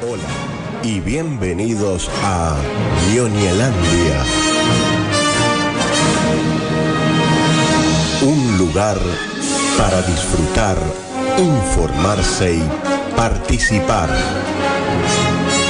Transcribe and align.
Hola 0.00 0.22
y 0.84 1.00
bienvenidos 1.00 2.08
a 2.22 2.56
Ñoñelandia. 3.12 4.22
Un 8.22 8.58
lugar 8.58 8.96
para 9.76 10.00
disfrutar, 10.02 10.76
informarse 11.36 12.54
y 12.54 12.62
participar. 13.16 14.08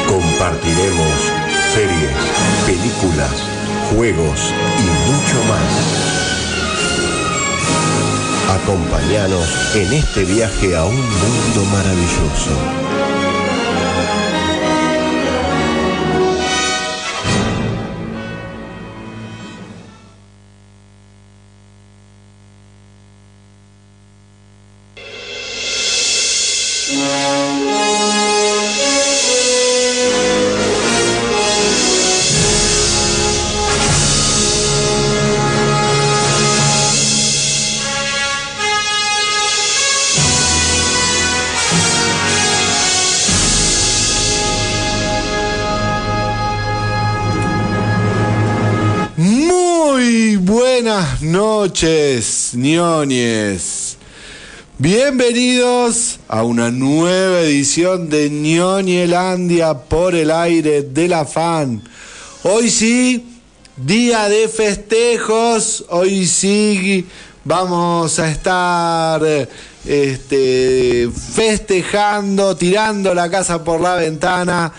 Compartiremos 0.07 1.15
series, 1.73 2.13
películas, 2.67 3.33
juegos 3.95 4.53
y 4.79 5.11
mucho 5.11 5.43
más. 5.49 6.19
Acompáñanos 8.63 9.75
en 9.75 9.93
este 9.95 10.25
viaje 10.25 10.77
a 10.77 10.85
un 10.85 10.97
mundo 10.97 11.65
maravilloso. 11.73 13.18
Noches, 51.61 52.53
ñoñes. 52.55 53.97
Bienvenidos 54.79 56.21
a 56.29 56.45
una 56.45 56.71
nueva 56.71 57.41
edición 57.41 58.09
de 58.09 58.31
Ñoñelandia 58.31 59.75
por 59.75 60.15
el 60.15 60.31
aire 60.31 60.83
de 60.83 61.09
la 61.09 61.25
fan. 61.25 61.83
Hoy 62.45 62.71
sí, 62.71 63.41
día 63.77 64.29
de 64.29 64.47
festejos. 64.47 65.85
Hoy 65.89 66.27
sí 66.27 67.05
vamos 67.45 68.21
a 68.21 68.31
estar 68.31 69.49
este, 69.85 71.11
festejando, 71.11 72.57
tirando 72.57 73.13
la 73.15 73.29
casa 73.29 73.65
por 73.65 73.81
la 73.81 73.97
ventana. 73.97 74.73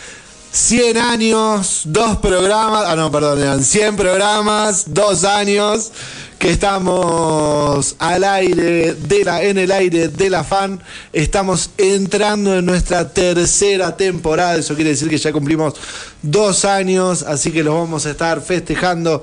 100 0.52 0.98
años, 0.98 1.82
dos 1.86 2.18
programas, 2.18 2.86
ah 2.88 2.96
no, 2.96 3.12
perdón, 3.12 3.40
eran 3.40 3.64
100 3.64 3.96
programas, 3.96 4.86
dos 4.88 5.24
años 5.24 5.92
que 6.40 6.50
estamos 6.50 7.96
al 8.00 8.24
aire, 8.24 8.94
de 8.94 9.24
la, 9.26 9.44
en 9.44 9.58
el 9.58 9.72
aire 9.72 10.08
de 10.08 10.30
la 10.30 10.44
fan, 10.44 10.82
estamos 11.12 11.70
entrando 11.78 12.58
en 12.58 12.66
nuestra 12.66 13.10
tercera 13.10 13.96
temporada, 13.96 14.56
eso 14.56 14.74
quiere 14.74 14.92
decir 14.92 15.10
que 15.10 15.18
ya 15.18 15.32
cumplimos 15.34 15.74
dos 16.22 16.66
años, 16.66 17.24
así 17.24 17.52
que 17.52 17.64
los 17.64 17.76
vamos 17.76 18.06
a 18.06 18.12
estar 18.12 18.42
festejando 18.42 19.22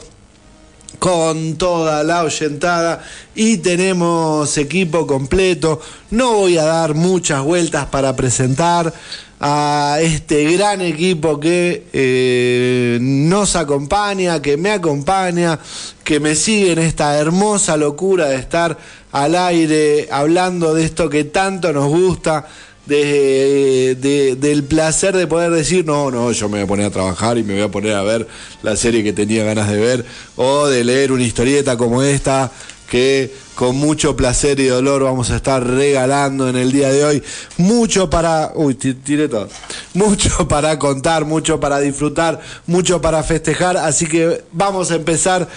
con 0.99 1.57
toda 1.57 2.03
la 2.03 2.23
oyentada. 2.25 3.03
Y 3.35 3.59
tenemos 3.59 4.57
equipo 4.57 5.07
completo. 5.07 5.81
No 6.11 6.33
voy 6.33 6.59
a 6.59 6.65
dar 6.65 6.95
muchas 6.95 7.43
vueltas 7.43 7.87
para 7.87 8.17
presentar 8.17 8.93
a 9.41 9.99
este 10.01 10.45
gran 10.57 10.81
equipo 10.81 11.39
que 11.39 11.85
eh, 11.93 12.99
nos 13.01 13.55
acompaña, 13.57 14.41
que 14.41 14.57
me 14.57 14.71
acompaña, 14.71 15.59
que 16.05 16.21
me 16.21 16.35
sigue 16.35 16.73
en 16.73 16.79
esta 16.79 17.19
hermosa 17.19 17.77
locura 17.77 18.29
de 18.29 18.37
estar 18.37 18.79
al 19.13 19.35
aire 19.37 20.09
hablando 20.11 20.73
de 20.75 20.85
esto 20.85 21.09
que 21.11 21.25
tanto 21.25 21.73
nos 21.73 21.89
gusta. 21.89 22.47
De, 22.87 23.97
de- 24.01 24.37
del 24.37 24.63
placer 24.63 25.17
de 25.17 25.27
poder 25.27 25.51
decir, 25.51 25.85
no, 25.85 26.09
no, 26.13 26.31
yo 26.31 26.49
me 26.49 26.59
voy 26.59 26.65
a 26.65 26.67
poner 26.69 26.87
a 26.87 26.91
trabajar 26.91 27.37
y 27.37 27.43
me 27.43 27.55
voy 27.55 27.65
a 27.65 27.69
poner 27.69 27.95
a 27.95 28.03
ver 28.05 28.29
la 28.63 28.77
serie 28.77 29.03
que 29.03 29.13
tenía 29.13 29.43
ganas 29.43 29.69
de 29.69 29.77
ver, 29.77 30.05
o 30.37 30.69
de 30.69 30.85
leer 30.85 31.11
una 31.11 31.25
historieta 31.25 31.77
como 31.77 32.05
esta, 32.05 32.53
que 32.89 33.35
con 33.57 33.75
mucho 33.75 34.15
placer 34.15 34.61
y 34.61 34.67
dolor 34.67 35.03
vamos 35.03 35.31
a 35.31 35.37
estar 35.37 35.67
regalando 35.67 36.49
en 36.49 36.55
el 36.57 36.71
día 36.71 36.93
de 36.93 37.05
hoy. 37.05 37.23
Mucho 37.57 38.09
para. 38.09 38.53
Uy, 38.55 38.75
ti- 38.75 38.95
tiré 38.95 39.29
todo. 39.29 39.49
Mucho 39.95 40.47
para 40.49 40.79
contar, 40.79 41.25
mucho 41.25 41.59
para 41.59 41.81
disfrutar, 41.81 42.41
mucho 42.69 43.01
para 43.01 43.23
festejar. 43.25 43.77
Así 43.79 44.07
que 44.07 44.45
vamos 44.53 44.91
a 44.91 44.95
empezar 44.97 45.49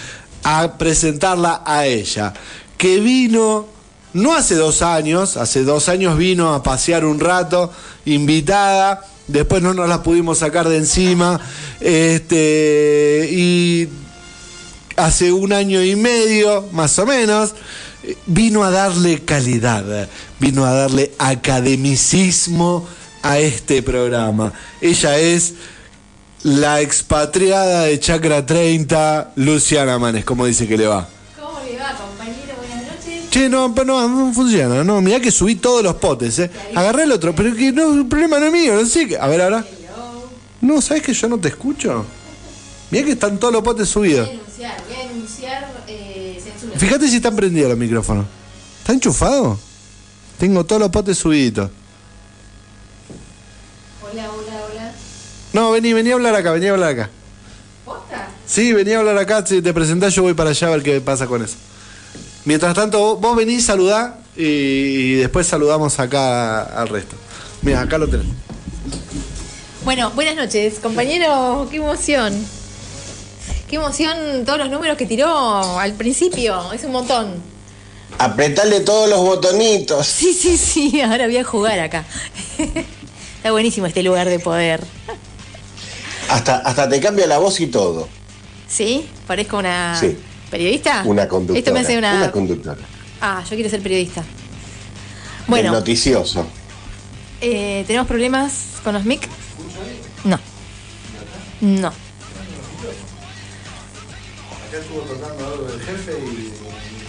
a 0.42 0.76
presentarla 0.78 1.62
a 1.64 1.86
ella. 1.86 2.34
Que 2.76 2.98
vino. 2.98 3.66
No 4.12 4.34
hace 4.34 4.56
dos 4.56 4.82
años, 4.82 5.36
hace 5.36 5.62
dos 5.62 5.88
años 5.88 6.18
vino 6.18 6.52
a 6.52 6.64
pasear 6.64 7.04
un 7.04 7.20
rato, 7.20 7.70
invitada, 8.06 9.06
después 9.28 9.62
no 9.62 9.72
nos 9.72 9.88
la 9.88 10.02
pudimos 10.02 10.38
sacar 10.38 10.68
de 10.68 10.78
encima, 10.78 11.40
este, 11.78 13.28
y 13.30 13.88
hace 14.96 15.30
un 15.30 15.52
año 15.52 15.80
y 15.84 15.94
medio, 15.94 16.66
más 16.72 16.98
o 16.98 17.06
menos, 17.06 17.54
vino 18.26 18.64
a 18.64 18.70
darle 18.70 19.20
calidad, 19.24 20.08
vino 20.38 20.64
a 20.64 20.72
darle 20.72 21.12
academicismo 21.18 22.86
a 23.22 23.38
este 23.38 23.82
programa. 23.82 24.52
Ella 24.80 25.18
es 25.18 25.54
la 26.42 26.80
expatriada 26.80 27.84
de 27.84 28.00
Chacra 28.00 28.44
30, 28.44 29.32
Luciana 29.36 29.98
Manes, 29.98 30.24
como 30.24 30.46
dice 30.46 30.66
que 30.66 30.78
le 30.78 30.86
va. 30.86 31.06
¿Cómo 31.38 31.60
le 31.60 31.78
va, 31.78 31.94
compañero? 31.96 32.54
Buenas 32.56 32.86
noches. 32.86 33.30
Che, 33.30 33.48
no, 33.48 33.74
pero 33.74 33.86
no, 33.86 34.08
no 34.08 34.32
funciona, 34.32 34.82
no, 34.82 35.00
mirá 35.00 35.20
que 35.20 35.30
subí 35.30 35.56
todos 35.56 35.82
los 35.82 35.96
potes, 35.96 36.38
eh. 36.38 36.50
Agarré 36.74 37.02
el 37.02 37.12
otro, 37.12 37.34
pero 37.34 37.54
que 37.54 37.72
no, 37.72 37.92
el 37.92 38.06
problema 38.06 38.38
no 38.38 38.46
es 38.46 38.52
mío, 38.52 38.74
no 38.74 38.86
sé 38.86 39.06
qué. 39.08 39.18
A 39.18 39.26
ver 39.26 39.42
ahora. 39.42 39.64
No, 40.62 40.80
¿sabes 40.82 41.02
que 41.02 41.14
yo 41.14 41.26
no 41.26 41.38
te 41.38 41.48
escucho? 41.48 42.04
Mirá 42.90 43.04
que 43.04 43.12
están 43.12 43.38
todos 43.38 43.52
los 43.52 43.62
potes 43.62 43.88
subidos. 43.88 44.26
Voy 44.26 44.36
a 44.36 44.38
denunciar, 44.38 44.84
voy 44.86 44.94
a 44.94 45.08
denunciar 45.08 45.72
eh. 45.88 46.19
Fíjate 46.80 47.08
si 47.08 47.16
están 47.16 47.36
prendidos 47.36 47.68
los 47.68 47.78
micrófonos. 47.78 48.24
¿Está 48.78 48.94
enchufado? 48.94 49.58
Tengo 50.38 50.64
todos 50.64 50.80
los 50.80 50.90
potes 50.90 51.18
subiditos. 51.18 51.70
Hola, 54.02 54.30
hola, 54.30 54.64
hola. 54.64 54.92
No, 55.52 55.72
vení, 55.72 55.92
vení 55.92 56.10
a 56.10 56.14
hablar 56.14 56.34
acá, 56.34 56.52
vení 56.52 56.68
a 56.68 56.70
hablar 56.70 56.92
acá. 56.92 57.10
¿Posta? 57.84 58.30
Sí, 58.46 58.72
vení 58.72 58.92
a 58.92 59.00
hablar 59.00 59.18
acá, 59.18 59.44
si 59.44 59.60
te 59.60 59.74
presentás 59.74 60.14
yo 60.14 60.22
voy 60.22 60.32
para 60.32 60.50
allá 60.50 60.68
a 60.68 60.70
ver 60.70 60.82
qué 60.82 61.02
pasa 61.02 61.26
con 61.26 61.44
eso. 61.44 61.56
Mientras 62.46 62.74
tanto, 62.74 63.18
vos, 63.18 63.36
venís, 63.36 63.66
saludá 63.66 64.18
y, 64.34 64.42
y 64.42 65.14
después 65.16 65.46
saludamos 65.46 66.00
acá 66.00 66.62
al 66.62 66.88
resto. 66.88 67.14
Mira, 67.60 67.82
acá 67.82 67.98
lo 67.98 68.08
tenés. 68.08 68.26
Bueno, 69.84 70.12
buenas 70.12 70.34
noches, 70.34 70.78
compañero. 70.78 71.68
Qué 71.70 71.76
emoción. 71.76 72.32
Qué 73.70 73.76
emoción 73.76 74.44
todos 74.44 74.58
los 74.58 74.68
números 74.68 74.96
que 74.98 75.06
tiró 75.06 75.78
al 75.78 75.92
principio. 75.94 76.72
Es 76.72 76.82
un 76.82 76.90
montón. 76.90 77.34
Apretale 78.18 78.80
todos 78.80 79.08
los 79.08 79.20
botonitos. 79.20 80.04
Sí, 80.06 80.34
sí, 80.34 80.56
sí. 80.56 81.00
Ahora 81.02 81.26
voy 81.26 81.36
a 81.36 81.44
jugar 81.44 81.78
acá. 81.78 82.04
Está 83.36 83.52
buenísimo 83.52 83.86
este 83.86 84.02
lugar 84.02 84.28
de 84.28 84.40
poder. 84.40 84.82
Hasta, 86.28 86.56
hasta 86.58 86.88
te 86.88 87.00
cambia 87.00 87.26
la 87.28 87.38
voz 87.38 87.60
y 87.60 87.68
todo. 87.68 88.08
¿Sí? 88.68 89.08
Parezco 89.26 89.58
una 89.58 89.96
Sí. 89.98 90.16
periodista. 90.50 91.02
Una 91.06 91.28
conductora. 91.28 91.58
Esto 91.60 91.72
me 91.72 91.80
hace 91.80 91.96
una. 91.96 92.30
conductora. 92.32 92.78
Ah, 93.20 93.42
yo 93.48 93.54
quiero 93.54 93.70
ser 93.70 93.80
periodista. 93.82 94.20
El 94.20 94.26
Bueno, 95.46 95.72
noticioso. 95.72 96.44
eh, 97.40 97.84
¿tenemos 97.86 98.06
problemas 98.08 98.52
con 98.84 98.94
los 98.94 99.04
mic? 99.04 99.28
No. 100.24 100.38
No. 101.60 101.92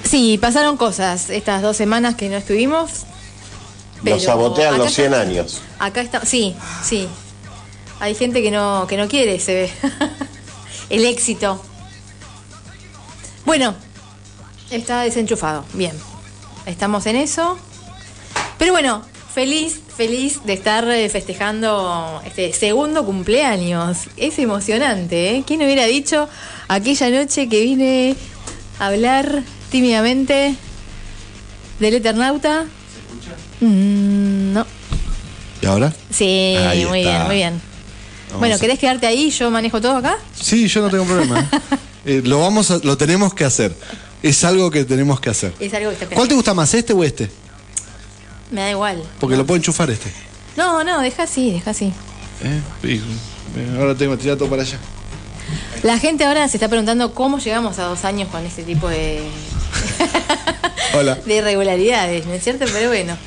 Sí, 0.04 0.38
pasaron 0.38 0.78
cosas 0.78 1.30
estas 1.30 1.62
dos 1.62 1.78
semanas 1.78 2.16
que 2.16 2.30
no 2.30 2.38
estuvimos. 2.38 3.06
pero 4.04 4.16
Nos 4.16 4.26
sabotean 4.26 4.74
acá 4.76 4.84
los 4.84 4.94
100 4.94 5.06
está- 5.14 5.22
años. 5.22 5.62
Acá 5.80 6.02
está, 6.02 6.26
sí, 6.26 6.56
sí. 6.84 7.08
Hay 8.00 8.16
gente 8.16 8.42
que 8.42 8.50
no, 8.52 8.88
que 8.88 8.98
no 8.98 9.08
quiere, 9.08 9.40
se 9.40 9.54
ve. 9.54 9.72
El 10.90 11.06
éxito. 11.06 11.64
Bueno, 13.46 13.76
está 14.72 15.02
desenchufado. 15.02 15.64
Bien. 15.74 15.94
Estamos 16.66 17.06
en 17.06 17.16
eso. 17.16 17.58
Pero 18.58 18.72
bueno, 18.74 19.04
feliz, 19.34 19.80
feliz 19.96 20.44
de 20.46 20.54
estar 20.54 20.88
eh, 20.90 21.10
festejando 21.10 22.22
este 22.26 22.52
segundo 22.54 23.06
cumpleaños. 23.06 24.00
Es 24.18 24.38
emocionante, 24.40 25.36
¿eh? 25.36 25.44
¿Quién 25.46 25.62
hubiera 25.62 25.86
dicho 25.86 26.28
aquella 26.76 27.10
noche 27.10 27.50
que 27.50 27.62
vine 27.62 28.16
a 28.80 28.88
hablar 28.88 29.44
tímidamente 29.70 30.56
del 31.80 31.94
Eternauta? 31.96 32.66
Mm, 33.60 34.54
no. 34.54 34.66
¿Y 35.62 35.66
ahora? 35.66 35.94
Sí, 36.10 36.56
Ahí 36.58 36.86
muy 36.86 37.00
está. 37.02 37.12
bien, 37.12 37.26
muy 37.28 37.36
bien. 37.36 37.62
Vamos 38.28 38.40
bueno, 38.40 38.58
¿querés 38.60 38.80
quedarte 38.80 39.06
ahí? 39.08 39.30
Yo 39.30 39.52
manejo 39.52 39.82
todo 39.82 39.98
acá. 39.98 40.18
Sí, 40.40 40.68
yo 40.68 40.82
no 40.82 40.90
tengo 40.90 41.06
problema. 41.06 41.50
Eh, 42.04 42.24
lo 42.26 42.40
vamos 42.40 42.72
a- 42.72 42.80
lo 42.82 42.98
tenemos 42.98 43.32
que 43.36 43.46
hacer. 43.46 43.76
Es 44.24 44.44
algo 44.44 44.72
que 44.72 44.86
tenemos 44.86 45.20
que 45.20 45.30
hacer. 45.30 45.54
Es 45.60 45.72
algo 45.76 45.90
que 45.92 46.04
está 46.04 46.16
¿Cuál 46.16 46.28
te 46.28 46.34
gusta 46.34 46.56
más, 46.56 46.74
este 46.74 46.94
o 46.94 47.04
este? 47.04 47.30
Me 48.50 48.62
da 48.62 48.72
igual. 48.72 49.04
Porque 49.20 49.38
lo 49.38 49.46
puedo 49.46 49.58
enchufar 49.58 49.92
este. 49.92 50.12
No, 50.58 50.84
no, 50.84 51.00
deja 51.02 51.22
así, 51.24 51.52
deja 51.52 51.70
así. 51.70 51.94
¿Eh? 52.44 52.60
Eh, 52.86 53.02
ahora 53.78 53.94
tengo 53.94 54.18
que 54.18 54.24
tirar 54.24 54.36
todo 54.36 54.50
para 54.50 54.64
allá. 54.64 54.80
La 55.84 55.98
gente 55.98 56.26
ahora 56.26 56.48
se 56.48 56.58
está 56.58 56.68
preguntando 56.68 57.14
cómo 57.14 57.40
llegamos 57.40 57.80
a 57.80 57.86
dos 57.86 58.06
años 58.06 58.30
con 58.30 58.46
este 58.46 58.64
tipo 58.64 58.88
de, 58.88 59.24
Hola. 60.94 61.16
de 61.16 61.38
irregularidades, 61.38 62.28
¿no 62.28 62.34
es 62.34 62.44
cierto? 62.44 62.66
Pero 62.72 62.90
bueno. 62.90 63.18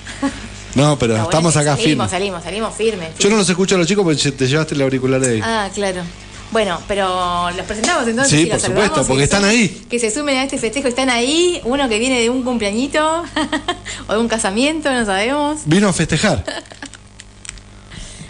No, 0.76 0.96
pero 0.98 1.16
estamos 1.16 1.56
acá 1.56 1.76
salimos, 1.76 1.84
firmes. 1.84 2.10
salimos, 2.10 2.42
salimos 2.44 2.74
firmes. 2.74 3.08
Yo 3.18 3.28
no 3.28 3.36
los 3.36 3.48
escucho 3.48 3.74
a 3.74 3.78
los 3.78 3.88
chicos 3.88 4.04
porque 4.04 4.32
te 4.32 4.46
llevaste 4.46 4.74
el 4.74 4.82
auricular 4.82 5.20
de 5.20 5.32
ahí. 5.32 5.40
Ah, 5.42 5.68
claro. 5.74 6.02
Bueno, 6.52 6.80
pero 6.86 7.50
los 7.50 7.66
presentamos 7.66 8.06
entonces. 8.06 8.38
Sí, 8.38 8.46
y 8.46 8.50
los 8.50 8.60
por 8.60 8.70
supuesto, 8.70 9.04
porque 9.04 9.18
que 9.18 9.24
están 9.24 9.44
ahí. 9.44 9.86
Que 9.90 9.98
se 9.98 10.12
sumen 10.12 10.36
a 10.36 10.44
este 10.44 10.58
festejo, 10.58 10.86
están 10.86 11.10
ahí. 11.10 11.60
Uno 11.64 11.88
que 11.88 11.98
viene 11.98 12.20
de 12.20 12.30
un 12.30 12.44
cumpleañito 12.44 13.24
o 14.08 14.12
de 14.12 14.18
un 14.18 14.28
casamiento, 14.28 14.92
no 14.92 15.04
sabemos. 15.04 15.62
Vino 15.64 15.88
a 15.88 15.92
festejar. 15.92 16.44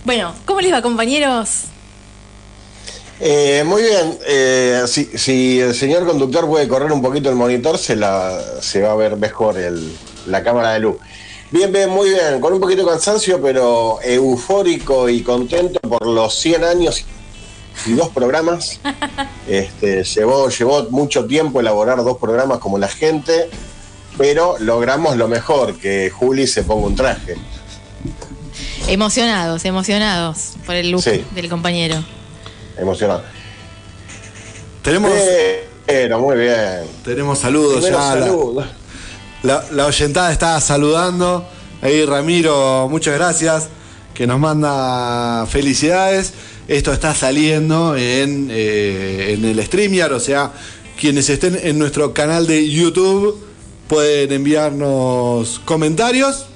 Bueno, 0.04 0.34
¿cómo 0.46 0.60
les 0.60 0.72
va, 0.72 0.80
compañeros? 0.80 1.64
Eh, 3.20 3.62
muy 3.64 3.82
bien, 3.82 4.18
eh, 4.26 4.82
si, 4.86 5.04
si 5.16 5.60
el 5.60 5.74
señor 5.74 6.04
conductor 6.06 6.46
puede 6.46 6.66
correr 6.66 6.90
un 6.92 7.00
poquito 7.00 7.30
el 7.30 7.36
monitor, 7.36 7.78
se, 7.78 7.94
la, 7.96 8.40
se 8.60 8.82
va 8.82 8.92
a 8.92 8.96
ver 8.96 9.16
mejor 9.16 9.56
el- 9.56 9.96
la 10.26 10.42
cámara 10.42 10.72
de 10.72 10.80
luz. 10.80 10.96
Bien, 11.50 11.72
bien, 11.72 11.88
muy 11.90 12.08
bien, 12.10 12.40
con 12.40 12.52
un 12.52 12.60
poquito 12.60 12.82
de 12.82 12.88
cansancio, 12.90 13.40
pero 13.40 14.00
eufórico 14.02 15.08
y 15.08 15.22
contento 15.22 15.78
por 15.80 16.06
los 16.06 16.34
100 16.34 16.64
años 16.64 17.04
y 17.86 17.92
dos 17.92 18.08
programas. 18.10 18.80
Este, 19.46 20.02
llevó, 20.04 20.48
llevó 20.48 20.84
mucho 20.90 21.26
tiempo 21.26 21.60
elaborar 21.60 22.02
dos 22.02 22.16
programas 22.16 22.58
como 22.60 22.78
la 22.78 22.88
gente, 22.88 23.50
pero 24.16 24.56
logramos 24.58 25.16
lo 25.18 25.28
mejor, 25.28 25.76
que 25.78 26.08
Juli 26.10 26.46
se 26.46 26.62
ponga 26.62 26.86
un 26.86 26.96
traje. 26.96 27.36
Emocionados, 28.88 29.64
emocionados 29.66 30.54
por 30.64 30.74
el 30.74 30.90
look 30.90 31.02
Sí. 31.02 31.22
del 31.34 31.48
compañero. 31.50 32.02
Emocionado. 32.76 33.22
Tenemos, 34.82 35.12
Pero 35.86 36.18
muy 36.20 36.36
bien. 36.36 36.82
tenemos 37.04 37.38
saludos 37.38 37.76
Primero 37.84 37.98
ya. 37.98 38.14
la- 38.16 38.26
saludos. 38.26 38.66
La, 39.42 39.64
la 39.72 39.86
oyentada 39.86 40.32
está 40.32 40.60
saludando. 40.60 41.46
Ahí 41.82 42.04
Ramiro, 42.04 42.88
muchas 42.90 43.14
gracias. 43.14 43.68
Que 44.14 44.26
nos 44.26 44.38
manda 44.38 45.46
felicidades. 45.46 46.32
Esto 46.68 46.92
está 46.92 47.14
saliendo 47.14 47.94
en, 47.96 48.48
eh, 48.50 49.34
en 49.36 49.44
el 49.44 49.62
StreamYard, 49.62 50.12
o 50.14 50.20
sea, 50.20 50.50
quienes 50.98 51.28
estén 51.28 51.58
en 51.62 51.78
nuestro 51.78 52.14
canal 52.14 52.46
de 52.46 52.66
YouTube 52.70 53.44
pueden 53.88 54.32
enviarnos 54.32 55.60
comentarios. 55.66 56.46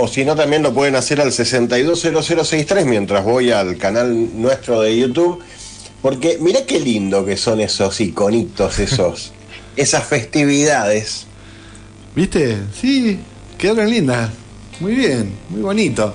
O 0.00 0.06
si 0.06 0.24
no, 0.24 0.36
también 0.36 0.62
lo 0.62 0.72
pueden 0.72 0.94
hacer 0.94 1.20
al 1.20 1.32
620063 1.32 2.86
mientras 2.86 3.24
voy 3.24 3.50
al 3.50 3.76
canal 3.78 4.40
nuestro 4.40 4.80
de 4.80 4.96
YouTube. 4.96 5.42
Porque 6.00 6.38
mirá 6.40 6.64
qué 6.64 6.78
lindo 6.78 7.26
que 7.26 7.36
son 7.36 7.60
esos 7.60 8.00
iconitos, 8.00 8.78
esos, 8.78 9.32
esas 9.76 10.04
festividades. 10.04 11.26
¿Viste? 12.14 12.58
Sí, 12.80 13.18
quedaron 13.58 13.90
lindas. 13.90 14.30
Muy 14.78 14.94
bien, 14.94 15.32
muy 15.48 15.62
bonito. 15.62 16.14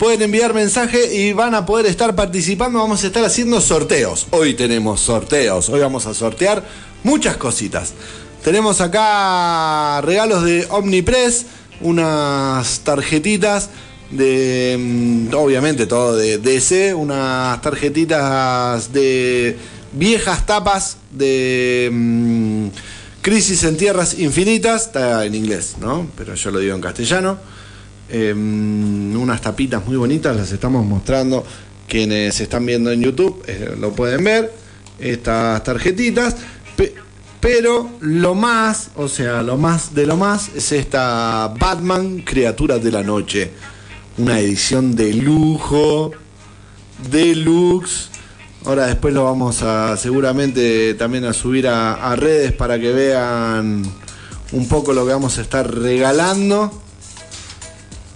Pueden 0.00 0.22
enviar 0.22 0.52
mensaje 0.52 1.14
y 1.14 1.32
van 1.32 1.54
a 1.54 1.64
poder 1.64 1.86
estar 1.86 2.16
participando. 2.16 2.80
Vamos 2.80 3.04
a 3.04 3.06
estar 3.06 3.24
haciendo 3.24 3.60
sorteos. 3.60 4.26
Hoy 4.30 4.54
tenemos 4.54 4.98
sorteos. 4.98 5.68
Hoy 5.68 5.78
vamos 5.78 6.06
a 6.06 6.14
sortear 6.14 6.64
muchas 7.04 7.36
cositas. 7.36 7.94
Tenemos 8.42 8.80
acá 8.80 10.00
regalos 10.00 10.42
de 10.42 10.66
Omnipress, 10.70 11.46
unas 11.80 12.80
tarjetitas 12.80 13.70
de, 14.10 14.76
mm, 14.78 15.34
obviamente 15.34 15.86
todo 15.86 16.16
de 16.16 16.38
DC, 16.38 16.94
unas 16.94 17.60
tarjetitas 17.60 18.92
de 18.92 19.56
viejas 19.92 20.46
tapas 20.46 20.98
de 21.10 21.90
mm, 21.92 22.68
Crisis 23.20 23.64
en 23.64 23.76
Tierras 23.76 24.18
Infinitas, 24.18 24.86
está 24.86 25.24
en 25.24 25.34
inglés, 25.34 25.76
¿no? 25.80 26.08
Pero 26.16 26.34
yo 26.34 26.50
lo 26.50 26.58
digo 26.60 26.74
en 26.74 26.80
castellano. 26.80 27.38
Eh, 28.10 28.32
unas 28.32 29.40
tapitas 29.42 29.84
muy 29.84 29.96
bonitas, 29.96 30.34
las 30.34 30.50
estamos 30.52 30.86
mostrando. 30.86 31.44
Quienes 31.86 32.40
están 32.40 32.64
viendo 32.64 32.90
en 32.90 33.02
YouTube 33.02 33.42
eh, 33.46 33.74
lo 33.78 33.92
pueden 33.92 34.24
ver. 34.24 34.52
Estas 34.98 35.62
tarjetitas. 35.64 36.36
Pero 37.40 37.88
lo 38.00 38.34
más, 38.34 38.90
o 38.96 39.08
sea, 39.08 39.42
lo 39.42 39.56
más 39.56 39.94
de 39.94 40.06
lo 40.06 40.16
más 40.16 40.48
es 40.56 40.72
esta 40.72 41.52
Batman 41.58 42.20
Criaturas 42.20 42.82
de 42.82 42.90
la 42.90 43.02
Noche. 43.02 43.52
Una 44.16 44.40
edición 44.40 44.96
de 44.96 45.12
lujo, 45.14 46.10
deluxe. 47.10 48.10
Ahora 48.64 48.86
después 48.86 49.14
lo 49.14 49.24
vamos 49.24 49.62
a 49.62 49.96
seguramente 49.96 50.94
también 50.94 51.24
a 51.24 51.32
subir 51.32 51.68
a, 51.68 52.16
redes 52.16 52.52
para 52.52 52.78
que 52.80 52.92
vean 52.92 53.84
un 54.50 54.68
poco 54.68 54.92
lo 54.92 55.06
que 55.06 55.12
vamos 55.12 55.38
a 55.38 55.42
estar 55.42 55.72
regalando. 55.72 56.72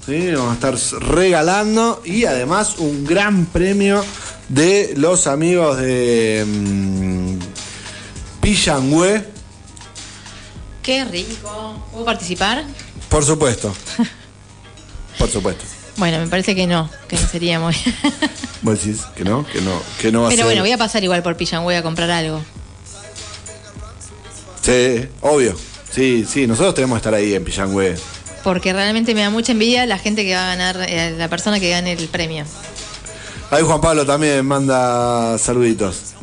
¿Sí? 0.05 0.33
Vamos 0.33 0.51
a 0.51 0.55
estar 0.55 1.03
regalando 1.15 2.03
y 2.05 2.25
además 2.25 2.75
un 2.79 3.05
gran 3.05 3.47
premio 3.47 4.05
de 4.49 4.95
los 4.97 5.29
amigos 5.29 5.79
de 5.79 6.45
mm, 6.45 7.22
Pillangüe. 8.43 9.25
Qué 10.83 11.05
rico. 11.05 11.83
¿Puedo 11.93 12.05
participar? 12.05 12.65
Por 13.09 13.25
supuesto. 13.25 13.73
Por 15.19 15.31
supuesto. 15.31 15.65
Bueno, 15.97 16.19
me 16.19 16.27
parece 16.27 16.55
que 16.57 16.67
no, 16.67 16.91
que 17.09 17.17
no 17.17 17.27
sería 17.29 17.61
muy. 17.61 17.75
Vos 18.63 18.83
decís 18.83 19.03
que 19.17 19.25
no, 19.25 19.47
que 19.47 19.61
no, 19.61 19.81
que 20.01 20.11
no 20.11 20.23
va 20.23 20.27
a 20.27 20.31
Pero 20.31 20.39
ser. 20.39 20.47
bueno, 20.47 20.63
voy 20.63 20.73
a 20.73 20.79
pasar 20.79 21.05
igual 21.05 21.23
por 21.23 21.37
Pillanway 21.37 21.77
a 21.77 21.83
comprar 21.83 22.11
algo. 22.11 22.43
Sí, 24.61 25.07
obvio. 25.21 25.57
Sí, 25.93 26.27
sí, 26.29 26.47
nosotros 26.47 26.75
tenemos 26.75 26.97
que 26.97 26.99
estar 27.01 27.15
ahí 27.15 27.35
en 27.35 27.45
Pillangüe. 27.45 27.97
Porque 28.43 28.73
realmente 28.73 29.15
me 29.15 29.21
da 29.21 29.31
mucha 29.31 29.53
envidia 29.53 29.87
la 29.87 29.99
gente 29.99 30.25
que 30.25 30.35
va 30.35 30.45
a 30.45 30.57
ganar, 30.57 30.85
eh, 30.89 31.15
la 31.17 31.29
persona 31.29 31.61
que 31.61 31.71
gane 31.71 31.93
el 31.93 32.09
premio. 32.09 32.45
Ahí 33.51 33.63
Juan 33.63 33.81
Pablo 33.81 34.05
también 34.05 34.45
manda 34.47 35.39
saluditos. 35.39 36.15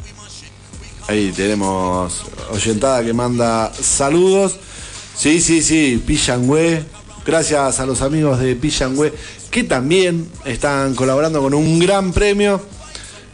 Ahí 1.09 1.31
tenemos 1.35 2.21
oyentada 2.51 3.03
que 3.03 3.13
manda 3.13 3.73
saludos. 3.73 4.57
Sí, 5.17 5.41
sí, 5.41 5.63
sí, 5.63 5.99
Pillangüe. 6.05 6.83
Gracias 7.25 7.79
a 7.79 7.85
los 7.87 8.03
amigos 8.03 8.39
de 8.39 8.55
Pillangüe 8.55 9.11
que 9.49 9.63
también 9.63 10.29
están 10.45 10.93
colaborando 10.93 11.41
con 11.41 11.55
un 11.55 11.79
gran 11.79 12.13
premio. 12.13 12.61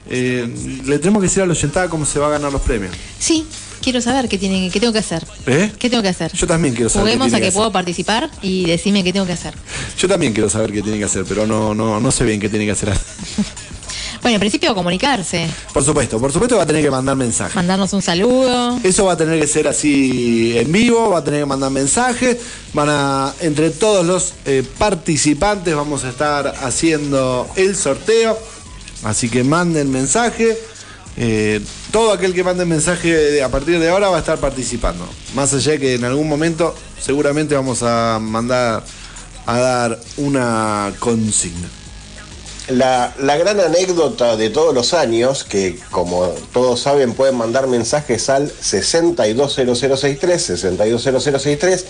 Eh, 0.10 0.48
le 0.86 1.00
tenemos 1.00 1.20
que 1.22 1.27
decir 1.27 1.44
a 1.44 1.48
la 1.48 1.51
oyentada 1.51 1.89
cómo 1.89 2.05
se 2.05 2.17
va 2.17 2.27
a 2.27 2.29
ganar 2.29 2.50
los 2.50 2.62
premios. 2.62 2.96
Sí, 3.20 3.46
quiero 3.82 4.00
saber 4.00 4.29
qué, 4.29 4.38
tiene, 4.38 4.70
qué 4.72 4.79
tengo 4.79 4.94
que 4.94 5.00
hacer. 5.00 5.27
¿Eh? 5.46 5.70
¿Qué 5.77 5.89
tengo 5.89 6.01
que 6.01 6.08
hacer? 6.10 6.32
Yo 6.32 6.48
también 6.48 6.75
quiero 6.75 6.89
saber. 6.89 7.08
qué 7.10 7.17
Juguemos 7.17 7.34
a 7.34 7.39
que 7.41 7.48
hacer. 7.48 7.58
puedo 7.58 7.74
participar 7.74 8.32
y 8.41 8.67
decime 8.67 9.03
qué 9.03 9.12
tengo 9.12 9.25
que 9.25 9.34
hacer. 9.34 9.53
Yo 10.00 10.08
también 10.08 10.32
quiero 10.32 10.50
saber 10.50 10.72
qué 10.72 10.82
tiene 10.82 10.98
que 10.98 11.03
hacer, 11.03 11.25
pero 11.27 11.46
no, 11.46 11.75
no, 11.75 12.00
no 12.00 12.12
sé 12.12 12.24
bien 12.24 12.39
qué 12.39 12.48
tiene 12.48 12.63
que 12.63 12.72
hacer. 12.72 12.94
Bueno, 14.25 14.38
en 14.38 14.39
principio 14.39 14.74
comunicarse, 14.74 15.48
Por 15.72 15.84
supuesto, 15.84 16.20
por 16.20 16.32
supuesto 16.32 16.58
va 16.58 16.63
a 16.63 16.65
tener 16.65 16.82
que 16.82 16.89
mandar 16.89 17.15
mensajes. 17.15 17.53
mandarnos 17.53 17.94
un 17.94 18.01
saludo. 18.01 18.79
Eso 18.82 19.05
va 19.05 19.13
a 19.13 19.17
tener 19.17 19.39
que 19.39 19.46
ser 19.46 19.67
así 19.67 20.58
en 20.58 20.72
vivo, 20.72 21.12
va 21.12 21.20
a 21.20 21.24
tener 21.24 21.41
que 21.41 21.46
mandar 21.46 21.70
mensajes. 21.70 22.36
Van 22.74 22.89
a, 22.89 23.32
entre 23.41 23.70
todos 23.70 24.03
los 24.03 24.34
eh, 24.48 24.63
participantes, 24.79 25.75
vamos 25.75 26.05
a 26.05 26.10
estar 26.10 26.55
haciendo 26.63 27.48
el 27.55 27.75
sorteo. 27.75 28.36
Así 29.03 29.29
que 29.29 29.44
manden 29.44 29.91
mensaje. 29.91 30.58
Eh, 31.17 31.62
todo 31.91 32.12
aquel 32.12 32.34
que 32.34 32.44
mande 32.44 32.65
mensaje 32.65 33.44
a 33.44 33.50
partir 33.50 33.77
de 33.77 33.89
ahora 33.89 34.10
va 34.10 34.15
a 34.17 34.22
estar 34.22 34.39
participando. 34.39 35.08
Más 35.36 35.53
allá 35.53 35.74
de 35.74 35.79
que 35.79 35.94
en 35.94 36.03
algún 36.03 36.27
momento 36.27 36.74
seguramente 37.00 37.53
vamos 37.53 37.84
a 37.84 38.17
mandar 38.20 38.84
a 39.46 39.60
dar 39.60 40.00
una 40.17 40.91
consigna. 40.98 41.70
La, 42.69 43.13
gran 43.19 43.60
anécdota 43.60 44.36
de 44.38 44.50
todos 44.50 44.74
los 44.74 44.95
años, 44.95 45.43
que 45.43 45.77
como 45.91 46.25
todos 46.51 46.79
saben 46.79 47.13
pueden 47.13 47.36
mandar 47.36 47.67
mensajes 47.67 48.27
al 48.29 48.50
620063, 48.50 50.41
620063, 50.41 51.86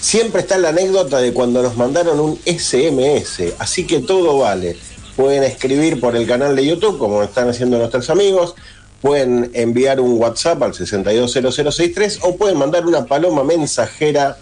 siempre 0.00 0.40
está 0.40 0.56
la 0.56 0.70
anécdota 0.70 1.18
de 1.18 1.34
cuando 1.34 1.62
nos 1.62 1.76
mandaron 1.76 2.18
un 2.18 2.38
SMS, 2.46 3.52
así 3.58 3.86
que 3.86 4.00
todo 4.00 4.38
vale. 4.38 4.78
Pueden 5.16 5.42
escribir 5.42 6.00
por 6.00 6.16
el 6.16 6.26
canal 6.26 6.56
de 6.56 6.64
YouTube, 6.64 6.98
como 6.98 7.22
están 7.22 7.50
haciendo 7.50 7.76
nuestros 7.76 8.08
amigos, 8.08 8.54
pueden 9.02 9.50
enviar 9.52 10.00
un 10.00 10.18
WhatsApp 10.18 10.62
al 10.62 10.74
620063 10.74 12.20
o 12.22 12.36
pueden 12.36 12.56
mandar 12.56 12.86
una 12.86 13.04
paloma 13.04 13.44
mensajera 13.44 14.38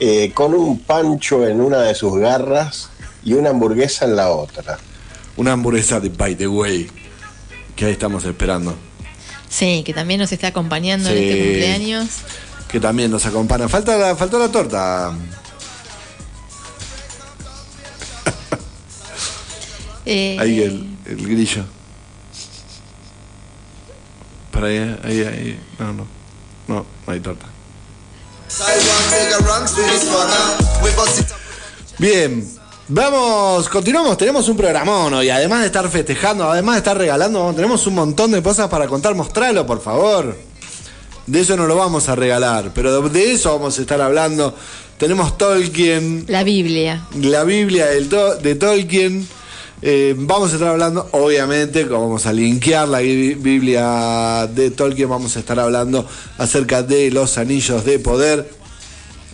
eh, 0.00 0.32
con 0.34 0.54
un 0.54 0.80
pancho 0.80 1.46
en 1.46 1.60
una 1.60 1.82
de 1.82 1.94
sus 1.94 2.18
garras 2.18 2.90
y 3.24 3.34
una 3.34 3.50
hamburguesa 3.50 4.04
en 4.06 4.16
la 4.16 4.32
otra. 4.32 4.78
Una 5.38 5.52
hamburguesa 5.52 5.98
de 6.00 6.10
By 6.10 6.34
the 6.36 6.46
Way, 6.48 6.90
que 7.74 7.86
ahí 7.86 7.92
estamos 7.92 8.24
esperando. 8.24 8.76
Sí, 9.48 9.82
que 9.86 9.94
también 9.94 10.20
nos 10.20 10.30
está 10.32 10.48
acompañando 10.48 11.08
en 11.08 11.16
Sí. 11.16 11.24
este 11.24 11.44
cumpleaños. 11.44 12.08
Que 12.68 12.78
también 12.80 13.10
nos 13.10 13.24
acompaña. 13.24 13.66
Falta 13.68 13.96
la, 13.96 14.14
faltó 14.14 14.38
la 14.38 14.50
torta. 14.52 15.12
Eh, 20.10 20.38
Ahí 20.40 20.62
el, 20.62 20.96
el 21.04 21.16
grillo. 21.28 21.64
Para 24.50 24.68
ahí, 24.68 24.78
ahí, 25.04 25.20
ahí. 25.20 25.60
No, 25.78 25.92
no. 25.92 26.06
No, 26.66 26.86
no 27.06 27.12
hay 27.12 27.20
torta. 27.20 27.44
Bien, 31.98 32.46
vamos, 32.88 33.68
continuamos, 33.68 34.16
tenemos 34.16 34.48
un 34.48 34.56
programón 34.56 35.12
hoy, 35.14 35.28
además 35.30 35.60
de 35.60 35.66
estar 35.66 35.88
festejando, 35.90 36.50
además 36.50 36.76
de 36.76 36.78
estar 36.78 36.96
regalando, 36.98 37.52
tenemos 37.54 37.86
un 37.86 37.94
montón 37.94 38.30
de 38.32 38.42
cosas 38.42 38.68
para 38.68 38.86
contar, 38.86 39.14
mostralo 39.14 39.66
por 39.66 39.80
favor. 39.80 40.36
De 41.26 41.40
eso 41.40 41.56
no 41.58 41.66
lo 41.66 41.76
vamos 41.76 42.08
a 42.08 42.14
regalar, 42.14 42.70
pero 42.74 43.06
de, 43.10 43.32
eso 43.32 43.52
vamos 43.52 43.78
a 43.78 43.82
estar 43.82 44.00
hablando. 44.00 44.54
Tenemos 44.96 45.36
Tolkien, 45.36 46.24
La 46.26 46.42
Biblia. 46.42 47.06
la 47.20 47.44
Biblia 47.44 47.86
del 47.86 48.08
To- 48.08 48.36
de 48.36 48.54
Tolkien. 48.54 49.28
Eh, 49.82 50.14
vamos 50.16 50.50
a 50.50 50.54
estar 50.54 50.68
hablando, 50.70 51.06
obviamente, 51.12 51.84
vamos 51.84 52.24
a 52.26 52.32
linkear 52.32 52.88
la 52.88 52.98
Bi- 53.00 53.34
Biblia 53.34 54.48
de 54.52 54.70
Tolkien, 54.70 55.08
vamos 55.10 55.36
a 55.36 55.40
estar 55.40 55.60
hablando 55.60 56.04
acerca 56.38 56.82
de 56.82 57.10
los 57.10 57.36
anillos 57.36 57.84
de 57.84 57.98
poder. 57.98 58.50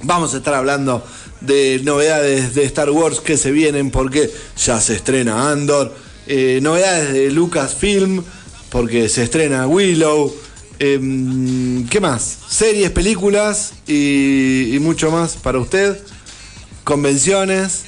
Vamos 0.03 0.35
a 0.35 0.39
estar 0.39 0.53
hablando 0.55 1.03
de 1.47 1.81
novedades 1.85 2.55
de 2.55 2.65
Star 2.65 2.91
Wars 2.91 3.21
que 3.21 3.37
se 3.37 3.51
vienen 3.51 3.91
porque 3.91 4.31
ya 4.57 4.81
se 4.81 4.95
estrena 4.97 5.51
Andor. 5.51 5.95
Eh, 6.27 6.59
novedades 6.63 7.13
de 7.13 7.31
Lucasfilm 7.31 8.23
porque 8.71 9.09
se 9.09 9.23
estrena 9.23 9.67
Willow. 9.67 10.35
Em, 10.79 11.87
¿Qué 11.89 12.01
más? 12.01 12.39
Series, 12.49 12.91
películas 12.91 13.75
y, 13.87 14.77
mucho 14.81 15.11
más 15.11 15.37
para 15.37 15.59
usted. 15.59 15.99
Convenciones. 16.83 17.85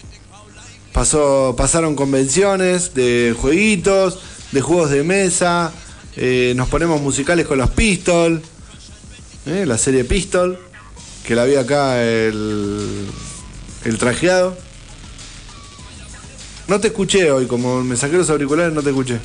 Pasó, 0.93 1.55
pasaron 1.57 1.95
convenciones 1.97 2.95
de 2.95 3.35
jueguitos, 3.39 4.21
de 4.53 4.61
juegos 4.61 4.91
de 4.91 5.03
mesa. 5.03 5.73
eh, 6.17 6.55
nos 6.57 6.69
ponemos 6.69 7.01
musicales 7.03 7.47
con 7.47 7.59
los 7.59 7.71
Pistol. 7.71 8.41
eh, 9.47 9.65
la 9.67 9.77
serie 9.79 10.05
Pistol. 10.05 10.59
Que 11.27 11.35
la 11.35 11.45
vi 11.45 11.57
acá 11.57 12.01
el, 12.05 13.07
el 13.87 13.99
trajeado. 13.99 14.57
No 16.69 16.81
te 16.81 16.89
escuché 16.89 17.31
hoy, 17.31 17.47
como 17.47 17.83
me 17.85 17.97
saqué 17.97 18.17
los 18.17 18.29
auriculares, 18.31 18.73
no 18.73 18.83
te 18.83 18.91
escuché. 18.91 19.19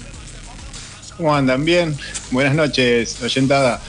¿Cómo 1.18 1.36
andan? 1.36 1.66
Bien. 1.66 1.96
Buenas 2.30 2.54
noches, 2.56 3.18
oyentada. 3.22 3.82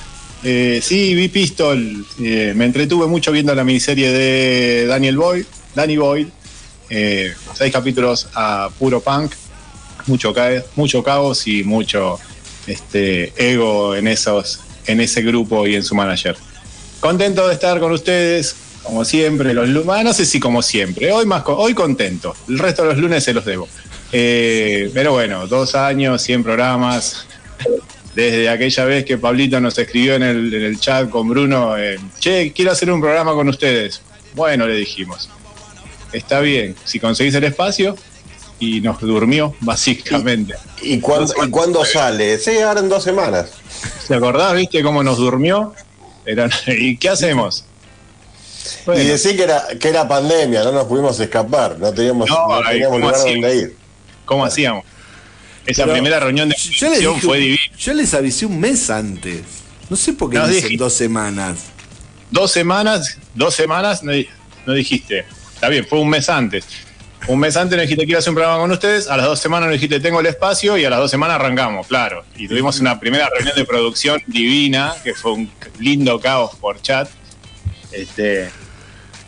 Eh, 0.43 0.81
sí, 0.83 1.15
vi 1.15 1.29
Pistol. 1.29 2.07
Eh, 2.21 2.53
me 2.57 2.65
entretuve 2.65 3.07
mucho 3.07 3.31
viendo 3.31 3.55
la 3.55 3.65
miniserie 3.65 4.11
de 4.11 4.87
Daniel 4.87 5.17
Boyd, 5.19 5.45
Danny 5.75 5.97
Boyd. 5.97 6.27
Eh, 6.91 7.33
seis 7.55 7.73
capítulos 7.73 8.29
a 8.35 8.69
puro 8.79 9.01
punk, 9.01 9.33
mucho, 10.07 10.33
ca- 10.35 10.63
mucho 10.77 11.03
caos 11.03 11.47
y 11.47 11.63
mucho 11.65 12.19
este, 12.67 13.33
ego 13.37 13.95
en, 13.95 14.09
esos, 14.09 14.61
en 14.87 15.01
ese 15.01 15.23
grupo 15.23 15.67
y 15.67 15.75
en 15.77 15.83
su 15.85 15.95
manager. 15.95 16.37
Contento 17.01 17.49
de 17.49 17.55
estar 17.55 17.81
con 17.81 17.93
ustedes, 17.93 18.55
como 18.83 19.05
siempre, 19.05 19.55
los 19.55 19.69
lunes. 19.69 20.05
No 20.05 20.13
sé 20.13 20.25
si 20.27 20.41
como 20.41 20.63
siempre, 20.63 21.11
hoy, 21.13 21.27
más, 21.27 21.43
hoy 21.47 21.75
contento. 21.75 22.35
El 22.49 22.59
resto 22.59 22.83
de 22.83 22.89
los 22.89 22.99
lunes 22.99 23.25
se 23.25 23.33
los 23.33 23.45
debo. 23.45 23.69
Eh, 24.13 24.91
pero 24.93 25.13
bueno, 25.13 25.47
dos 25.47 25.75
años, 25.75 26.21
100 26.23 26.43
programas. 26.43 27.27
Desde 28.15 28.49
aquella 28.51 28.85
vez 28.85 29.05
que 29.07 29.17
Pablito 29.17 29.59
nos 29.61 29.79
escribió 29.79 30.15
en 30.17 30.23
el, 30.23 30.53
en 30.53 30.63
el 30.63 30.79
chat 30.79 31.09
con 31.09 31.29
Bruno, 31.29 31.79
eh, 31.79 31.99
che, 32.19 32.53
quiero 32.53 32.73
hacer 32.73 32.91
un 32.91 33.01
programa 33.01 33.33
con 33.33 33.49
ustedes. 33.49 34.03
Bueno, 34.35 34.67
le 34.67 34.75
dijimos, 34.75 35.31
está 36.13 36.41
bien, 36.41 36.75
si 36.85 37.01
conseguís 37.01 37.35
el 37.35 37.45
espacio, 37.45 37.97
y 38.59 38.81
nos 38.83 39.01
durmió, 39.01 39.55
básicamente. 39.61 40.55
¿Y 40.83 41.01
cuándo, 41.01 41.33
¿y 41.43 41.49
cuándo 41.49 41.85
sale? 41.87 42.39
Sí, 42.39 42.59
ahora 42.59 42.81
en 42.81 42.89
dos 42.91 43.03
semanas. 43.03 43.51
¿Te 44.07 44.15
acordás, 44.15 44.55
viste, 44.55 44.83
cómo 44.83 45.03
nos 45.03 45.17
durmió? 45.17 45.73
Era- 46.27 46.51
¿Y 46.67 46.99
qué 46.99 47.09
hacemos? 47.09 47.65
Bueno, 48.87 49.03
Y 49.03 49.07
decir 49.07 49.37
que 49.37 49.43
era, 49.45 49.65
que 49.81 49.89
era 49.89 50.07
pandemia, 50.09 50.63
no 50.65 50.73
nos 50.73 50.85
pudimos 50.87 51.19
escapar, 51.21 51.79
no 51.79 51.93
teníamos, 51.93 52.29
No, 52.29 52.49
no 52.61 52.69
teníamos 52.69 52.93
¿cómo 52.97 52.99
lugar 53.09 53.15
así? 53.21 53.33
donde 53.33 53.57
ir. 53.57 53.77
¿cómo 54.25 54.45
hacíamos? 54.45 54.85
Esa 55.67 55.83
Pero 55.85 55.93
primera 55.95 56.19
reunión 56.21 56.49
de 56.49 56.57
Yo 56.57 56.89
les, 56.91 56.99
producción 57.01 57.15
dije- 57.15 57.27
fue 57.27 57.39
divina. 57.39 57.63
yo 57.79 57.95
les 57.95 58.15
avisé 58.15 58.47
un 58.47 58.59
mes 58.61 58.91
antes. 58.91 59.43
No 59.89 59.97
sé 59.97 60.13
por 60.13 60.31
qué 60.31 60.39
No, 60.39 60.49
dicen 60.49 60.71
dije- 60.71 60.77
dos 60.79 60.93
semanas. 60.93 61.59
Dos 62.31 62.51
semanas, 62.51 63.19
dos 63.35 63.55
semanas 63.55 64.03
no, 64.03 64.13
di- 64.13 64.29
no 64.67 64.73
dijiste. 64.73 65.25
Está 65.55 65.69
bien, 65.69 65.87
fue 65.87 66.01
un 66.01 66.09
mes 66.09 66.29
antes. 66.29 66.65
Un 67.29 67.39
mes 67.39 67.57
antes 67.57 67.77
nos 67.77 67.83
dijiste 67.83 68.05
quiero 68.05 68.19
hacer 68.19 68.31
un 68.31 68.35
programa 68.35 68.59
con 68.61 68.73
ustedes, 68.73 69.07
a 69.09 69.17
las 69.17 69.27
dos 69.27 69.39
semanas 69.39 69.69
nos 69.69 69.75
dijiste 69.75 70.01
tengo 70.01 70.19
el 70.19 70.27
espacio 70.27 70.77
y 70.77 70.85
a 70.85 70.91
las 70.91 70.99
dos 70.99 71.11
semanas 71.11 71.37
arrancamos, 71.37 71.87
claro. 71.87 72.25
Y 72.37 72.49
tuvimos 72.49 72.81
una 72.81 72.99
primera 72.99 73.29
reunión 73.29 73.55
de 73.55 73.65
producción 73.65 74.21
divina, 74.27 74.95
que 75.05 75.15
fue 75.15 75.33
un 75.33 75.51
lindo 75.79 76.19
caos 76.21 76.57
por 76.57 76.83
chat. 76.83 77.09
Este, 77.93 78.51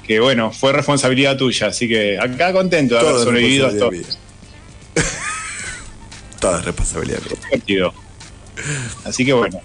que 0.06 0.20
bueno, 0.20 0.52
fue 0.52 0.72
responsabilidad 0.72 1.36
tuya, 1.36 1.68
así 1.68 1.88
que 1.88 2.18
acá 2.18 2.52
contento 2.52 2.94
de 2.94 3.00
Todo 3.00 3.10
haber 3.10 3.24
sobrevivido 3.24 3.66
a 3.66 3.90
mía. 3.90 4.02
Toda 6.40 6.58
es 6.58 6.64
responsabilidad 6.64 7.20
mía. 7.66 7.90
Así 9.04 9.24
que 9.24 9.32
bueno. 9.32 9.60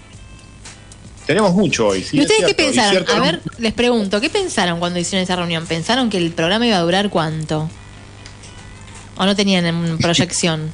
Tenemos 1.26 1.54
mucho 1.54 1.86
hoy. 1.88 2.02
¿sí? 2.02 2.16
¿Y 2.16 2.20
es 2.20 2.26
ustedes 2.26 2.46
qué 2.48 2.54
pensaron? 2.54 2.90
cierto, 2.90 3.12
A 3.14 3.20
ver, 3.20 3.40
les 3.58 3.72
pregunto, 3.72 4.20
¿qué 4.20 4.30
pensaron 4.30 4.80
cuando 4.80 4.98
hicieron 4.98 5.22
esa 5.22 5.36
reunión? 5.36 5.64
¿Pensaron 5.66 6.10
que 6.10 6.18
el 6.18 6.32
programa 6.32 6.66
iba 6.66 6.76
a 6.76 6.80
durar 6.80 7.08
cuánto? 7.08 7.70
¿O 9.16 9.24
no 9.24 9.36
tenían 9.36 9.64
en 9.66 9.98
proyección? 9.98 10.72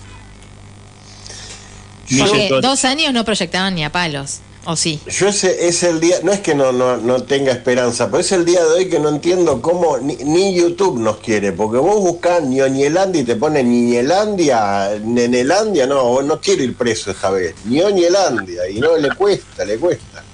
Porque 2.18 2.48
dos 2.62 2.84
años 2.84 3.12
no 3.12 3.24
proyectaban 3.24 3.74
ni 3.74 3.84
a 3.84 3.90
palos. 3.90 4.38
¿O 4.68 4.74
sí? 4.74 5.00
Yo 5.06 5.28
ese 5.28 5.68
es 5.68 5.84
el 5.84 6.00
día, 6.00 6.16
no 6.24 6.32
es 6.32 6.40
que 6.40 6.54
no, 6.56 6.72
no, 6.72 6.96
no 6.96 7.22
tenga 7.22 7.52
esperanza, 7.52 8.06
pero 8.10 8.18
es 8.20 8.32
el 8.32 8.44
día 8.44 8.64
de 8.64 8.70
hoy 8.70 8.88
que 8.88 8.98
no 8.98 9.08
entiendo 9.10 9.62
cómo 9.62 9.96
ni, 9.98 10.16
ni 10.16 10.56
YouTube 10.56 10.98
nos 10.98 11.18
quiere, 11.18 11.52
porque 11.52 11.78
vos 11.78 12.00
buscás 12.00 12.42
Ñoñelandia 12.42 13.20
y 13.22 13.24
te 13.24 13.36
pone 13.36 13.62
Niñelandia, 13.62 14.98
Nenelandia, 15.04 15.86
no, 15.86 16.02
vos 16.04 16.24
no 16.24 16.40
quiero 16.40 16.64
ir 16.64 16.74
preso 16.76 17.12
esta 17.12 17.30
vez, 17.30 17.54
Ñoñelandia, 17.64 18.68
y 18.68 18.80
no 18.80 18.96
le 18.96 19.08
cuesta, 19.14 19.64
le 19.64 19.78
cuesta. 19.78 20.24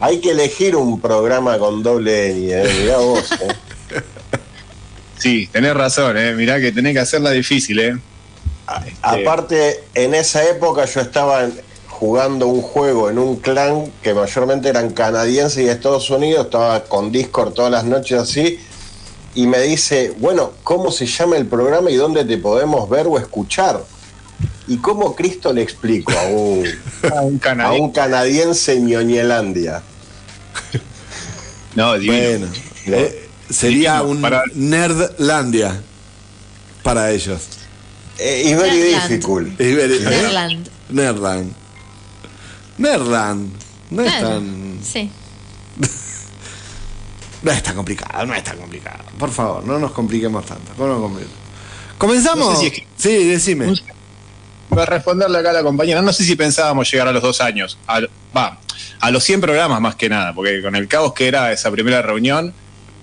Hay 0.00 0.20
que 0.20 0.32
elegir 0.32 0.74
un 0.74 1.00
programa 1.00 1.56
con 1.56 1.84
doble 1.84 2.32
N, 2.32 2.50
eh, 2.52 2.74
mirá 2.82 2.98
vos, 2.98 3.30
eh. 3.32 3.48
Sí, 5.18 5.48
tenés 5.52 5.74
razón, 5.74 6.16
eh. 6.18 6.34
mirá 6.34 6.60
que 6.60 6.72
tenés 6.72 6.94
que 6.94 6.98
hacerla 7.00 7.30
difícil, 7.30 7.78
¿eh? 7.78 7.96
Este, 8.84 8.96
Aparte, 9.02 9.84
en 9.94 10.14
esa 10.16 10.44
época 10.48 10.84
yo 10.84 11.00
estaba 11.00 11.44
en- 11.44 11.60
jugando 12.00 12.46
un 12.48 12.60
juego 12.60 13.08
en 13.08 13.18
un 13.18 13.36
clan 13.36 13.90
que 14.02 14.12
mayormente 14.12 14.68
eran 14.68 14.90
canadienses 14.92 15.58
y 15.58 15.64
de 15.64 15.72
Estados 15.72 16.10
Unidos, 16.10 16.46
estaba 16.46 16.84
con 16.84 17.10
Discord 17.10 17.52
todas 17.54 17.70
las 17.70 17.84
noches 17.84 18.18
así, 18.20 18.58
y 19.34 19.46
me 19.46 19.60
dice, 19.62 20.12
bueno, 20.18 20.52
¿cómo 20.62 20.90
se 20.90 21.06
llama 21.06 21.36
el 21.36 21.46
programa 21.46 21.90
y 21.90 21.96
dónde 21.96 22.24
te 22.24 22.36
podemos 22.38 22.88
ver 22.90 23.06
o 23.06 23.18
escuchar? 23.18 23.82
¿Y 24.68 24.76
cómo 24.78 25.14
Cristo 25.14 25.52
le 25.52 25.62
explico 25.62 26.12
a 26.12 26.22
un, 26.24 26.66
a 27.16 27.20
un 27.22 27.36
a 27.36 27.40
canadiense. 27.40 27.82
un 27.82 27.92
canadiense 27.92 28.72
en 28.74 28.86
Ñoñelandia? 28.88 29.82
No, 31.74 31.98
divino. 31.98 32.18
Bueno, 32.18 32.46
eh, 32.86 33.28
sería 33.50 33.94
Divino, 34.00 34.10
un 34.10 34.20
para- 34.22 34.42
Nerdlandia 34.54 35.80
para 36.82 37.10
ellos. 37.10 37.40
Eh, 38.18 38.42
it's 38.46 38.56
very 38.60 38.78
Nerdland. 38.78 39.08
difficult. 39.08 39.48
Very- 39.58 40.00
Nerdland. 40.00 40.68
Nerdland. 40.90 41.52
Nerdland. 42.78 43.50
No 43.90 44.02
es 44.02 44.20
tan. 44.20 44.78
Sí. 44.82 45.10
No 47.42 47.52
es 47.52 47.62
tan 47.62 47.76
complicado, 47.76 48.26
no 48.26 48.34
es 48.34 48.42
tan 48.42 48.56
complicado. 48.56 49.04
Por 49.18 49.30
favor, 49.30 49.62
no 49.64 49.78
nos 49.78 49.92
compliquemos 49.92 50.44
tanto. 50.46 50.72
no 50.78 50.86
nos 50.88 51.00
compliquemos. 51.00 51.36
¿Comenzamos? 51.98 52.48
No 52.48 52.54
sé 52.56 52.60
si 52.60 52.66
es 52.66 52.72
que- 52.72 52.86
Sí, 52.96 53.24
decime. 53.28 53.72
Voy 54.68 54.82
a 54.82 54.86
responderle 54.86 55.38
acá 55.38 55.50
a 55.50 55.52
la 55.52 55.62
compañera. 55.62 56.02
No 56.02 56.12
sé 56.12 56.24
si 56.24 56.34
pensábamos 56.34 56.90
llegar 56.90 57.06
a 57.06 57.12
los 57.12 57.22
dos 57.22 57.40
años. 57.40 57.78
A, 57.86 58.00
va, 58.36 58.58
a 59.00 59.10
los 59.10 59.22
100 59.22 59.40
programas 59.42 59.80
más 59.80 59.94
que 59.94 60.08
nada, 60.08 60.34
porque 60.34 60.60
con 60.60 60.74
el 60.74 60.88
caos 60.88 61.12
que 61.12 61.28
era 61.28 61.52
esa 61.52 61.70
primera 61.70 62.02
reunión, 62.02 62.52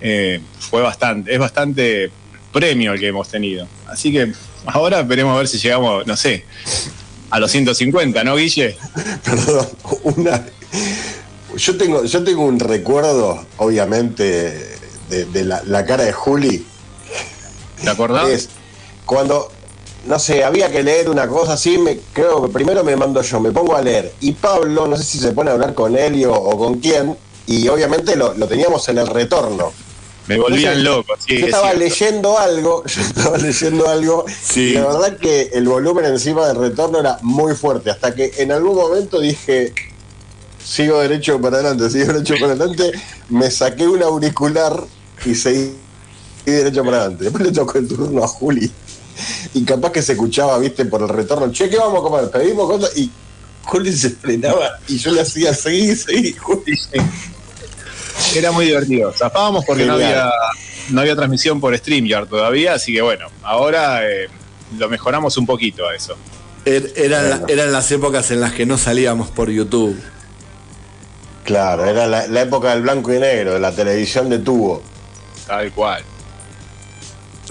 eh, 0.00 0.40
fue 0.58 0.82
bastante, 0.82 1.32
es 1.32 1.38
bastante 1.38 2.10
premio 2.52 2.92
el 2.92 3.00
que 3.00 3.06
hemos 3.08 3.28
tenido. 3.28 3.66
Así 3.88 4.12
que 4.12 4.32
ahora 4.66 5.02
veremos 5.02 5.34
a 5.34 5.38
ver 5.38 5.48
si 5.48 5.58
llegamos, 5.58 6.06
no 6.06 6.16
sé, 6.16 6.44
a 7.34 7.40
los 7.40 7.50
150, 7.50 8.22
¿no, 8.22 8.36
Guille? 8.36 8.76
Perdón, 9.24 9.66
una. 10.04 10.46
Yo 11.56 11.76
tengo, 11.76 12.04
yo 12.04 12.22
tengo 12.22 12.44
un 12.44 12.60
recuerdo, 12.60 13.44
obviamente, 13.56 14.78
de, 15.10 15.24
de 15.24 15.44
la, 15.44 15.60
la 15.64 15.84
cara 15.84 16.04
de 16.04 16.12
Juli. 16.12 16.64
¿Te 17.82 17.90
acordás? 17.90 18.28
Es, 18.28 18.48
cuando, 19.04 19.50
no 20.06 20.20
sé, 20.20 20.44
había 20.44 20.70
que 20.70 20.84
leer 20.84 21.10
una 21.10 21.26
cosa 21.26 21.54
así, 21.54 21.76
me, 21.76 21.98
creo 22.12 22.40
que 22.40 22.52
primero 22.52 22.84
me 22.84 22.94
mando 22.94 23.20
yo, 23.20 23.40
me 23.40 23.50
pongo 23.50 23.74
a 23.74 23.82
leer. 23.82 24.12
Y 24.20 24.30
Pablo, 24.32 24.86
no 24.86 24.96
sé 24.96 25.02
si 25.02 25.18
se 25.18 25.32
pone 25.32 25.50
a 25.50 25.54
hablar 25.54 25.74
con 25.74 25.96
Helio 25.96 26.32
o 26.32 26.56
con 26.56 26.78
quién, 26.78 27.16
y 27.48 27.66
obviamente 27.66 28.14
lo, 28.14 28.34
lo 28.34 28.46
teníamos 28.46 28.88
en 28.88 28.98
el 28.98 29.08
retorno. 29.08 29.72
Me 30.26 30.38
volvían 30.38 30.78
Entonces, 30.78 30.84
loco. 30.84 31.14
Sí, 31.18 31.34
yo 31.34 31.38
es 31.40 31.44
estaba 31.46 31.74
leyendo 31.74 32.38
algo, 32.38 32.84
yo 32.86 33.00
estaba 33.02 33.36
leyendo 33.38 33.88
algo, 33.88 34.24
Sí. 34.42 34.60
y 34.70 34.72
la 34.74 34.86
verdad 34.86 35.18
que 35.18 35.50
el 35.52 35.68
volumen 35.68 36.06
encima 36.06 36.46
del 36.48 36.56
retorno 36.56 37.00
era 37.00 37.18
muy 37.22 37.54
fuerte, 37.54 37.90
hasta 37.90 38.14
que 38.14 38.32
en 38.38 38.50
algún 38.52 38.74
momento 38.76 39.20
dije, 39.20 39.74
sigo 40.64 41.00
derecho 41.00 41.40
para 41.40 41.56
adelante, 41.58 41.90
sigo 41.90 42.06
derecho 42.12 42.34
para 42.40 42.52
adelante, 42.52 42.92
me 43.28 43.50
saqué 43.50 43.86
un 43.86 44.02
auricular 44.02 44.82
y 45.26 45.34
seguí 45.34 45.74
derecho 46.46 46.84
para 46.84 46.98
adelante. 46.98 47.24
Después 47.24 47.44
le 47.44 47.52
tocó 47.52 47.78
el 47.78 47.86
turno 47.88 48.24
a 48.24 48.28
Juli, 48.28 48.70
y 49.52 49.64
capaz 49.64 49.92
que 49.92 50.00
se 50.02 50.12
escuchaba, 50.12 50.58
viste, 50.58 50.86
por 50.86 51.02
el 51.02 51.08
retorno, 51.08 51.52
che, 51.52 51.68
¿qué 51.68 51.76
vamos 51.76 51.98
a 52.00 52.02
comer? 52.02 52.30
Pedimos 52.30 52.66
cosas, 52.66 52.96
y 52.96 53.10
Juli 53.64 53.92
se 53.92 54.10
frenaba, 54.10 54.78
y 54.88 54.96
yo 54.96 55.12
le 55.12 55.20
hacía 55.20 55.52
seguir, 55.52 55.96
seguir, 55.98 56.38
Juli. 56.38 56.78
Era 58.34 58.52
muy 58.52 58.66
divertido. 58.66 59.12
Zafábamos 59.12 59.64
porque 59.64 59.84
no 59.86 59.94
había, 59.94 60.30
no 60.90 61.00
había 61.00 61.14
transmisión 61.16 61.60
por 61.60 61.76
StreamYard 61.76 62.26
todavía, 62.28 62.74
así 62.74 62.92
que 62.92 63.02
bueno, 63.02 63.26
ahora 63.42 64.08
eh, 64.08 64.28
lo 64.78 64.88
mejoramos 64.88 65.36
un 65.36 65.46
poquito 65.46 65.86
a 65.88 65.94
eso. 65.94 66.16
Er- 66.64 66.92
eran, 66.96 67.30
la- 67.30 67.42
eran 67.48 67.72
las 67.72 67.90
épocas 67.92 68.30
en 68.30 68.40
las 68.40 68.52
que 68.52 68.64
no 68.66 68.78
salíamos 68.78 69.28
por 69.30 69.50
YouTube. 69.50 70.00
Claro, 71.44 71.84
era 71.84 72.06
la, 72.06 72.26
la 72.26 72.40
época 72.42 72.70
del 72.70 72.82
blanco 72.82 73.12
y 73.12 73.18
negro, 73.18 73.52
de 73.54 73.60
la 73.60 73.72
televisión 73.72 74.30
de 74.30 74.38
tubo. 74.38 74.82
Tal 75.46 75.70
cual. 75.72 76.02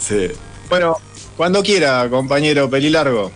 Sí. 0.02 0.30
Bueno, 0.68 0.98
cuando 1.38 1.62
quiera, 1.62 2.08
compañero 2.10 2.70
Pelilargo. 2.70 3.32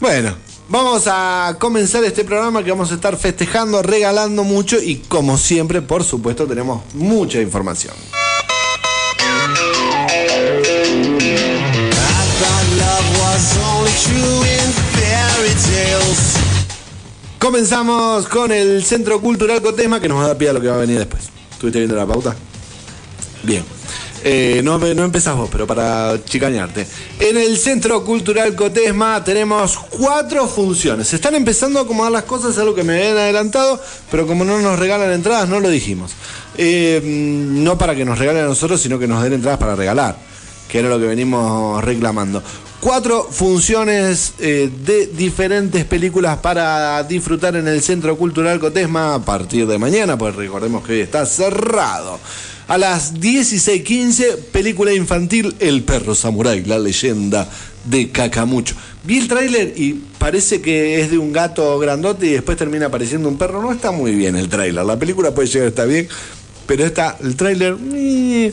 Bueno, 0.00 0.34
vamos 0.68 1.04
a 1.06 1.56
comenzar 1.58 2.04
este 2.04 2.24
programa 2.24 2.62
que 2.62 2.70
vamos 2.70 2.90
a 2.90 2.94
estar 2.94 3.16
festejando, 3.16 3.82
regalando 3.82 4.44
mucho 4.44 4.80
y 4.80 4.96
como 4.96 5.38
siempre, 5.38 5.82
por 5.82 6.04
supuesto, 6.04 6.46
tenemos 6.46 6.82
mucha 6.94 7.40
información. 7.40 7.94
Comenzamos 17.38 18.26
con 18.26 18.52
el 18.52 18.82
Centro 18.84 19.20
Cultural 19.20 19.60
Cotesma 19.60 20.00
que 20.00 20.08
nos 20.08 20.18
va 20.18 20.24
a 20.24 20.28
dar 20.28 20.38
pie 20.38 20.48
a 20.48 20.52
lo 20.54 20.62
que 20.62 20.68
va 20.68 20.76
a 20.76 20.78
venir 20.78 20.98
después. 20.98 21.24
¿Estuviste 21.52 21.78
viendo 21.78 21.94
la 21.94 22.06
pauta? 22.06 22.34
Bien. 23.42 23.62
Eh, 24.26 24.62
no, 24.64 24.78
no 24.78 25.04
empezás 25.04 25.36
vos, 25.36 25.50
pero 25.52 25.66
para 25.66 26.18
chicañarte. 26.24 26.86
En 27.20 27.36
el 27.36 27.58
Centro 27.58 28.02
Cultural 28.06 28.54
Cotesma 28.54 29.22
tenemos 29.22 29.76
cuatro 29.90 30.48
funciones. 30.48 31.08
Se 31.08 31.16
están 31.16 31.34
empezando 31.34 31.78
a 31.78 31.82
acomodar 31.82 32.10
las 32.10 32.22
cosas, 32.22 32.56
algo 32.56 32.74
que 32.74 32.84
me 32.84 32.94
habían 32.94 33.18
adelantado, 33.18 33.78
pero 34.10 34.26
como 34.26 34.46
no 34.46 34.58
nos 34.60 34.78
regalan 34.78 35.12
entradas, 35.12 35.46
no 35.46 35.60
lo 35.60 35.68
dijimos. 35.68 36.12
Eh, 36.56 37.02
no 37.04 37.76
para 37.76 37.94
que 37.94 38.06
nos 38.06 38.18
regalen 38.18 38.44
a 38.44 38.48
nosotros, 38.48 38.80
sino 38.80 38.98
que 38.98 39.06
nos 39.06 39.22
den 39.22 39.34
entradas 39.34 39.58
para 39.58 39.76
regalar, 39.76 40.16
que 40.68 40.78
era 40.78 40.88
lo 40.88 40.98
que 40.98 41.06
venimos 41.06 41.84
reclamando. 41.84 42.42
Cuatro 42.80 43.28
funciones 43.30 44.34
eh, 44.38 44.70
de 44.86 45.06
diferentes 45.08 45.84
películas 45.84 46.38
para 46.38 47.02
disfrutar 47.02 47.56
en 47.56 47.68
el 47.68 47.82
Centro 47.82 48.16
Cultural 48.16 48.58
Cotesma 48.58 49.16
a 49.16 49.18
partir 49.18 49.66
de 49.66 49.78
mañana, 49.78 50.16
pues 50.16 50.34
recordemos 50.34 50.82
que 50.82 50.94
hoy 50.94 51.00
está 51.00 51.26
cerrado. 51.26 52.18
A 52.66 52.78
las 52.78 53.14
16.15, 53.14 54.38
película 54.52 54.92
infantil 54.92 55.54
El 55.58 55.82
perro 55.82 56.14
samurái, 56.14 56.64
la 56.64 56.78
leyenda 56.78 57.46
de 57.84 58.10
Cacamucho. 58.10 58.74
Vi 59.02 59.18
el 59.18 59.28
tráiler 59.28 59.74
y 59.76 60.02
parece 60.18 60.62
que 60.62 61.00
es 61.00 61.10
de 61.10 61.18
un 61.18 61.30
gato 61.32 61.78
grandote 61.78 62.26
y 62.26 62.30
después 62.30 62.56
termina 62.56 62.86
apareciendo 62.86 63.28
un 63.28 63.36
perro. 63.36 63.60
No 63.60 63.70
está 63.70 63.90
muy 63.90 64.14
bien 64.14 64.36
el 64.36 64.48
tráiler. 64.48 64.82
La 64.84 64.98
película 64.98 65.34
puede 65.34 65.48
llegar 65.48 65.66
a 65.66 65.68
estar 65.68 65.86
bien, 65.88 66.08
pero 66.66 66.86
está 66.86 67.18
el 67.22 67.36
tráiler... 67.36 67.76
eh, 67.94 68.52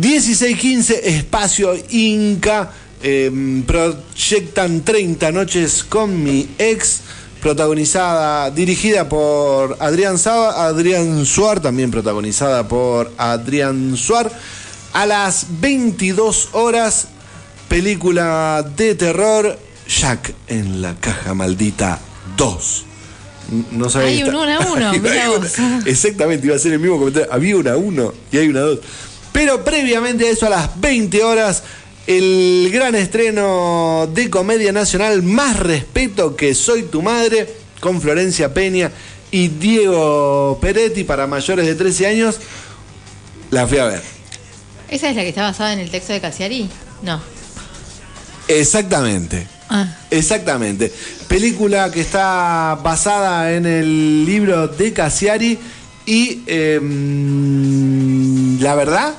16-15, 0.00 1.00
Espacio 1.04 1.74
Inca. 1.90 2.72
eh, 3.02 3.30
proyectan 3.66 4.82
30 4.84 5.32
noches 5.32 5.84
con 5.84 6.22
mi 6.24 6.48
ex. 6.58 7.00
Protagonizada, 7.42 8.52
dirigida 8.52 9.08
por 9.08 9.76
Adrián, 9.80 10.16
Saba, 10.16 10.64
Adrián 10.64 11.26
Suar, 11.26 11.58
también 11.58 11.90
protagonizada 11.90 12.68
por 12.68 13.10
Adrián 13.18 13.96
Suar. 13.96 14.30
A 14.92 15.06
las 15.06 15.46
22 15.60 16.50
horas, 16.52 17.08
película 17.68 18.64
de 18.76 18.94
terror, 18.94 19.58
Jack 19.88 20.32
en 20.46 20.82
la 20.82 20.94
caja 20.94 21.34
maldita 21.34 21.98
2. 22.36 22.84
No 23.72 23.90
sabía 23.90 24.08
Hay 24.10 24.22
un 24.22 24.28
está- 24.28 24.40
uno 24.40 24.60
a 24.60 24.72
uno, 24.72 24.90
Hay 24.92 25.00
mirá 25.00 25.30
una- 25.30 25.38
vos. 25.40 25.52
Exactamente, 25.86 26.46
iba 26.46 26.54
a 26.54 26.60
ser 26.60 26.74
el 26.74 26.78
mismo 26.78 26.96
comentario. 26.96 27.28
Había 27.32 27.56
una 27.56 27.76
1 27.76 28.14
y 28.30 28.36
hay 28.38 28.48
una 28.48 28.60
2. 28.60 28.78
Pero 29.32 29.64
previamente 29.64 30.28
a 30.28 30.30
eso, 30.30 30.46
a 30.46 30.50
las 30.50 30.80
20 30.80 31.24
horas, 31.24 31.64
el 32.06 32.70
gran 32.72 32.94
estreno 32.94 34.08
de 34.12 34.30
comedia 34.30 34.72
nacional, 34.72 35.22
Más 35.22 35.58
respeto 35.58 36.36
que 36.36 36.54
soy 36.54 36.84
tu 36.84 37.02
madre, 37.02 37.48
con 37.80 38.00
Florencia 38.00 38.54
Peña 38.54 38.90
y 39.30 39.48
Diego 39.48 40.58
Peretti 40.60 41.04
para 41.04 41.26
mayores 41.26 41.66
de 41.66 41.74
13 41.74 42.06
años. 42.06 42.38
La 43.50 43.66
fui 43.66 43.78
a 43.78 43.86
ver. 43.86 44.02
¿Esa 44.88 45.10
es 45.10 45.16
la 45.16 45.22
que 45.22 45.30
está 45.30 45.42
basada 45.42 45.72
en 45.72 45.80
el 45.80 45.90
texto 45.90 46.12
de 46.12 46.20
Cassiari? 46.20 46.68
No. 47.02 47.20
Exactamente. 48.46 49.48
Ah, 49.68 49.96
Exactamente. 50.10 50.92
Película 51.28 51.90
que 51.90 52.02
está 52.02 52.78
basada 52.82 53.54
en 53.54 53.64
el 53.64 54.26
libro 54.26 54.68
de 54.68 54.92
Cassiari 54.92 55.58
y 56.04 56.42
em, 56.46 58.60
la 58.60 58.74
verdad, 58.74 59.14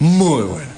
muy 0.00 0.42
buena. 0.42 0.73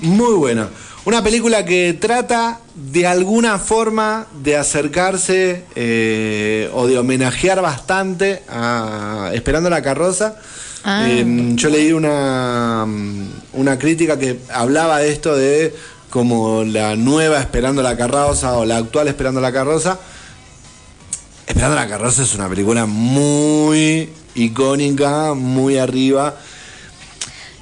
Muy 0.00 0.34
buena. 0.34 0.68
Una 1.06 1.22
película 1.22 1.64
que 1.64 1.96
trata 1.98 2.60
de 2.74 3.06
alguna 3.06 3.58
forma 3.58 4.26
de 4.42 4.56
acercarse 4.56 5.64
eh, 5.76 6.68
o 6.74 6.86
de 6.86 6.98
homenajear 6.98 7.62
bastante 7.62 8.42
a 8.48 9.30
Esperando 9.32 9.70
la 9.70 9.82
carroza. 9.82 10.36
Ah. 10.84 11.08
Em, 11.08 11.56
yo 11.56 11.68
leí 11.68 11.92
una, 11.92 12.86
una 13.52 13.78
crítica 13.78 14.18
que 14.18 14.40
hablaba 14.52 14.98
de 14.98 15.12
esto 15.12 15.34
de 15.36 15.74
como 16.10 16.64
la 16.64 16.96
nueva 16.96 17.38
Esperando 17.38 17.82
la 17.82 17.96
carroza 17.96 18.56
o 18.56 18.64
la 18.64 18.78
actual 18.78 19.08
Esperando 19.08 19.40
la 19.40 19.52
carroza. 19.52 19.98
Esperando 21.46 21.76
la 21.76 21.88
carroza 21.88 22.24
es 22.24 22.34
una 22.34 22.48
película 22.48 22.84
muy 22.86 24.10
icónica, 24.34 25.34
muy 25.34 25.78
arriba. 25.78 26.34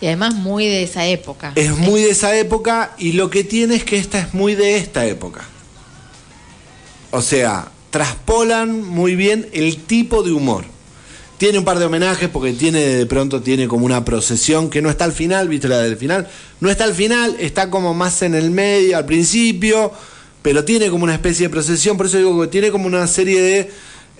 Y 0.04 0.06
además 0.06 0.34
muy 0.34 0.66
de 0.66 0.82
esa 0.82 1.06
época. 1.06 1.52
Es 1.54 1.74
muy 1.78 2.02
de 2.02 2.10
esa 2.10 2.36
época 2.36 2.92
y 2.98 3.12
lo 3.12 3.30
que 3.30 3.42
tiene 3.42 3.76
es 3.76 3.84
que 3.84 3.96
esta 3.96 4.18
es 4.18 4.34
muy 4.34 4.54
de 4.54 4.76
esta 4.76 5.06
época. 5.06 5.40
O 7.10 7.22
sea, 7.22 7.68
traspolan 7.88 8.82
muy 8.82 9.16
bien 9.16 9.48
el 9.54 9.78
tipo 9.78 10.22
de 10.22 10.32
humor. 10.32 10.66
Tiene 11.38 11.58
un 11.58 11.64
par 11.64 11.78
de 11.78 11.86
homenajes 11.86 12.28
porque 12.28 12.52
tiene 12.52 12.80
de 12.80 13.06
pronto 13.06 13.40
tiene 13.40 13.66
como 13.66 13.86
una 13.86 14.04
procesión 14.04 14.68
que 14.68 14.82
no 14.82 14.90
está 14.90 15.06
al 15.06 15.12
final, 15.12 15.48
¿viste 15.48 15.68
la 15.68 15.78
del 15.78 15.96
final? 15.96 16.28
No 16.60 16.68
está 16.68 16.84
al 16.84 16.92
final, 16.92 17.36
está 17.40 17.70
como 17.70 17.94
más 17.94 18.20
en 18.20 18.34
el 18.34 18.50
medio, 18.50 18.98
al 18.98 19.06
principio, 19.06 19.90
pero 20.42 20.66
tiene 20.66 20.90
como 20.90 21.04
una 21.04 21.14
especie 21.14 21.46
de 21.46 21.50
procesión, 21.50 21.96
por 21.96 22.04
eso 22.04 22.18
digo 22.18 22.38
que 22.42 22.48
tiene 22.48 22.70
como 22.70 22.88
una 22.88 23.06
serie 23.06 23.40
de, 23.40 23.70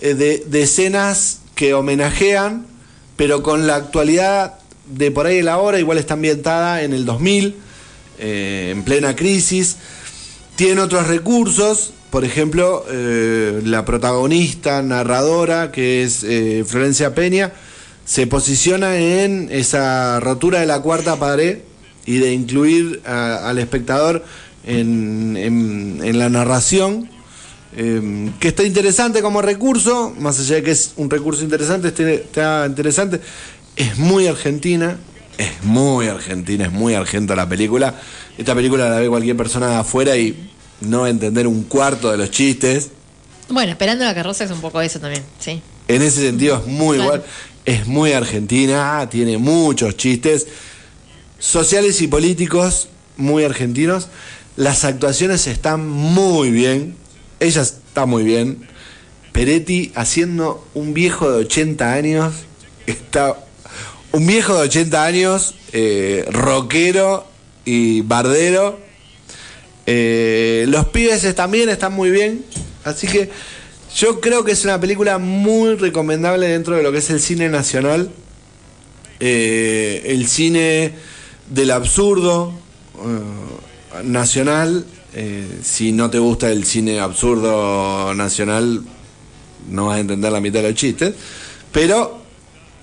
eh, 0.01 0.15
de, 0.15 0.45
de 0.47 0.61
escenas 0.63 1.41
que 1.53 1.75
homenajean, 1.75 2.65
pero 3.17 3.43
con 3.43 3.67
la 3.67 3.75
actualidad 3.75 4.64
de 4.87 5.11
por 5.11 5.25
ahí 5.25 5.41
la 5.41 5.57
hora, 5.57 5.79
igual 5.79 5.97
está 5.97 6.13
ambientada 6.15 6.83
en 6.83 6.93
el 6.93 7.05
2000, 7.05 7.55
eh, 8.19 8.69
en 8.75 8.83
plena 8.83 9.15
crisis. 9.15 9.77
Tiene 10.55 10.81
otros 10.81 11.07
recursos, 11.07 11.91
por 12.11 12.23
ejemplo, 12.23 12.85
eh, 12.89 13.61
la 13.65 13.83
protagonista, 13.85 14.81
narradora, 14.81 15.71
que 15.71 16.03
es 16.03 16.23
eh, 16.23 16.63
Florencia 16.65 17.13
Peña, 17.13 17.51
se 18.05 18.27
posiciona 18.27 18.97
en 18.97 19.49
esa 19.51 20.19
rotura 20.19 20.59
de 20.59 20.65
la 20.67 20.79
cuarta 20.81 21.17
pared 21.17 21.59
y 22.05 22.17
de 22.19 22.33
incluir 22.33 23.01
a- 23.05 23.49
al 23.49 23.57
espectador 23.57 24.23
en, 24.65 25.35
en- 25.37 26.19
la 26.19 26.29
narración, 26.29 27.09
eh, 27.75 28.29
que 28.39 28.47
está 28.47 28.63
interesante 28.63 29.21
como 29.21 29.41
recurso, 29.41 30.13
más 30.19 30.39
allá 30.39 30.55
de 30.57 30.63
que 30.63 30.71
es 30.71 30.93
un 30.97 31.09
recurso 31.09 31.43
interesante, 31.43 31.89
este- 31.89 32.13
está 32.15 32.65
interesante, 32.67 33.19
es 33.75 33.97
muy 33.97 34.27
argentina, 34.27 34.97
es 35.37 35.63
muy 35.63 36.07
argentina, 36.07 36.65
es 36.65 36.71
muy 36.71 36.93
argenta 36.93 37.35
la 37.35 37.47
película. 37.47 37.95
Esta 38.37 38.55
película 38.55 38.89
la 38.89 38.99
ve 38.99 39.07
cualquier 39.09 39.35
persona 39.37 39.67
de 39.69 39.75
afuera 39.75 40.15
y 40.17 40.49
no 40.81 41.01
va 41.01 41.07
a 41.07 41.09
entender 41.09 41.47
un 41.47 41.63
cuarto 41.63 42.11
de 42.11 42.17
los 42.17 42.31
chistes. 42.31 42.89
Bueno, 43.49 43.71
esperando 43.71 44.05
la 44.05 44.13
carroza 44.15 44.43
es 44.43 44.51
un 44.51 44.61
poco 44.61 44.81
eso 44.81 44.99
también, 44.99 45.23
sí. 45.39 45.61
En 45.87 46.01
ese 46.01 46.21
sentido 46.21 46.57
es 46.57 46.65
muy 46.67 46.97
Claro. 46.97 47.15
igual, 47.15 47.23
es 47.65 47.85
muy 47.87 48.11
argentina, 48.13 49.07
tiene 49.09 49.37
muchos 49.37 49.95
chistes 49.97 50.47
sociales 51.39 52.01
y 52.01 52.07
políticos 52.07 52.87
muy 53.17 53.43
argentinos. 53.43 54.07
Las 54.55 54.83
actuaciones 54.83 55.47
están 55.47 55.87
muy 55.87 56.49
bien. 56.49 56.95
Ella 57.39 57.61
está 57.61 58.05
muy 58.05 58.23
bien. 58.23 58.67
Peretti 59.31 59.91
haciendo 59.95 60.65
un 60.73 60.93
viejo 60.93 61.29
de 61.31 61.45
80 61.45 61.93
años. 61.93 62.33
Está 62.87 63.44
un 64.15 64.25
viejo 64.25 64.55
de 64.55 64.61
80 64.61 65.03
años, 65.03 65.55
eh, 65.73 66.25
rockero 66.31 67.27
y 67.65 67.99
bardero. 67.99 68.79
Eh, 69.85 70.63
los 70.69 70.85
pibes 70.85 71.35
también 71.35 71.67
están 71.67 71.91
muy 71.91 72.11
bien. 72.11 72.45
Así 72.85 73.07
que 73.07 73.29
yo 73.93 74.21
creo 74.21 74.45
que 74.45 74.53
es 74.53 74.63
una 74.63 74.79
película 74.79 75.17
muy 75.17 75.75
recomendable 75.75 76.47
dentro 76.47 76.77
de 76.77 76.83
lo 76.83 76.93
que 76.93 76.99
es 76.99 77.09
el 77.09 77.19
cine 77.19 77.49
nacional. 77.49 78.09
Eh, 79.19 80.03
el 80.05 80.27
cine 80.27 80.93
del 81.49 81.71
absurdo 81.71 82.53
nacional. 84.01 84.85
si 85.61 85.91
no 85.91 86.09
te 86.09 86.19
gusta 86.19 86.49
el 86.51 86.63
cine 86.63 87.01
absurdo 87.01 88.13
nacional, 88.13 88.81
no 89.69 89.87
vas 89.87 89.97
a 89.97 89.99
entender 89.99 90.31
la 90.31 90.39
mitad 90.39 90.61
de 90.61 90.69
los 90.69 90.79
chistes. 90.79 91.13
Pero 91.73 92.24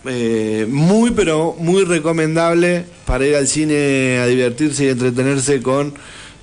eh, 0.04 0.66
muy, 0.68 1.10
pero 1.12 1.54
muy 1.58 1.84
recomendable 1.84 2.84
para 3.04 3.26
ir 3.26 3.36
al 3.36 3.46
cine 3.46 4.18
a 4.18 4.26
divertirse 4.26 4.84
y 4.84 4.88
entretenerse 4.88 5.62
con 5.62 5.94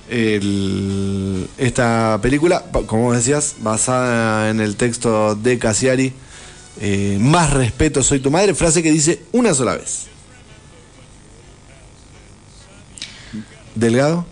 el- 0.08 1.46
esta 1.58 2.18
película, 2.22 2.64
como 2.86 3.12
decías, 3.12 3.56
basada 3.60 4.50
en 4.50 4.60
el 4.60 4.76
texto 4.76 5.34
de 5.34 5.58
Cassiari. 5.58 6.12
eh, 6.82 7.18
más 7.20 7.52
respeto, 7.52 8.02
soy 8.02 8.20
tu 8.20 8.30
madre, 8.30 8.54
frase 8.54 8.82
que 8.82 8.90
dice 8.90 9.20
una 9.32 9.52
sola 9.52 9.76
vez. 9.76 10.06
Delgado. 13.74 14.24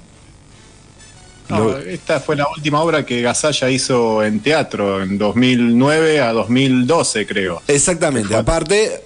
No, 1.50 1.76
esta 1.78 2.20
fue 2.20 2.36
la 2.36 2.46
última 2.54 2.80
obra 2.82 3.06
que 3.06 3.22
Gasalla 3.22 3.70
hizo 3.70 4.22
en 4.22 4.40
teatro, 4.40 5.02
en 5.02 5.16
2009 5.18 6.20
a 6.20 6.32
2012, 6.32 7.26
creo. 7.26 7.62
Exactamente. 7.68 8.34
Aparte, 8.34 9.02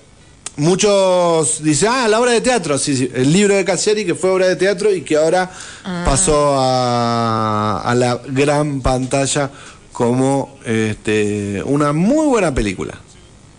muchos 0.57 1.63
dicen, 1.63 1.89
ah, 1.93 2.09
la 2.09 2.21
obra 2.21 2.33
de 2.33 2.41
teatro. 2.41 2.79
Sí, 2.79 2.97
sí, 2.97 3.11
el 3.15 3.33
libro 3.33 3.55
de 3.55 3.65
Cassiari, 3.65 4.05
que 4.05 4.15
fue 4.15 4.31
obra 4.31 4.49
de 4.49 4.57
teatro 4.57 4.93
y 4.95 5.03
que 5.03 5.17
ahora 5.17 5.51
pasó 6.05 6.55
a, 6.59 7.83
a 7.85 7.95
la 7.95 8.21
gran 8.29 8.81
pantalla 8.81 9.51
como 9.93 10.59
este, 10.65 11.63
una 11.65 11.93
muy 11.93 12.27
buena 12.27 12.55
película. 12.55 12.95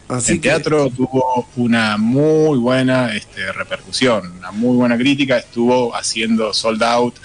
Así 0.08 0.34
el 0.34 0.42
que- 0.42 0.50
teatro 0.50 0.90
tuvo 0.90 1.48
una 1.56 1.98
muy 1.98 2.58
buena 2.58 3.16
este, 3.16 3.52
repercusión, 3.52 4.34
una 4.40 4.52
muy 4.52 4.76
buena 4.76 4.98
crítica, 4.98 5.38
estuvo 5.38 5.96
haciendo 5.96 6.54
sold 6.54 6.84
out 6.84 7.16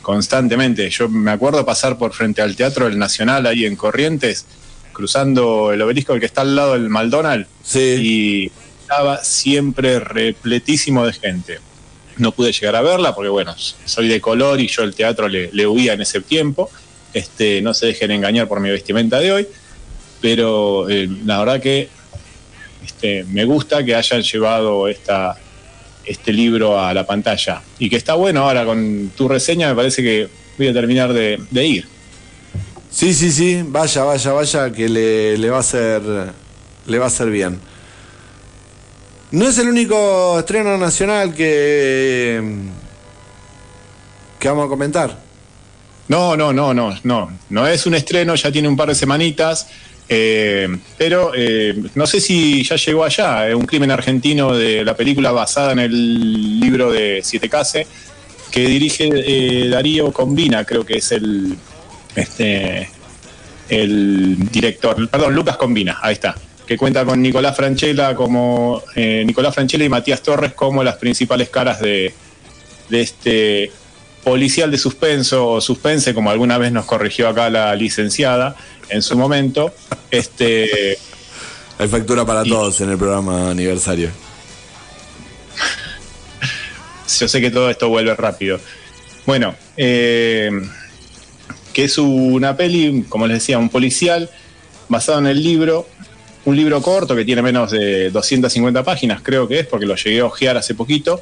constantemente. 0.00 0.88
Yo 0.90 1.08
me 1.08 1.30
acuerdo 1.30 1.64
pasar 1.64 1.96
por 1.98 2.12
frente 2.12 2.42
al 2.42 2.56
Teatro 2.56 2.86
del 2.86 2.98
Nacional 2.98 3.46
ahí 3.46 3.64
en 3.66 3.76
Corrientes, 3.76 4.46
cruzando 4.92 5.72
el 5.72 5.80
obelisco 5.82 6.12
el 6.14 6.20
que 6.20 6.26
está 6.26 6.40
al 6.40 6.56
lado 6.56 6.72
del 6.72 6.88
McDonald's, 6.88 7.48
Sí. 7.62 7.78
y 8.00 8.52
estaba 8.92 9.24
siempre 9.24 10.00
repletísimo 10.00 11.06
de 11.06 11.14
gente. 11.14 11.58
No 12.18 12.32
pude 12.32 12.52
llegar 12.52 12.76
a 12.76 12.82
verla 12.82 13.14
porque, 13.14 13.30
bueno, 13.30 13.54
soy 13.86 14.06
de 14.06 14.20
color 14.20 14.60
y 14.60 14.68
yo 14.68 14.82
el 14.82 14.94
teatro 14.94 15.28
le, 15.28 15.50
le 15.50 15.66
huía 15.66 15.94
en 15.94 16.02
ese 16.02 16.20
tiempo. 16.20 16.70
Este, 17.14 17.62
no 17.62 17.72
se 17.72 17.86
dejen 17.86 18.10
engañar 18.10 18.48
por 18.48 18.60
mi 18.60 18.68
vestimenta 18.68 19.18
de 19.18 19.32
hoy, 19.32 19.48
pero 20.20 20.90
eh, 20.90 21.08
la 21.24 21.38
verdad 21.38 21.62
que 21.62 21.88
este, 22.84 23.24
me 23.24 23.46
gusta 23.46 23.82
que 23.82 23.94
hayan 23.94 24.20
llevado 24.20 24.86
esta, 24.88 25.38
este 26.04 26.30
libro 26.34 26.78
a 26.78 26.92
la 26.92 27.06
pantalla 27.06 27.62
y 27.78 27.88
que 27.88 27.96
está 27.96 28.12
bueno 28.12 28.42
ahora 28.42 28.66
con 28.66 29.10
tu 29.16 29.26
reseña 29.26 29.68
me 29.68 29.74
parece 29.74 30.02
que 30.02 30.28
voy 30.58 30.68
a 30.68 30.72
terminar 30.74 31.14
de, 31.14 31.40
de 31.50 31.66
ir. 31.66 31.88
Sí, 32.90 33.14
sí, 33.14 33.32
sí, 33.32 33.62
vaya, 33.64 34.04
vaya, 34.04 34.32
vaya, 34.32 34.70
que 34.70 34.86
le, 34.86 35.38
le 35.38 35.48
va 35.48 35.56
a 35.56 35.60
hacer 35.60 36.02
le 36.86 36.98
va 36.98 37.06
a 37.06 37.08
hacer 37.08 37.30
bien. 37.30 37.71
No 39.32 39.48
es 39.48 39.58
el 39.58 39.68
único 39.68 40.38
estreno 40.38 40.78
nacional 40.78 41.34
que 41.34 42.40
que 44.42 44.48
vamos 44.48 44.66
a 44.66 44.68
comentar. 44.68 45.16
No, 46.08 46.36
no, 46.36 46.52
no, 46.52 46.74
no, 46.74 46.98
no, 47.04 47.38
no 47.48 47.66
es 47.68 47.86
un 47.86 47.94
estreno, 47.94 48.34
ya 48.34 48.50
tiene 48.50 48.66
un 48.66 48.76
par 48.76 48.88
de 48.88 48.94
semanitas, 48.96 49.68
eh, 50.08 50.68
pero 50.98 51.30
eh, 51.32 51.80
no 51.94 52.08
sé 52.08 52.20
si 52.20 52.64
ya 52.64 52.74
llegó 52.74 53.04
allá, 53.04 53.48
eh, 53.48 53.54
un 53.54 53.64
crimen 53.64 53.92
argentino 53.92 54.52
de 54.52 54.84
la 54.84 54.96
película 54.96 55.30
basada 55.30 55.72
en 55.72 55.78
el 55.78 56.58
libro 56.58 56.90
de 56.90 57.20
Siete 57.22 57.48
Case, 57.48 57.86
que 58.50 58.66
dirige 58.66 59.68
Darío 59.68 60.12
Combina, 60.12 60.64
creo 60.64 60.84
que 60.84 60.94
es 60.94 61.12
el, 61.12 61.56
este, 62.16 62.90
el 63.68 64.50
director, 64.50 65.08
perdón, 65.08 65.36
Lucas 65.36 65.56
Combina, 65.56 66.00
ahí 66.02 66.14
está, 66.14 66.34
que 66.72 66.78
cuenta 66.78 67.04
con 67.04 67.20
Nicolás 67.20 67.54
Franchella 67.54 68.14
como 68.14 68.82
eh, 68.96 69.24
Nicolás 69.26 69.54
Franchella 69.54 69.84
y 69.84 69.90
Matías 69.90 70.22
Torres 70.22 70.54
como 70.54 70.82
las 70.82 70.96
principales 70.96 71.50
caras 71.50 71.80
de, 71.80 72.14
de 72.88 73.00
este 73.02 73.70
policial 74.24 74.70
de 74.70 74.78
suspenso 74.78 75.48
o 75.48 75.60
suspense, 75.60 76.14
como 76.14 76.30
alguna 76.30 76.56
vez 76.56 76.72
nos 76.72 76.86
corrigió 76.86 77.28
acá 77.28 77.50
la 77.50 77.74
licenciada 77.74 78.56
en 78.88 79.02
su 79.02 79.18
momento. 79.18 79.74
Este, 80.10 80.96
Hay 81.78 81.88
factura 81.88 82.24
para 82.24 82.46
Y- 82.46 82.48
todos 82.48 82.80
en 82.80 82.88
el 82.90 82.96
programa 82.96 83.50
aniversario. 83.50 84.08
yo 87.20 87.28
sé 87.28 87.40
que 87.42 87.50
todo 87.50 87.68
esto 87.68 87.90
vuelve 87.90 88.14
rápido. 88.16 88.58
Bueno, 89.26 89.54
eh, 89.76 90.50
que 91.74 91.84
es 91.84 91.98
una 91.98 92.56
peli, 92.56 93.04
como 93.10 93.26
les 93.26 93.40
decía, 93.40 93.58
un 93.58 93.68
policial 93.68 94.30
basado 94.88 95.18
en 95.18 95.26
el 95.26 95.42
libro, 95.42 95.86
un 96.44 96.56
libro 96.56 96.82
corto 96.82 97.14
que 97.14 97.24
tiene 97.24 97.42
menos 97.42 97.70
de 97.70 98.10
250 98.10 98.82
páginas, 98.82 99.22
creo 99.22 99.46
que 99.46 99.60
es, 99.60 99.66
porque 99.66 99.86
lo 99.86 99.94
llegué 99.94 100.20
a 100.20 100.26
ojear 100.26 100.56
hace 100.56 100.74
poquito. 100.74 101.20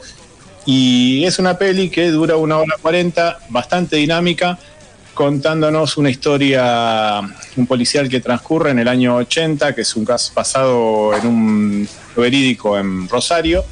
Y 0.66 1.24
es 1.24 1.38
una 1.38 1.58
peli 1.58 1.90
que 1.90 2.10
dura 2.10 2.36
una 2.36 2.58
hora 2.58 2.76
40, 2.80 3.40
bastante 3.48 3.96
dinámica, 3.96 4.58
contándonos 5.14 5.96
una 5.96 6.10
historia, 6.10 7.20
un 7.56 7.66
policial 7.66 8.08
que 8.08 8.20
transcurre 8.20 8.70
en 8.70 8.78
el 8.78 8.88
año 8.88 9.16
80, 9.16 9.74
que 9.74 9.82
es 9.82 9.96
un 9.96 10.04
caso 10.04 10.32
pasado 10.34 11.14
en 11.16 11.26
un 11.26 11.88
verídico 12.16 12.78
en 12.78 13.08
Rosario, 13.08 13.64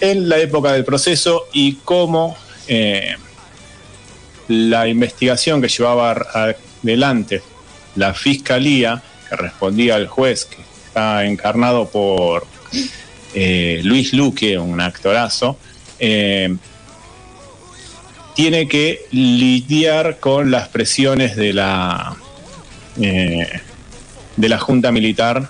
en 0.00 0.28
la 0.28 0.38
época 0.38 0.72
del 0.72 0.84
proceso 0.84 1.44
y 1.52 1.76
cómo 1.76 2.36
eh, 2.66 3.14
la 4.48 4.88
investigación 4.88 5.62
que 5.62 5.68
llevaba 5.68 6.12
adelante 6.82 7.42
la 7.94 8.14
fiscalía, 8.14 9.02
respondía 9.36 9.96
al 9.96 10.06
juez, 10.06 10.44
que 10.44 10.62
está 10.86 11.24
encarnado 11.24 11.88
por 11.88 12.46
eh, 13.34 13.80
Luis 13.84 14.12
Luque, 14.12 14.58
un 14.58 14.80
actorazo, 14.80 15.58
eh, 15.98 16.54
tiene 18.34 18.66
que 18.68 19.06
lidiar 19.10 20.18
con 20.18 20.50
las 20.50 20.68
presiones 20.68 21.36
de 21.36 21.52
la 21.52 22.16
eh, 23.00 23.60
de 24.36 24.48
la 24.48 24.58
Junta 24.58 24.90
Militar 24.92 25.48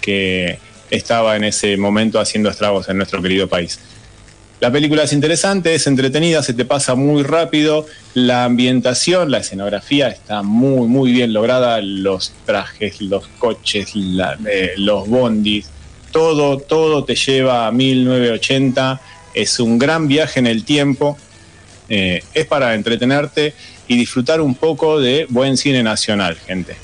que 0.00 0.58
estaba 0.90 1.36
en 1.36 1.44
ese 1.44 1.76
momento 1.76 2.20
haciendo 2.20 2.50
estragos 2.50 2.88
en 2.88 2.98
nuestro 2.98 3.22
querido 3.22 3.48
país. 3.48 3.80
La 4.62 4.70
película 4.70 5.02
es 5.02 5.12
interesante, 5.12 5.74
es 5.74 5.88
entretenida, 5.88 6.40
se 6.40 6.54
te 6.54 6.64
pasa 6.64 6.94
muy 6.94 7.24
rápido, 7.24 7.84
la 8.14 8.44
ambientación, 8.44 9.28
la 9.28 9.38
escenografía 9.38 10.06
está 10.06 10.44
muy, 10.44 10.86
muy 10.86 11.10
bien 11.10 11.32
lograda, 11.32 11.80
los 11.82 12.32
trajes, 12.46 13.00
los 13.00 13.26
coches, 13.40 13.90
eh, 13.96 14.74
los 14.76 15.08
bondis, 15.08 15.66
todo, 16.12 16.58
todo 16.58 17.02
te 17.02 17.16
lleva 17.16 17.66
a 17.66 17.72
1980, 17.72 19.00
es 19.34 19.58
un 19.58 19.80
gran 19.80 20.06
viaje 20.06 20.38
en 20.38 20.46
el 20.46 20.64
tiempo, 20.64 21.18
eh, 21.88 22.22
es 22.32 22.46
para 22.46 22.76
entretenerte 22.76 23.54
y 23.88 23.96
disfrutar 23.96 24.40
un 24.40 24.54
poco 24.54 25.00
de 25.00 25.26
buen 25.28 25.56
cine 25.56 25.82
nacional, 25.82 26.36
gente. 26.36 26.76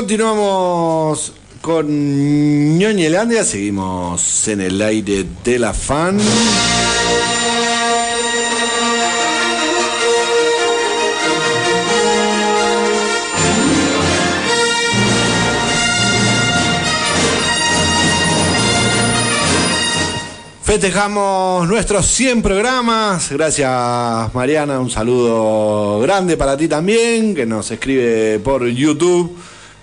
Continuamos 0.00 1.34
con 1.60 2.78
Ñoñelandia, 2.78 3.44
seguimos 3.44 4.48
en 4.48 4.62
el 4.62 4.80
aire 4.80 5.26
de 5.44 5.58
la 5.58 5.74
fan. 5.74 6.18
Festejamos 20.62 21.68
nuestros 21.68 22.06
100 22.06 22.40
programas. 22.40 23.30
Gracias 23.30 24.32
Mariana, 24.32 24.80
un 24.80 24.88
saludo 24.88 26.00
grande 26.00 26.38
para 26.38 26.56
ti 26.56 26.68
también, 26.68 27.34
que 27.34 27.44
nos 27.44 27.70
escribe 27.70 28.38
por 28.38 28.66
YouTube. 28.66 29.36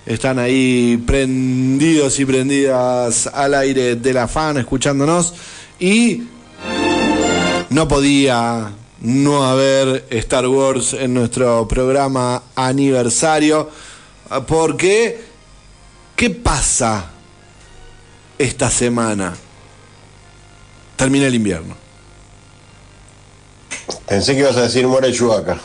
Están 0.08 0.40
ahí 0.40 1.04
prendidos 1.06 2.18
y 2.20 2.26
prendidas 2.26 3.28
al 3.28 3.54
aire 3.54 3.98
de 3.98 4.14
la 4.14 4.28
fan, 4.30 4.58
escuchándonos. 4.58 5.34
Y 5.80 6.24
no 7.70 7.88
podía 7.90 8.72
no 9.02 9.44
haber 9.44 10.06
Star 10.10 10.48
Wars 10.48 10.94
en 10.94 11.14
nuestro 11.14 11.68
programa 11.68 12.42
aniversario. 12.56 13.70
Porque, 14.48 15.22
¿qué 16.16 16.30
pasa 16.30 17.12
esta 18.38 18.70
semana? 18.70 19.36
Termina 20.96 21.28
el 21.28 21.36
invierno. 21.36 21.76
Pensé 24.08 24.34
que 24.34 24.40
ibas 24.40 24.56
a 24.56 24.62
decir 24.62 24.88
muere 24.88 25.12
Chubaca. 25.12 25.60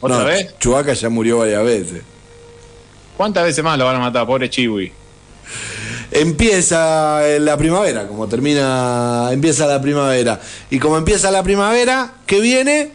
¿Otra 0.00 0.18
No, 0.18 0.24
vez? 0.24 0.54
Chewbacca 0.60 0.92
ya 0.92 1.08
murió 1.08 1.38
varias 1.38 1.64
veces. 1.64 2.02
¿Cuántas 3.20 3.44
veces 3.44 3.62
más 3.62 3.76
lo 3.76 3.84
van 3.84 3.96
a 3.96 3.98
matar, 3.98 4.26
pobre 4.26 4.48
Chiwi? 4.48 4.90
Empieza 6.10 7.20
la 7.38 7.54
primavera, 7.58 8.08
como 8.08 8.26
termina, 8.26 9.28
empieza 9.30 9.66
la 9.66 9.78
primavera. 9.78 10.40
Y 10.70 10.78
como 10.78 10.96
empieza 10.96 11.30
la 11.30 11.42
primavera, 11.42 12.14
¿qué 12.24 12.40
viene? 12.40 12.92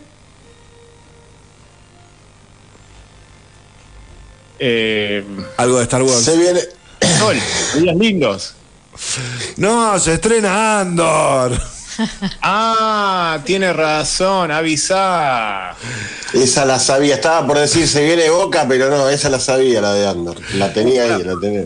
Eh, 4.58 5.24
Algo 5.58 5.78
de 5.78 5.84
Star 5.84 6.02
Wars. 6.02 6.24
Se 6.24 6.36
viene. 6.36 6.60
Sol, 7.20 7.38
días 7.80 7.96
lindos. 7.96 8.56
No, 9.58 10.00
se 10.00 10.14
estrena 10.16 10.80
Andor. 10.80 11.75
Ah, 12.42 13.40
tiene 13.46 13.74
razón, 13.74 14.52
avisa. 14.52 15.76
Esa 16.34 16.66
la 16.66 16.80
sabía, 16.80 17.16
estaba 17.16 17.46
por 17.46 17.58
decir 17.58 17.88
se 17.88 18.04
viene 18.06 18.30
Boca, 18.30 18.66
pero 18.68 18.90
no, 18.90 19.10
esa 19.10 19.30
la 19.30 19.40
sabía, 19.40 19.82
la 19.82 19.94
de 19.94 20.08
Andor. 20.08 20.38
La 20.56 20.74
tenía 20.74 21.04
ahí, 21.04 21.24
la 21.24 21.40
tenía. 21.40 21.66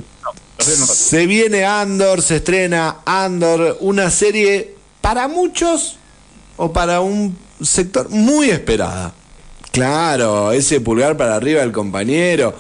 Se 0.60 1.26
viene 1.26 1.66
Andor, 1.66 2.22
se 2.22 2.38
estrena 2.38 2.98
Andor, 3.06 3.78
una 3.80 4.10
serie 4.10 4.76
para 5.02 5.28
muchos 5.28 5.98
o 6.58 6.72
para 6.74 7.02
un 7.02 7.38
sector 7.62 8.10
muy 8.10 8.50
esperada. 8.50 9.14
Claro, 9.72 10.52
ese 10.52 10.82
pulgar 10.82 11.16
para 11.16 11.36
arriba 11.36 11.62
del 11.62 11.72
compañero, 11.72 12.56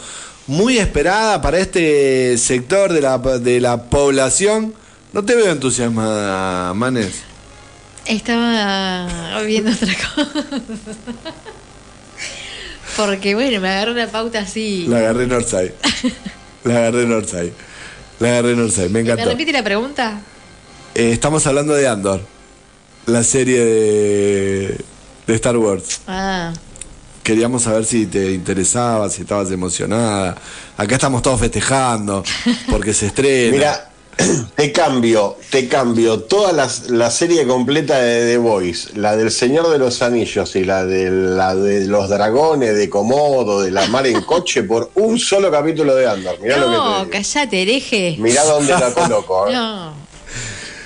muy 0.48 0.78
esperada 0.78 1.42
para 1.42 1.60
este 1.60 2.38
sector 2.38 2.94
de 2.94 3.02
la, 3.02 3.18
de 3.18 3.60
la 3.60 3.84
población. 3.84 4.74
No 5.12 5.26
te 5.26 5.36
veo 5.36 5.52
entusiasmada, 5.52 6.74
Manes. 6.74 7.29
Estaba 8.10 9.08
viendo 9.44 9.72
otra 9.72 9.94
cosa. 9.94 10.32
Porque 12.98 13.36
bueno, 13.36 13.62
me 13.62 13.70
agarró 13.70 13.92
una 13.94 14.08
pauta 14.08 14.40
así. 14.40 14.86
La 14.88 14.98
agarré 14.98 15.28
Northside. 15.28 15.74
La 16.64 16.78
agarré 16.80 17.06
Northside. 17.06 17.54
La 18.20 18.30
agarré 18.30 18.56
Northside, 18.56 18.90
me 18.90 19.04
¿Me 19.04 19.12
encantó. 19.12 19.30
repite 19.30 19.52
la 19.54 19.64
pregunta? 19.64 20.20
Eh, 20.96 21.12
estamos 21.12 21.46
hablando 21.48 21.74
de 21.76 21.88
Andor, 21.88 22.20
la 23.06 23.24
serie 23.24 23.64
de, 23.64 24.82
de 25.28 25.36
Star 25.36 25.56
Wars. 25.56 26.02
Ah, 26.08 26.52
Queríamos 27.24 27.62
saber 27.64 27.86
si 27.86 28.08
te 28.08 28.32
interesaba, 28.32 29.08
si 29.10 29.22
estabas 29.22 29.52
emocionada. 29.52 30.36
Acá 30.76 30.96
estamos 30.96 31.22
todos 31.22 31.40
festejando 31.40 32.24
porque 32.72 32.92
se 32.94 33.06
estrena. 33.06 33.52
Mira, 33.52 33.90
te 34.56 34.72
cambio, 34.72 35.38
te 35.50 35.68
cambio 35.68 36.20
toda 36.22 36.52
la, 36.52 36.70
la 36.90 37.10
serie 37.10 37.48
completa 37.48 38.00
de 38.00 38.34
The 38.34 38.38
Voice, 38.38 38.90
la 38.96 39.16
del 39.16 39.32
Señor 39.32 39.70
de 39.70 39.78
los 39.78 40.02
Anillos 40.02 40.56
y 40.56 40.64
la 40.64 40.86
de, 40.86 41.10
la 41.10 41.56
de 41.56 41.88
los 41.88 42.10
dragones, 42.10 42.76
de 42.76 42.90
Komodo, 42.90 43.62
de 43.62 43.72
la 43.72 43.88
mar 43.88 44.06
en 44.08 44.22
coche, 44.22 44.64
por 44.64 44.92
un 44.96 45.18
solo 45.20 45.50
capítulo 45.52 45.96
de 45.96 46.08
Andor. 46.10 46.40
Mirá 46.42 46.58
lo 46.58 46.70
no, 46.70 47.00
que 47.00 47.06
te 47.06 47.12
callate, 47.12 47.62
hereje. 47.62 48.16
Mirá 48.20 48.44
dónde 48.44 48.74
la 48.74 48.94
coloco. 48.94 49.48
¿eh? 49.48 49.54
No. 49.60 49.94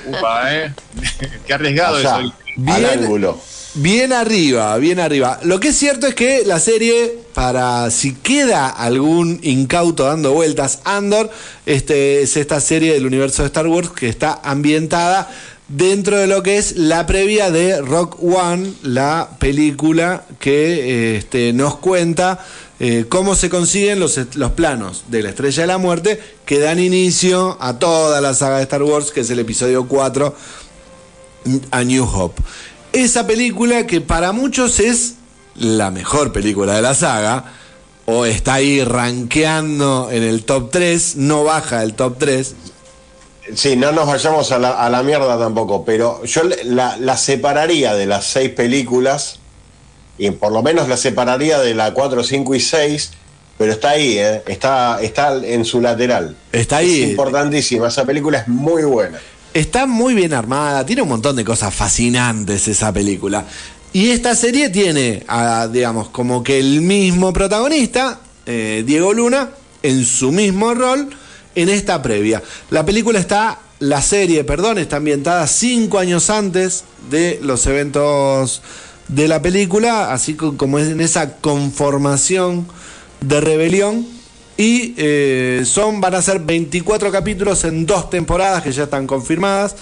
Upa, 0.06 0.54
¿eh? 0.54 0.74
Qué 1.48 1.54
arriesgado 1.54 1.96
Allá, 1.96 2.20
eso. 2.20 2.74
al 2.74 2.86
ángulo. 2.86 3.40
Bien 3.76 4.14
arriba, 4.14 4.78
bien 4.78 5.00
arriba. 5.00 5.40
Lo 5.42 5.60
que 5.60 5.70
es 5.70 5.76
cierto 5.76 6.06
es 6.06 6.14
que 6.14 6.44
la 6.46 6.60
serie, 6.60 7.18
para 7.34 7.90
si 7.90 8.14
queda 8.14 8.70
algún 8.70 9.40
incauto 9.42 10.04
dando 10.04 10.32
vueltas, 10.32 10.82
Andor, 10.84 11.32
este, 11.66 12.22
es 12.22 12.38
esta 12.38 12.62
serie 12.62 12.94
del 12.94 13.08
universo 13.08 13.42
de 13.42 13.48
Star 13.48 13.66
Wars 13.66 13.90
que 13.90 14.10
está 14.10 14.40
ambientada 14.44 15.28
dentro 15.70 16.18
de 16.18 16.28
lo 16.28 16.44
que 16.44 16.60
es 16.60 16.78
la 16.78 17.08
previa 17.08 17.50
de 17.50 17.82
Rock 17.82 18.22
One, 18.22 18.74
la 18.84 19.38
película 19.40 20.24
que 20.40 21.18
este, 21.18 21.52
nos 21.52 21.78
cuenta 21.78 22.46
eh, 22.80 23.06
cómo 23.10 23.34
se 23.34 23.50
consiguen 23.50 24.00
los, 24.00 24.20
los 24.36 24.52
planos 24.52 25.06
de 25.08 25.24
la 25.24 25.30
Estrella 25.30 25.64
de 25.64 25.68
la 25.68 25.80
Muerte 25.80 26.22
que 26.46 26.60
dan 26.60 26.78
inicio 26.78 27.58
a 27.60 27.80
toda 27.80 28.22
la 28.22 28.36
saga 28.36 28.58
de 28.58 28.64
Star 28.64 28.84
Wars, 28.84 29.10
que 29.10 29.22
es 29.22 29.30
el 29.32 29.40
episodio 29.40 29.88
4 29.88 30.36
a 31.72 31.84
New 31.84 32.04
Hope. 32.06 32.42
Esa 32.94 33.26
película 33.26 33.88
que 33.88 34.02
para 34.02 34.32
muchos 34.32 34.80
es 34.80 35.16
la 35.56 35.92
mejor 35.92 36.32
película 36.32 36.76
de 36.76 36.82
la 36.82 36.94
saga, 36.94 37.46
o 38.06 38.26
está 38.26 38.56
ahí 38.56 38.84
rankeando 38.84 40.10
en 40.12 40.24
el 40.24 40.44
top 40.44 40.70
3, 40.72 41.16
no 41.18 41.44
baja 41.44 41.80
del 41.80 41.94
top 41.96 42.18
3. 42.20 42.56
Sí, 43.56 43.76
no 43.76 43.92
nos 43.92 44.08
vayamos 44.08 44.52
a 44.52 44.60
la, 44.60 44.72
a 44.72 44.90
la 44.90 45.04
mierda 45.04 45.38
tampoco, 45.38 45.84
pero 45.84 46.24
yo 46.24 46.44
la, 46.66 46.98
la 46.98 47.18
separaría 47.18 47.94
de 47.94 48.06
las 48.06 48.26
seis 48.26 48.50
películas, 48.52 49.40
y 50.18 50.30
por 50.32 50.52
lo 50.52 50.62
menos 50.62 50.88
la 50.88 50.96
separaría 50.96 51.60
de 51.60 51.74
la 51.74 51.94
4, 51.94 52.24
5 52.24 52.56
y 52.56 52.60
6, 52.60 53.12
pero 53.58 53.72
está 53.72 53.92
ahí, 53.92 54.18
¿eh? 54.18 54.44
está, 54.48 55.02
está 55.02 55.36
en 55.44 55.66
su 55.66 55.82
lateral. 55.82 56.36
Está 56.52 56.78
ahí. 56.78 57.04
Es 57.04 57.10
importantísima, 57.10 57.88
esa 57.88 58.06
película 58.06 58.40
es 58.40 58.48
muy 58.48 58.84
buena. 58.84 59.20
Está 59.54 59.86
muy 59.86 60.16
bien 60.16 60.34
armada, 60.34 60.86
tiene 60.86 61.04
un 61.04 61.10
montón 61.10 61.36
de 61.36 61.46
cosas 61.46 61.74
fascinantes 61.74 62.68
esa 62.68 62.92
película. 62.92 63.46
Y 63.92 64.10
esta 64.10 64.36
serie 64.36 64.70
tiene, 64.70 65.24
a, 65.28 65.68
digamos, 65.72 66.10
como 66.10 66.42
que 66.44 66.58
el 66.60 66.82
mismo 66.82 67.32
protagonista, 67.32 68.20
eh, 68.48 68.84
Diego 68.86 69.14
Luna, 69.14 69.52
en 69.84 70.06
su 70.06 70.32
mismo 70.32 70.74
rol 70.74 71.10
en 71.54 71.70
esta 71.70 72.02
previa. 72.02 72.42
La 72.72 72.84
película 72.84 73.20
está, 73.20 73.60
la 73.80 74.02
serie, 74.02 74.44
perdón, 74.44 74.80
está 74.80 74.96
ambientada 74.96 75.46
cinco 75.46 76.00
años 76.00 76.32
antes 76.32 76.84
de 77.12 77.40
los 77.44 77.68
eventos 77.68 78.64
de 79.10 79.28
la 79.28 79.44
película, 79.44 80.12
así 80.12 80.34
co- 80.34 80.58
como 80.58 80.80
es 80.80 80.90
en 80.90 81.02
esa 81.02 81.36
conformación 81.36 82.66
de 83.22 83.40
rebelión. 83.42 84.08
Y 84.56 84.94
eh, 84.98 85.64
son, 85.66 86.00
van 86.00 86.14
a 86.16 86.22
ser 86.22 86.40
24 86.40 87.12
capítulos 87.12 87.64
en 87.64 87.86
dos 87.86 88.10
temporadas 88.10 88.62
que 88.62 88.72
ya 88.72 88.84
están 88.84 89.08
confirmadas. 89.08 89.76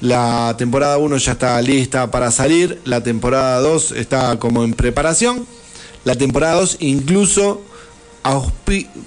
La 0.00 0.54
temporada 0.56 0.98
1 0.98 1.16
ya 1.18 1.32
está 1.32 1.60
lista 1.60 2.10
para 2.10 2.30
salir. 2.30 2.80
La 2.84 3.02
temporada 3.02 3.60
2 3.60 3.92
está 3.92 4.38
como 4.38 4.64
en 4.64 4.72
preparación. 4.72 5.46
La 6.04 6.14
temporada 6.14 6.60
2 6.60 6.78
incluso 6.80 7.62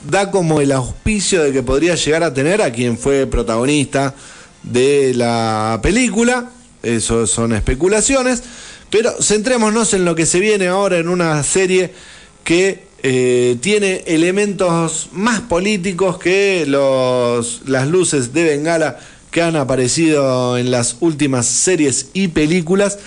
da 0.09 0.31
como 0.31 0.61
el 0.61 0.71
auspicio 0.71 1.43
de 1.43 1.51
que 1.51 1.63
podría 1.63 1.95
llegar 1.95 2.23
a 2.23 2.33
tener 2.33 2.61
a 2.61 2.71
quien 2.71 2.97
fue 2.97 3.25
protagonista 3.27 4.13
de 4.63 5.13
la 5.15 5.79
película. 5.81 6.51
Eso 6.83 7.25
son 7.27 7.53
especulaciones. 7.53 8.43
Pero 8.89 9.11
centrémonos 9.21 9.93
en 9.93 10.05
lo 10.05 10.15
que 10.15 10.25
se 10.25 10.39
viene 10.39 10.67
ahora 10.67 10.97
en 10.97 11.09
una 11.09 11.41
serie 11.43 11.93
que 12.43 12.88
eh, 13.03 13.57
tiene 13.61 14.03
elementos 14.07 15.09
más 15.11 15.41
políticos 15.41 16.17
que 16.17 16.65
los, 16.67 17.61
las 17.65 17.87
luces 17.87 18.33
de 18.33 18.43
Bengala 18.43 18.99
que 19.31 19.41
han 19.41 19.55
aparecido 19.55 20.57
en 20.57 20.71
las 20.71 20.97
últimas 20.99 21.45
series 21.45 22.09
y 22.13 22.29
películas. 22.29 22.99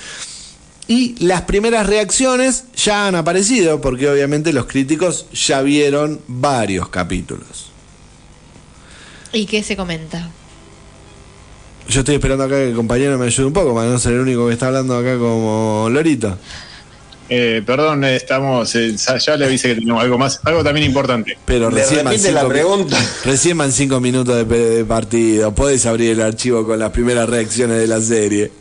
Y 0.88 1.14
las 1.24 1.42
primeras 1.42 1.86
reacciones 1.86 2.64
ya 2.76 3.06
han 3.06 3.14
aparecido, 3.14 3.80
porque 3.80 4.08
obviamente 4.08 4.52
los 4.52 4.66
críticos 4.66 5.26
ya 5.32 5.62
vieron 5.62 6.20
varios 6.26 6.88
capítulos. 6.88 7.70
¿Y 9.32 9.46
qué 9.46 9.62
se 9.62 9.76
comenta? 9.76 10.30
Yo 11.88 12.00
estoy 12.00 12.16
esperando 12.16 12.44
acá 12.44 12.56
que 12.56 12.68
el 12.68 12.74
compañero 12.76 13.18
me 13.18 13.26
ayude 13.26 13.46
un 13.46 13.52
poco, 13.52 13.74
para 13.74 13.88
no 13.88 13.98
ser 13.98 14.14
el 14.14 14.20
único 14.20 14.46
que 14.46 14.52
está 14.52 14.68
hablando 14.68 14.96
acá 14.96 15.18
como 15.18 15.88
Lorito. 15.90 16.36
Eh, 17.34 17.62
perdón, 17.64 18.04
eh, 18.04 18.16
estamos. 18.16 18.74
eh, 18.74 18.94
ya 18.94 19.36
le 19.38 19.46
avisé 19.46 19.68
que 19.68 19.74
tenemos 19.76 20.02
algo 20.02 20.18
más, 20.18 20.38
algo 20.44 20.62
también 20.62 20.84
importante. 20.84 21.38
Pero 21.46 21.70
recién 21.70 22.04
la 22.04 22.12
cinco, 22.18 22.42
mi- 22.42 22.48
pregunta. 22.50 22.98
recién 23.24 23.56
van 23.56 23.72
cinco 23.72 24.00
minutos 24.00 24.46
de, 24.46 24.84
partido. 24.84 25.54
Podés 25.54 25.86
abrir 25.86 26.10
el 26.10 26.20
archivo 26.20 26.66
con 26.66 26.78
las 26.78 26.90
primeras 26.90 27.26
reacciones 27.30 27.78
de 27.78 27.86
la 27.86 28.02
serie. 28.02 28.52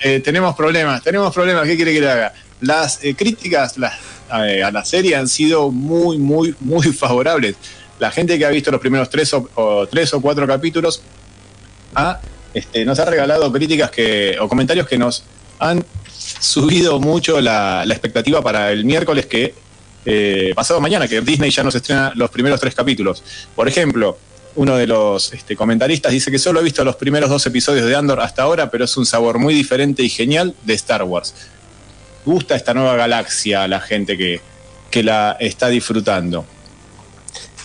Eh, 0.00 0.20
tenemos 0.20 0.54
problemas, 0.54 1.02
tenemos 1.02 1.34
problemas. 1.34 1.66
¿Qué 1.66 1.74
quiere 1.74 1.92
que 1.92 2.00
le 2.00 2.08
haga? 2.08 2.32
Las 2.60 3.02
eh, 3.02 3.16
críticas 3.16 3.76
las- 3.76 3.94
a 4.30 4.70
la 4.70 4.84
serie 4.84 5.16
han 5.16 5.26
sido 5.28 5.72
muy, 5.72 6.16
muy, 6.18 6.54
muy 6.60 6.86
favorables. 6.92 7.56
La 7.98 8.12
gente 8.12 8.38
que 8.38 8.46
ha 8.46 8.50
visto 8.50 8.70
los 8.70 8.80
primeros 8.80 9.10
tres 9.10 9.34
o, 9.34 9.48
o 9.56 9.84
tres 9.88 10.14
o 10.14 10.20
cuatro 10.20 10.46
capítulos 10.46 11.02
ha, 11.96 12.20
este, 12.54 12.84
nos 12.84 13.00
ha 13.00 13.04
regalado 13.06 13.50
críticas 13.52 13.90
que 13.90 14.36
o 14.40 14.48
comentarios 14.48 14.86
que 14.86 14.96
nos 14.96 15.24
han 15.58 15.84
subido 16.40 17.00
mucho 17.00 17.40
la, 17.40 17.84
la 17.86 17.94
expectativa 17.94 18.42
para 18.42 18.72
el 18.72 18.84
miércoles 18.84 19.26
que 19.26 19.54
eh, 20.08 20.52
pasado 20.54 20.80
mañana, 20.80 21.08
que 21.08 21.20
Disney 21.20 21.50
ya 21.50 21.64
nos 21.64 21.74
estrena 21.74 22.12
los 22.14 22.30
primeros 22.30 22.60
tres 22.60 22.74
capítulos. 22.74 23.24
Por 23.56 23.66
ejemplo, 23.66 24.16
uno 24.54 24.76
de 24.76 24.86
los 24.86 25.32
este, 25.32 25.56
comentaristas 25.56 26.12
dice 26.12 26.30
que 26.30 26.38
solo 26.38 26.60
ha 26.60 26.62
visto 26.62 26.84
los 26.84 26.96
primeros 26.96 27.28
dos 27.28 27.44
episodios 27.46 27.86
de 27.86 27.96
Andor 27.96 28.20
hasta 28.20 28.42
ahora, 28.42 28.70
pero 28.70 28.84
es 28.84 28.96
un 28.96 29.04
sabor 29.04 29.38
muy 29.38 29.52
diferente 29.52 30.04
y 30.04 30.08
genial 30.08 30.54
de 30.62 30.74
Star 30.74 31.02
Wars. 31.02 31.34
Gusta 32.24 32.54
esta 32.54 32.72
nueva 32.72 32.94
galaxia 32.96 33.64
a 33.64 33.68
la 33.68 33.80
gente 33.80 34.16
que, 34.16 34.40
que 34.90 35.02
la 35.02 35.36
está 35.40 35.68
disfrutando. 35.68 36.46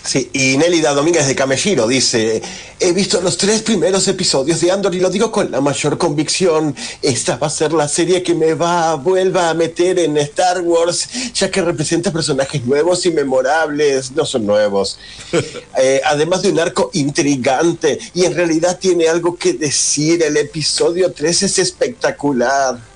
Sí, 0.03 0.29
y 0.33 0.57
Nélida 0.57 0.93
Domínguez 0.93 1.27
de 1.27 1.35
Camelliro 1.35 1.87
dice, 1.87 2.41
he 2.79 2.91
visto 2.91 3.21
los 3.21 3.37
tres 3.37 3.61
primeros 3.61 4.07
episodios 4.07 4.59
de 4.59 4.71
Andor 4.71 4.95
y 4.95 4.99
lo 4.99 5.11
digo 5.11 5.31
con 5.31 5.51
la 5.51 5.61
mayor 5.61 5.99
convicción, 5.99 6.75
esta 7.03 7.37
va 7.37 7.47
a 7.47 7.51
ser 7.51 7.71
la 7.71 7.87
serie 7.87 8.23
que 8.23 8.33
me 8.33 8.55
va, 8.55 8.95
vuelva 8.95 9.51
a 9.51 9.53
meter 9.53 9.99
en 9.99 10.17
Star 10.17 10.61
Wars, 10.61 11.07
ya 11.35 11.51
que 11.51 11.61
representa 11.61 12.11
personajes 12.11 12.65
nuevos 12.65 13.05
y 13.05 13.11
memorables, 13.11 14.11
no 14.11 14.25
son 14.25 14.47
nuevos, 14.47 14.97
eh, 15.77 16.01
además 16.03 16.41
de 16.41 16.51
un 16.51 16.59
arco 16.59 16.89
intrigante 16.93 17.99
y 18.15 18.25
en 18.25 18.33
realidad 18.33 18.79
tiene 18.79 19.07
algo 19.07 19.37
que 19.37 19.53
decir, 19.53 20.23
el 20.23 20.35
episodio 20.37 21.11
3 21.11 21.43
es 21.43 21.59
espectacular. 21.59 22.90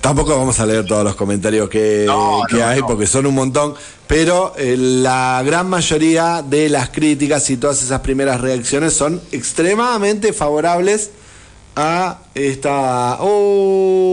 Tampoco 0.00 0.36
vamos 0.36 0.58
a 0.60 0.66
leer 0.66 0.86
todos 0.86 1.04
los 1.04 1.14
comentarios 1.14 1.68
que, 1.68 2.04
No, 2.06 2.40
que 2.48 2.56
no, 2.56 2.66
hay 2.66 2.80
no. 2.80 2.86
porque 2.86 3.06
son 3.06 3.26
un 3.26 3.34
montón, 3.34 3.74
pero 4.06 4.54
eh, 4.56 4.74
la 4.78 5.42
gran 5.44 5.68
mayoría 5.68 6.42
de 6.42 6.70
las 6.70 6.88
críticas 6.88 7.48
y 7.50 7.58
todas 7.58 7.82
esas 7.82 8.00
primeras 8.00 8.40
reacciones 8.40 8.94
son 8.94 9.20
extremadamente 9.30 10.32
favorables 10.32 11.10
a 11.76 12.18
esta... 12.34 13.18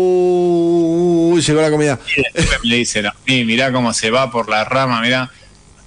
¡Oh! 0.08 1.38
Llegó 1.39 1.62
la 1.62 1.71
comida. 1.71 2.00
Le 2.63 2.76
dicen, 2.78 3.06
a 3.06 3.15
mí, 3.26 3.45
mirá 3.45 3.71
cómo 3.71 3.93
se 3.93 4.10
va 4.12 4.30
por 4.32 4.50
la 4.50 4.65
rama, 4.65 5.00
mirá. 5.02 5.32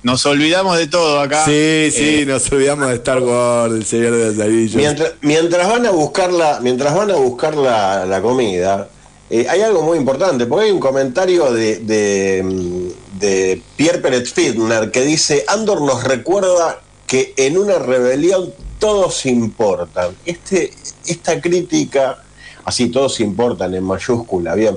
Nos 0.02 0.24
olvidamos 0.24 0.78
de 0.78 0.86
todo 0.86 1.20
acá. 1.20 1.44
Sí, 1.44 1.90
sí, 1.92 2.20
Eh, 2.20 2.24
nos 2.26 2.50
olvidamos 2.50 2.88
de 2.88 2.94
Star 2.94 3.20
Wars, 3.20 3.74
el 3.74 3.84
Señor 3.84 4.12
de 4.12 4.32
los 4.32 4.40
Anillos. 4.44 4.76
Mientras, 4.76 5.12
mientras 5.20 5.68
van 5.68 5.84
a 5.84 5.90
buscar 5.90 6.32
la, 6.32 6.60
mientras 6.60 6.94
van 6.94 7.10
a 7.10 7.16
buscar 7.16 7.54
la, 7.54 8.06
la 8.06 8.22
comida, 8.22 8.88
eh, 9.30 9.46
hay 9.48 9.62
algo 9.62 9.82
muy 9.82 9.96
importante, 9.96 10.46
porque 10.46 10.66
hay 10.66 10.70
un 10.72 10.80
comentario 10.80 11.52
de, 11.52 11.76
de, 11.78 12.42
mm, 12.42 13.60
Pierre 13.76 13.98
Peret 13.98 14.26
Fitner 14.26 14.90
que 14.90 15.02
dice, 15.02 15.44
Andor 15.46 15.82
nos 15.82 16.02
recuerda 16.02 16.80
que 17.06 17.32
en 17.36 17.56
una 17.56 17.78
rebelión 17.78 18.52
todos 18.80 19.24
importan. 19.26 20.16
Este, 20.26 20.72
esta 21.06 21.40
crítica, 21.40 22.24
así 22.64 22.88
todos 22.88 23.20
importan 23.20 23.72
en 23.74 23.84
mayúscula, 23.84 24.56
bien. 24.56 24.76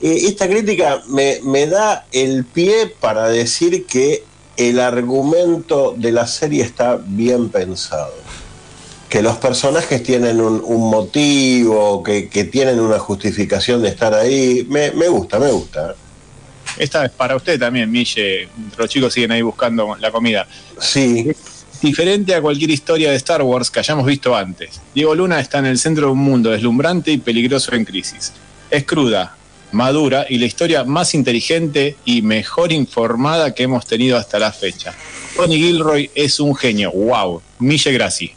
Eh, 0.00 0.20
esta 0.26 0.48
crítica 0.48 1.02
me, 1.08 1.40
me 1.42 1.66
da 1.66 2.06
el 2.12 2.44
pie 2.44 2.94
para 3.00 3.28
decir 3.28 3.84
que 3.86 4.22
el 4.56 4.78
argumento 4.78 5.94
de 5.96 6.12
la 6.12 6.28
serie 6.28 6.62
está 6.62 7.00
bien 7.04 7.48
pensado 7.48 8.27
que 9.08 9.22
los 9.22 9.36
personajes 9.38 10.02
tienen 10.02 10.40
un, 10.40 10.62
un 10.64 10.90
motivo, 10.90 12.02
que, 12.02 12.28
que 12.28 12.44
tienen 12.44 12.80
una 12.80 12.98
justificación 12.98 13.82
de 13.82 13.88
estar 13.88 14.14
ahí. 14.14 14.66
Me, 14.68 14.90
me 14.92 15.08
gusta, 15.08 15.38
me 15.38 15.50
gusta. 15.50 15.94
Esta 16.76 17.06
es 17.06 17.10
para 17.10 17.34
usted 17.36 17.58
también, 17.58 17.90
Mille. 17.90 18.48
Los 18.76 18.88
chicos 18.88 19.12
siguen 19.12 19.32
ahí 19.32 19.42
buscando 19.42 19.96
la 19.96 20.10
comida. 20.10 20.46
Sí, 20.78 21.32
Diferente 21.80 22.34
a 22.34 22.42
cualquier 22.42 22.70
historia 22.70 23.10
de 23.10 23.16
Star 23.16 23.40
Wars 23.42 23.70
que 23.70 23.78
hayamos 23.78 24.04
visto 24.04 24.34
antes. 24.34 24.80
Diego 24.96 25.14
Luna 25.14 25.38
está 25.38 25.60
en 25.60 25.66
el 25.66 25.78
centro 25.78 26.06
de 26.06 26.12
un 26.12 26.18
mundo 26.18 26.50
deslumbrante 26.50 27.12
y 27.12 27.18
peligroso 27.18 27.72
en 27.72 27.84
crisis. 27.84 28.32
Es 28.68 28.82
cruda, 28.82 29.36
madura 29.70 30.26
y 30.28 30.38
la 30.38 30.46
historia 30.46 30.82
más 30.82 31.14
inteligente 31.14 31.96
y 32.04 32.22
mejor 32.22 32.72
informada 32.72 33.54
que 33.54 33.62
hemos 33.62 33.86
tenido 33.86 34.18
hasta 34.18 34.40
la 34.40 34.50
fecha. 34.50 34.92
Tony 35.36 35.56
Gilroy 35.56 36.10
es 36.16 36.40
un 36.40 36.56
genio. 36.56 36.90
¡Wow! 36.90 37.42
Mille 37.60 37.92
Grassi. 37.92 38.32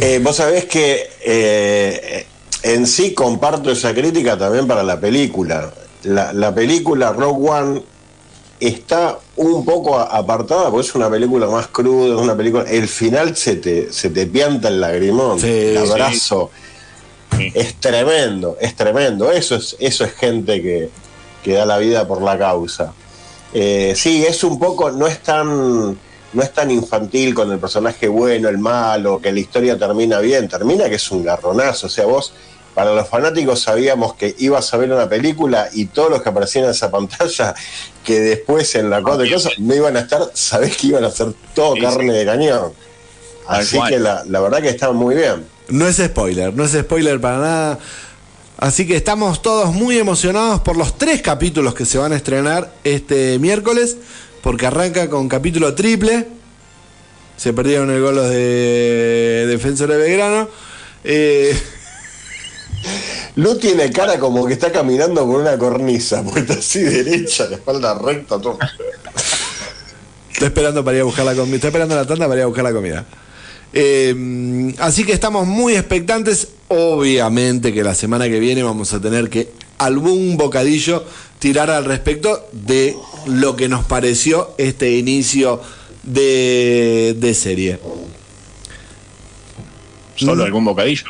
Eh, 0.00 0.18
vos 0.22 0.36
sabés 0.36 0.64
que 0.64 1.10
eh, 1.22 2.26
en 2.62 2.86
sí 2.86 3.12
comparto 3.12 3.70
esa 3.70 3.92
crítica 3.94 4.36
también 4.38 4.66
para 4.66 4.82
la 4.82 4.98
película. 4.98 5.72
La, 6.04 6.32
la 6.32 6.54
película 6.54 7.12
Rogue 7.12 7.50
One 7.50 7.82
está 8.58 9.18
un 9.36 9.64
poco 9.64 9.98
a- 9.98 10.04
apartada 10.04 10.70
porque 10.70 10.86
es 10.86 10.94
una 10.94 11.10
película 11.10 11.46
más 11.48 11.66
cruda, 11.66 12.14
es 12.14 12.20
una 12.20 12.34
película. 12.36 12.64
El 12.70 12.88
final 12.88 13.36
se 13.36 13.56
te, 13.56 13.92
se 13.92 14.08
te 14.10 14.26
pianta 14.26 14.68
el 14.68 14.80
lagrimón, 14.80 15.38
Sí, 15.38 15.46
el 15.50 15.78
abrazo. 15.78 16.50
Sí. 17.36 17.52
Es 17.54 17.74
tremendo, 17.74 18.56
es 18.60 18.74
tremendo. 18.74 19.30
Eso 19.30 19.56
es, 19.56 19.76
eso 19.78 20.04
es 20.04 20.12
gente 20.14 20.62
que, 20.62 20.88
que 21.44 21.52
da 21.54 21.66
la 21.66 21.76
vida 21.78 22.08
por 22.08 22.22
la 22.22 22.38
causa. 22.38 22.92
Eh, 23.52 23.92
sí, 23.96 24.24
es 24.26 24.42
un 24.44 24.58
poco, 24.58 24.90
no 24.92 25.06
es 25.06 25.22
tan, 25.22 25.98
no 26.32 26.42
es 26.42 26.52
tan 26.52 26.70
infantil 26.70 27.34
con 27.34 27.50
el 27.50 27.58
personaje 27.58 28.08
bueno, 28.08 28.48
el 28.48 28.58
malo, 28.58 29.20
que 29.20 29.32
la 29.32 29.40
historia 29.40 29.78
termina 29.78 30.20
bien, 30.20 30.48
termina 30.48 30.88
que 30.88 30.96
es 30.96 31.10
un 31.10 31.24
garronazo. 31.24 31.86
O 31.86 31.90
sea, 31.90 32.06
vos, 32.06 32.32
para 32.74 32.94
los 32.94 33.08
fanáticos 33.08 33.60
sabíamos 33.60 34.14
que 34.14 34.34
ibas 34.38 34.72
a 34.72 34.76
ver 34.76 34.92
una 34.92 35.08
película 35.08 35.68
y 35.72 35.86
todos 35.86 36.10
los 36.10 36.22
que 36.22 36.28
aparecían 36.28 36.64
en 36.64 36.70
esa 36.70 36.90
pantalla, 36.90 37.54
que 38.04 38.20
después 38.20 38.74
en 38.74 38.90
la 38.90 39.02
cosa 39.02 39.18
de 39.18 39.32
cosas 39.32 39.52
no 39.58 39.74
iban 39.74 39.96
a 39.96 40.00
estar, 40.00 40.30
sabés 40.34 40.76
que 40.76 40.88
iban 40.88 41.04
a 41.04 41.10
ser 41.10 41.32
todo 41.54 41.74
Sí, 41.74 41.80
carne 41.80 42.12
de 42.12 42.24
cañón. 42.24 42.72
Así 43.46 43.78
que 43.88 43.98
la, 43.98 44.22
la 44.26 44.40
verdad 44.40 44.62
que 44.62 44.68
está 44.68 44.92
muy 44.92 45.16
bien. 45.16 45.44
No 45.68 45.86
es 45.86 45.96
spoiler, 45.96 46.54
no 46.54 46.64
es 46.64 46.72
spoiler 46.72 47.20
para 47.20 47.38
nada. 47.38 47.78
Así 48.60 48.86
que 48.86 48.94
estamos 48.94 49.40
todos 49.40 49.72
muy 49.72 49.98
emocionados 49.98 50.60
por 50.60 50.76
los 50.76 50.98
tres 50.98 51.22
capítulos 51.22 51.74
que 51.74 51.86
se 51.86 51.96
van 51.96 52.12
a 52.12 52.16
estrenar 52.16 52.70
este 52.84 53.38
miércoles, 53.38 53.96
porque 54.42 54.66
arranca 54.66 55.08
con 55.08 55.28
capítulo 55.28 55.74
triple. 55.74 56.26
Se 57.36 57.52
perdieron 57.52 57.90
el 57.90 58.00
gol 58.00 58.16
los 58.16 58.28
de 58.28 59.46
Defensor 59.48 59.90
de 59.90 59.96
Belgrano. 59.96 60.48
Eh, 61.04 61.58
Lu 63.36 63.56
tiene 63.58 63.90
cara 63.90 64.18
como 64.18 64.46
que 64.46 64.54
está 64.54 64.70
caminando 64.72 65.24
por 65.26 65.40
una 65.40 65.56
cornisa, 65.56 66.22
porque 66.22 66.40
está 66.40 66.54
así 66.54 66.80
derecha, 66.82 67.46
la 67.48 67.56
espalda 67.56 67.94
recta, 67.94 68.40
todo. 68.40 68.58
Está 70.32 70.46
esperando 70.46 70.84
para 70.84 70.96
ir 70.96 71.02
a 71.02 71.04
buscar 71.04 71.24
la 71.24 71.34
comida. 71.34 71.56
Está 71.56 71.68
esperando 71.68 71.94
la 71.94 72.06
tanda 72.06 72.26
para 72.26 72.40
ir 72.40 72.42
a 72.44 72.46
buscar 72.46 72.64
la 72.64 72.72
comida. 72.72 73.06
Eh, 73.72 74.74
así 74.78 75.04
que 75.04 75.12
estamos 75.12 75.46
muy 75.46 75.74
expectantes. 75.74 76.48
Obviamente 76.68 77.72
que 77.72 77.82
la 77.82 77.94
semana 77.94 78.28
que 78.28 78.38
viene 78.38 78.62
vamos 78.62 78.92
a 78.94 79.00
tener 79.00 79.28
que 79.28 79.52
algún 79.78 80.36
bocadillo 80.36 81.04
tirar 81.40 81.70
al 81.70 81.84
respecto 81.84 82.46
de 82.52 82.94
lo 83.26 83.56
que 83.56 83.68
nos 83.68 83.84
pareció 83.84 84.54
este 84.58 84.96
inicio 84.96 85.60
de, 86.04 87.16
de 87.18 87.34
serie. 87.34 87.80
Solo 90.14 90.44
algún 90.44 90.64
bocadillo. 90.64 91.06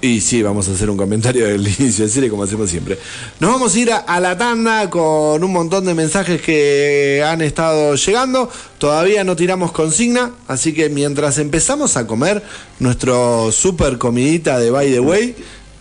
Y 0.00 0.20
sí, 0.20 0.42
vamos 0.42 0.68
a 0.68 0.72
hacer 0.72 0.90
un 0.90 0.96
comentario 0.96 1.46
del 1.46 1.66
inicio 1.78 2.04
de 2.04 2.10
serie 2.10 2.28
como 2.28 2.42
hacemos 2.42 2.68
siempre. 2.68 2.98
Nos 3.40 3.50
vamos 3.50 3.74
a 3.74 3.78
ir 3.78 3.92
a, 3.92 3.98
a 3.98 4.20
la 4.20 4.36
tanda 4.36 4.90
con 4.90 5.42
un 5.42 5.52
montón 5.52 5.84
de 5.86 5.94
mensajes 5.94 6.42
que 6.42 7.24
han 7.24 7.40
estado 7.40 7.94
llegando. 7.94 8.50
Todavía 8.78 9.24
no 9.24 9.36
tiramos 9.36 9.72
consigna, 9.72 10.32
así 10.48 10.74
que 10.74 10.88
mientras 10.88 11.38
empezamos 11.38 11.96
a 11.96 12.06
comer 12.06 12.42
nuestro 12.78 13.50
super 13.52 13.96
comidita 13.96 14.58
de 14.58 14.70
By 14.70 14.90
the 14.90 15.00
Way, 15.00 15.36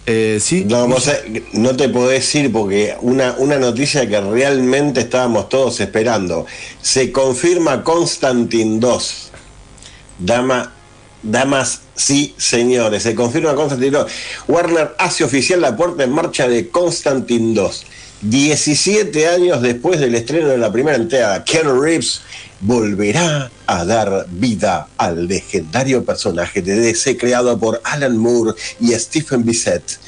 eh, 0.05 0.39
sí. 0.39 0.65
No, 0.65 0.87
vos 0.87 1.05
sabés, 1.05 1.23
no 1.53 1.75
te 1.75 1.89
podés 1.89 2.33
ir 2.35 2.51
porque 2.51 2.95
una, 3.01 3.35
una 3.39 3.57
noticia 3.57 4.07
que 4.07 4.21
realmente 4.21 5.01
estábamos 5.01 5.49
todos 5.49 5.79
esperando. 5.79 6.45
Se 6.81 7.11
confirma 7.11 7.83
Constantine 7.83 8.79
2. 8.79 9.31
Dama, 10.19 10.71
damas, 11.23 11.81
sí, 11.95 12.35
señores. 12.37 13.03
Se 13.03 13.15
confirma 13.15 13.55
Constantine 13.55 13.91
2. 13.91 14.11
Warner 14.47 14.95
hace 14.99 15.23
oficial 15.23 15.61
la 15.61 15.75
puerta 15.75 16.03
en 16.03 16.11
marcha 16.11 16.47
de 16.47 16.69
Constantine 16.69 17.53
2. 17.55 17.85
17 18.27 19.27
años 19.27 19.61
después 19.61 19.99
del 19.99 20.15
estreno 20.15 20.47
de 20.47 20.57
la 20.57 20.71
primera 20.71 20.97
entrega, 20.97 21.43
Keanu 21.43 21.79
Reeves 21.79 22.21
volverá 22.59 23.51
a 23.67 23.85
dar 23.85 24.25
vida 24.31 24.87
al 24.97 25.27
legendario 25.27 26.03
personaje 26.03 26.63
de 26.63 26.75
DC 26.75 27.17
creado 27.17 27.59
por 27.59 27.79
Alan 27.83 28.17
Moore 28.17 28.53
y 28.79 28.93
Stephen 28.93 29.45
Bissett. 29.45 29.99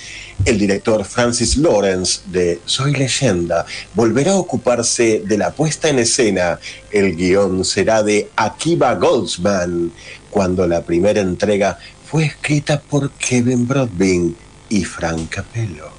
El 0.45 0.57
director 0.57 1.05
Francis 1.05 1.57
Lawrence 1.57 2.21
de 2.25 2.59
Soy 2.65 2.93
Leyenda 2.93 3.67
volverá 3.93 4.31
a 4.31 4.37
ocuparse 4.37 5.21
de 5.23 5.37
la 5.37 5.51
puesta 5.51 5.89
en 5.89 5.99
escena. 5.99 6.59
El 6.89 7.15
guion 7.15 7.63
será 7.63 8.01
de 8.01 8.29
Akiva 8.35 8.95
Goldsman, 8.95 9.91
cuando 10.31 10.67
la 10.67 10.81
primera 10.81 11.21
entrega 11.21 11.77
fue 12.09 12.25
escrita 12.25 12.79
por 12.79 13.11
Kevin 13.11 13.67
Broadbent 13.67 14.35
y 14.69 14.83
Frank 14.83 15.29
Capello. 15.29 15.96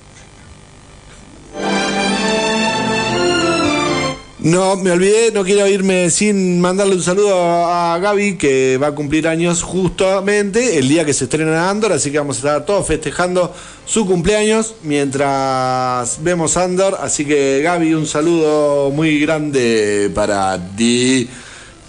No, 4.41 4.77
me 4.77 4.93
olvidé, 4.93 5.33
no 5.33 5.43
quiero 5.43 5.67
irme 5.67 6.11
sin 6.11 6.61
mandarle 6.61 6.95
un 6.95 7.03
saludo 7.03 7.35
a 7.67 7.99
Gaby, 7.99 8.39
que 8.39 8.79
va 8.81 8.89
a 8.89 8.95
cumplir 8.95 9.27
años 9.27 9.65
justamente 9.65 10.79
el 10.79 10.87
día 10.87 11.05
que 11.05 11.13
se 11.13 11.25
estrena 11.25 11.69
Andor, 11.69 11.93
así 11.93 12.13
que 12.13 12.19
vamos 12.19 12.37
a 12.37 12.39
estar 12.39 12.65
todos 12.65 12.87
festejando 12.87 13.53
su 13.85 14.07
cumpleaños 14.07 14.77
mientras 14.85 16.23
vemos 16.23 16.57
Andor. 16.57 16.99
Así 17.01 17.25
que 17.25 17.63
Gaby, 17.65 17.95
un 17.95 18.07
saludo 18.07 18.93
muy 18.93 19.19
grande 19.19 20.09
para 20.15 20.57
ti, 20.77 21.29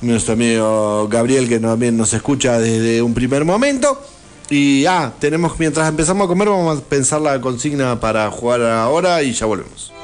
nuestro 0.02 0.34
amigo 0.34 1.08
Gabriel, 1.08 1.47
que 1.47 1.60
también 1.60 1.97
nos 1.97 2.12
escucha 2.14 2.58
desde 2.58 3.04
un 3.04 3.14
primer 3.14 3.45
momento. 3.45 4.02
Y 4.50 4.88
ah, 4.88 5.14
tenemos, 5.20 5.60
mientras 5.60 5.88
empezamos 5.88 6.26
a 6.26 6.28
comer, 6.28 6.50
vamos 6.50 6.80
a 6.80 6.82
pensar 6.82 7.22
la 7.22 7.39
consigna 7.39 8.00
para 8.00 8.32
jugar 8.32 8.64
ahora 8.64 9.22
y 9.22 9.34
ya 9.34 9.45
volvemos. 9.45 9.99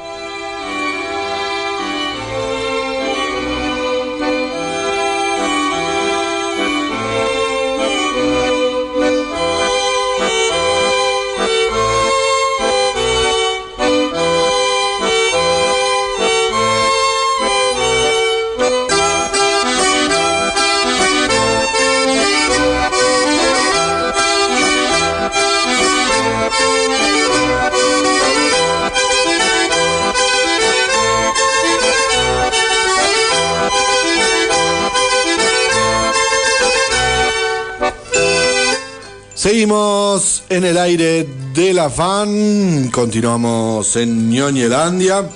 Seguimos 39.46 40.42
en 40.50 40.66
el 40.66 40.76
aire 40.76 41.28
de 41.54 41.72
la 41.72 41.92
fan, 41.92 42.90
continuamos 42.90 43.96
en 43.96 44.32
Ñoñelandia. 44.32 45.30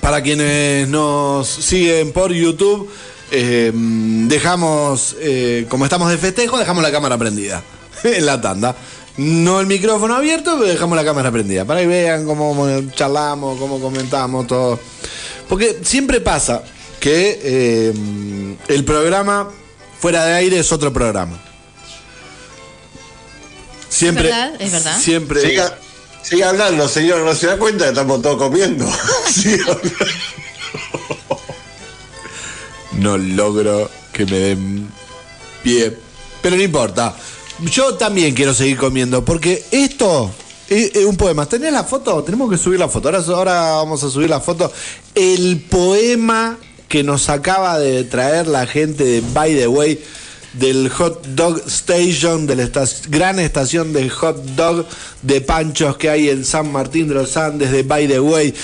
Para 0.00 0.22
quienes 0.22 0.86
nos 0.86 1.48
siguen 1.48 2.12
por 2.12 2.32
YouTube, 2.32 2.88
eh, 3.32 3.72
dejamos, 3.74 5.16
eh, 5.18 5.66
como 5.68 5.86
estamos 5.86 6.08
de 6.08 6.18
festejo, 6.18 6.56
dejamos 6.56 6.84
la 6.84 6.92
cámara 6.92 7.18
prendida 7.18 7.64
en 8.04 8.24
la 8.24 8.40
tanda. 8.40 8.76
No 9.16 9.58
el 9.58 9.66
micrófono 9.66 10.14
abierto, 10.14 10.54
pero 10.56 10.70
dejamos 10.70 10.94
la 10.96 11.04
cámara 11.04 11.32
prendida. 11.32 11.64
Para 11.64 11.80
que 11.80 11.88
vean 11.88 12.24
cómo 12.24 12.64
charlamos, 12.94 13.58
cómo 13.58 13.80
comentamos, 13.80 14.46
todo. 14.46 14.78
Porque 15.48 15.80
siempre 15.82 16.20
pasa 16.20 16.62
que 17.00 17.40
eh, 17.42 17.92
el 18.68 18.84
programa 18.84 19.50
fuera 19.98 20.24
de 20.26 20.34
aire 20.34 20.60
es 20.60 20.70
otro 20.70 20.92
programa. 20.92 21.42
Siempre. 23.92 24.28
Es 24.28 24.34
verdad, 24.34 24.54
es 24.58 24.72
verdad. 24.72 25.00
Siempre. 25.00 25.40
Siga, 25.42 25.78
siga 26.22 26.48
hablando, 26.48 26.88
señor, 26.88 27.20
no 27.20 27.34
se 27.34 27.46
da 27.46 27.58
cuenta 27.58 27.84
que 27.84 27.90
estamos 27.90 28.22
todos 28.22 28.38
comiendo. 28.38 28.86
No 32.92 33.16
logro 33.16 33.90
que 34.12 34.26
me 34.26 34.38
den 34.38 34.88
pie. 35.62 35.96
Pero 36.40 36.56
no 36.56 36.62
importa. 36.62 37.16
Yo 37.60 37.94
también 37.94 38.34
quiero 38.34 38.54
seguir 38.54 38.76
comiendo. 38.76 39.24
Porque 39.24 39.64
esto 39.70 40.30
es, 40.68 40.94
es 40.94 41.04
un 41.04 41.16
poema. 41.16 41.46
¿Tenés 41.46 41.72
la 41.72 41.84
foto? 41.84 42.22
Tenemos 42.22 42.50
que 42.50 42.58
subir 42.58 42.78
la 42.78 42.88
foto. 42.88 43.08
Ahora, 43.08 43.24
ahora 43.26 43.62
vamos 43.72 44.04
a 44.04 44.10
subir 44.10 44.30
la 44.30 44.40
foto. 44.40 44.70
El 45.14 45.64
poema 45.68 46.58
que 46.88 47.02
nos 47.02 47.28
acaba 47.28 47.78
de 47.78 48.04
traer 48.04 48.46
la 48.46 48.66
gente 48.66 49.02
de 49.04 49.20
By 49.32 49.56
the 49.56 49.66
Way 49.66 49.98
del 50.54 50.88
Hot 50.90 51.26
Dog 51.28 51.62
Station, 51.66 52.46
de 52.46 52.56
la 52.56 52.62
esta- 52.64 52.84
gran 53.08 53.38
estación 53.38 53.92
de 53.92 54.08
hot 54.10 54.36
dog 54.56 54.86
de 55.22 55.40
panchos 55.40 55.96
que 55.96 56.10
hay 56.10 56.28
en 56.28 56.44
San 56.44 56.70
Martín 56.70 57.08
de 57.08 57.14
los 57.14 57.36
Andes, 57.36 57.70
de 57.72 57.82
By 57.82 58.06
the 58.08 58.20
Way, 58.20 58.54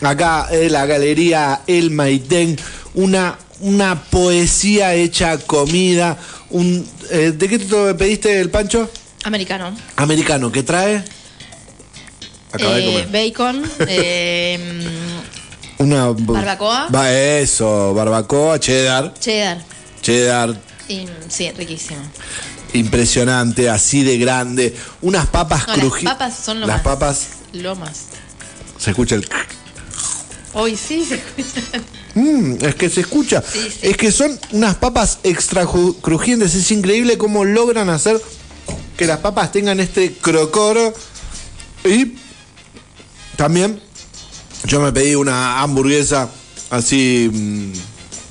acá 0.00 0.46
en 0.50 0.72
la 0.72 0.86
galería 0.86 1.62
El 1.66 1.90
Maitén, 1.90 2.56
una, 2.94 3.36
una 3.60 4.00
poesía 4.04 4.94
hecha 4.94 5.38
comida. 5.38 6.16
Un, 6.50 6.86
eh, 7.10 7.32
¿De 7.36 7.48
qué 7.48 7.58
te 7.58 7.94
pediste 7.94 8.40
el 8.40 8.50
pancho? 8.50 8.88
Americano. 9.24 9.74
Americano, 9.96 10.52
¿qué 10.52 10.62
trae? 10.62 11.02
De 12.56 12.62
Eh, 12.78 12.84
comer. 12.86 13.08
bacon. 13.10 13.62
eh, 13.88 14.86
Una 15.78 16.10
barbacoa. 16.12 16.88
Va 16.94 17.12
eso, 17.12 17.92
barbacoa, 17.94 18.60
cheddar, 18.60 19.12
cheddar. 19.18 19.64
cheddar, 20.00 20.54
Y, 20.88 21.06
sí, 21.28 21.50
riquísimo. 21.52 22.00
impresionante, 22.72 23.68
así 23.70 24.02
de 24.02 24.18
grande, 24.18 24.76
unas 25.02 25.26
papas 25.26 25.62
No, 25.66 25.68
las 25.68 25.78
crujientes. 25.80 26.12
papas 26.12 26.34
son 26.44 26.60
lo 26.60 26.66
Las 26.66 26.76
más. 26.76 26.84
papas, 26.84 27.26
Lo 27.52 27.74
más. 27.76 28.00
se 28.78 28.90
escucha 28.90 29.14
el 29.14 29.28
Hoy 30.56 30.76
sí 30.76 31.04
se 31.04 31.16
escucha. 31.16 31.60
Mm, 32.14 32.64
es 32.64 32.74
que 32.76 32.88
se 32.88 33.00
escucha. 33.00 33.42
Sí, 33.42 33.58
sí. 33.70 33.78
Es 33.88 33.96
que 33.96 34.12
son 34.12 34.38
unas 34.52 34.76
papas 34.76 35.18
extra 35.24 35.66
crujientes. 35.66 36.54
Es 36.54 36.70
increíble 36.70 37.18
cómo 37.18 37.44
logran 37.44 37.88
hacer 37.90 38.22
que 38.96 39.04
las 39.06 39.18
papas 39.18 39.50
tengan 39.50 39.80
este 39.80 40.12
crocor. 40.12 40.94
Y 41.84 42.14
también 43.36 43.80
yo 44.64 44.80
me 44.80 44.92
pedí 44.92 45.16
una 45.16 45.60
hamburguesa 45.60 46.28
así 46.70 47.28
mm, 47.32 47.72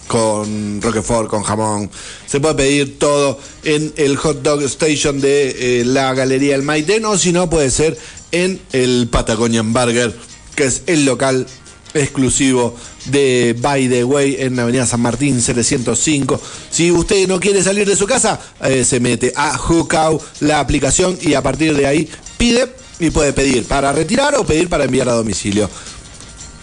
con 0.07 0.81
Roquefort, 0.81 1.27
con 1.29 1.43
jamón. 1.43 1.91
Se 2.33 2.39
puede 2.39 2.55
pedir 2.55 2.97
todo 2.97 3.39
en 3.63 3.93
el 3.95 4.17
hot 4.17 4.41
dog 4.41 4.63
station 4.63 5.21
de 5.21 5.81
eh, 5.81 5.85
la 5.85 6.15
Galería 6.15 6.55
El 6.55 6.63
Maitén 6.63 7.05
o 7.05 7.15
si 7.15 7.31
no 7.31 7.47
puede 7.47 7.69
ser 7.69 7.95
en 8.31 8.59
el 8.71 9.07
Patagonian 9.07 9.71
Burger, 9.71 10.11
que 10.55 10.63
es 10.63 10.81
el 10.87 11.05
local 11.05 11.45
exclusivo 11.93 12.75
de 13.05 13.55
By 13.61 13.87
the 13.87 14.03
Way 14.03 14.37
en 14.39 14.55
la 14.55 14.63
Avenida 14.63 14.87
San 14.87 15.01
Martín 15.01 15.39
705. 15.39 16.41
Si 16.71 16.91
usted 16.91 17.27
no 17.27 17.39
quiere 17.39 17.61
salir 17.61 17.87
de 17.87 17.95
su 17.95 18.07
casa, 18.07 18.39
eh, 18.63 18.83
se 18.83 18.99
mete 18.99 19.31
a 19.35 19.55
Hookout, 19.55 20.19
la 20.39 20.59
aplicación, 20.59 21.15
y 21.21 21.35
a 21.35 21.43
partir 21.43 21.77
de 21.77 21.85
ahí 21.85 22.09
pide 22.39 22.67
y 22.99 23.11
puede 23.11 23.33
pedir 23.33 23.65
para 23.65 23.91
retirar 23.91 24.33
o 24.37 24.43
pedir 24.43 24.69
para 24.69 24.85
enviar 24.85 25.07
a 25.07 25.13
domicilio. 25.13 25.69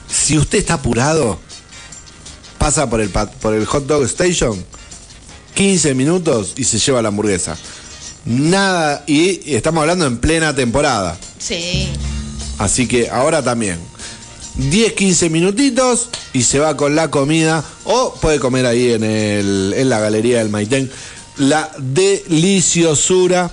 Si 0.09 0.37
usted 0.37 0.59
está 0.59 0.75
apurado, 0.75 1.39
pasa 2.59 2.91
por 2.91 3.01
el, 3.01 3.11
por 3.11 3.55
el 3.55 3.67
hot 3.67 3.87
dog 3.87 4.03
station, 4.07 4.65
15 5.61 5.95
minutos 5.95 6.55
y 6.57 6.65
se 6.65 6.79
lleva 6.79 7.03
la 7.03 7.09
hamburguesa. 7.09 7.55
Nada, 8.25 9.05
y 9.07 9.55
estamos 9.55 9.83
hablando 9.83 10.07
en 10.07 10.17
plena 10.17 10.55
temporada. 10.55 11.19
Sí. 11.39 11.87
Así 12.57 12.89
que 12.89 13.11
ahora 13.11 13.43
también. 13.43 13.79
10, 14.55 14.95
15 14.95 15.29
minutitos 15.29 16.09
y 16.33 16.45
se 16.45 16.61
va 16.61 16.79
con 16.79 16.97
la 16.97 17.11
comida. 17.11 17.63
O 17.85 18.15
puede 18.15 18.41
comer 18.41 18.65
ahí 18.65 18.91
en, 18.91 19.05
el, 19.05 19.75
en 19.77 19.91
la 19.91 20.01
galería 20.01 20.39
del 20.39 20.49
Maitén. 20.49 20.91
La 21.37 21.71
deliciosura 21.77 23.53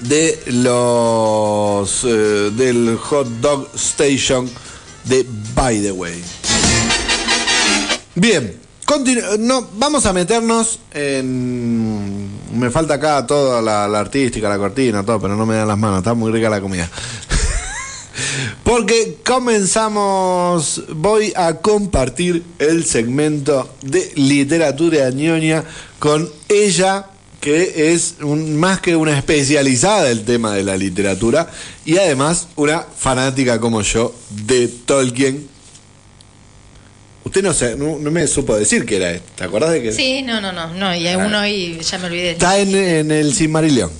de 0.00 0.42
los 0.48 2.04
eh, 2.04 2.50
del 2.54 2.98
hot 2.98 3.28
dog 3.40 3.70
station 3.76 4.46
de 5.04 5.24
By 5.54 5.80
the 5.80 5.92
Way. 5.92 6.22
Bien, 8.14 8.67
no, 9.38 9.68
vamos 9.74 10.06
a 10.06 10.12
meternos 10.12 10.80
en. 10.92 12.28
Me 12.58 12.70
falta 12.70 12.94
acá 12.94 13.26
toda 13.26 13.60
la, 13.60 13.84
artística, 13.98 14.48
la 14.48 14.58
cortina, 14.58 15.04
todo, 15.04 15.20
pero 15.20 15.36
no 15.36 15.44
me 15.44 15.56
dan 15.56 15.68
las 15.68 15.78
manos, 15.78 15.98
está 15.98 16.14
muy 16.14 16.32
rica 16.32 16.48
la 16.48 16.60
comida. 16.60 16.88
Porque 18.64 19.18
comenzamos, 19.24 20.82
voy 20.94 21.32
a 21.36 21.54
compartir 21.54 22.42
el 22.58 22.84
segmento 22.84 23.68
de 23.82 24.10
literatura 24.16 25.10
ñoña 25.10 25.64
con 25.98 26.28
ella, 26.48 27.06
que 27.40 27.92
es 27.92 28.16
más 28.20 28.80
que 28.80 28.96
una 28.96 29.16
especializada 29.16 30.04
del 30.04 30.24
tema 30.24 30.54
de 30.54 30.64
la 30.64 30.76
literatura 30.76 31.48
y 31.84 31.98
además 31.98 32.48
una 32.56 32.80
fanática 32.82 33.60
como 33.60 33.82
yo 33.82 34.14
de 34.30 34.66
Tolkien. 34.68 35.57
Usted 37.28 37.42
no, 37.42 37.52
se, 37.52 37.76
no, 37.76 37.98
no 37.98 38.10
me 38.10 38.26
supo 38.26 38.56
decir 38.56 38.86
que 38.86 38.96
era 38.96 39.10
esto, 39.10 39.28
¿te 39.36 39.44
acordás 39.44 39.70
de 39.72 39.82
que 39.82 39.92
Sí, 39.92 40.22
no, 40.22 40.40
no, 40.40 40.50
no. 40.50 40.72
no 40.72 40.94
y 40.94 41.06
hay 41.06 41.16
uno 41.16 41.46
y 41.46 41.78
ya 41.80 41.98
me 41.98 42.06
olvidé. 42.06 42.30
está 42.30 42.58
en, 42.58 42.74
en 42.74 43.10
el 43.10 43.34
Silmarillion? 43.34 43.90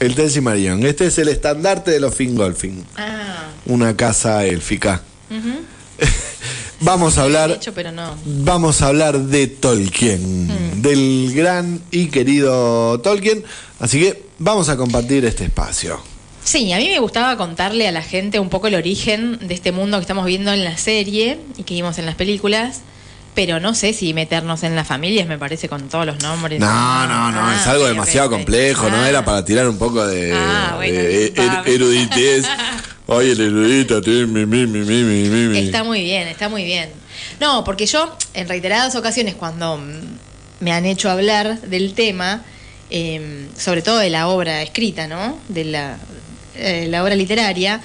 El 0.00 0.16
del 0.16 0.28
Silmarillion. 0.28 0.84
Este 0.84 1.06
es 1.06 1.16
el 1.18 1.28
estandarte 1.28 1.92
de 1.92 2.00
los 2.00 2.12
Fingolfin. 2.14 2.84
Ah, 2.96 3.46
una 3.66 3.96
casa 3.96 4.44
élfica. 4.44 5.02
Vamos 6.80 7.16
a 7.16 7.22
hablar, 7.22 7.50
hecho, 7.52 7.72
pero 7.72 7.92
no. 7.92 8.14
vamos 8.26 8.82
a 8.82 8.88
hablar 8.88 9.18
de 9.18 9.46
Tolkien, 9.46 10.82
del 10.82 11.32
gran 11.32 11.80
y 11.90 12.08
querido 12.08 13.00
Tolkien. 13.00 13.42
Así 13.78 14.00
que 14.00 14.24
vamos 14.38 14.68
a 14.68 14.76
compartir 14.76 15.24
este 15.24 15.44
espacio. 15.44 15.98
Sí, 16.44 16.72
a 16.72 16.76
mí 16.78 16.88
me 16.88 16.98
gustaba 16.98 17.36
contarle 17.36 17.88
a 17.88 17.92
la 17.92 18.02
gente 18.02 18.38
un 18.38 18.50
poco 18.50 18.66
el 18.68 18.74
origen 18.74 19.38
de 19.46 19.54
este 19.54 19.72
mundo 19.72 19.96
que 19.98 20.02
estamos 20.02 20.26
viendo 20.26 20.52
en 20.52 20.62
la 20.64 20.76
serie 20.76 21.38
y 21.56 21.62
que 21.62 21.74
vimos 21.74 21.98
en 21.98 22.06
las 22.06 22.14
películas. 22.14 22.82
Pero 23.34 23.58
no 23.58 23.74
sé 23.74 23.92
si 23.94 24.14
meternos 24.14 24.62
en 24.62 24.76
las 24.76 24.86
familias, 24.86 25.26
me 25.26 25.36
parece, 25.38 25.68
con 25.68 25.88
todos 25.88 26.06
los 26.06 26.20
nombres. 26.22 26.60
No, 26.60 27.06
no, 27.08 27.32
no, 27.32 27.40
Ah, 27.40 27.56
es 27.60 27.66
algo 27.66 27.86
demasiado 27.86 28.30
complejo, 28.30 28.88
¿no? 28.90 29.04
Era 29.04 29.24
para 29.24 29.44
tirar 29.44 29.68
un 29.68 29.76
poco 29.76 30.06
de, 30.06 30.32
Ah, 30.32 30.74
bueno, 30.76 30.96
de 30.96 31.18
disculpame. 31.30 31.60
er- 31.68 31.74
eruditez. 31.74 32.44
Ay, 33.08 33.30
el 33.30 33.40
erudito, 33.40 34.00
mi, 34.06 34.46
mi, 34.46 34.66
mi, 34.66 34.78
mi, 34.84 35.28
mi. 35.48 35.58
Está 35.58 35.82
muy 35.82 36.02
bien, 36.02 36.28
está 36.28 36.48
muy 36.48 36.62
bien. 36.64 36.90
No, 37.40 37.64
porque 37.64 37.86
yo, 37.86 38.16
en 38.34 38.48
reiteradas 38.48 38.94
ocasiones, 38.94 39.34
cuando 39.34 39.80
me 40.60 40.70
han 40.72 40.84
hecho 40.86 41.10
hablar 41.10 41.60
del 41.62 41.92
tema, 41.94 42.42
eh, 42.90 43.48
sobre 43.58 43.82
todo 43.82 43.98
de 43.98 44.10
la 44.10 44.28
obra 44.28 44.62
escrita, 44.62 45.08
¿no? 45.08 45.38
De 45.48 45.64
la, 45.64 45.96
eh, 46.56 46.86
la 46.88 47.02
obra 47.02 47.14
literaria, 47.14 47.80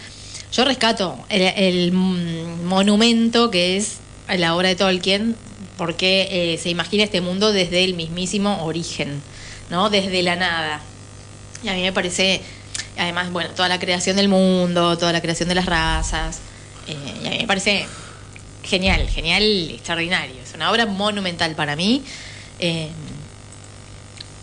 yo 0.51 0.65
rescato 0.65 1.17
el, 1.29 1.91
monumento 1.91 3.51
que 3.51 3.77
es 3.77 3.97
la 4.35 4.55
obra 4.55 4.69
de 4.69 4.75
Tolkien, 4.75 5.35
porque 5.77 6.27
eh, 6.31 6.57
se 6.57 6.69
imagina 6.69 7.03
este 7.03 7.21
mundo 7.21 7.53
desde 7.53 7.83
el 7.83 7.93
mismísimo 7.93 8.63
origen, 8.63 9.21
¿no? 9.69 9.89
Desde 9.89 10.21
la 10.23 10.35
nada. 10.35 10.81
Y 11.63 11.69
a 11.69 11.73
mí 11.73 11.81
me 11.81 11.93
parece, 11.93 12.41
además, 12.97 13.31
bueno, 13.31 13.51
toda 13.51 13.69
la 13.69 13.79
creación 13.79 14.15
del 14.15 14.27
mundo, 14.27 14.97
toda 14.97 15.13
la 15.13 15.21
creación 15.21 15.49
de 15.49 15.55
las 15.55 15.65
razas, 15.65 16.39
eh, 16.87 16.95
y 17.23 17.27
a 17.27 17.29
mí 17.31 17.37
me 17.39 17.47
parece 17.47 17.85
genial, 18.63 19.07
genial, 19.07 19.43
extraordinario. 19.71 20.35
Es 20.41 20.53
una 20.53 20.71
obra 20.71 20.85
monumental 20.85 21.55
para 21.55 21.75
mí, 21.75 22.03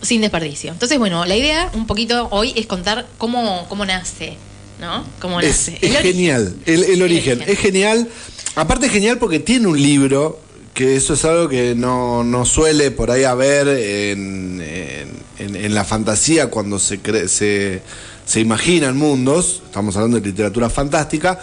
sin 0.03 0.20
desperdicio. 0.20 0.70
Entonces, 0.72 0.99
bueno, 0.99 1.24
la 1.24 1.36
idea 1.36 1.70
un 1.74 1.86
poquito 1.86 2.28
hoy 2.30 2.53
es 2.57 2.66
contar 2.66 3.07
cómo, 3.18 3.66
cómo 3.68 3.84
nace, 3.86 4.36
¿no? 4.80 5.05
Cómo 5.20 5.40
Es, 5.40 5.49
nace. 5.70 5.78
es 5.80 5.94
El 5.97 6.03
genial, 6.03 6.55
el, 6.66 6.84
el 6.84 7.03
origen. 7.03 7.42
Es 7.47 7.59
genial. 7.59 8.09
Aparte 8.55 8.86
es 8.86 8.92
genial 8.92 9.18
porque 9.18 9.38
tiene 9.40 9.66
un 9.66 9.80
libro, 9.80 10.40
que 10.74 10.97
eso 10.97 11.14
es 11.14 11.24
algo 11.24 11.49
que 11.49 11.74
no, 11.74 12.22
no 12.24 12.44
suele 12.44 12.90
por 12.90 13.11
ahí 13.11 13.24
haber 13.24 13.68
en, 13.68 14.61
en- 14.61 15.74
la 15.74 15.84
fantasía 15.84 16.49
cuando 16.49 16.78
se, 16.78 17.03
cre- 17.03 17.28
se, 17.28 17.82
se 18.24 18.40
imaginan 18.40 18.97
mundos, 18.97 19.62
estamos 19.66 19.94
hablando 19.97 20.18
de 20.20 20.26
literatura 20.26 20.70
fantástica, 20.70 21.38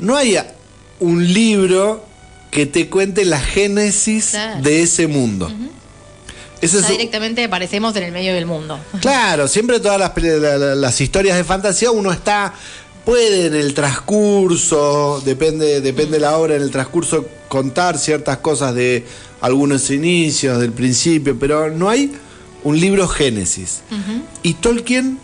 no 0.00 0.16
hay 0.16 0.36
un 0.98 1.32
libro 1.32 2.04
que 2.50 2.66
te 2.66 2.88
cuente 2.88 3.24
la 3.24 3.38
génesis 3.40 4.30
Claro. 4.30 4.62
de 4.62 4.82
ese 4.82 5.06
mundo. 5.06 5.52
Ese 6.60 6.76
Ya 6.80 6.86
es- 6.86 6.88
directamente 6.88 7.44
aparecemos 7.44 7.94
en 7.96 8.04
el 8.04 8.12
medio 8.12 8.32
del 8.34 8.46
mundo. 8.46 8.78
Claro, 9.00 9.46
siempre 9.48 9.78
todas 9.80 9.98
las, 10.00 11.00
historias 11.00 11.36
de 11.36 11.44
fantasía 11.44 11.90
uno 11.90 12.10
está, 12.12 12.54
puede 13.04 13.46
en 13.46 13.54
el 13.54 13.74
transcurso, 13.74 15.22
depende, 15.24 15.80
depende 15.80 16.12
de 16.12 16.20
la 16.20 16.36
obra, 16.38 16.56
en 16.56 16.62
el 16.62 16.70
transcurso 16.70 17.26
contar 17.48 17.98
ciertas 17.98 18.38
cosas 18.38 18.74
de 18.74 19.04
algunos 19.40 19.90
inicios, 19.90 20.58
del 20.60 20.72
principio, 20.72 21.38
pero 21.38 21.70
no 21.70 21.88
hay 21.88 22.12
un 22.64 22.80
libro 22.80 23.06
Génesis. 23.06 23.80
Y 24.42 24.54
Tolkien, 24.54 25.18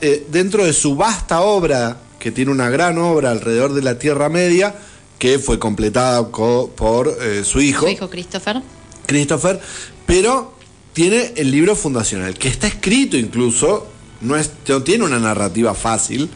eh, 0.00 0.26
dentro 0.30 0.64
de 0.64 0.72
su 0.72 0.94
vasta 0.96 1.40
obra, 1.40 1.98
que 2.18 2.30
tiene 2.30 2.50
una 2.50 2.70
gran 2.70 2.98
obra 2.98 3.30
alrededor 3.30 3.74
de 3.74 3.82
la 3.82 3.98
Tierra 3.98 4.28
Media, 4.28 4.74
que 5.18 5.38
fue 5.38 5.58
completada 5.58 6.28
co- 6.30 6.70
por 6.74 7.08
eh, 7.20 7.42
su 7.44 7.60
hijo, 7.60 7.86
Su 7.86 7.90
hijo 7.92 8.08
Christopher. 8.08 8.62
Christopher, 9.06 9.60
pero 10.06 10.54
tiene 10.98 11.32
el 11.36 11.52
libro 11.52 11.76
fundacional, 11.76 12.34
que 12.34 12.48
está 12.48 12.66
escrito 12.66 13.16
incluso, 13.16 13.86
no, 14.20 14.34
es, 14.34 14.50
no 14.66 14.82
tiene 14.82 15.04
una 15.04 15.20
narrativa 15.20 15.72
fácil, 15.72 16.28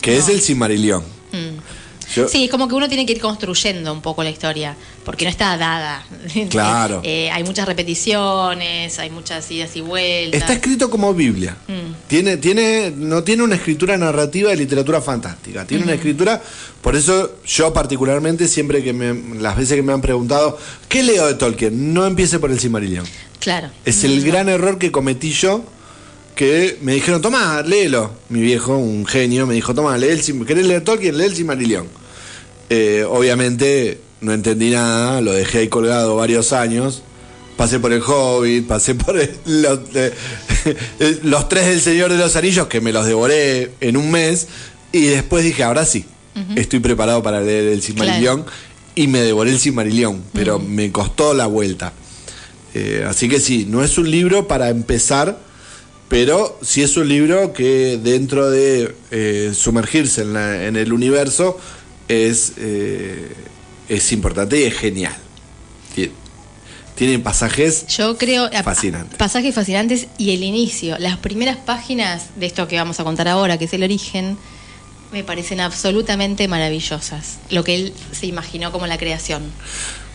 que 0.00 0.16
es 0.16 0.30
el 0.30 0.40
Silmarillion. 0.40 1.02
Yo- 2.14 2.26
Sí, 2.26 2.44
es 2.44 2.50
como 2.50 2.66
que 2.66 2.74
uno 2.74 2.88
tiene 2.88 3.04
que 3.04 3.12
ir 3.12 3.20
construyendo 3.20 3.92
un 3.92 4.00
poco 4.00 4.22
la 4.24 4.30
historia, 4.30 4.74
porque 5.04 5.26
no 5.26 5.30
está 5.30 5.54
dada. 5.58 6.02
Claro. 6.48 7.02
Eh, 7.04 7.30
hay 7.30 7.44
muchas 7.44 7.66
repeticiones, 7.68 8.98
hay 8.98 9.10
muchas 9.10 9.50
idas 9.50 9.76
y 9.76 9.82
vueltas. 9.82 10.40
Está 10.40 10.54
escrito 10.54 10.88
como 10.88 11.12
Biblia. 11.12 11.58
Mm. 11.68 11.92
Tiene, 12.10 12.38
tiene, 12.38 12.92
no 12.96 13.22
tiene 13.22 13.44
una 13.44 13.54
escritura 13.54 13.96
narrativa 13.96 14.50
de 14.50 14.56
literatura 14.56 15.00
fantástica. 15.00 15.64
Tiene 15.64 15.84
una 15.84 15.94
escritura, 15.94 16.42
por 16.82 16.96
eso 16.96 17.36
yo 17.46 17.72
particularmente 17.72 18.48
siempre 18.48 18.82
que 18.82 18.92
me, 18.92 19.38
las 19.40 19.56
veces 19.56 19.76
que 19.76 19.82
me 19.82 19.92
han 19.92 20.00
preguntado, 20.00 20.58
¿qué 20.88 21.04
leo 21.04 21.28
de 21.28 21.34
Tolkien? 21.34 21.94
No 21.94 22.04
empiece 22.06 22.40
por 22.40 22.50
el 22.50 22.58
Silmarillion. 22.58 23.04
Claro. 23.38 23.70
Es 23.84 24.02
el 24.02 24.24
gran 24.24 24.48
error 24.48 24.76
que 24.76 24.90
cometí 24.90 25.30
yo, 25.30 25.62
que 26.34 26.78
me 26.82 26.94
dijeron, 26.94 27.22
tomá, 27.22 27.62
léelo. 27.62 28.10
Mi 28.28 28.40
viejo, 28.40 28.76
un 28.76 29.06
genio, 29.06 29.46
me 29.46 29.54
dijo, 29.54 29.72
tomá, 29.72 29.96
lee 29.96 30.08
el, 30.08 30.44
¿querés 30.44 30.66
leer 30.66 30.82
Tolkien? 30.82 31.16
Lee 31.16 31.26
el 31.26 31.36
Silmarillion. 31.36 31.86
Eh, 32.70 33.04
obviamente 33.08 34.00
no 34.20 34.32
entendí 34.32 34.70
nada, 34.70 35.20
lo 35.20 35.32
dejé 35.32 35.58
ahí 35.58 35.68
colgado 35.68 36.16
varios 36.16 36.52
años. 36.52 37.04
Pasé 37.60 37.78
por 37.78 37.92
el 37.92 38.00
Hobbit, 38.00 38.66
pasé 38.66 38.94
por 38.94 39.18
el- 39.20 39.36
los, 39.44 39.80
eh, 39.94 41.18
los 41.24 41.46
tres 41.50 41.66
del 41.66 41.82
Señor 41.82 42.10
de 42.10 42.16
los 42.16 42.34
Anillos, 42.34 42.68
que 42.68 42.80
me 42.80 42.90
los 42.90 43.04
devoré 43.04 43.72
en 43.82 43.98
un 43.98 44.10
mes. 44.10 44.48
Y 44.92 45.02
después 45.02 45.44
dije, 45.44 45.62
ahora 45.62 45.84
sí, 45.84 46.06
estoy 46.56 46.80
preparado 46.80 47.22
para 47.22 47.42
leer 47.42 47.64
el 47.68 47.82
Silmarillion. 47.82 48.46
Y 48.94 49.08
me 49.08 49.20
devoré 49.20 49.50
el 49.50 49.58
Silmarillion, 49.58 50.22
pero 50.32 50.58
me 50.58 50.90
costó 50.90 51.34
la 51.34 51.44
vuelta. 51.48 51.92
Eh, 52.72 53.04
así 53.06 53.28
que 53.28 53.38
sí, 53.40 53.66
no 53.68 53.84
es 53.84 53.98
un 53.98 54.10
libro 54.10 54.48
para 54.48 54.70
empezar, 54.70 55.38
pero 56.08 56.58
sí 56.62 56.80
es 56.82 56.96
un 56.96 57.08
libro 57.10 57.52
que 57.52 58.00
dentro 58.02 58.50
de 58.50 58.94
eh, 59.10 59.52
sumergirse 59.54 60.22
en, 60.22 60.32
la- 60.32 60.64
en 60.66 60.76
el 60.76 60.94
universo 60.94 61.58
es, 62.08 62.54
eh, 62.56 63.28
es 63.90 64.12
importante 64.12 64.58
y 64.58 64.62
es 64.62 64.74
genial. 64.78 65.14
Tie- 67.00 67.06
Tiene 67.06 67.18
pasajes 67.18 67.86
Yo 67.88 68.18
creo. 68.18 68.44
a- 68.52 68.62
Fascinante. 68.62 69.16
Pasajes 69.16 69.54
fascinantes 69.54 70.06
y 70.18 70.32
el 70.34 70.42
inicio. 70.44 70.96
Las 70.98 71.16
primeras 71.16 71.56
páginas 71.56 72.26
de 72.36 72.44
esto 72.46 72.68
que 72.68 72.76
vamos 72.76 73.00
a 73.00 73.04
contar 73.04 73.26
ahora, 73.26 73.56
que 73.58 73.64
es 73.64 73.72
el 73.72 73.82
origen, 73.82 74.36
me 75.10 75.24
parecen 75.24 75.60
absolutamente 75.60 76.46
maravillosas. 76.46 77.38
Lo 77.48 77.64
que 77.64 77.74
él 77.74 77.94
se 78.12 78.26
imaginó 78.26 78.70
como 78.70 78.86
la 78.86 78.98
creación. 78.98 79.42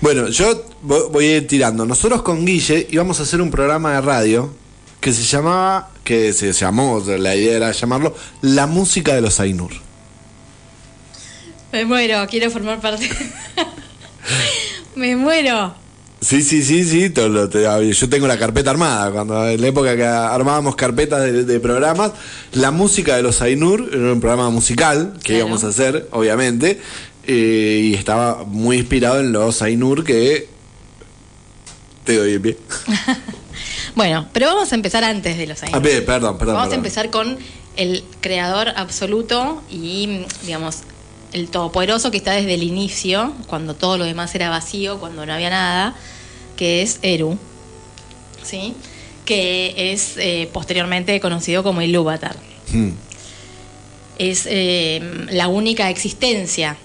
Bueno, 0.02 0.30
yo 0.30 0.64
vo- 0.86 1.10
voy 1.10 1.26
a 1.26 1.38
ir 1.38 1.48
tirando. 1.48 1.86
Nosotros 1.86 2.22
con 2.22 2.46
Guille 2.46 2.88
íbamos 2.92 3.20
a 3.20 3.24
hacer 3.24 3.42
un 3.42 3.50
programa 3.50 3.94
de 3.94 4.02
radio 4.02 4.54
que 5.02 5.12
se 5.12 5.24
llamaba, 5.24 5.90
que 6.04 6.34
se 6.34 6.54
llamó, 6.54 7.00
la 7.06 7.36
idea 7.36 7.58
era 7.58 7.72
llamarlo 7.72 8.16
La 8.42 8.68
música 8.68 9.14
de 9.16 9.22
los 9.22 9.40
Ainur. 9.40 9.72
Me 11.72 11.84
muero, 11.86 12.26
quiero 12.30 12.50
formar 12.52 12.80
parte. 12.80 13.10
me 14.96 15.16
muero. 15.16 15.76
Sí, 16.26 16.42
sí, 16.42 16.64
sí, 16.64 16.84
sí. 16.84 17.10
todo 17.12 17.48
te- 17.50 17.94
yo 17.94 18.10
tengo 18.10 18.26
la 18.28 18.38
carpeta 18.40 18.72
armada. 18.72 19.12
Cuando 19.12 19.48
en 19.48 19.62
la 19.62 19.68
época 19.68 19.96
que 19.96 20.04
armábamos 20.06 20.76
carpetas 20.76 21.22
de, 21.22 21.44
de 21.44 21.60
programas, 21.60 22.12
la 22.54 22.72
música 22.72 23.16
de 23.16 23.22
los 23.22 23.42
Ainur 23.42 23.90
era 23.94 24.12
un 24.14 24.20
programa 24.20 24.50
musical 24.50 25.14
que 25.24 25.34
Claro. 25.34 25.40
íbamos 25.42 25.64
a 25.64 25.68
hacer, 25.68 26.08
obviamente, 26.12 26.82
eh, 27.28 27.82
y 27.84 27.94
estaba 27.94 28.44
muy 28.44 28.78
inspirado 28.78 29.20
en 29.20 29.32
los 29.34 29.62
Ainur 29.62 30.04
que 30.04 30.48
te 32.04 32.18
doy 32.18 32.34
el 32.34 32.42
pie. 32.42 32.58
Bueno, 33.96 34.28
pero 34.34 34.48
vamos 34.48 34.70
a 34.74 34.76
empezar 34.76 35.06
antes 35.06 35.38
de 35.38 35.48
los 35.48 35.64
años. 35.64 35.74
A 35.74 35.80
ver, 35.80 36.04
perdón, 36.06 36.38
perdón. 36.38 36.56
Vamos 36.58 36.74
a 36.74 36.76
empezar 36.76 37.12
con 37.12 37.38
el 37.78 38.04
creador 38.20 38.68
absoluto 38.76 39.64
y, 39.72 40.26
digamos, 40.44 40.80
el 41.32 41.48
todopoderoso 41.48 42.12
que 42.12 42.18
está 42.18 42.32
desde 42.34 42.56
el 42.56 42.64
inicio, 42.64 43.32
cuando 43.48 43.74
todo 43.74 43.98
lo 43.98 44.04
demás 44.04 44.36
era 44.36 44.50
vacío, 44.50 45.00
cuando 45.00 45.26
no 45.26 45.32
había 45.32 45.50
nada, 45.50 45.96
que 46.56 46.82
es 46.82 47.00
Eru, 47.02 47.38
¿sí? 48.44 48.74
Que 49.26 49.92
es 49.92 50.14
eh, 50.18 50.50
posteriormente 50.54 51.20
conocido 51.20 51.64
como 51.64 51.82
Ilúvatar. 51.82 52.36
Hmm. 52.72 52.92
Es 54.18 54.46
eh, 54.50 55.02
la 55.32 55.48
única 55.48 55.90
existencia 55.90 56.78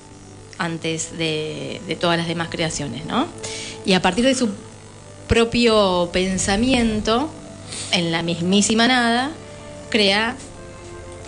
antes 0.59 1.17
de, 1.17 1.81
de 1.87 1.97
todas 1.97 2.19
las 2.19 2.27
demás 2.29 2.49
creaciones, 2.51 3.07
¿no? 3.07 3.29
Y 3.85 3.93
a 3.95 4.03
partir 4.03 4.25
de 4.25 4.35
su 4.35 4.51
propio 5.29 6.11
pensamiento, 6.13 7.31
en 7.93 8.11
la 8.13 8.23
mismísima 8.23 8.89
nada, 8.89 9.31
crea 9.91 10.37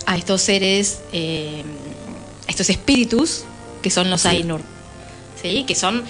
a 0.05 0.17
estos 0.17 0.41
seres, 0.41 0.99
eh, 1.13 1.63
estos 2.47 2.69
espíritus 2.69 3.45
que 3.81 3.89
son 3.89 4.09
los 4.09 4.21
Sí. 4.21 4.27
Ainur, 4.29 4.61
¿sí? 5.41 5.63
que 5.67 5.75
son 5.75 6.03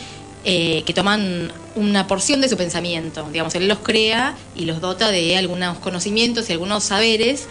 eh, 0.45 0.83
que 0.85 0.93
toman 0.93 1.51
una 1.75 2.05
porción 2.07 2.41
de 2.41 2.49
su 2.49 2.57
pensamiento, 2.57 3.27
digamos, 3.31 3.55
él 3.55 3.67
los 3.67 3.79
crea 3.79 4.35
y 4.55 4.65
los 4.65 4.81
dota 4.81 5.09
de 5.09 5.37
algunos 5.37 5.77
conocimientos 5.79 6.49
y 6.49 6.53
algunos 6.53 6.83
saberes 6.83 7.47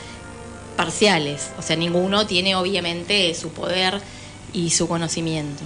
parciales, 0.77 1.51
o 1.59 1.63
sea, 1.63 1.77
ninguno 1.77 2.27
tiene 2.27 2.55
obviamente 2.55 3.35
su 3.35 3.51
poder 3.51 4.01
y 4.53 4.71
su 4.71 4.89
conocimiento. 4.89 5.63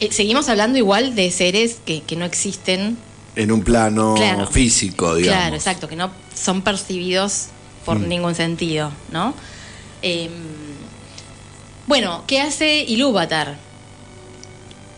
Eh, 0.00 0.10
seguimos 0.12 0.48
hablando 0.48 0.76
igual 0.78 1.14
de 1.14 1.30
seres 1.30 1.78
que, 1.84 2.02
que 2.02 2.16
no 2.16 2.24
existen 2.24 2.96
En 3.36 3.50
un 3.52 3.62
plano 3.62 4.14
Claro. 4.16 4.46
físico, 4.46 5.14
digamos. 5.16 5.40
Claro, 5.40 5.56
exacto, 5.56 5.88
que 5.88 5.96
no 5.96 6.10
son 6.34 6.62
percibidos 6.62 7.46
por 7.84 7.98
Mm. 8.00 8.08
ningún 8.08 8.34
sentido, 8.34 8.90
¿no? 9.12 9.34
Em, 10.02 10.30
bueno, 11.86 12.24
¿qué 12.26 12.40
hace 12.40 12.84
Ilúvatar? 12.86 13.56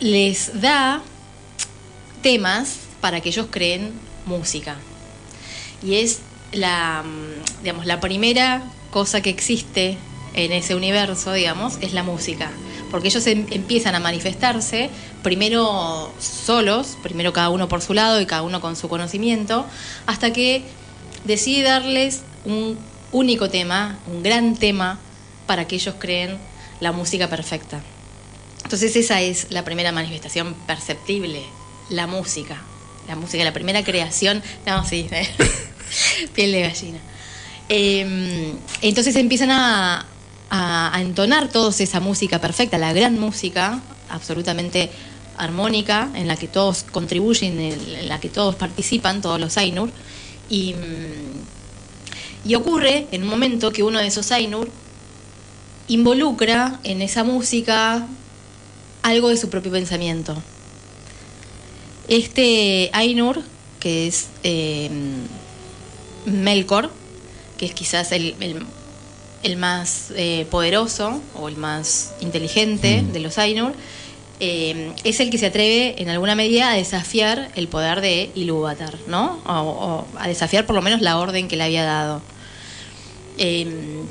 Les 0.01 0.61
da 0.61 1.01
temas 2.22 2.76
para 3.01 3.20
que 3.20 3.30
ellos 3.30 3.47
creen 3.51 3.92
música. 4.26 4.76
Y 5.82 5.97
es 5.97 6.20
la, 6.53 7.03
mm, 7.05 7.62
digamos, 7.62 7.86
la 7.86 8.01
primera 8.01 8.62
cosa 8.90 9.20
que 9.20 9.30
existe 9.30 9.97
en 10.34 10.53
ese 10.53 10.74
universo, 10.74 11.32
digamos, 11.32 11.78
es 11.80 11.92
la 11.92 12.03
música. 12.03 12.51
Porque 12.90 13.09
ellos 13.09 13.26
em- 13.26 13.47
empiezan 13.51 13.94
a 13.94 14.01
manifestarse, 14.01 14.90
primero 15.22 16.12
solos, 16.20 16.97
primero 17.03 17.32
cada 17.32 17.51
uno 17.51 17.68
por 17.68 17.80
su 17.82 17.94
lado 17.94 18.20
y 18.20 18.26
cada 18.26 18.42
uno 18.42 18.61
con 18.61 18.76
su 18.76 18.88
conocimiento, 18.88 19.66
hasta 20.07 20.32
que 20.32 20.62
decide 21.24 21.62
darles 21.62 22.22
un 22.44 22.78
único 23.12 23.49
tema, 23.49 23.99
un 24.07 24.22
gran 24.22 24.57
tema, 24.57 24.99
para 25.47 25.66
que 25.66 25.76
ellos 25.76 25.94
creen 25.99 26.38
la 26.80 26.92
música 26.92 27.28
perfecta. 27.28 27.80
Entonces 28.64 28.96
esa 28.96 29.20
es 29.20 29.46
la 29.50 29.64
primera 29.64 29.92
manifestación 29.92 30.54
perceptible, 30.66 31.42
la 31.88 32.07
música. 32.07 32.62
La 33.09 33.14
música, 33.14 33.44
la 33.44 33.52
primera 33.52 33.84
creación, 33.84 34.42
no, 34.66 34.84
sí, 34.84 35.09
piel 36.34 36.52
de 36.52 36.62
gallina. 36.62 36.98
Eh, 37.68 38.54
entonces 38.82 39.14
empiezan 39.16 39.50
a, 39.50 40.07
entonar 40.98 41.48
todos 41.48 41.80
esa 41.80 42.00
música 42.00 42.40
perfecta, 42.40 42.78
la 42.78 42.92
gran 42.92 43.18
música, 43.18 43.80
absolutamente 44.09 44.90
armónica, 45.36 46.09
en 46.14 46.26
la 46.26 46.36
que 46.36 46.48
todos 46.48 46.84
contribuyen, 46.84 47.61
en 47.61 48.09
la 48.09 48.18
que 48.18 48.28
todos 48.28 48.54
participan, 48.54 49.20
todos 49.20 49.38
los 49.38 49.57
Ainur. 49.59 49.90
Y, 50.48 50.74
y 52.44 52.54
ocurre 52.54 53.07
en 53.11 53.24
un 53.24 53.28
momento 53.28 53.72
que 53.72 53.82
uno 53.82 53.98
de 53.98 54.07
esos 54.07 54.32
Ainur 54.32 54.70
involucra 55.88 56.80
en 56.84 57.02
esa 57.02 57.22
música 57.22 58.07
algo 59.07 59.28
de 59.28 59.36
su 59.36 59.48
propio 59.48 59.70
pensamiento. 59.72 60.36
Este 62.09 62.90
Ainur, 62.92 63.42
que 63.80 64.07
es 64.07 64.26
eh, 64.42 64.90
Melkor, 66.26 66.90
que 67.59 67.66
es 67.66 67.72
quizás 67.72 68.12
el, 68.12 68.34
el- 68.40 68.64
el 69.42 69.57
más 69.57 70.12
eh, 70.16 70.46
poderoso 70.50 71.20
o 71.34 71.48
el 71.48 71.57
más 71.57 72.14
inteligente 72.20 73.04
de 73.12 73.20
los 73.20 73.38
Ainur, 73.38 73.74
eh, 74.40 74.92
es 75.04 75.20
el 75.20 75.30
que 75.30 75.38
se 75.38 75.46
atreve 75.46 76.02
en 76.02 76.09
alguna 76.09 76.34
medida 76.34 76.70
a 76.70 76.74
desafiar 76.74 77.50
el 77.54 77.68
poder 77.68 78.00
de 78.00 78.30
Ilúvatar, 78.34 78.96
¿no? 79.07 79.38
O, 79.46 79.52
o 79.52 80.07
a 80.18 80.26
desafiar 80.28 80.66
por 80.66 80.74
lo 80.74 80.82
menos 80.82 81.00
la 81.00 81.18
orden 81.18 81.46
que 81.48 81.57
le 81.57 81.62
había 81.64 81.84
dado. 81.84 82.22
Eh, 83.38 84.02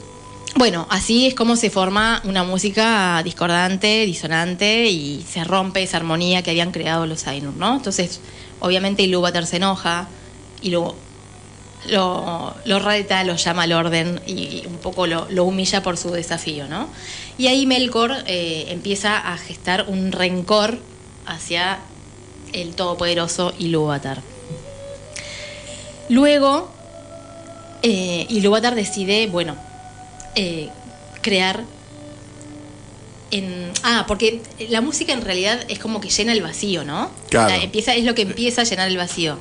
bueno, 0.55 0.87
así 0.89 1.27
es 1.27 1.35
como 1.35 1.57
se 1.57 1.69
forma 1.69 2.21
una 2.23 2.43
música 2.43 3.21
discordante, 3.23 4.05
disonante 4.05 4.85
y 4.85 5.21
se 5.21 5.43
rompe 5.43 5.83
esa 5.83 5.97
armonía 5.97 6.43
que 6.43 6.51
habían 6.51 6.71
creado 6.71 7.05
los 7.05 7.27
Ainur, 7.27 7.53
¿no? 7.55 7.75
Entonces, 7.75 8.21
obviamente 8.61 9.03
Ilúvatar 9.03 9.45
se 9.45 9.57
enoja 9.57 10.07
y 10.61 10.69
lo, 10.69 10.95
lo, 11.89 12.55
lo 12.63 12.79
reta, 12.79 13.23
lo 13.25 13.35
llama 13.35 13.63
al 13.63 13.73
orden 13.73 14.21
y 14.25 14.63
un 14.65 14.77
poco 14.77 15.07
lo, 15.07 15.43
humilla 15.43 15.83
por 15.83 15.97
su 15.97 16.11
desafío, 16.11 16.69
¿no? 16.69 16.87
Y 17.37 17.47
ahí 17.47 17.65
Melkor 17.65 18.13
eh, 18.25 18.67
empieza 18.69 19.17
a 19.17 19.37
gestar 19.37 19.85
un 19.89 20.13
rencor 20.13 20.79
hacia 21.25 21.79
el 22.53 22.75
todopoderoso 22.75 23.53
Ilúvatar. 23.59 24.21
Luego, 26.07 26.71
eh, 27.81 28.25
Ilúvatar 28.29 28.73
decide, 28.73 29.27
bueno, 29.27 29.57
eh, 30.35 30.69
crear 31.21 31.63
en 33.31 33.71
ah 33.83 34.05
porque 34.07 34.41
la 34.69 34.81
música 34.81 35.11
en 35.13 35.21
realidad 35.21 35.59
es 35.67 35.79
como 35.79 35.99
que 35.99 36.09
llena 36.09 36.31
el 36.33 36.41
vacío 36.41 36.83
no 36.83 37.09
Claro. 37.29 37.49
La- 37.55 37.63
empieza 37.63 37.95
es 37.95 38.03
lo 38.05 38.13
que 38.15 38.21
empieza 38.23 38.61
a 38.61 38.63
llenar 38.65 38.87
el 38.89 38.97
vacío 38.97 39.37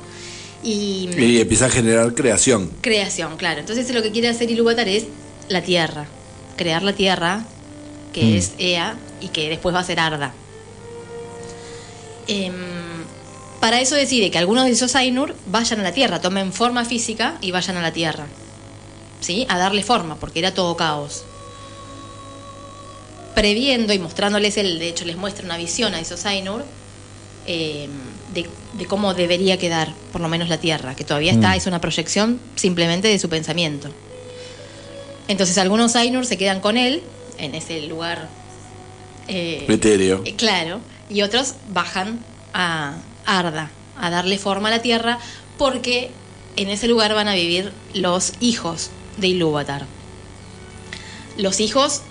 y, 0.63 1.09
Y 1.17 1.39
empieza 1.39 1.67
a 1.67 1.69
generar 1.69 2.13
creación. 2.15 2.71
creación 2.81 3.37
claro 3.37 3.59
entonces 3.59 3.89
lo 3.93 4.01
que 4.01 4.11
quiere 4.11 4.27
hacer 4.29 4.49
Ilúvatar 4.49 4.87
es 4.87 5.05
la 5.49 5.61
tierra 5.61 6.07
crear 6.57 6.81
la 6.83 6.93
tierra 6.93 7.45
que 8.13 8.23
Mm. 8.23 8.35
es 8.35 8.51
Ea 8.57 8.95
y 9.21 9.27
que 9.27 9.49
después 9.49 9.75
va 9.75 9.79
a 9.79 9.83
ser 9.83 9.99
Arda 9.99 10.33
Em, 12.27 12.53
para 13.61 13.81
eso 13.81 13.93
decide 13.95 14.31
que 14.31 14.37
algunos 14.39 14.65
de 14.65 14.71
esos 14.71 14.95
Ainur 14.95 15.35
vayan 15.45 15.79
a 15.79 15.83
la 15.83 15.91
tierra 15.91 16.21
tomen 16.21 16.51
forma 16.53 16.83
física 16.85 17.37
y 17.41 17.51
vayan 17.51 17.77
a 17.77 17.81
la 17.83 17.91
tierra 17.93 18.25
¿sí? 19.25 19.45
a 19.49 19.57
darle 19.57 19.83
forma, 19.83 20.15
porque 20.15 20.39
era 20.39 20.53
todo 20.53 20.77
caos. 20.77 21.23
Previendo 23.33 23.91
y 23.93 23.99
mostrándoles, 23.99 24.55
el, 24.57 24.79
de 24.79 24.87
hecho 24.87 25.03
les 25.03 25.17
muestra 25.17 25.43
una 25.45 25.57
visión 25.57 25.93
a 25.93 25.99
esos 25.99 26.25
Ainur 26.25 26.63
eh, 27.47 27.89
de, 28.33 28.47
de 28.73 28.85
cómo 28.85 29.13
debería 29.13 29.57
quedar, 29.57 29.93
por 30.13 30.21
lo 30.21 30.29
menos 30.29 30.47
la 30.47 30.57
Tierra, 30.57 30.95
que 30.95 31.03
todavía 31.03 31.33
está, 31.33 31.55
es 31.55 31.65
una 31.67 31.81
proyección 31.81 32.39
simplemente 32.55 33.07
de 33.09 33.19
su 33.19 33.27
pensamiento. 33.27 33.89
Entonces 35.27 35.57
algunos 35.57 35.95
Ainur 35.95 36.25
se 36.25 36.37
quedan 36.37 36.61
con 36.61 36.77
él 36.77 37.01
en 37.37 37.55
ese 37.55 37.81
lugar. 37.81 38.29
eh, 39.27 39.65
Etéreo. 39.67 40.21
eh, 40.23 40.35
claro, 40.35 40.79
y 41.09 41.21
otros 41.23 41.55
bajan 41.69 42.19
a 42.53 42.95
Arda, 43.25 43.69
a 43.99 44.09
darle 44.11 44.37
forma 44.37 44.69
a 44.69 44.71
la 44.71 44.81
tierra, 44.81 45.19
porque 45.57 46.11
en 46.55 46.69
ese 46.69 46.87
lugar 46.87 47.13
van 47.13 47.27
a 47.27 47.33
vivir 47.33 47.73
los 47.93 48.31
hijos 48.39 48.91
de 49.17 49.27
Ilúvatar. 49.27 49.85
Los 51.37 51.59
hijos 51.59 52.01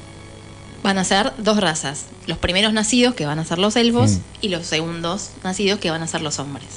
van 0.83 0.99
a 0.99 1.05
ser 1.05 1.33
dos 1.39 1.59
razas, 1.61 2.05
los 2.27 2.37
primeros 2.39 2.73
nacidos 2.73 3.15
que 3.15 3.25
van 3.27 3.39
a 3.39 3.45
ser 3.45 3.59
los 3.59 3.75
elfos 3.77 4.13
Mm. 4.13 4.21
y 4.43 4.49
los 4.49 4.67
segundos 4.67 5.31
nacidos 5.43 5.81
que 5.81 5.91
van 5.91 6.03
a 6.03 6.07
ser 6.07 6.21
los 6.21 6.39
hombres. 6.39 6.69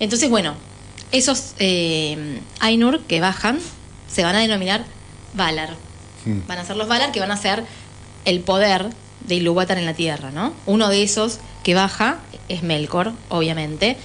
Entonces, 0.00 0.28
bueno, 0.30 0.54
esos 1.12 1.52
eh, 1.58 2.40
Ainur 2.60 3.00
que 3.02 3.20
bajan 3.20 3.58
se 4.12 4.24
van 4.24 4.34
a 4.36 4.40
denominar 4.40 4.84
Valar. 5.34 5.70
Mm. 6.24 6.46
Van 6.48 6.58
a 6.58 6.64
ser 6.64 6.76
los 6.76 6.88
Valar 6.88 7.12
que 7.12 7.20
van 7.20 7.30
a 7.30 7.36
ser 7.36 7.64
el 8.24 8.40
poder 8.40 8.86
de 9.26 9.34
Ilúvatar 9.36 9.78
en 9.78 9.86
la 9.86 9.94
tierra, 9.94 10.30
¿no? 10.30 10.52
Uno 10.66 10.88
de 10.88 11.02
esos 11.02 11.38
que 11.62 11.74
baja 11.74 12.18
es 12.48 12.62
Melkor, 12.62 13.12
obviamente. 13.28 13.96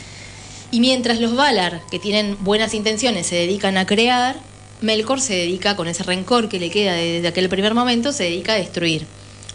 Y 0.71 0.79
mientras 0.79 1.19
los 1.19 1.35
Valar, 1.35 1.81
que 1.89 1.99
tienen 1.99 2.37
buenas 2.41 2.73
intenciones, 2.73 3.27
se 3.27 3.35
dedican 3.35 3.77
a 3.77 3.85
crear, 3.85 4.35
Melkor 4.83 5.21
se 5.21 5.33
dedica, 5.33 5.77
con 5.77 5.87
ese 5.87 6.03
rencor 6.03 6.49
que 6.49 6.59
le 6.59 6.69
queda 6.69 6.93
desde 6.93 7.29
aquel 7.29 7.47
primer 7.47 7.73
momento, 7.73 8.11
se 8.11 8.25
dedica 8.25 8.51
a 8.53 8.57
destruir. 8.57 9.05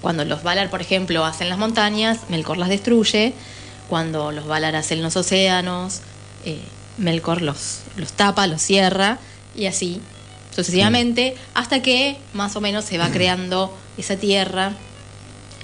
Cuando 0.01 0.25
los 0.25 0.43
Valar, 0.43 0.71
por 0.71 0.81
ejemplo, 0.81 1.25
hacen 1.27 1.51
las 1.51 1.59
montañas, 1.59 2.21
Melkor 2.31 2.57
las 2.57 2.71
destruye. 2.71 3.35
Cuando 3.91 4.33
los 4.33 4.47
Valar 4.47 4.75
hacen 4.75 5.03
los 5.03 5.17
océanos, 5.17 6.01
eh, 6.47 6.59
Melkor 6.97 7.43
los, 7.43 7.81
los 7.97 8.13
tapa, 8.13 8.47
los 8.47 8.63
cierra, 8.63 9.19
y 9.55 9.67
así 9.67 10.01
sucesivamente, 10.55 11.37
hasta 11.55 11.83
que 11.83 12.17
más 12.33 12.57
o 12.57 12.61
menos 12.63 12.87
se 12.87 12.97
va 12.97 13.11
creando 13.11 13.77
esa 13.99 14.17
tierra, 14.17 14.73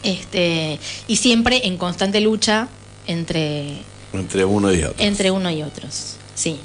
este, 0.02 0.78
y 1.08 1.16
siempre 1.16 1.66
en 1.66 1.78
constante 1.78 2.20
lucha 2.20 2.68
entre 3.06 3.78
Entre 4.12 4.44
uno 4.44 4.72
y 4.72 4.84
otro. 4.84 5.02
entre 5.02 5.30
uno 5.30 5.50
y 5.50 5.62
otros, 5.62 6.16
sí. 6.34 6.60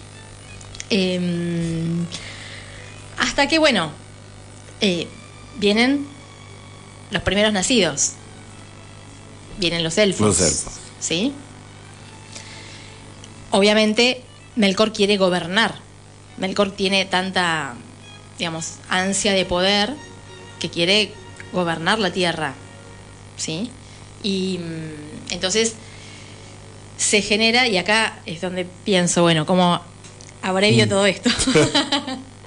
Em, 0.91 2.05
hasta 3.19 3.47
que, 3.47 3.59
bueno, 3.59 3.91
eh, 4.81 5.07
vienen 5.57 6.07
los 7.11 7.21
primeros 7.23 7.53
nacidos. 7.53 8.13
Vienen 9.57 9.83
los 9.83 9.97
elfos. 9.97 10.27
Los 10.27 10.41
elfos. 10.41 10.73
¿Sí? 10.99 11.33
Obviamente, 13.51 14.23
Melkor 14.55 14.93
quiere 14.93 15.17
gobernar. 15.17 15.75
Melkor 16.37 16.71
tiene 16.71 17.05
tanta, 17.05 17.75
digamos, 18.37 18.75
ansia 18.89 19.33
de 19.33 19.45
poder 19.45 19.93
que 20.59 20.69
quiere 20.69 21.13
gobernar 21.51 21.99
la 21.99 22.11
tierra. 22.11 22.53
¿Sí? 23.37 23.69
Y 24.23 24.59
mm, 24.59 25.33
entonces 25.33 25.73
se 26.97 27.21
genera, 27.21 27.67
y 27.67 27.77
acá 27.77 28.19
es 28.25 28.41
donde 28.41 28.65
pienso, 28.85 29.21
bueno, 29.23 29.45
¿cómo 29.45 29.81
abrevio 30.41 30.87
todo 30.87 31.05
esto? 31.05 31.29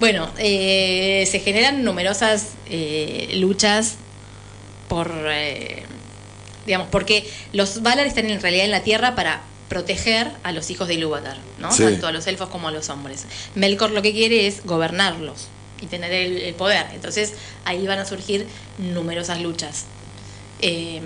bueno, 0.00 0.30
eh, 0.38 1.26
se 1.30 1.40
generan 1.40 1.84
numerosas 1.84 2.48
eh, 2.68 3.30
luchas 3.34 3.94
por, 4.88 5.10
eh, 5.26 5.82
digamos, 6.66 6.88
porque 6.90 7.28
los 7.52 7.82
Valar 7.82 8.06
están 8.06 8.30
en 8.30 8.40
realidad 8.40 8.64
en 8.64 8.70
la 8.70 8.82
Tierra 8.82 9.14
para 9.14 9.42
proteger 9.68 10.30
a 10.44 10.52
los 10.52 10.70
hijos 10.70 10.86
de 10.86 10.94
Ilúvatar, 10.94 11.38
¿no? 11.58 11.72
Sí. 11.72 11.82
Tanto 11.82 12.06
a 12.06 12.12
los 12.12 12.26
elfos 12.26 12.48
como 12.48 12.68
a 12.68 12.70
los 12.72 12.88
hombres. 12.88 13.24
Melkor 13.54 13.90
lo 13.90 14.02
que 14.02 14.12
quiere 14.12 14.46
es 14.46 14.64
gobernarlos 14.64 15.48
y 15.80 15.86
tener 15.86 16.12
el, 16.12 16.36
el 16.38 16.54
poder. 16.54 16.86
Entonces 16.94 17.34
ahí 17.64 17.86
van 17.86 17.98
a 17.98 18.04
surgir 18.06 18.46
numerosas 18.78 19.40
luchas. 19.40 19.86
Eh, 20.62 21.00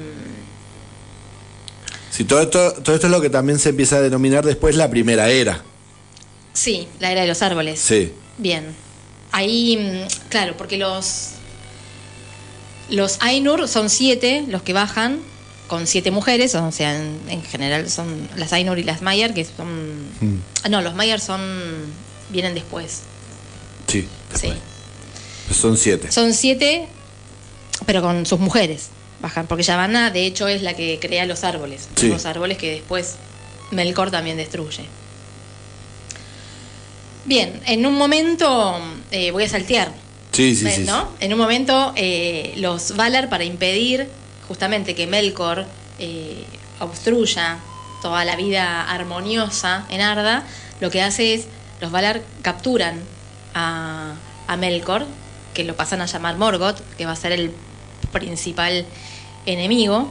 Sí, 2.10 2.24
todo 2.24 2.40
esto, 2.42 2.72
todo 2.82 2.94
esto 2.96 3.06
es 3.06 3.10
lo 3.12 3.20
que 3.20 3.30
también 3.30 3.58
se 3.60 3.68
empieza 3.68 3.96
a 3.96 4.00
denominar 4.00 4.44
después 4.44 4.74
la 4.76 4.90
primera 4.90 5.28
era. 5.30 5.62
sí, 6.52 6.88
la 6.98 7.12
era 7.12 7.20
de 7.22 7.28
los 7.28 7.40
árboles. 7.42 7.78
Sí. 7.80 8.12
Bien. 8.38 8.74
ahí, 9.32 9.76
mm, 9.76 10.28
claro, 10.28 10.56
porque 10.56 10.76
los 10.76 11.30
los 12.88 13.18
Ainur 13.20 13.68
son 13.68 13.88
siete 13.88 14.44
los 14.48 14.62
que 14.62 14.72
bajan 14.72 15.20
con 15.68 15.86
siete 15.86 16.10
mujeres, 16.10 16.54
o 16.56 16.72
sea, 16.72 16.96
en, 16.96 17.20
en 17.28 17.42
general 17.44 17.88
son 17.88 18.28
las 18.36 18.52
Ainur 18.52 18.78
y 18.80 18.82
las 18.82 19.02
Mayer, 19.02 19.32
que 19.32 19.44
son... 19.44 20.08
Mm. 20.20 20.40
No, 20.70 20.80
los 20.82 20.94
Mayer 20.96 21.20
son... 21.20 21.40
vienen 22.30 22.54
después. 22.54 23.02
Sí. 23.86 24.08
Sí. 24.34 24.52
Son 25.54 25.76
siete. 25.76 26.10
Son 26.10 26.34
siete, 26.34 26.88
pero 27.86 28.02
con 28.02 28.26
sus 28.26 28.40
mujeres 28.40 28.88
bajan, 29.22 29.46
porque 29.46 29.62
Yavanna 29.62 30.10
de 30.10 30.26
hecho 30.26 30.48
es 30.48 30.62
la 30.62 30.74
que 30.74 30.98
crea 31.00 31.24
los 31.26 31.44
árboles, 31.44 31.88
Sí. 31.94 32.08
los 32.08 32.26
árboles 32.26 32.58
que 32.58 32.70
después 32.72 33.14
Melkor 33.70 34.10
también 34.10 34.36
destruye. 34.38 34.84
Bien, 37.24 37.60
en 37.66 37.84
un 37.86 37.96
momento 37.96 38.80
eh, 39.10 39.30
voy 39.30 39.44
a 39.44 39.48
saltear, 39.48 39.92
Sí, 40.32 40.54
sí, 40.54 40.64
¿ven, 40.64 40.74
sí. 40.74 40.82
¿no? 40.84 41.08
En 41.20 41.32
un 41.32 41.38
momento 41.38 41.92
eh, 41.96 42.54
los 42.56 42.96
Valar 42.96 43.28
para 43.28 43.44
impedir 43.44 44.08
justamente 44.48 44.94
que 44.94 45.06
Melkor 45.06 45.66
eh, 45.98 46.44
obstruya 46.78 47.58
toda 48.00 48.24
la 48.24 48.36
vida 48.36 48.88
armoniosa 48.88 49.86
en 49.90 50.00
Arda, 50.00 50.44
lo 50.80 50.90
que 50.90 51.02
hace 51.02 51.34
es 51.34 51.46
los 51.80 51.90
Valar 51.90 52.22
capturan 52.42 53.00
a, 53.54 54.14
a 54.46 54.56
Melkor, 54.56 55.04
que 55.52 55.64
lo 55.64 55.76
pasan 55.76 56.00
a 56.00 56.06
llamar 56.06 56.36
Morgoth, 56.36 56.80
que 56.96 57.06
va 57.06 57.12
a 57.12 57.16
ser 57.16 57.32
el 57.32 57.52
principal 58.12 58.86
enemigo 59.46 60.10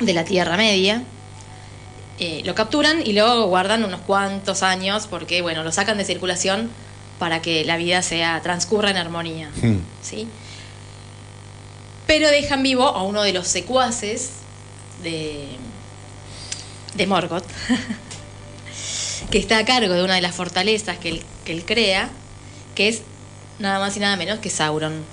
de 0.00 0.12
la 0.12 0.24
Tierra 0.24 0.56
Media. 0.56 1.02
Eh, 2.22 2.42
lo 2.44 2.54
capturan 2.54 3.00
y 3.02 3.14
lo 3.14 3.46
guardan 3.46 3.82
unos 3.82 4.02
cuantos 4.02 4.62
años 4.62 5.06
porque, 5.08 5.40
bueno, 5.40 5.64
lo 5.64 5.72
sacan 5.72 5.96
de 5.96 6.04
circulación 6.04 6.70
para 7.18 7.40
que 7.40 7.64
la 7.64 7.78
vida 7.78 8.02
sea 8.02 8.42
transcurra 8.42 8.90
en 8.90 8.98
armonía. 8.98 9.50
Mm. 9.62 9.78
¿sí? 10.02 10.28
Pero 12.06 12.28
dejan 12.28 12.62
vivo 12.62 12.86
a 12.86 13.04
uno 13.04 13.22
de 13.22 13.32
los 13.32 13.48
secuaces 13.48 14.32
de, 15.02 15.46
de 16.94 17.06
Morgoth, 17.06 17.46
que 19.30 19.38
está 19.38 19.56
a 19.56 19.64
cargo 19.64 19.94
de 19.94 20.02
una 20.02 20.16
de 20.16 20.20
las 20.20 20.34
fortalezas 20.34 20.98
que 20.98 21.08
él, 21.08 21.22
que 21.46 21.52
él 21.52 21.64
crea, 21.64 22.10
que 22.74 22.88
es 22.88 23.00
nada 23.58 23.78
más 23.78 23.96
y 23.96 24.00
nada 24.00 24.16
menos 24.16 24.40
que 24.40 24.50
Sauron. 24.50 25.04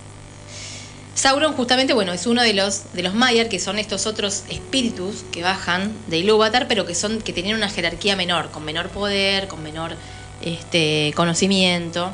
Sauron 1.18 1.54
justamente, 1.54 1.94
bueno, 1.94 2.14
es 2.14 2.28
uno 2.28 2.44
de 2.44 2.54
los 2.54 2.94
de 2.94 3.02
los 3.02 3.16
Maiar, 3.16 3.50
que 3.50 3.60
son 3.60 3.80
estos 3.80 4.06
otros 4.06 4.44
espíritus 4.50 5.26
que 5.32 5.42
bajan 5.42 5.92
de 6.06 6.20
Ilúvatar, 6.20 6.68
pero 6.68 6.86
que 6.86 6.94
son 6.94 7.24
que 7.24 7.34
tienen 7.34 7.56
una 7.56 7.70
jerarquía 7.70 8.16
menor, 8.16 8.52
con 8.52 8.64
menor 8.64 8.90
poder, 8.90 9.48
con 9.48 9.64
menor 9.64 9.96
este 10.44 11.12
conocimiento. 11.16 12.12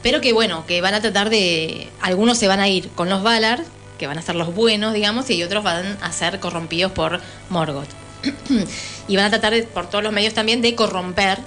Pero 0.00 0.20
que 0.20 0.32
bueno, 0.32 0.64
que 0.64 0.80
van 0.80 0.94
a 0.94 1.00
tratar 1.00 1.28
de 1.28 1.88
algunos 2.00 2.38
se 2.38 2.46
van 2.46 2.60
a 2.60 2.68
ir 2.68 2.88
con 2.90 3.08
los 3.08 3.24
Valar, 3.24 3.64
que 3.98 4.06
van 4.06 4.16
a 4.16 4.22
ser 4.22 4.36
los 4.36 4.54
buenos, 4.54 4.94
digamos, 4.94 5.28
y 5.28 5.42
otros 5.42 5.64
van 5.64 5.98
a 6.00 6.12
ser 6.12 6.38
corrompidos 6.38 6.92
por 6.92 7.20
Morgoth. 7.50 7.88
y 9.08 9.16
van 9.16 9.24
a 9.24 9.30
tratar 9.30 9.52
de, 9.52 9.64
por 9.64 9.90
todos 9.90 10.04
los 10.04 10.12
medios 10.12 10.34
también 10.34 10.62
de 10.62 10.76
corromper 10.76 11.40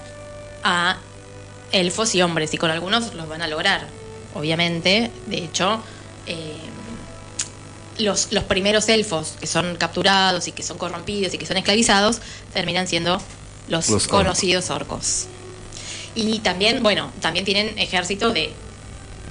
a 0.65 0.97
elfos 1.71 2.13
y 2.13 2.21
hombres, 2.21 2.53
y 2.53 2.57
con 2.57 2.71
algunos 2.71 3.13
los 3.13 3.29
van 3.29 3.41
a 3.41 3.47
lograr, 3.47 3.87
obviamente. 4.33 5.11
De 5.27 5.37
hecho, 5.37 5.81
eh, 6.29 6.55
los, 7.97 8.31
los 8.31 8.43
primeros 8.45 8.87
elfos 8.87 9.35
que 9.39 9.47
son 9.47 9.75
capturados 9.75 10.47
y 10.47 10.51
que 10.51 10.63
son 10.63 10.77
corrompidos 10.77 11.33
y 11.33 11.37
que 11.37 11.45
son 11.45 11.57
esclavizados 11.57 12.19
terminan 12.53 12.87
siendo 12.87 13.21
los, 13.67 14.07
conocidos 14.07 14.69
orcos. 14.69 15.25
Y 16.15 16.39
también, 16.39 16.81
bueno, 16.81 17.11
también 17.19 17.45
tienen 17.45 17.77
ejército 17.77 18.31
de 18.31 18.51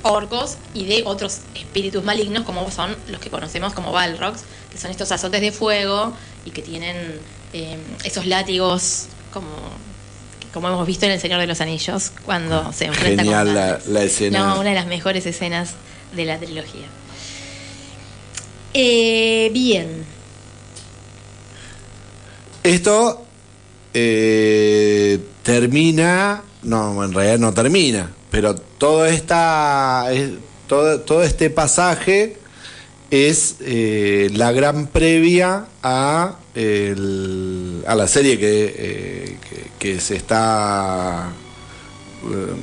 orcos 0.03 0.59
y 0.75 0.85
de 0.85 1.03
otros 1.05 1.39
espíritus 1.55 2.05
malignos 2.05 2.45
como 2.45 2.71
son 2.71 2.97
los 3.09 3.21
que 3.21 3.31
conocemos 3.31 3.73
como 3.73 3.91
Balrogs, 3.91 4.43
que 4.71 4.79
son 4.79 4.91
estos 4.91 5.11
azotes 5.11 5.41
de 5.41 5.51
fuego 5.51 6.13
y 6.45 6.51
que 6.51 6.63
tienen 6.63 7.21
eh, 7.53 7.79
esos 8.05 8.27
látigos 8.27 9.07
como 9.33 9.49
como 10.53 10.69
hemos 10.69 10.87
visto 10.87 11.05
en 11.05 11.13
El 11.13 11.21
Señor 11.21 11.41
de 11.41 11.47
los 11.47 11.61
Anillos 11.61 12.11
cuando 12.25 12.73
se 12.73 12.87
enfrenta 12.87 13.23
Genial 13.23 13.81
con 13.85 13.95
la 13.95 14.03
escena. 14.03 14.39
No, 14.39 14.61
una 14.61 14.71
de 14.71 14.75
las 14.75 14.87
mejores 14.87 15.27
escenas 15.27 15.75
de 16.15 16.25
la 16.25 16.39
trilogía. 16.39 16.87
Eh, 18.75 19.51
bien. 19.53 20.05
Esto 22.63 23.25
eh, 23.95 25.19
termina, 25.43 26.43
no, 26.63 27.03
en 27.05 27.13
realidad 27.13 27.39
no 27.39 27.55
termina, 27.55 28.11
pero 28.31 28.55
todo 28.55 29.07
esta, 29.07 30.09
es- 30.13 30.33
todo, 30.67 31.01
todo 31.01 31.23
este 31.23 31.49
pasaje 31.51 32.37
es 33.11 33.57
eh, 33.61 34.29
la 34.35 34.53
gran 34.53 34.87
previa 34.89 35.67
a, 35.83 36.37
el- 36.55 37.83
a 37.87 37.95
la 37.95 38.07
serie 38.07 38.39
que, 38.39 38.75
eh, 38.77 39.37
que, 39.79 39.99
se 40.01 40.17
está 40.17 41.31
eh, 42.25 42.55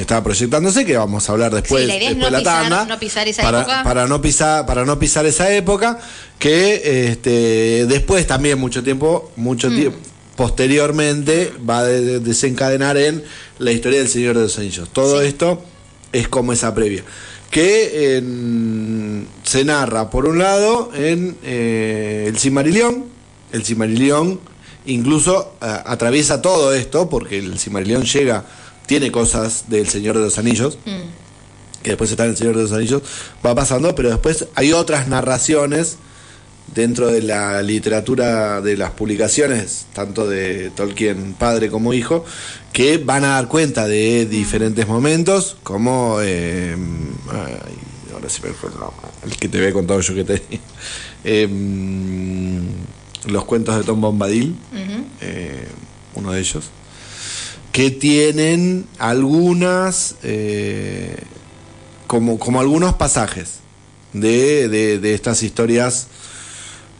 que 0.00 0.04
estaba 0.04 0.24
proyectándose, 0.24 0.86
que 0.86 0.96
vamos 0.96 1.28
a 1.28 1.32
hablar 1.32 1.52
después, 1.54 1.82
Sí, 1.82 1.86
la 1.88 1.96
idea 1.96 2.08
es 2.10 2.16
después 2.16 2.32
no 2.32 2.38
de 2.38 2.42
la 2.44 2.50
pisar- 2.50 2.62
tanda, 2.70 2.84
no 2.86 2.98
pisar 2.98 3.28
esa 3.28 3.42
para, 3.42 3.58
época. 3.60 3.82
para 3.84 4.06
no 4.06 4.22
pisar, 4.22 4.64
para 4.64 4.84
no 4.86 4.98
pisar 4.98 5.26
esa 5.26 5.52
época, 5.54 5.98
que 6.38 7.10
este, 7.10 7.84
después 7.86 8.26
también 8.26 8.58
mucho 8.58 8.82
tiempo, 8.82 9.30
mucho 9.36 9.68
Mm. 9.70 9.76
tiempo 9.76 9.98
posteriormente 10.36 11.52
va 11.68 11.80
a 11.80 11.84
de- 11.84 12.20
desencadenar 12.20 12.96
en 12.96 13.22
la 13.58 13.72
historia 13.72 13.98
del 13.98 14.08
Señor 14.08 14.36
de 14.36 14.44
los 14.44 14.58
Anillos. 14.58 14.88
Todo 14.90 15.20
Sí. 15.20 15.26
esto 15.26 15.62
es 16.12 16.28
como 16.28 16.54
esa 16.54 16.74
previa. 16.74 17.02
Que 17.50 18.16
en- 18.16 19.26
se 19.42 19.64
narra, 19.66 20.08
por 20.08 20.26
un 20.26 20.38
lado, 20.38 20.92
en 20.94 21.36
eh, 21.44 22.24
el 22.26 22.38
Cimarillón. 22.38 23.04
El 23.52 23.64
Cimarillón 23.64 24.40
incluso 24.86 25.54
a- 25.60 25.92
atraviesa 25.92 26.40
todo 26.40 26.72
esto, 26.72 27.10
porque 27.10 27.36
el 27.38 27.58
Cimarillón 27.58 28.04
llega, 28.04 28.44
tiene 28.90 29.12
cosas 29.12 29.66
del 29.68 29.88
Señor 29.88 30.16
de 30.16 30.24
los 30.24 30.36
Anillos, 30.36 30.76
Mm. 30.84 31.82
que 31.84 31.90
después 31.90 32.10
está 32.10 32.24
en 32.24 32.30
el 32.30 32.36
Señor 32.36 32.56
de 32.56 32.62
los 32.62 32.72
Anillos, 32.72 33.02
va 33.46 33.54
pasando, 33.54 33.94
pero 33.94 34.08
después 34.10 34.46
hay 34.56 34.72
otras 34.72 35.06
narraciones 35.06 35.96
dentro 36.74 37.06
de 37.06 37.22
la 37.22 37.62
literatura 37.62 38.60
de 38.60 38.76
las 38.76 38.90
publicaciones, 38.90 39.86
tanto 39.92 40.28
de 40.28 40.70
Tolkien 40.70 41.34
padre 41.34 41.70
como 41.70 41.92
hijo, 41.94 42.24
que 42.72 42.98
van 42.98 43.22
a 43.22 43.28
dar 43.34 43.46
cuenta 43.46 43.86
de 43.86 44.26
diferentes 44.26 44.88
momentos, 44.88 45.56
como 45.62 46.18
eh, 46.20 46.74
ay, 47.30 47.54
ahora 48.12 48.28
sí 48.28 48.40
me 48.42 48.50
acuerdo, 48.50 48.92
el 49.24 49.36
que 49.36 49.48
te 49.48 49.58
había 49.58 49.72
contado 49.72 50.00
yo 50.00 50.16
que 50.16 50.24
te 50.24 50.42
em, 51.22 52.60
los 53.28 53.44
cuentos 53.44 53.76
de 53.76 53.84
Tom 53.84 54.00
Bombadil, 54.00 54.56
eh, 55.20 55.68
uno 56.16 56.32
de 56.32 56.40
ellos, 56.40 56.64
que 57.72 57.90
tienen 57.90 58.86
algunas, 58.98 60.16
eh, 60.22 61.16
como, 62.06 62.38
como 62.38 62.60
algunos 62.60 62.94
pasajes 62.94 63.60
de, 64.12 64.68
de- 64.68 64.98
de 64.98 65.14
estas 65.14 65.42
historias 65.42 66.08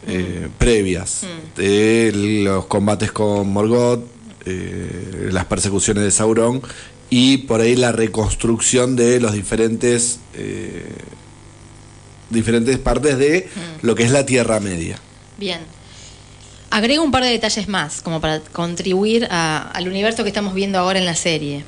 eh, 0.07 0.47
previas, 0.57 1.21
Mm. 1.23 1.59
de 1.59 2.11
los 2.43 2.65
combates 2.65 3.11
con 3.11 3.49
Morgoth, 3.51 4.03
eh, 4.45 5.29
las 5.31 5.45
persecuciones 5.45 6.03
de 6.03 6.11
Sauron 6.11 6.61
y 7.09 7.39
por 7.39 7.61
ahí 7.61 7.75
la 7.75 7.91
reconstrucción 7.91 8.95
de 8.95 9.19
los 9.19 9.33
diferentes... 9.33 10.19
eh, 10.35 10.85
diferentes 12.29 12.77
partes 12.79 13.17
de 13.17 13.49
Mm. 13.53 13.85
lo 13.85 13.93
que 13.93 14.03
es 14.03 14.11
la 14.11 14.25
Tierra 14.25 14.59
Media. 14.61 14.97
Bien. 15.37 15.59
Agrego 16.71 17.03
un 17.03 17.11
par 17.11 17.23
de 17.23 17.29
detalles 17.29 17.67
más, 17.67 18.01
como 18.01 18.21
para 18.21 18.39
contribuir 18.39 19.27
a- 19.29 19.69
al 19.73 19.87
universo 19.87 20.23
que 20.23 20.29
estamos 20.29 20.53
viendo 20.53 20.79
ahora 20.79 20.99
en 20.99 21.05
la 21.05 21.15
serie. 21.15 21.63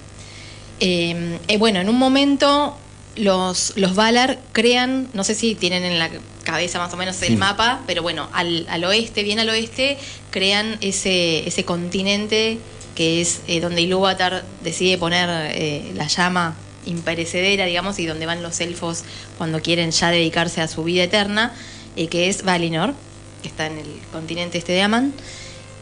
Eh, 0.79 1.37
eh, 1.47 1.57
bueno, 1.57 1.79
en 1.81 1.89
un 1.89 1.97
momento 1.97 2.77
los, 3.15 3.73
los 3.75 3.95
Valar 3.95 4.39
crean, 4.53 5.07
no 5.13 5.23
sé 5.23 5.35
si 5.35 5.55
tienen 5.55 5.83
en 5.83 5.99
la 5.99 6.09
cabeza 6.43 6.79
más 6.79 6.93
o 6.93 6.97
menos 6.97 7.21
el 7.21 7.37
mapa, 7.37 7.81
pero 7.85 8.01
bueno, 8.01 8.27
al, 8.33 8.65
al 8.69 8.83
oeste, 8.85 9.23
bien 9.23 9.39
al 9.39 9.49
oeste, 9.49 9.97
crean 10.31 10.77
ese, 10.81 11.47
ese 11.47 11.63
continente 11.65 12.57
que 12.95 13.21
es 13.21 13.41
eh, 13.47 13.59
donde 13.59 13.81
Ilúvatar 13.81 14.43
decide 14.63 14.97
poner 14.97 15.29
eh, 15.53 15.91
la 15.95 16.07
llama 16.07 16.55
imperecedera, 16.85 17.65
digamos, 17.65 17.97
y 17.99 18.05
donde 18.05 18.25
van 18.25 18.41
los 18.43 18.59
elfos 18.61 19.03
cuando 19.37 19.61
quieren 19.61 19.91
ya 19.91 20.11
dedicarse 20.11 20.61
a 20.61 20.67
su 20.67 20.83
vida 20.83 21.03
eterna, 21.03 21.53
que 22.09 22.27
es 22.29 22.43
Valinor, 22.43 22.93
que 23.43 23.47
está 23.49 23.67
en 23.67 23.77
el 23.77 23.87
continente 24.11 24.57
este 24.57 24.71
de 24.71 24.81
Aman, 24.81 25.13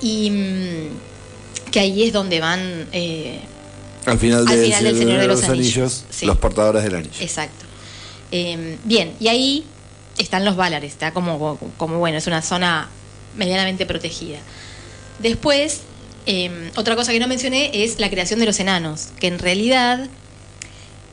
y 0.02 0.30
mm, 0.32 1.72
que 1.72 1.80
ahí 1.80 2.04
es 2.04 2.12
donde 2.12 2.42
van... 2.42 2.88
eh, 2.92 3.40
Al 4.06 4.20
final, 4.20 4.40
Al 4.42 4.58
del 4.58 4.66
final 4.66 4.84
del 4.84 4.98
Señor 4.98 5.22
de 5.22 5.28
los 5.28 5.44
Anillos, 5.46 6.04
sí. 6.10 6.26
los 6.26 6.38
portadores 6.38 6.84
del 6.84 6.96
anillo. 6.96 7.14
Exacto. 7.22 7.66
Eh, 8.34 8.78
bien, 8.84 9.14
y 9.20 9.30
ahí 9.30 9.64
están 10.18 10.44
los 10.44 10.56
Valares, 10.56 10.92
está 10.92 11.14
como, 11.14 11.58
como 11.78 12.00
bueno, 12.00 12.18
es 12.18 12.28
una 12.28 12.42
zona 12.42 12.90
medianamente 13.38 13.86
protegida. 13.86 14.40
Después, 15.20 15.82
eh, 16.26 16.72
otra 16.76 16.96
cosa 16.96 17.12
que 17.12 17.20
no 17.20 17.28
mencioné 17.28 17.72
es 17.84 18.00
la 18.00 18.10
creación 18.10 18.40
de 18.40 18.46
los 18.46 18.60
enanos, 18.60 19.10
que 19.20 19.28
en 19.28 19.40
realidad 19.40 20.08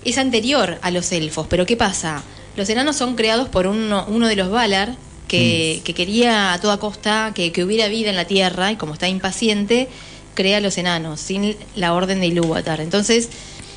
es 0.04 0.18
anterior 0.18 0.78
a 0.82 0.90
los 0.90 1.12
elfos, 1.12 1.46
pero 1.48 1.66
¿qué 1.66 1.76
pasa? 1.76 2.22
Los 2.56 2.68
enanos 2.70 2.96
son 2.96 3.14
creados 3.14 3.48
por 3.48 3.66
uno, 3.66 4.04
uno 4.08 4.26
de 4.26 4.36
los 4.36 4.50
Valar 4.50 4.96
que, 5.28 5.82
que 5.84 5.94
quería 5.94 6.52
a 6.52 6.60
toda 6.60 6.78
costa 6.78 7.32
que, 7.34 7.52
que 7.52 7.62
hubiera 7.62 7.86
vida 7.88 8.10
en 8.10 8.16
la 8.16 8.24
Tierra 8.24 8.72
y 8.72 8.76
como 8.76 8.94
está 8.94 9.08
impaciente, 9.08 9.88
crea 10.34 10.58
a 10.58 10.60
los 10.60 10.78
enanos 10.78 11.20
sin 11.20 11.56
la 11.76 11.94
orden 11.94 12.20
de 12.20 12.26
Ilúvatar. 12.26 12.80
Entonces, 12.80 13.28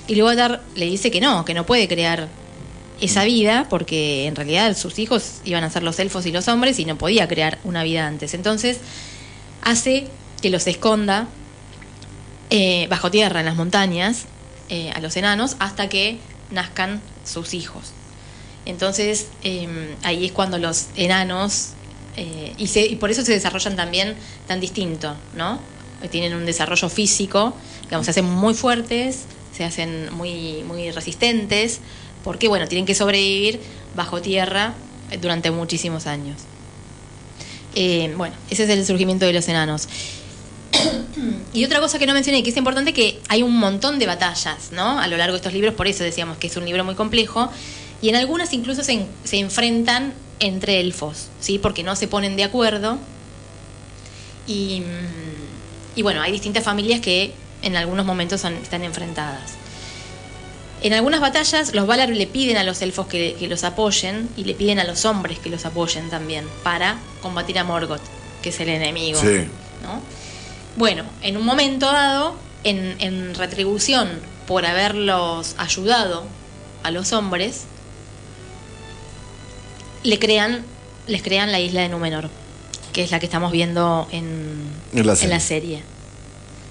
Ilúvatar 0.07 0.61
le 0.75 0.85
dice 0.85 1.11
que 1.11 1.21
no, 1.21 1.45
que 1.45 1.53
no 1.53 1.65
puede 1.65 1.87
crear 1.87 2.29
esa 3.01 3.23
vida 3.23 3.67
porque 3.69 4.27
en 4.27 4.35
realidad 4.35 4.77
sus 4.77 4.99
hijos 4.99 5.41
iban 5.43 5.63
a 5.63 5.69
ser 5.69 5.83
los 5.83 5.99
elfos 5.99 6.25
y 6.25 6.31
los 6.31 6.47
hombres 6.47 6.79
y 6.79 6.85
no 6.85 6.97
podía 6.97 7.27
crear 7.27 7.59
una 7.63 7.83
vida 7.83 8.07
antes. 8.07 8.33
Entonces, 8.33 8.77
hace 9.61 10.07
que 10.41 10.49
los 10.49 10.67
esconda 10.67 11.27
eh, 12.49 12.87
bajo 12.89 13.11
tierra 13.11 13.39
en 13.39 13.45
las 13.47 13.55
montañas 13.55 14.25
eh, 14.69 14.91
a 14.91 14.99
los 14.99 15.17
enanos 15.17 15.55
hasta 15.59 15.89
que 15.89 16.19
nazcan 16.51 17.01
sus 17.25 17.53
hijos. 17.53 17.93
Entonces 18.65 19.27
eh, 19.43 19.95
ahí 20.03 20.25
es 20.25 20.31
cuando 20.31 20.57
los 20.57 20.87
enanos, 20.95 21.69
eh, 22.17 22.53
y, 22.57 22.67
se- 22.67 22.85
y 22.85 22.95
por 22.95 23.09
eso 23.11 23.23
se 23.23 23.31
desarrollan 23.31 23.75
también 23.75 24.15
tan 24.47 24.59
distinto, 24.59 25.15
¿no? 25.35 25.59
Eh, 26.03 26.07
Tienen 26.09 26.35
un 26.35 26.45
desarrollo 26.45 26.89
físico, 26.89 27.53
digamos, 27.83 28.05
se 28.05 28.11
hacen 28.11 28.25
muy 28.25 28.53
fuertes, 28.53 29.23
se 29.55 29.63
hacen 29.63 30.13
muy, 30.13 30.63
muy 30.63 30.91
resistentes, 30.91 31.79
porque 32.23 32.47
bueno, 32.47 32.67
tienen 32.67 32.85
que 32.85 32.93
sobrevivir 32.95 33.59
bajo 33.95 34.21
tierra 34.21 34.73
eh, 35.09 35.17
durante 35.19 35.49
muchísimos 35.51 36.05
años. 36.07 36.37
Bueno, 38.17 38.35
ese 38.49 38.63
es 38.65 38.69
el 38.69 38.85
surgimiento 38.85 39.25
de 39.25 39.33
los 39.33 39.47
enanos. 39.47 39.87
Y 41.53 41.65
otra 41.65 41.79
cosa 41.81 41.99
que 41.99 42.05
no 42.05 42.13
mencioné, 42.13 42.43
que 42.43 42.49
es 42.49 42.57
importante, 42.57 42.93
que 42.93 43.19
hay 43.27 43.43
un 43.43 43.57
montón 43.57 43.99
de 43.99 44.07
batallas, 44.07 44.71
¿no? 44.71 44.99
A 44.99 45.07
lo 45.07 45.17
largo 45.17 45.33
de 45.33 45.37
estos 45.37 45.51
libros, 45.53 45.73
por 45.73 45.85
eso 45.87 46.03
decíamos 46.03 46.37
que 46.37 46.47
es 46.47 46.55
un 46.55 46.65
libro 46.65 46.83
muy 46.85 46.95
complejo. 46.95 47.49
Y 48.01 48.09
en 48.09 48.15
algunas 48.15 48.51
incluso 48.53 48.83
se, 48.83 48.93
en- 48.93 49.07
se 49.23 49.37
enfrentan 49.39 50.13
entre 50.39 50.79
elfos, 50.79 51.27
¿sí? 51.39 51.59
Porque 51.59 51.83
no 51.83 51.95
se 51.95 52.07
ponen 52.07 52.35
de 52.35 52.43
acuerdo. 52.43 52.97
Y, 54.47 54.81
mm, 54.81 55.97
y 55.97 56.01
bueno, 56.01 56.21
hay 56.21 56.31
distintas 56.31 56.63
familias 56.63 56.99
que 56.99 57.33
en 57.61 57.75
algunos 57.75 58.05
momentos 58.05 58.41
son- 58.41 58.55
están 58.55 58.83
enfrentadas. 58.83 59.51
En 60.81 60.93
algunas 60.93 61.19
batallas 61.21 61.75
los 61.75 61.85
Valar 61.85 62.09
le 62.09 62.25
piden 62.25 62.57
a 62.57 62.63
los 62.63 62.81
elfos 62.81 63.05
que, 63.05 63.35
que 63.37 63.47
los 63.47 63.63
apoyen 63.63 64.29
y 64.35 64.45
le 64.45 64.55
piden 64.55 64.79
a 64.79 64.83
los 64.83 65.05
hombres 65.05 65.37
que 65.37 65.49
los 65.49 65.63
apoyen 65.65 66.09
también 66.09 66.45
para 66.63 66.97
combatir 67.21 67.59
a 67.59 67.63
Morgoth, 67.63 68.01
que 68.41 68.49
es 68.49 68.59
el 68.59 68.69
enemigo. 68.69 69.19
Sí. 69.21 69.45
¿no? 69.83 70.01
Bueno, 70.75 71.03
en 71.21 71.37
un 71.37 71.45
momento 71.45 71.85
dado, 71.91 72.35
en, 72.63 72.95
en 72.99 73.35
retribución 73.35 74.09
por 74.47 74.65
haberlos 74.65 75.53
ayudado 75.59 76.23
a 76.81 76.89
los 76.89 77.13
hombres, 77.13 77.65
le 80.03 80.19
crean, 80.19 80.63
les 81.07 81.21
crean 81.21 81.51
la 81.51 81.59
isla 81.59 81.81
de 81.81 81.89
Númenor, 81.89 82.29
que 82.93 83.03
es 83.03 83.11
la 83.11 83.19
que 83.19 83.25
estamos 83.25 83.51
viendo 83.51 84.07
en, 84.11 84.69
En 84.93 85.05
la 85.07 85.15
serie. 85.15 85.39
serie. 85.39 85.83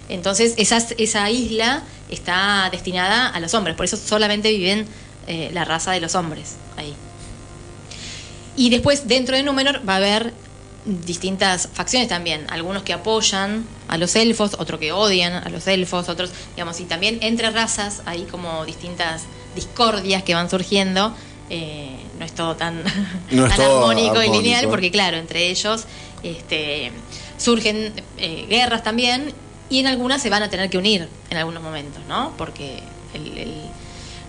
Entonces, 0.09 0.55
esa, 0.57 0.79
esa 0.99 1.31
isla 1.31 1.85
está 2.11 2.69
destinada 2.73 3.29
a 3.29 3.41
los 3.41 3.55
hombres, 3.55 3.77
por 3.77 3.85
eso 3.85 3.97
solamente 3.97 4.51
viven 4.51 4.87
eh, 5.27 5.51
la 5.53 5.65
raza 5.65 5.93
de 5.93 6.01
los 6.01 6.15
hombres 6.15 6.57
ahí. 6.77 6.95
Y 8.57 8.71
después, 8.71 9.07
dentro 9.07 9.37
de 9.37 9.43
Númenor, 9.43 9.81
va 9.89 9.95
a 9.95 9.97
haber 9.97 10.33
distintas 10.85 11.69
facciones 11.73 12.09
también. 12.09 12.47
Algunos 12.51 12.83
que 12.83 12.93
apoyan 12.93 13.65
a 13.89 13.97
los 13.99 14.17
elfos, 14.17 14.57
otros 14.59 14.81
que 14.81 14.93
odian 14.93 15.35
a 15.35 15.49
los 15.51 15.67
elfos, 15.67 16.09
otros, 16.09 16.31
digamos, 16.57 16.81
y 16.81 16.85
también 16.85 17.19
entre 17.23 17.51
razas 17.51 18.03
hay 18.07 18.23
como 18.25 18.65
distintas 18.65 19.23
discordias 19.55 20.23
que 20.23 20.35
van 20.35 20.51
surgiendo. 20.51 21.15
Eh, 21.49 21.97
no 22.21 22.25
es 22.27 22.33
todo 22.33 22.55
tan, 22.55 22.83
No 23.33 23.47
es 23.47 23.57
tan 23.57 23.57
todo 23.67 23.81
armónico, 23.91 24.23
y 24.23 24.29
lineal, 24.43 24.69
porque 24.71 24.91
claro, 24.93 25.17
entre 25.17 25.49
ellos 25.49 25.87
este, 26.23 26.93
surgen 27.39 27.93
eh, 28.19 28.47
guerras 28.49 28.85
también, 28.85 29.33
y 29.71 29.79
en 29.81 29.87
algunas 29.89 30.21
se 30.23 30.31
van 30.31 30.43
a 30.43 30.51
tener 30.51 30.69
que 30.71 30.79
unir 30.79 31.09
en 31.31 31.37
algunos 31.39 31.63
momentos, 31.63 32.03
¿no? 32.09 32.33
Porque 32.37 32.81
el- 33.15 33.39
el, 33.39 33.55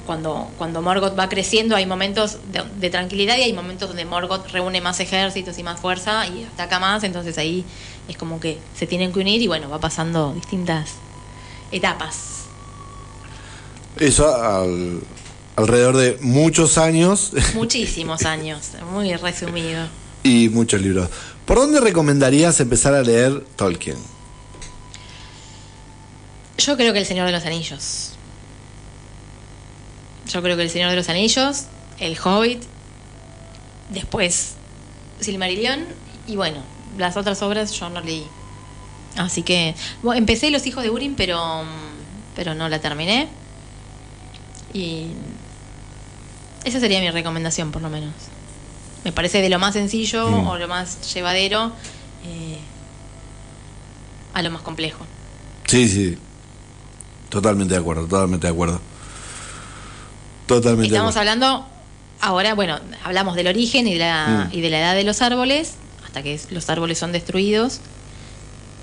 cuando, 0.05 0.49
cuando 0.57 0.81
Morgoth 0.81 1.17
va 1.17 1.29
creciendo 1.29 1.75
hay 1.75 1.85
momentos 1.85 2.37
de, 2.51 2.63
de 2.79 2.89
tranquilidad 2.89 3.37
y 3.37 3.41
hay 3.43 3.53
momentos 3.53 3.87
donde 3.89 4.03
Morgoth 4.05 4.47
reúne 4.51 4.81
más 4.81 4.99
ejércitos 4.99 5.57
y 5.59 5.63
más 5.63 5.79
fuerza 5.79 6.25
y 6.27 6.43
ataca 6.43 6.79
más, 6.79 7.03
entonces 7.03 7.37
ahí 7.37 7.63
es 8.07 8.17
como 8.17 8.39
que 8.39 8.57
se 8.77 8.87
tienen 8.87 9.13
que 9.13 9.19
unir 9.19 9.41
y 9.41 9.47
bueno, 9.47 9.69
va 9.69 9.79
pasando 9.79 10.33
distintas 10.33 10.91
etapas. 11.71 12.45
Eso 13.97 14.33
al- 14.35 15.01
alrededor 15.55 15.97
de 15.97 16.17
muchos 16.21 16.77
años 16.77 17.31
Muchísimos 17.53 18.23
años, 18.23 18.71
muy 18.91 19.13
resumido. 19.15 19.87
y 20.23 20.49
muchos 20.49 20.81
libros. 20.81 21.09
¿Por 21.45 21.57
dónde 21.57 21.79
recomendarías 21.79 22.59
empezar 22.59 22.93
a 22.93 23.01
leer 23.01 23.43
Tolkien? 23.55 23.97
Yo 26.57 26.77
creo 26.77 26.93
que 26.93 26.99
El 26.99 27.05
Señor 27.05 27.25
de 27.25 27.31
los 27.31 27.45
Anillos. 27.45 28.11
Yo 30.27 30.41
creo 30.41 30.55
que 30.55 30.63
El 30.63 30.69
Señor 30.69 30.91
de 30.91 30.95
los 30.95 31.09
Anillos, 31.09 31.65
El 31.99 32.17
Hobbit, 32.23 32.61
después 33.89 34.53
Silmarillion 35.19 35.85
y 36.27 36.35
bueno, 36.35 36.59
las 36.97 37.17
otras 37.17 37.41
obras 37.41 37.71
yo 37.73 37.89
no 37.89 38.01
leí. 38.01 38.25
Así 39.17 39.43
que 39.43 39.75
bueno, 40.03 40.19
empecé 40.19 40.51
Los 40.51 40.65
Hijos 40.67 40.83
de 40.83 40.89
Urim, 40.89 41.15
pero, 41.15 41.63
pero 42.35 42.53
no 42.53 42.69
la 42.69 42.79
terminé. 42.79 43.27
Y 44.73 45.07
esa 46.63 46.79
sería 46.79 46.99
mi 46.99 47.09
recomendación, 47.11 47.71
por 47.71 47.81
lo 47.81 47.89
menos. 47.89 48.13
Me 49.03 49.11
parece 49.11 49.41
de 49.41 49.49
lo 49.49 49.57
más 49.59 49.73
sencillo 49.73 50.29
Mm. 50.29 50.47
o 50.47 50.57
lo 50.57 50.67
más 50.67 51.13
llevadero 51.13 51.71
eh, 52.25 52.57
a 54.33 54.41
lo 54.41 54.51
más 54.51 54.61
complejo. 54.61 55.05
Sí, 55.67 55.87
sí. 55.89 56.17
Totalmente 57.29 57.73
de 57.73 57.79
acuerdo, 57.79 58.05
totalmente 58.07 58.47
de 58.47 58.53
acuerdo. 58.53 58.79
Totalmente 60.47 60.81
de 60.89 60.95
Estamos 60.95 61.15
acuerdo. 61.15 61.31
hablando 61.31 61.65
ahora, 62.19 62.53
bueno, 62.53 62.79
hablamos 63.03 63.35
del 63.35 63.47
origen 63.47 63.87
y 63.87 63.93
de 63.93 63.99
la, 63.99 64.49
Mm. 64.51 64.55
y 64.57 64.61
de 64.61 64.69
la 64.69 64.79
edad 64.79 64.95
de 64.95 65.03
los 65.03 65.21
árboles, 65.21 65.73
hasta 66.05 66.21
que 66.23 66.39
los 66.51 66.69
árboles 66.69 66.97
son 66.99 67.11
destruidos. 67.11 67.79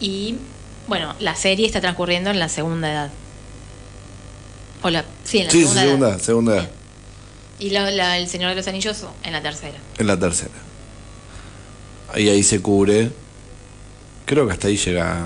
Y 0.00 0.36
bueno, 0.88 1.14
la 1.20 1.34
serie 1.36 1.66
está 1.66 1.80
transcurriendo 1.80 2.30
en 2.30 2.38
la 2.38 2.48
segunda 2.48 2.90
edad. 2.90 3.10
O 4.82 4.90
la, 4.90 5.04
sí, 5.24 5.38
en 5.40 5.44
la 5.46 5.50
Sí, 5.50 5.60
segunda, 5.60 5.82
edad. 5.82 5.88
segunda, 5.90 6.18
segunda 6.18 6.56
edad. 6.56 6.70
Y 7.58 7.70
la- 7.70 7.90
la- 7.90 8.18
El 8.18 8.28
Señor 8.28 8.50
de 8.50 8.56
los 8.56 8.68
Anillos 8.68 9.04
en 9.24 9.32
la 9.32 9.42
tercera. 9.42 9.78
En 9.98 10.06
la 10.06 10.16
tercera. 10.18 10.52
Y 12.16 12.28
ahí 12.28 12.42
se 12.42 12.60
cubre. 12.62 13.10
Creo 14.26 14.46
que 14.46 14.52
hasta 14.52 14.68
ahí 14.68 14.76
llega 14.76 15.16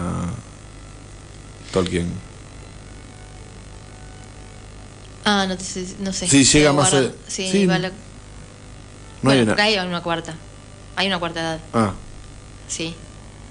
Tolkien. 1.72 2.06
Ah, 5.24 5.46
no, 5.48 5.56
te 5.56 5.64
sé- 5.64 5.94
no 6.00 6.12
sé. 6.12 6.26
Sí, 6.26 6.44
llega 6.44 6.72
más 6.72 6.92
a- 6.94 7.10
Sí, 7.28 7.48
sí, 7.50 7.66
va 7.66 7.78
la- 7.78 7.88
No 7.90 7.94
bueno, 9.22 9.40
hay 9.40 9.74
una. 9.74 9.82
hay 9.82 9.88
una 9.88 10.02
cuarta. 10.02 10.34
Hay 10.96 11.06
una 11.06 11.18
cuarta 11.18 11.40
edad, 11.40 11.60
Ah, 11.72 11.92
sí. 12.68 12.94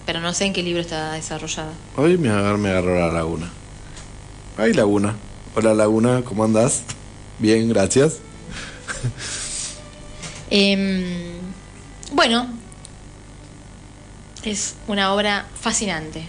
Pero 0.05 0.19
no 0.19 0.33
sé 0.33 0.45
en 0.45 0.53
qué 0.53 0.63
libro 0.63 0.81
está 0.81 1.13
desarrollada. 1.13 1.71
hoy 1.95 2.17
me 2.17 2.29
agarró, 2.29 2.57
me 2.57 2.69
agarró 2.69 2.99
la 2.99 3.13
laguna. 3.13 3.49
Ay, 4.57 4.73
laguna. 4.73 5.15
Hola, 5.55 5.73
laguna, 5.73 6.21
¿cómo 6.23 6.43
andás? 6.43 6.81
Bien, 7.39 7.67
gracias. 7.69 8.17
Em, 10.53 11.39
bueno, 12.11 12.45
es 14.43 14.75
una 14.87 15.13
obra 15.13 15.47
fascinante, 15.59 16.25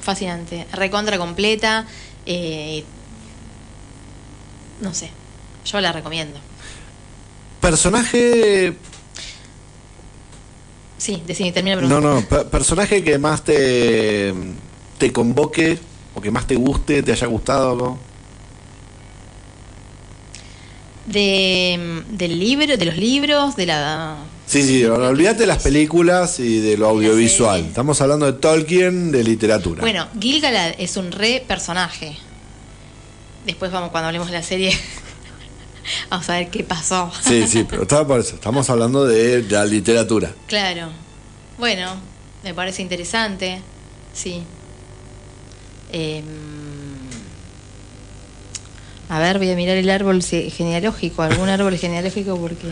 fascinante, 0.00 0.66
recontra 0.72 1.16
completa. 1.16 1.86
eh, 2.26 2.84
no 4.80 4.92
sé, 4.92 5.10
yo 5.64 5.80
la 5.80 5.92
recomiendo. 5.92 6.38
Personaje. 7.60 8.76
Sí, 10.98 11.22
decime, 11.26 11.52
termina 11.52 11.76
No, 11.76 12.00
no, 12.00 12.20
per- 12.28 12.48
personaje 12.48 13.02
que 13.02 13.18
más 13.18 13.42
te, 13.42 14.34
te 14.98 15.12
convoque 15.12 15.78
o 16.14 16.20
que 16.20 16.30
más 16.30 16.46
te 16.46 16.56
guste, 16.56 17.02
te 17.02 17.12
haya 17.12 17.26
gustado. 17.26 17.74
¿no? 17.74 17.98
De, 21.06 22.02
del 22.10 22.38
libro, 22.38 22.76
de 22.76 22.84
los 22.84 22.96
libros, 22.96 23.56
de 23.56 23.66
la. 23.66 24.16
Sí, 24.46 24.62
sí, 24.62 24.84
olvídate 24.84 25.40
de 25.40 25.46
las 25.46 25.62
películas 25.62 26.38
y 26.38 26.60
de 26.60 26.76
lo 26.76 26.88
audiovisual. 26.88 27.64
Estamos 27.64 28.00
hablando 28.00 28.26
de 28.26 28.34
Tolkien, 28.34 29.10
de 29.10 29.24
literatura. 29.24 29.80
Bueno, 29.80 30.06
Gilgalad 30.20 30.74
es 30.78 30.96
un 30.96 31.10
re 31.10 31.42
personaje. 31.46 32.16
Después 33.46 33.72
vamos 33.72 33.90
cuando 33.90 34.08
hablemos 34.08 34.28
de 34.28 34.34
la 34.34 34.42
serie. 34.42 34.78
vamos 36.10 36.28
a 36.28 36.34
ver 36.34 36.50
qué 36.50 36.62
pasó. 36.62 37.10
Sí, 37.22 37.46
sí, 37.48 37.64
pero 37.68 37.82
estaba 37.82 38.06
por 38.06 38.20
eso. 38.20 38.34
Estamos 38.34 38.68
hablando 38.70 39.04
de 39.04 39.42
la 39.42 39.64
literatura. 39.64 40.32
Claro. 40.46 40.90
Bueno, 41.58 41.94
me 42.44 42.54
parece 42.54 42.82
interesante. 42.82 43.60
Sí. 44.12 44.42
Em, 45.92 46.61
A 49.12 49.18
ver, 49.18 49.36
voy 49.36 49.50
a 49.50 49.56
mirar 49.56 49.76
el 49.76 49.90
árbol 49.90 50.22
genealógico, 50.22 51.20
algún 51.22 51.50
árbol 51.50 51.76
genealógico 51.76 52.38
porque... 52.38 52.66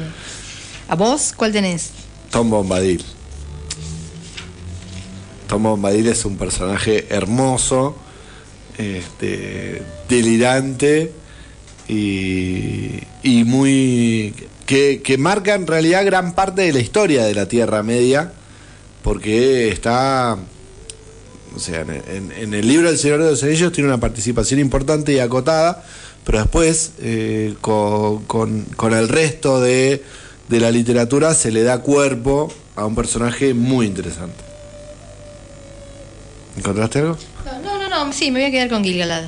¿A 0.88 0.94
vos 0.96 1.34
cuál 1.36 1.52
tenés? 1.52 1.90
Tom 2.30 2.48
Bombadil. 2.48 3.04
Tom 5.48 5.62
Bombadil 5.64 6.06
es 6.08 6.24
un 6.24 6.36
personaje 6.38 7.06
hermoso, 7.10 7.94
este, 8.78 9.82
delirante 10.08 11.12
y, 11.88 13.00
y 13.22 13.44
muy. 13.44 14.34
Que, 14.66 15.16
marca 15.18 15.54
en 15.54 15.66
realidad 15.66 16.06
gran 16.06 16.34
parte 16.34 16.62
de 16.62 16.72
la 16.72 16.78
historia 16.78 17.24
de 17.24 17.34
la 17.34 17.46
Tierra 17.46 17.82
Media, 17.82 18.32
porque 19.02 19.68
está. 19.68 20.38
O 21.54 21.58
sea, 21.58 21.80
en, 21.80 22.32
en- 22.36 22.54
el 22.54 22.66
libro 22.66 22.88
del 22.88 22.96
Señor 22.98 23.22
de 23.22 23.30
los 23.30 23.42
Anillos 23.42 23.72
tiene 23.72 23.88
una 23.88 23.98
participación 23.98 24.60
importante 24.60 25.12
y 25.12 25.18
acotada, 25.18 25.84
pero 26.24 26.38
después, 26.38 26.92
eh, 27.00 27.54
con, 27.60 28.24
con- 28.24 28.64
con 28.76 28.92
el 28.94 29.08
resto 29.08 29.60
de, 29.60 30.02
de 30.48 30.60
la 30.60 30.70
literatura, 30.70 31.34
se 31.34 31.50
le 31.50 31.62
da 31.62 31.78
cuerpo 31.80 32.52
a 32.76 32.84
un 32.86 32.94
personaje 32.94 33.54
muy 33.54 33.86
interesante. 33.86 34.42
¿Encontraste 36.56 36.98
algo? 37.00 37.16
No, 37.62 37.78
no, 37.78 37.88
no, 37.88 38.12
sí, 38.12 38.30
me 38.30 38.40
voy 38.40 38.48
a 38.48 38.50
quedar 38.50 38.68
con 38.68 38.84
Gilgalad. 38.84 39.24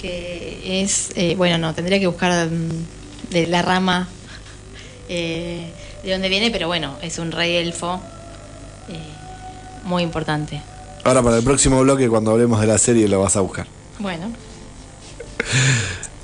Que 0.00 0.82
es, 0.82 1.10
eh, 1.14 1.34
bueno, 1.36 1.56
no, 1.58 1.74
tendría 1.74 1.98
que 1.98 2.06
buscar 2.06 2.48
mm, 2.50 3.30
de 3.30 3.46
la 3.46 3.62
rama 3.62 4.08
eh, 5.08 5.70
de 6.02 6.12
dónde 6.12 6.28
viene, 6.28 6.50
pero 6.50 6.66
bueno, 6.66 6.96
es 7.02 7.18
un 7.18 7.32
rey 7.32 7.56
elfo 7.56 8.00
eh, 8.88 8.98
muy 9.84 10.02
importante. 10.02 10.60
Ahora 11.04 11.22
para 11.22 11.38
el 11.38 11.44
próximo 11.44 11.80
bloque, 11.82 12.08
cuando 12.08 12.30
hablemos 12.32 12.60
de 12.60 12.66
la 12.66 12.78
serie, 12.78 13.08
lo 13.08 13.20
vas 13.20 13.36
a 13.36 13.40
buscar. 13.40 13.66
Bueno, 13.98 14.30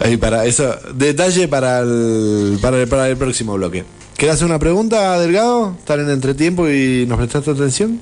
Ahí 0.01 0.17
para 0.17 0.47
eso, 0.47 0.77
detalle 0.95 1.47
para 1.47 1.81
el, 1.81 2.59
para 2.61 3.09
el, 3.09 3.17
próximo 3.19 3.55
bloque. 3.55 3.85
¿Quieres 4.17 4.37
hacer 4.37 4.47
una 4.47 4.59
pregunta, 4.59 5.19
Delgado? 5.19 5.77
¿Estar 5.79 5.99
en 5.99 6.09
entretiempo 6.09 6.69
y 6.69 7.05
nos 7.07 7.19
prestaste 7.19 7.51
atención? 7.51 8.01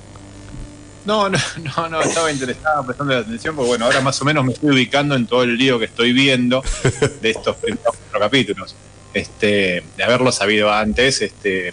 No, 1.05 1.29
no, 1.29 1.39
no, 1.77 1.89
no, 1.89 2.01
estaba 2.01 2.31
interesado 2.31 2.87
prestando 2.87 3.15
la 3.15 3.21
atención 3.21 3.57
porque 3.57 3.71
bueno, 3.71 3.87
ahora 3.87 4.01
más 4.01 4.21
o 4.23 4.25
menos 4.25 4.45
me 4.45 4.53
estoy 4.53 4.71
ubicando 4.71 5.17
en 5.17 5.27
todo 5.27 5.43
el 5.43 5.57
lío 5.57 5.79
que 5.79 5.87
estoy 5.87 6.13
viendo 6.13 6.63
de 7.21 7.31
estos 7.31 7.57
primeros 7.57 7.97
cuatro 7.97 8.21
capítulos. 8.21 8.77
Este, 9.13 9.83
de 9.97 10.05
haberlo 10.05 10.31
sabido 10.31 10.73
antes, 10.73 11.21
este, 11.23 11.73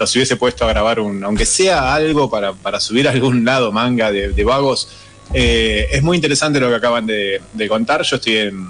los 0.00 0.16
hubiese 0.16 0.36
puesto 0.36 0.64
a 0.64 0.68
grabar 0.68 0.98
un, 0.98 1.22
aunque 1.22 1.46
sea 1.46 1.94
algo 1.94 2.28
para, 2.28 2.80
subir 2.80 3.06
algún 3.06 3.44
lado 3.44 3.70
manga 3.70 4.10
de 4.10 4.44
vagos. 4.44 4.88
Eh, 5.32 5.88
es 5.92 6.02
muy 6.02 6.16
interesante 6.16 6.58
lo 6.58 6.68
que 6.68 6.76
acaban 6.76 7.06
de, 7.06 7.40
contar. 7.68 8.02
Yo 8.02 8.16
estoy 8.16 8.36
en. 8.36 8.68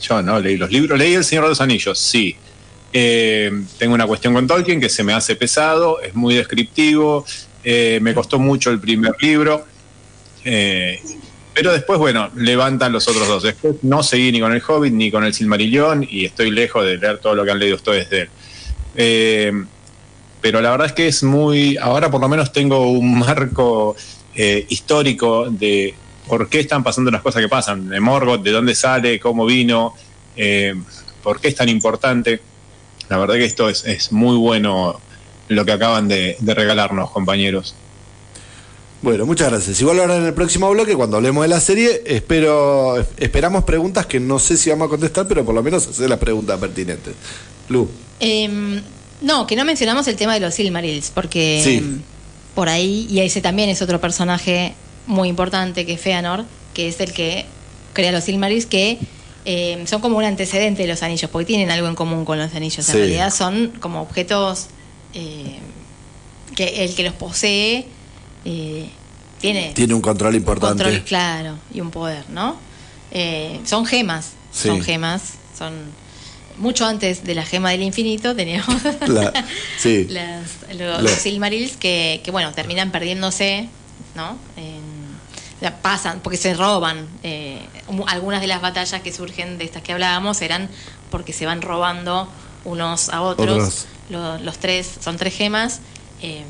Yo 0.00 0.20
no 0.22 0.38
leí 0.40 0.56
los 0.56 0.70
libros, 0.70 0.98
leí 0.98 1.14
El 1.14 1.24
Señor 1.24 1.44
de 1.44 1.50
los 1.50 1.60
Anillos, 1.60 1.98
sí. 1.98 2.36
Eh, 2.92 3.50
tengo 3.78 3.94
una 3.94 4.06
cuestión 4.06 4.34
con 4.34 4.46
Tolkien 4.46 4.80
que 4.80 4.88
se 4.88 5.02
me 5.02 5.12
hace 5.12 5.36
pesado, 5.36 6.00
es 6.00 6.14
muy 6.14 6.34
descriptivo, 6.34 7.24
eh, 7.64 7.98
me 8.02 8.14
costó 8.14 8.38
mucho 8.38 8.70
el 8.70 8.78
primer 8.78 9.12
libro, 9.20 9.64
pero 10.44 11.72
después, 11.72 11.98
bueno, 11.98 12.30
levantan 12.36 12.92
los 12.92 13.08
otros 13.08 13.26
dos. 13.26 13.42
Después 13.42 13.76
no 13.82 14.02
seguí 14.02 14.32
ni 14.32 14.40
con 14.40 14.52
el 14.52 14.62
Hobbit 14.66 14.92
ni 14.92 15.10
con 15.10 15.24
el 15.24 15.32
Silmarillón 15.32 16.06
y 16.08 16.26
estoy 16.26 16.50
lejos 16.50 16.84
de 16.84 16.98
leer 16.98 17.18
todo 17.18 17.34
lo 17.34 17.44
que 17.44 17.50
han 17.50 17.58
leído 17.58 17.76
ustedes 17.76 18.10
de 18.10 18.28
él. 18.96 19.66
Pero 20.42 20.60
la 20.60 20.70
verdad 20.70 20.88
es 20.88 20.92
que 20.92 21.08
es 21.08 21.22
muy, 21.22 21.76
ahora 21.78 22.10
por 22.10 22.20
lo 22.20 22.28
menos 22.28 22.52
tengo 22.52 22.90
un 22.90 23.18
marco 23.18 23.96
eh, 24.36 24.66
histórico 24.68 25.48
de 25.50 25.94
por 26.28 26.48
qué 26.48 26.60
están 26.60 26.82
pasando 26.84 27.10
las 27.10 27.22
cosas 27.22 27.42
que 27.42 27.48
pasan, 27.48 27.88
de 27.88 28.00
Morgoth, 28.00 28.42
de 28.42 28.50
dónde 28.50 28.74
sale, 28.74 29.18
cómo 29.18 29.46
vino, 29.46 29.94
eh, 30.36 30.74
por 31.22 31.40
qué 31.40 31.48
es 31.48 31.54
tan 31.54 31.68
importante. 31.68 32.40
La 33.08 33.16
verdad 33.18 33.36
que 33.36 33.44
esto 33.44 33.68
es, 33.68 33.84
es 33.84 34.12
muy 34.12 34.36
bueno 34.36 35.00
lo 35.48 35.64
que 35.64 35.72
acaban 35.72 36.08
de, 36.08 36.36
de 36.40 36.54
regalarnos, 36.54 37.10
compañeros. 37.10 37.74
Bueno, 39.02 39.26
muchas 39.26 39.50
gracias. 39.50 39.80
Igual 39.80 40.00
ahora 40.00 40.16
en 40.16 40.24
el 40.24 40.34
próximo 40.34 40.68
bloque, 40.70 40.94
cuando 40.94 41.18
hablemos 41.18 41.42
de 41.44 41.48
la 41.48 41.60
serie, 41.60 42.02
espero 42.06 42.96
esperamos 43.18 43.64
preguntas 43.64 44.06
que 44.06 44.18
no 44.18 44.38
sé 44.38 44.56
si 44.56 44.70
vamos 44.70 44.86
a 44.86 44.90
contestar, 44.90 45.28
pero 45.28 45.44
por 45.44 45.54
lo 45.54 45.62
menos 45.62 45.86
hacer 45.86 46.08
las 46.08 46.18
preguntas 46.18 46.58
pertinentes. 46.58 47.14
Lu. 47.68 47.88
Em, 48.18 48.82
no, 49.20 49.46
que 49.46 49.54
no 49.54 49.64
mencionamos 49.64 50.08
el 50.08 50.16
tema 50.16 50.34
de 50.34 50.40
los 50.40 50.54
Silmarils, 50.54 51.12
porque 51.14 51.60
Sí. 51.62 52.00
Por 52.56 52.68
ahí, 52.70 53.06
y 53.08 53.20
ese 53.20 53.40
también 53.40 53.68
es 53.68 53.82
otro 53.82 54.00
personaje 54.00 54.74
muy 55.06 55.28
importante 55.28 55.86
que 55.86 55.92
es 55.92 56.00
Feanor, 56.00 56.44
que 56.74 56.88
es 56.88 56.98
el 57.00 57.12
que 57.12 57.44
crea 57.92 58.10
los 58.10 58.24
Silmarils, 58.24 58.66
que 58.66 58.98
em, 59.44 59.86
son 59.86 60.00
como 60.00 60.16
un 60.16 60.24
antecedente 60.24 60.82
de 60.82 60.88
los 60.88 61.02
anillos, 61.04 61.30
porque 61.30 61.44
tienen 61.46 61.70
algo 61.70 61.86
en 61.86 61.94
común 61.94 62.24
con 62.24 62.38
los 62.38 62.52
anillos. 62.54 62.84
Sí. 62.84 62.92
En 62.92 62.98
realidad 62.98 63.30
son 63.32 63.72
como 63.78 64.00
objetos 64.00 64.66
eh, 65.14 65.58
que 66.56 66.84
el 66.84 66.94
que 66.94 67.02
los 67.04 67.12
posee 67.12 67.86
eh, 68.46 68.88
tiene, 69.40 69.72
Tiene 69.74 69.92
un 69.94 70.00
control 70.00 70.34
importante. 70.34 70.82
control 70.82 71.04
claro 71.04 71.58
y 71.74 71.80
un 71.82 71.90
poder, 71.90 72.24
¿no? 72.30 72.56
Eh, 73.12 73.60
son 73.64 73.84
gemas, 73.86 74.30
Sí. 74.50 74.68
son 74.68 74.80
gemas, 74.80 75.34
son 75.56 75.74
mucho 76.58 76.86
antes 76.86 77.24
de 77.24 77.34
la 77.34 77.44
gema 77.44 77.70
del 77.70 77.82
infinito 77.82 78.34
teníamos 78.34 78.82
La- 79.08 79.32
sí. 79.78 80.04
las- 80.10 80.74
lo- 80.74 80.92
La- 80.96 81.02
los 81.02 81.12
Silmarils 81.12 81.76
que, 81.76 82.20
que, 82.24 82.30
bueno 82.30 82.52
terminan 82.52 82.90
perdiéndose, 82.90 83.68
¿no? 84.14 84.36
En- 84.56 84.96
la 85.60 85.74
pasan 85.80 86.20
porque 86.22 86.36
se 86.36 86.52
roban. 86.54 87.08
eh, 87.22 87.60
algunas 88.08 88.40
de 88.42 88.46
las 88.46 88.60
batallas 88.60 89.00
que 89.00 89.12
surgen 89.12 89.56
de 89.58 89.64
estas 89.64 89.82
que 89.82 89.92
hablábamos 89.92 90.42
eran 90.42 90.68
porque 91.10 91.32
se 91.32 91.46
van 91.46 91.62
robando 91.62 92.28
unos 92.64 93.08
a 93.08 93.22
otros. 93.22 93.48
Otros. 93.50 93.86
Lo- 94.10 94.38
los 94.38 94.58
tres 94.58 94.88
son 95.02 95.16
tres 95.16 95.34
gemas. 95.34 95.80
eh, 96.22 96.44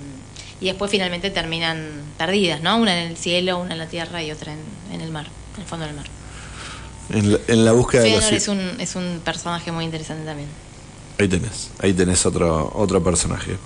y 0.61 0.67
después 0.67 0.91
finalmente 0.91 1.29
terminan 1.31 2.03
perdidas, 2.17 2.63
¿no? 2.63 2.79
Una 2.79 2.99
en 2.99 3.11
el 3.11 3.17
cielo, 3.19 3.59
una 3.59 3.73
en 3.75 3.79
la 3.79 3.87
tierra 3.89 4.23
y 4.23 4.31
otra 4.33 4.53
en, 4.55 4.61
en 4.93 5.03
el 5.03 5.11
mar, 5.11 5.27
en 5.57 5.61
el 5.61 5.67
fondo 5.69 5.85
del 5.85 5.95
mar. 5.95 6.07
En 7.11 7.33
la, 7.33 7.39
en 7.47 7.65
la 7.65 7.73
búsqueda 7.73 8.03
de 8.03 8.11
los 8.11 8.33
es 8.33 8.49
un, 8.49 8.61
es 8.81 8.97
un 8.97 9.21
personaje 9.25 9.71
muy 9.71 9.85
interesante 9.85 10.25
también. 10.25 10.49
Ahí 11.19 11.29
tenés, 11.29 11.71
ahí 11.79 11.93
tenés 11.93 12.27
otro, 12.27 12.73
otro 12.75 13.03
personaje. 13.03 13.57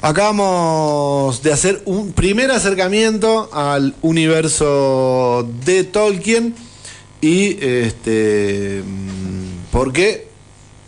Acabamos 0.00 1.42
de 1.42 1.52
hacer 1.52 1.82
un 1.84 2.12
primer 2.12 2.52
acercamiento 2.52 3.50
al 3.52 3.94
universo 4.02 5.48
de 5.64 5.82
Tolkien 5.82 6.54
y 7.20 7.62
este 7.64 8.82
mm, 8.86 9.72
porque 9.72 10.28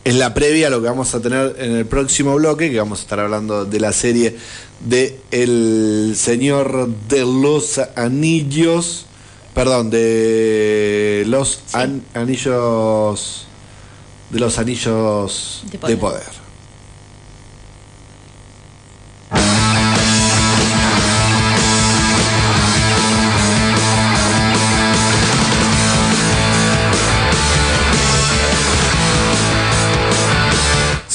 es 0.09 0.15
la 0.17 0.33
previa 0.35 0.69
a 0.69 0.71
lo 0.71 0.81
que 0.81 0.89
vamos 0.89 1.15
a 1.15 1.21
tener 1.21 1.57
en 1.59 1.73
el 1.77 1.87
próximo 1.87 2.35
bloque, 2.37 2.71
que 2.71 2.79
vamos 2.79 3.01
a 3.01 3.03
estar 3.03 3.21
hablando 3.21 3.65
de 3.65 3.81
la 3.81 3.93
serie 3.93 4.37
de 4.81 5.19
El 5.31 6.15
Señor 6.17 6.89
de 7.09 7.21
los 7.21 7.79
Anillos, 7.97 9.07
perdón, 9.55 9.91
de 9.91 11.25
los 11.27 11.61
an- 11.73 12.03
anillos 12.15 13.47
de 14.31 14.41
los 14.41 14.59
anillos 14.59 15.63
De 15.71 15.79
de 15.89 15.97
poder. 15.97 16.38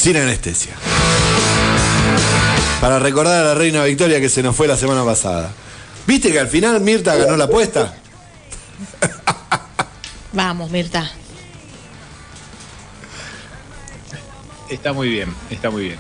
Sin 0.04 0.18
anestesia. 0.18 0.74
Para 2.82 3.00
recordar 3.00 3.40
a 3.40 3.48
la 3.48 3.54
reina 3.54 3.86
Victoria 3.86 4.20
que 4.20 4.28
se 4.28 4.44
nos 4.44 4.54
fue 4.54 4.68
la 4.68 4.76
semana 4.76 5.06
pasada. 5.06 5.50
¿Viste 6.06 6.30
que 6.30 6.42
al 6.42 6.50
final 6.50 6.82
Mirta 6.82 7.16
ganó 7.16 7.38
la 7.38 7.46
apuesta? 7.46 7.96
Vamos, 10.34 10.70
Mirta. 10.72 11.10
Está 14.70 14.92
muy 14.92 15.08
bien, 15.08 15.34
está 15.50 15.70
muy 15.70 15.84
bien. 15.84 16.00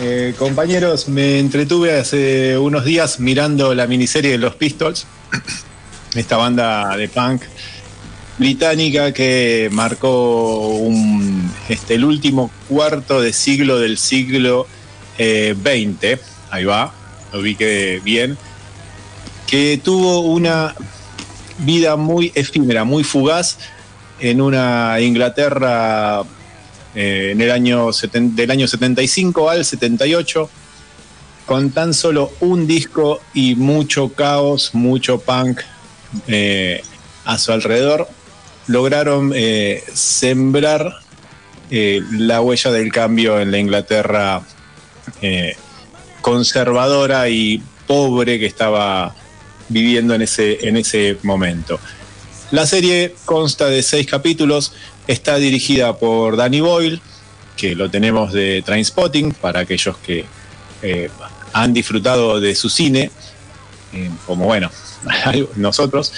Eh, 0.00 0.34
compañeros, 0.38 1.06
me 1.06 1.38
entretuve 1.38 1.98
hace 1.98 2.56
unos 2.56 2.86
días 2.86 3.20
mirando 3.20 3.74
la 3.74 3.86
miniserie 3.86 4.30
de 4.30 4.38
los 4.38 4.54
Pistols, 4.54 5.06
esta 6.14 6.38
banda 6.38 6.96
de 6.96 7.06
punk 7.10 7.42
británica 8.38 9.12
que 9.12 9.68
marcó 9.72 10.68
un, 10.68 11.50
este, 11.68 11.94
el 11.94 12.04
último 12.04 12.50
cuarto 12.68 13.20
de 13.20 13.32
siglo 13.32 13.78
del 13.78 13.98
siglo 13.98 14.66
eh, 15.18 15.54
XX, 15.54 16.20
ahí 16.50 16.64
va, 16.64 16.92
lo 17.32 17.40
vi 17.40 17.54
que 17.54 18.00
bien, 18.04 18.36
que 19.46 19.80
tuvo 19.82 20.20
una 20.20 20.74
vida 21.58 21.96
muy 21.96 22.32
efímera, 22.34 22.84
muy 22.84 23.04
fugaz 23.04 23.58
en 24.20 24.40
una 24.40 25.00
Inglaterra 25.00 26.22
eh, 26.94 27.30
en 27.32 27.40
el 27.40 27.50
año 27.50 27.90
del 28.12 28.50
año 28.50 28.66
75 28.66 29.50
al 29.50 29.64
78, 29.64 30.50
con 31.46 31.70
tan 31.70 31.94
solo 31.94 32.32
un 32.40 32.66
disco 32.66 33.20
y 33.32 33.54
mucho 33.54 34.08
caos, 34.10 34.70
mucho 34.74 35.20
punk, 35.20 35.60
eh, 36.26 36.82
a 37.24 37.38
su 37.38 37.52
alrededor, 37.52 38.08
lograron 38.66 39.32
eh, 39.34 39.82
sembrar 39.92 41.00
eh, 41.70 42.02
la 42.12 42.40
huella 42.40 42.70
del 42.70 42.92
cambio 42.92 43.40
en 43.40 43.50
la 43.50 43.58
Inglaterra 43.58 44.42
eh, 45.22 45.56
conservadora 46.20 47.28
y 47.28 47.62
pobre 47.86 48.38
que 48.38 48.46
estaba 48.46 49.14
viviendo 49.68 50.14
en 50.14 50.22
ese, 50.22 50.68
en 50.68 50.76
ese 50.76 51.18
momento. 51.22 51.78
La 52.50 52.66
serie 52.66 53.14
consta 53.24 53.66
de 53.66 53.82
seis 53.82 54.06
capítulos, 54.06 54.72
está 55.06 55.36
dirigida 55.36 55.96
por 55.96 56.36
Danny 56.36 56.60
Boyle, 56.60 57.00
que 57.56 57.74
lo 57.74 57.90
tenemos 57.90 58.32
de 58.32 58.62
Trainspotting, 58.64 59.32
para 59.32 59.60
aquellos 59.60 59.96
que 59.98 60.24
han 61.52 61.72
disfrutado 61.72 62.38
de 62.40 62.54
su 62.54 62.68
cine, 62.68 63.10
como 64.26 64.44
bueno, 64.44 64.70
nosotros. 65.56 66.12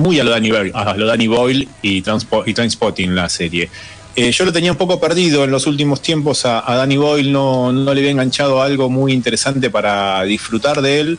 Muy 0.00 0.18
a 0.18 0.24
lo 0.24 0.30
Danny 0.30 1.28
Boyle, 1.28 1.68
y, 1.82 2.02
Transpo- 2.02 2.42
y 2.46 2.54
Trainspotting 2.54 3.14
la 3.14 3.28
serie. 3.28 3.68
Eh, 4.16 4.32
yo 4.32 4.44
lo 4.44 4.52
tenía 4.52 4.72
un 4.72 4.78
poco 4.78 4.98
perdido 4.98 5.44
en 5.44 5.50
los 5.50 5.66
últimos 5.66 6.02
tiempos 6.02 6.44
a, 6.44 6.62
Danny 6.66 6.96
Boyle, 6.96 7.30
no, 7.30 7.72
no 7.72 7.94
le 7.94 8.00
había 8.00 8.10
enganchado 8.10 8.60
algo 8.60 8.88
muy 8.90 9.12
interesante 9.12 9.70
para 9.70 10.22
disfrutar 10.24 10.82
de 10.82 11.00
él, 11.00 11.18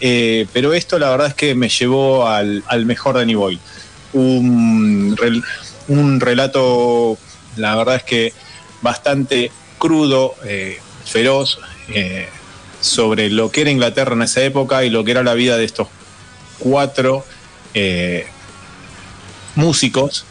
eh, 0.00 0.46
pero 0.52 0.72
esto 0.72 0.98
la 0.98 1.10
verdad 1.10 1.28
es 1.28 1.34
que 1.34 1.54
me 1.54 1.68
llevó 1.68 2.26
al, 2.26 2.62
mejor 2.86 3.16
Danny 3.16 3.34
Boyle. 3.34 3.60
Un, 4.14 5.16
un 5.88 6.20
relato, 6.20 7.18
la 7.56 7.76
verdad 7.76 7.96
es 7.96 8.02
que 8.04 8.32
bastante 8.80 9.50
crudo, 9.78 10.34
eh, 10.44 10.78
feroz, 11.04 11.58
sobre 12.80 13.30
lo 13.30 13.50
que 13.50 13.60
era 13.60 13.70
Inglaterra 13.70 14.14
en 14.14 14.22
esa 14.22 14.42
época 14.42 14.84
y 14.84 14.90
lo 14.90 15.04
que 15.04 15.10
era 15.10 15.22
la 15.22 15.34
vida 15.34 15.56
de 15.56 15.64
estos 15.64 15.88
cuatro 16.58 17.24
eh, 17.74 18.26
músicos 19.54 20.24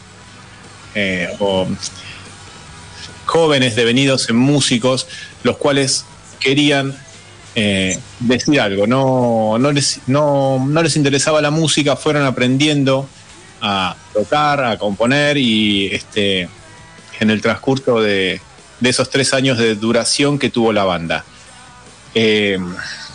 eh, 0.94 1.28
o 1.38 1.66
jóvenes 3.26 3.76
devenidos 3.76 4.28
en 4.28 4.36
músicos, 4.36 5.06
los 5.42 5.56
cuales 5.56 6.04
querían 6.38 6.94
eh, 7.54 7.98
decir 8.20 8.60
algo, 8.60 8.86
no, 8.86 9.58
no, 9.58 9.72
les, 9.72 10.00
no, 10.06 10.64
no 10.66 10.82
les 10.82 10.96
interesaba 10.96 11.40
la 11.40 11.50
música, 11.50 11.96
fueron 11.96 12.24
aprendiendo 12.24 13.08
a 13.60 13.96
tocar, 14.12 14.64
a 14.64 14.78
componer 14.78 15.36
y 15.36 15.86
este, 15.86 16.48
en 17.20 17.30
el 17.30 17.40
transcurso 17.40 18.00
de, 18.00 18.40
de 18.80 18.90
esos 18.90 19.08
tres 19.08 19.32
años 19.34 19.58
de 19.58 19.76
duración 19.76 20.38
que 20.38 20.50
tuvo 20.50 20.72
la 20.72 20.84
banda. 20.84 21.24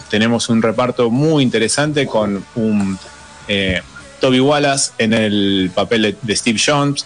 Tenemos 0.10 0.50
un 0.50 0.62
reparto 0.62 1.12
muy 1.12 1.44
interesante 1.44 2.08
con 2.08 2.44
un 2.56 2.98
Toby 4.20 4.40
Wallace 4.40 4.92
en 4.98 5.14
el 5.14 5.72
papel 5.74 6.18
de, 6.22 6.36
Steve 6.36 6.60
Jones, 6.64 7.06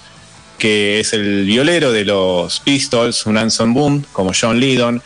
que 0.57 0.99
es 0.99 1.13
el 1.13 1.45
violero 1.45 1.91
de 1.91 2.05
los 2.05 2.59
Pistols, 2.59 3.25
un 3.25 3.37
Anson 3.37 3.73
Boom 3.73 4.05
como 4.11 4.31
John 4.39 4.59
Lydon, 4.59 5.01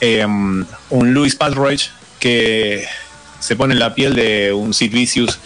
eh, 0.00 0.24
un 0.26 1.14
Louis 1.14 1.34
Patrick 1.36 1.90
que 2.18 2.86
se 3.40 3.56
pone 3.56 3.74
en 3.74 3.80
la 3.80 3.94
piel 3.94 4.14
de 4.14 4.52
un 4.52 4.74
Sid 4.74 4.92
Vicious 4.92 5.38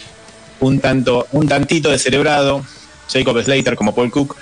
un 0.60 0.80
tanto, 0.80 1.26
un 1.32 1.48
tantito 1.48 1.90
descerebrado, 1.90 2.64
Jacob 3.12 3.42
Slater 3.42 3.76
como 3.76 3.94
Paul 3.94 4.10
Cook, 4.10 4.36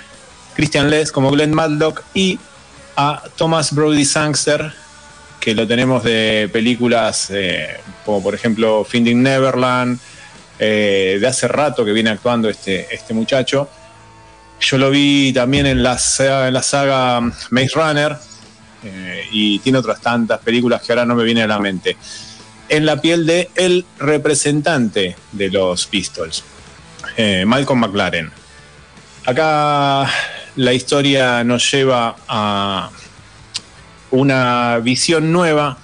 Christian 0.55 0.89
Les 0.89 1.11
como 1.11 1.31
Glenn 1.31 1.53
Madlock 1.53 2.03
y 2.13 2.37
a 2.95 3.23
Thomas 3.37 3.73
Brody 3.73 4.05
Sangster, 4.05 4.73
que 5.39 5.55
lo 5.55 5.65
tenemos 5.65 6.03
de 6.03 6.49
películas 6.51 7.29
eh, 7.31 7.79
como 8.05 8.21
por 8.21 8.35
ejemplo 8.35 8.83
Finding 8.83 9.23
Neverland, 9.23 9.99
eh, 10.59 11.17
de 11.19 11.27
hace 11.27 11.47
rato 11.47 11.85
que 11.85 11.93
viene 11.93 12.09
actuando 12.09 12.49
este, 12.49 12.93
este 12.93 13.13
muchacho. 13.13 13.69
Yo 14.59 14.77
lo 14.77 14.89
vi 14.89 15.31
también 15.31 15.65
en 15.65 15.81
la, 15.81 15.97
en 16.19 16.53
la 16.53 16.61
saga 16.61 17.21
Maze 17.21 17.71
Runner 17.75 18.17
eh, 18.83 19.23
y 19.31 19.59
tiene 19.59 19.77
otras 19.77 20.01
tantas 20.01 20.39
películas 20.39 20.81
que 20.81 20.91
ahora 20.91 21.05
no 21.05 21.15
me 21.15 21.23
vienen 21.23 21.45
a 21.45 21.55
la 21.55 21.59
mente. 21.59 21.95
En 22.67 22.85
la 22.85 23.01
piel 23.01 23.25
de 23.25 23.49
el 23.55 23.85
representante 23.99 25.15
de 25.31 25.49
los 25.49 25.87
Pistols, 25.87 26.43
eh, 27.15 27.45
Malcolm 27.45 27.79
McLaren. 27.79 28.31
Acá 29.25 30.09
la 30.55 30.73
historia 30.73 31.43
nos 31.43 31.71
lleva 31.71 32.15
a 32.27 32.89
una 34.11 34.79
visión 34.79 35.31
nueva 35.31 35.77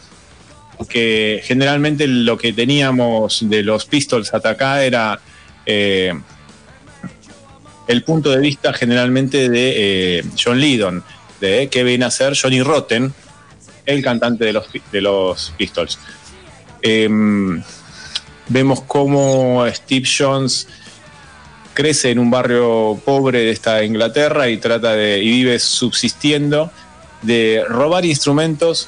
que 0.90 1.42
generalmente 1.44 2.08
lo 2.08 2.38
que 2.38 2.54
teníamos 2.54 3.50
de 3.50 3.64
los 3.64 3.86
Pistols 3.86 4.34
hasta 4.34 4.52
acá 4.52 4.84
era 4.84 5.20
eh, 5.66 6.14
el 7.88 8.04
punto 8.04 8.30
de 8.32 8.40
vista 8.40 8.74
generalmente 8.74 9.50
de 9.50 10.20
eh, 10.20 10.24
John 10.42 10.60
Lydon, 10.60 11.04
de 11.40 11.68
que 11.70 11.84
viene 11.84 12.06
a 12.06 12.12
ser 12.12 12.38
Johnny 12.40 12.62
Rotten, 12.62 13.14
el 13.86 14.04
cantante 14.04 14.46
de 14.46 14.54
los, 14.54 14.66
de 14.92 15.02
los 15.02 15.54
Pistols. 15.58 16.00
Em, 16.82 17.62
vemos 18.48 18.82
cómo 18.82 19.66
Steve 19.72 20.08
Jones 20.08 20.68
crece 21.74 22.12
en 22.12 22.20
un 22.20 22.32
barrio 22.32 23.00
pobre 23.04 23.40
de 23.40 23.52
esta 23.52 23.84
Inglaterra 23.84 24.50
y 24.50 24.58
trata 24.58 24.94
de 24.94 25.22
y 25.22 25.30
vive 25.30 25.60
subsistiendo 25.60 26.72
de 27.22 27.64
robar 27.68 28.06
instrumentos 28.06 28.88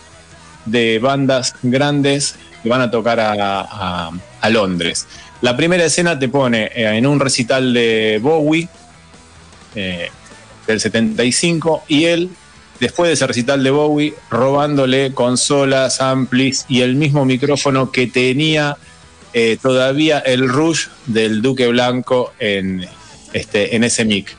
de 0.69 0.99
bandas 0.99 1.55
grandes 1.63 2.35
que 2.63 2.69
van 2.69 2.81
a 2.81 2.91
tocar 2.91 3.19
a, 3.19 3.31
a- 3.31 4.49
Londres. 4.49 5.07
La 5.41 5.57
primera 5.57 5.83
escena 5.83 6.17
te 6.17 6.29
pone 6.29 6.71
eh, 6.73 6.95
en 6.97 7.05
un 7.05 7.19
recital 7.19 7.73
de 7.73 8.17
Bowie 8.21 8.69
eh, 9.75 10.09
del 10.65 10.79
75 10.79 11.83
y 11.89 12.05
él, 12.05 12.29
después 12.79 13.09
de 13.09 13.13
ese 13.15 13.27
recital 13.27 13.61
de 13.63 13.69
Bowie, 13.71 14.13
robándole 14.29 15.13
consolas, 15.13 15.99
amplis 16.01 16.65
y 16.69 16.81
el 16.81 16.95
mismo 16.95 17.25
micrófono 17.25 17.91
que 17.91 18.07
tenía 18.07 18.77
eh, 19.33 19.57
todavía 19.61 20.19
el 20.19 20.47
Rush 20.47 20.87
del 21.07 21.41
Duque 21.41 21.67
Blanco 21.67 22.33
en, 22.39 22.87
este, 23.33 23.75
en 23.75 23.83
ese 23.83 24.05
mic. 24.05 24.33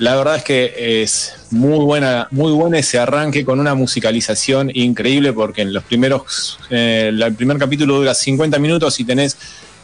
La 0.00 0.16
verdad 0.16 0.36
es 0.36 0.44
que 0.44 1.02
es 1.02 1.34
muy 1.50 1.84
buena, 1.84 2.26
muy 2.30 2.52
buena 2.52 2.78
ese 2.78 2.98
arranque 2.98 3.44
con 3.44 3.60
una 3.60 3.74
musicalización 3.74 4.70
increíble 4.72 5.34
porque 5.34 5.60
en 5.60 5.74
los 5.74 5.84
primeros, 5.84 6.58
eh, 6.70 7.10
el 7.12 7.34
primer 7.34 7.58
capítulo 7.58 7.96
dura 7.96 8.14
50 8.14 8.58
minutos 8.58 8.98
y 8.98 9.04
tenés 9.04 9.36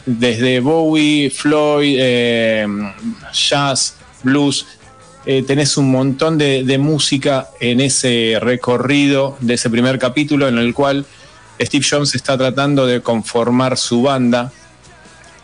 desde 0.06 0.60
Bowie, 0.60 1.28
Floyd, 1.28 1.98
eh, 2.00 2.66
jazz, 3.30 3.96
blues, 4.22 4.64
eh, 5.26 5.44
tenés 5.46 5.76
un 5.76 5.90
montón 5.90 6.38
de, 6.38 6.64
de 6.64 6.78
música 6.78 7.48
en 7.60 7.82
ese 7.82 8.38
recorrido 8.40 9.36
de 9.40 9.52
ese 9.52 9.68
primer 9.68 9.98
capítulo 9.98 10.48
en 10.48 10.56
el 10.56 10.72
cual 10.72 11.04
Steve 11.60 11.84
Jones 11.86 12.14
está 12.14 12.38
tratando 12.38 12.86
de 12.86 13.02
conformar 13.02 13.76
su 13.76 14.00
banda 14.00 14.50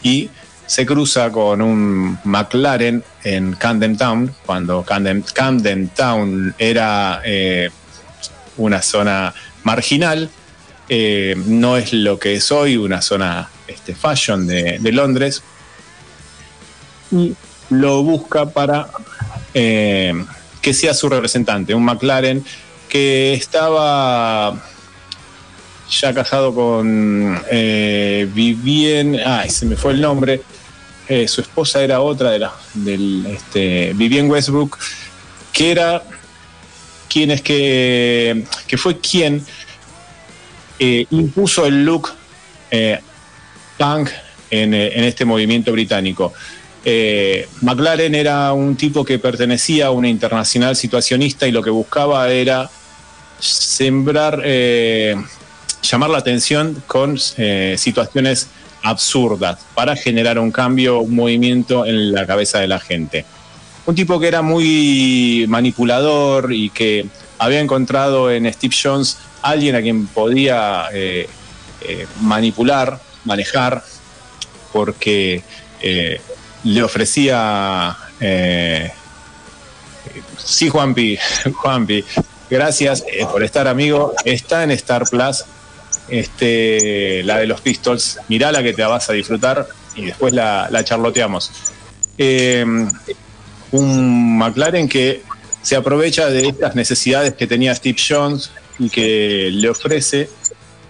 y 0.03 0.31
se 0.73 0.87
cruza 0.87 1.31
con 1.31 1.61
un 1.61 2.19
McLaren 2.25 3.05
en 3.25 3.53
Camden 3.57 3.95
Town, 3.99 4.35
cuando 4.47 4.83
Camden, 4.83 5.23
Camden 5.35 5.89
Town 5.89 6.55
era 6.57 7.21
eh, 7.27 7.69
una 8.57 8.81
zona 8.81 9.35
marginal, 9.65 10.31
eh, 10.89 11.35
no 11.45 11.77
es 11.77 11.93
lo 11.93 12.19
que 12.19 12.37
es 12.37 12.51
hoy, 12.51 12.79
una 12.79 13.03
zona 13.03 13.51
este, 13.69 13.95
fashion 13.95 14.47
de, 14.47 14.93
Londres, 14.93 15.43
y 17.11 17.35
lo 17.69 18.03
busca 18.03 18.47
para 18.49 18.89
eh, 19.53 20.25
que 20.63 20.73
sea 20.73 20.95
su 20.95 21.11
representante, 21.11 21.75
un 21.75 21.85
McLaren 21.85 22.43
que 22.89 23.35
estaba 23.35 24.59
ya 26.01 26.15
casado 26.15 26.55
con 26.55 27.43
eh, 27.51 28.27
Vivien, 28.33 29.21
ay, 29.23 29.51
se 29.51 29.67
me 29.67 29.77
fue 29.77 29.93
el 29.93 30.01
nombre, 30.01 30.41
eh, 31.13 31.29
su 31.29 31.43
esposa 31.43 31.85
era 31.85 32.01
otra 32.01 32.31
de 32.31 32.39
las 32.39 32.53
del 32.73 33.27
este, 33.27 33.93
Vivien 33.93 34.31
Westbrook, 34.31 34.79
que 35.53 35.71
era 35.71 36.03
quien 37.07 37.31
es 37.31 37.43
que, 37.43 38.47
que 38.67 38.79
fue 38.79 38.99
quien 38.99 39.45
eh, 40.79 41.05
impuso 41.11 41.67
el 41.67 41.85
look 41.85 42.09
eh, 42.71 42.99
punk 43.77 44.09
en, 44.49 44.73
en 44.73 45.05
este 45.05 45.27
movimiento 45.27 45.71
británico. 45.71 46.33
McLaren 47.61 48.15
era 48.15 48.55
un 48.55 48.75
tipo 48.77 49.05
que 49.05 49.19
pertenecía 49.19 49.89
a 49.89 49.91
una 49.91 50.09
internacional 50.09 50.77
situacionista 50.77 51.47
y 51.47 51.53
lo 51.53 51.63
que 51.63 51.69
buscaba 51.69 52.27
era 52.31 52.71
sembrar, 53.39 54.43
llamar 55.83 56.11
la 56.11 56.19
atención 56.19 56.83
con 56.87 57.19
situaciones 57.19 58.49
absurdas 58.83 59.59
para 59.75 59.97
generar 59.97 60.39
un 60.39 60.51
cambio, 60.51 61.01
un 61.01 61.15
movimiento 61.15 61.87
en 61.87 62.13
la 62.13 62.27
cabeza 62.27 62.59
de 62.59 62.69
la 62.69 62.81
gente. 62.81 63.25
Un 63.85 63.95
tipo 63.95 64.21
que 64.21 64.29
era 64.29 64.43
muy 64.43 65.45
manipulador 65.49 66.53
y 66.53 66.71
que 66.71 67.07
había 67.39 67.61
encontrado 67.61 68.31
en 68.31 68.53
Steve 68.53 68.75
Jones 68.81 69.19
alguien 69.43 69.75
a 69.75 69.83
quien 69.83 70.07
podía 70.07 70.87
eh, 70.93 71.29
eh, 71.81 72.07
manipular 72.21 73.01
manejar 73.25 73.83
porque 74.73 75.43
eh, 75.81 76.21
le 76.65 76.83
ofrecía... 76.83 77.97
Sí, 80.37 80.69
Juanpi, 80.69 81.19
Juanpi, 81.55 82.05
gracias 82.51 83.05
por 83.31 83.43
estar, 83.43 83.67
amigo. 83.67 84.15
Está 84.25 84.63
en 84.63 84.71
Star 84.73 85.05
Plus, 85.09 85.45
este, 86.09 87.23
la 87.25 87.39
de 87.39 87.47
los 87.47 87.61
Pistols. 87.61 88.19
Mirá 88.29 88.53
que 88.63 88.73
te 88.73 88.83
vas 88.83 89.09
a 89.09 89.13
disfrutar 89.13 89.67
y 89.95 90.07
después 90.07 90.33
la, 90.33 90.83
charloteamos. 90.85 91.51
un 93.73 94.39
McLaren 94.39 94.89
que 94.89 95.23
se 95.63 95.77
aprovecha 95.77 96.29
de 96.29 96.49
estas 96.49 96.75
necesidades 96.75 97.35
que 97.35 97.47
tenía 97.47 97.75
Steve 97.75 97.97
Jones 97.97 98.51
y 98.79 98.91
que 98.91 99.51
le 99.53 99.69
ofrece 99.69 100.29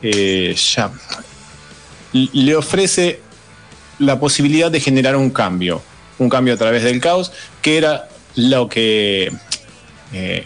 ya 0.02 0.90
le 2.12 2.56
ofrece 2.56 3.20
la 3.98 4.18
posibilidad 4.18 4.70
de 4.70 4.80
generar 4.80 5.16
un 5.16 5.30
cambio, 5.30 5.82
un 6.18 6.28
cambio 6.28 6.54
a 6.54 6.56
través 6.56 6.82
del 6.82 7.00
caos, 7.00 7.32
que 7.60 7.78
era 7.78 8.08
lo 8.36 8.68
que 8.68 9.32
eh, 10.12 10.44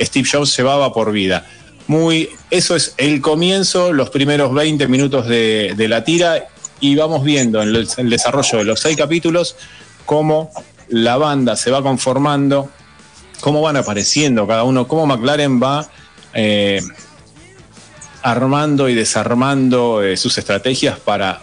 Steve 0.00 0.28
Jobs 0.30 0.56
llevaba 0.56 0.92
por 0.92 1.12
vida. 1.12 1.46
Muy, 1.86 2.30
eso 2.50 2.76
es 2.76 2.94
el 2.96 3.20
comienzo, 3.20 3.92
los 3.92 4.08
primeros 4.08 4.54
20 4.54 4.88
minutos 4.88 5.26
de, 5.26 5.74
la 5.88 6.02
tira, 6.02 6.48
y 6.80 6.96
vamos 6.96 7.24
viendo 7.24 7.62
en 7.62 7.74
el, 7.74 8.10
desarrollo 8.10 8.58
de 8.58 8.64
los 8.64 8.80
seis 8.80 8.96
capítulos 8.96 9.56
cómo 10.06 10.50
la 10.88 11.16
banda 11.16 11.56
se 11.56 11.70
va 11.70 11.82
conformando, 11.82 12.70
cómo 13.40 13.60
van 13.60 13.76
apareciendo 13.76 14.46
cada 14.46 14.64
uno, 14.64 14.88
cómo 14.88 15.06
McLaren 15.06 15.62
va 15.62 15.86
eh, 16.32 16.80
armando 18.22 18.88
y 18.88 18.94
desarmando 18.94 20.02
eh, 20.02 20.16
sus 20.16 20.36
estrategias 20.38 20.98
para 20.98 21.40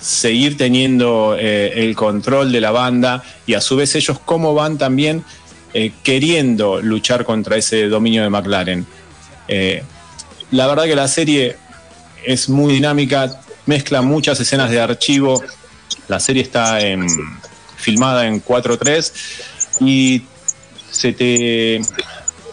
seguir 0.00 0.56
teniendo 0.56 1.36
eh, 1.38 1.84
el 1.84 1.94
control 1.94 2.50
de 2.50 2.60
la 2.60 2.72
banda 2.72 3.22
y 3.46 3.54
a 3.54 3.60
su 3.60 3.76
vez 3.76 3.94
ellos 3.94 4.18
cómo 4.24 4.54
van 4.54 4.78
también 4.78 5.24
queriendo 6.02 6.82
luchar 6.82 7.24
contra 7.24 7.56
ese 7.56 7.88
dominio 7.88 8.22
de 8.22 8.28
McLaren. 8.28 8.86
La 10.50 10.66
verdad 10.66 10.84
que 10.84 10.96
la 10.96 11.08
serie 11.08 11.56
es 12.24 12.48
muy 12.48 12.74
dinámica, 12.74 13.40
mezcla 13.66 14.02
muchas 14.02 14.38
escenas 14.40 14.70
de 14.70 14.80
archivo, 14.80 15.42
la 16.08 16.20
serie 16.20 16.42
está 16.42 16.78
filmada 17.76 18.26
en 18.26 18.42
4.3 18.42 19.12
y 19.80 20.22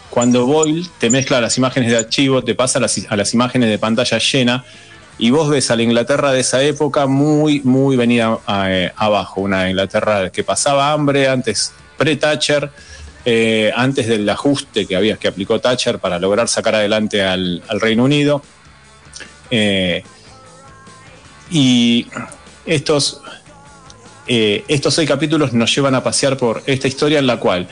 cuando 0.10 0.46
Boyle 0.46 0.88
te 1.00 1.10
mezcla 1.10 1.40
las 1.40 1.58
imágenes 1.58 1.92
de 1.92 1.98
archivo, 1.98 2.44
te 2.44 2.56
pasa 2.56 2.80
a 2.80 3.16
las, 3.16 3.34
imágenes 3.34 3.70
de 3.70 3.78
pantalla 3.78 4.18
llena 4.18 4.66
y 5.18 5.32
vos 5.32 5.50
ves 5.50 5.70
a 5.70 5.76
la 5.76 5.84
Inglaterra 5.84 6.32
de 6.32 6.40
esa 6.40 6.64
época 6.64 7.06
muy, 7.06 7.62
muy 7.62 7.96
venida 7.96 8.40
eh, 8.68 8.92
abajo, 8.96 9.42
una 9.42 9.70
Inglaterra 9.70 10.30
que 10.32 10.44
pasaba 10.44 10.92
hambre 10.92 11.28
antes 11.28 11.74
pre-Thatcher, 11.98 12.72
eh, 13.32 13.72
antes 13.76 14.08
del 14.08 14.28
ajuste 14.30 14.86
que, 14.86 14.96
había, 14.96 15.18
que 15.18 15.28
aplicó 15.28 15.60
Thatcher 15.60 16.00
para 16.00 16.18
lograr 16.20 16.48
sacar 16.48 16.76
adelante 16.76 17.24
al, 17.24 17.62
Reino 17.80 18.04
Unido. 18.04 18.42
Eh, 19.52 20.04
y 21.52 22.08
estos, 22.66 23.22
estos 24.28 24.94
seis 24.94 25.08
capítulos 25.08 25.54
nos 25.54 25.76
llevan 25.76 25.96
a 25.96 26.04
pasear 26.04 26.38
por 26.38 26.62
esta 26.66 26.88
historia 26.88 27.20
en 27.20 27.28
la 27.28 27.38
cual 27.38 27.68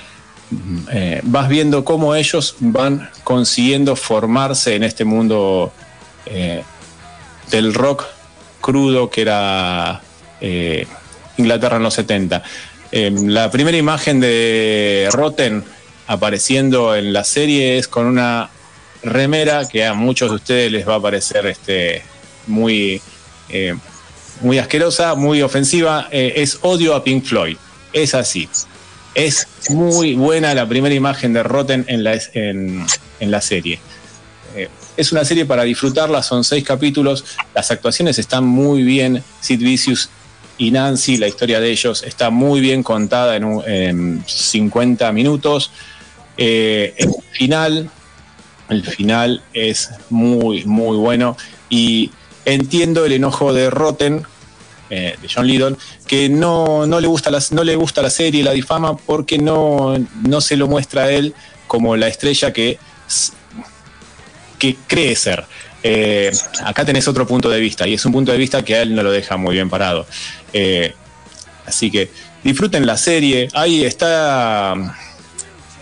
eh, 0.91 1.19
vas 1.23 1.49
viendo 1.49 1.83
cómo 1.83 2.15
ellos 2.15 2.55
van 2.59 3.09
consiguiendo 3.23 3.95
formarse 3.97 4.75
en 4.75 4.83
este 4.83 5.03
mundo 5.03 5.73
eh, 6.25 6.63
del 7.51 7.73
rock 7.73 8.05
crudo 8.61 9.09
que 9.09 9.21
era 9.21 10.01
eh, 10.39 10.87
Inglaterra 11.37 11.77
en 11.77 11.83
los 11.83 11.93
70. 11.95 12.43
La 12.91 13.51
primera 13.51 13.77
imagen 13.77 14.19
de 14.19 15.09
Rotten 15.11 15.63
apareciendo 16.07 16.95
en 16.95 17.11
la 17.11 17.23
serie 17.23 17.77
es 17.77 17.87
con 17.87 18.05
una 18.05 18.49
remera 19.03 19.67
que 19.67 19.85
a 19.85 19.93
muchos 19.93 20.29
de 20.29 20.35
ustedes 20.35 20.71
les 20.71 20.87
va 20.87 20.95
a 20.95 21.01
parecer 21.01 21.45
este, 21.45 22.01
muy, 22.47 23.01
muy 24.41 24.57
asquerosa, 24.57 25.15
muy 25.15 25.41
ofensiva. 25.41 26.07
es 26.11 26.59
odio 26.61 26.95
a 26.95 27.03
Pink 27.03 27.25
Floyd. 27.25 27.57
Es 27.93 28.13
así. 28.13 28.47
Es 29.15 29.47
muy 29.69 30.13
buena 30.13 30.53
la 30.53 30.67
primera 30.67 30.93
imagen 30.93 31.33
de 31.33 31.41
Rotten 31.41 31.85
en 31.87 32.03
la, 32.03 32.19
en, 32.33 32.85
la 33.19 33.41
serie. 33.41 33.79
Eh, 34.55 34.69
es 34.95 35.11
una 35.11 35.25
serie 35.25 35.45
para 35.45 35.63
disfrutarla, 35.63 36.21
son 36.21 36.43
seis 36.43 36.63
capítulos, 36.63 37.25
las 37.55 37.71
actuaciones 37.71 38.19
están 38.19 38.45
muy 38.45 38.83
bien, 38.83 39.23
Sid 39.41 39.59
Vicious 39.59 40.09
y 40.57 40.71
Nancy, 40.71 41.17
la 41.17 41.27
historia 41.27 41.59
de 41.59 41.69
ellos 41.69 42.03
está 42.03 42.29
muy 42.29 42.59
bien 42.59 42.83
contada 42.83 43.35
en, 43.35 44.23
50 44.25 45.11
minutos. 45.11 45.71
Eh, 46.37 46.93
el 46.97 47.11
final, 47.31 47.89
el 48.69 48.83
final 48.83 49.43
es 49.53 49.89
muy, 50.09 50.65
muy 50.65 50.97
bueno 50.97 51.37
y 51.69 52.11
entiendo 52.45 53.05
el 53.05 53.13
enojo 53.13 53.53
de 53.53 53.69
Rotten 53.69 54.25
eh, 54.89 55.15
de 55.21 55.27
John 55.27 55.45
Lydon, 55.45 55.77
que 56.07 56.29
no, 56.29 56.85
le 56.85 57.07
gusta 57.07 57.29
la, 57.29 57.43
no 57.51 57.63
le 57.63 57.75
gusta 57.75 58.01
la 58.01 58.09
serie, 58.09 58.41
la 58.41 58.51
difama, 58.51 58.95
porque 58.95 59.37
no, 59.37 59.97
no 60.25 60.39
se 60.39 60.55
lo 60.55 60.67
muestra 60.67 61.03
a 61.03 61.11
él 61.11 61.33
como 61.67 61.97
la 61.97 62.07
estrella 62.07 62.53
que, 62.53 62.79
que 64.57 64.77
cree 64.87 65.15
ser. 65.17 65.45
Eh, 65.83 66.31
acá 66.63 66.85
tenés 66.85 67.07
otro 67.07 67.27
punto 67.27 67.49
de 67.49 67.59
vista, 67.59 67.85
y 67.85 67.95
es 67.95 68.05
un 68.05 68.13
punto 68.13 68.31
de 68.31 68.37
vista 68.37 68.63
que 68.63 68.75
a 68.75 68.81
él 68.81 68.95
no 68.95 69.03
lo 69.03 69.11
deja 69.11 69.35
muy 69.35 69.55
bien 69.55 69.69
parado. 69.69 70.05
Eh, 70.57 70.93
así 71.65 71.91
que 71.91 72.09
disfruten 72.43 72.85
la 72.85 72.97
serie. 72.97 73.47
Ahí 73.53 73.83
está, 73.83 74.73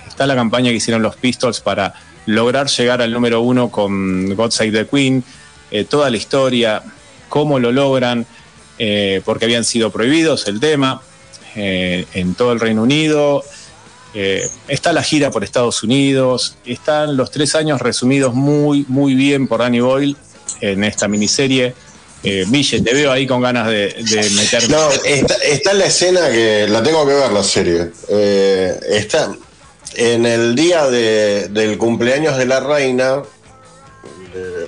está 0.07 0.25
la 0.25 0.35
campaña 0.35 0.69
que 0.69 0.77
hicieron 0.77 1.01
los 1.01 1.15
Pistols 1.15 1.61
para 1.61 1.93
lograr 2.25 2.67
llegar 2.67 3.01
al 3.01 3.11
número 3.11 3.41
uno 3.41 3.69
con 3.69 4.35
God 4.35 4.51
Save 4.51 4.71
the 4.71 4.87
Queen, 4.87 5.23
toda 5.89 6.09
la 6.09 6.17
historia, 6.17 6.81
cómo 7.29 7.59
lo 7.59 7.71
logran. 7.71 8.25
Eh, 8.77 9.21
porque 9.23 9.45
habían 9.45 9.63
sido 9.63 9.89
prohibidos 9.89 10.47
el 10.47 10.59
tema 10.59 11.01
eh, 11.55 12.05
en 12.13 12.35
todo 12.35 12.51
el 12.51 12.59
Reino 12.59 12.83
Unido. 12.83 13.43
Eh, 14.13 14.49
está 14.67 14.91
la 14.91 15.03
gira 15.03 15.31
por 15.31 15.43
Estados 15.43 15.83
Unidos, 15.83 16.57
están 16.65 17.17
los 17.17 17.31
tres 17.31 17.55
años 17.55 17.81
resumidos 17.81 18.33
muy, 18.33 18.85
muy 18.87 19.13
bien 19.13 19.47
por 19.47 19.59
Danny 19.59 19.79
Boyle 19.79 20.15
en 20.61 20.83
esta 20.83 21.07
miniserie. 21.07 21.73
Eh, 22.25 22.45
Ville, 22.47 22.81
te 22.81 22.93
veo 22.93 23.11
ahí 23.11 23.27
con 23.27 23.41
ganas 23.41 23.67
de, 23.67 23.95
meter. 24.35 24.69
No, 24.69 24.89
está, 25.03 25.73
la 25.73 25.85
escena 25.85 26.29
que 26.29 26.67
la 26.67 26.81
tengo 26.81 27.05
que 27.05 27.13
ver 27.13 27.31
la 27.31 27.43
serie. 27.43 27.91
está 28.89 29.35
en 29.95 30.25
el 30.25 30.55
día 30.55 30.87
del 30.87 31.77
cumpleaños 31.77 32.37
de 32.37 32.45
la 32.45 32.59
reina, 32.59 33.23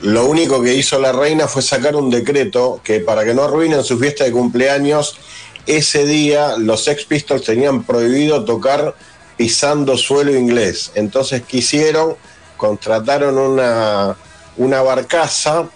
lo 0.02 0.26
único 0.26 0.62
que 0.62 0.74
hizo 0.76 1.00
la 1.00 1.12
reina 1.12 1.48
fue 1.48 1.62
sacar 1.62 1.96
un 1.96 2.10
decreto 2.10 2.80
que 2.84 3.00
para 3.00 3.26
que 3.26 3.34
no 3.34 3.44
arruinen 3.44 3.84
su 3.84 3.98
fiesta 3.98 4.24
de 4.24 4.32
cumpleaños, 4.32 5.18
ese 5.66 6.06
día 6.06 6.56
los 6.58 6.84
Sex 6.84 7.06
Pistols 7.06 7.44
tenían 7.44 7.84
prohibido 7.84 8.46
tocar 8.46 8.96
pisando 9.36 9.98
suelo 9.98 10.34
inglés. 10.36 10.92
Entonces 10.96 11.42
quisieron, 11.44 12.16
contrataron 12.56 13.38
una, 13.38 14.16
una 14.56 14.82
barcaza, 14.82 15.68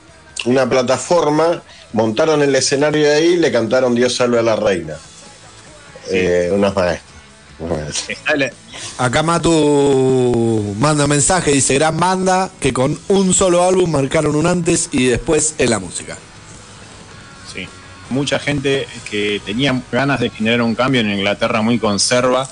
una 0.46 0.70
plataforma, 0.70 1.62
montaron 1.94 2.42
el 2.42 2.56
escenario 2.56 3.04
de 3.04 3.14
ahí 3.14 3.26
y 3.34 3.38
le 3.38 3.52
cantaron 3.52 3.96
Dios 3.96 4.16
salve 4.16 4.40
a 4.40 4.44
la 4.44 4.56
reina. 4.56 4.96
Eh, 6.10 6.50
unas 6.52 6.76
maestras. 6.76 7.12
Acá 8.98 9.24
Matu 9.24 10.76
manda 10.80 11.06
mensaje, 11.08 11.52
dice 11.52 11.76
gran 11.76 11.98
banda 11.98 12.50
que 12.60 12.74
con 12.74 13.00
un 13.08 13.34
solo 13.34 13.64
álbum 13.64 13.92
marcaron 13.92 14.36
un 14.36 14.48
antes 14.48 14.90
y 14.92 15.06
después 15.06 15.56
en 15.60 15.70
la 15.70 15.80
música. 15.80 16.18
Sí, 17.54 17.68
mucha 18.10 18.40
gente 18.40 18.88
que 19.10 19.42
tenía 19.46 19.80
ganas 19.92 20.20
de 20.20 20.30
generar 20.30 20.62
un 20.64 20.76
cambio 20.76 21.02
en 21.02 21.12
Inglaterra 21.12 21.62
muy 21.62 21.78
conserva 21.78 22.50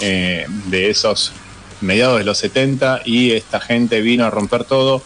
eh, 0.00 0.46
de 0.66 0.90
esos 0.90 1.32
mediados 1.80 2.18
de 2.18 2.24
los 2.24 2.38
70 2.38 3.02
y 3.04 3.32
esta 3.32 3.60
gente 3.60 4.00
vino 4.00 4.24
a 4.24 4.30
romper 4.30 4.64
todo 4.64 5.02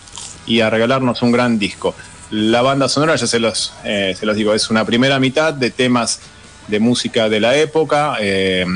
y 0.47 0.61
a 0.61 0.71
regalarnos 0.71 1.23
un 1.23 1.33
gran 1.33 1.59
disco. 1.59 1.95
La 2.31 2.61
banda 2.61 2.89
sonora, 2.89 3.17
ya 3.17 3.27
se 3.27 3.39
los, 3.39 3.73
eh, 3.85 4.15
se 4.19 4.27
los 4.27 4.37
digo, 4.37 4.53
es 4.53 4.69
una 4.69 4.85
primera 4.85 5.19
mitad 5.19 5.55
de 5.55 5.71
temas 5.71 6.21
de 6.67 6.79
música 6.79 7.29
de 7.29 7.41
la 7.41 7.57
época. 7.57 8.17
Eh, 8.21 8.67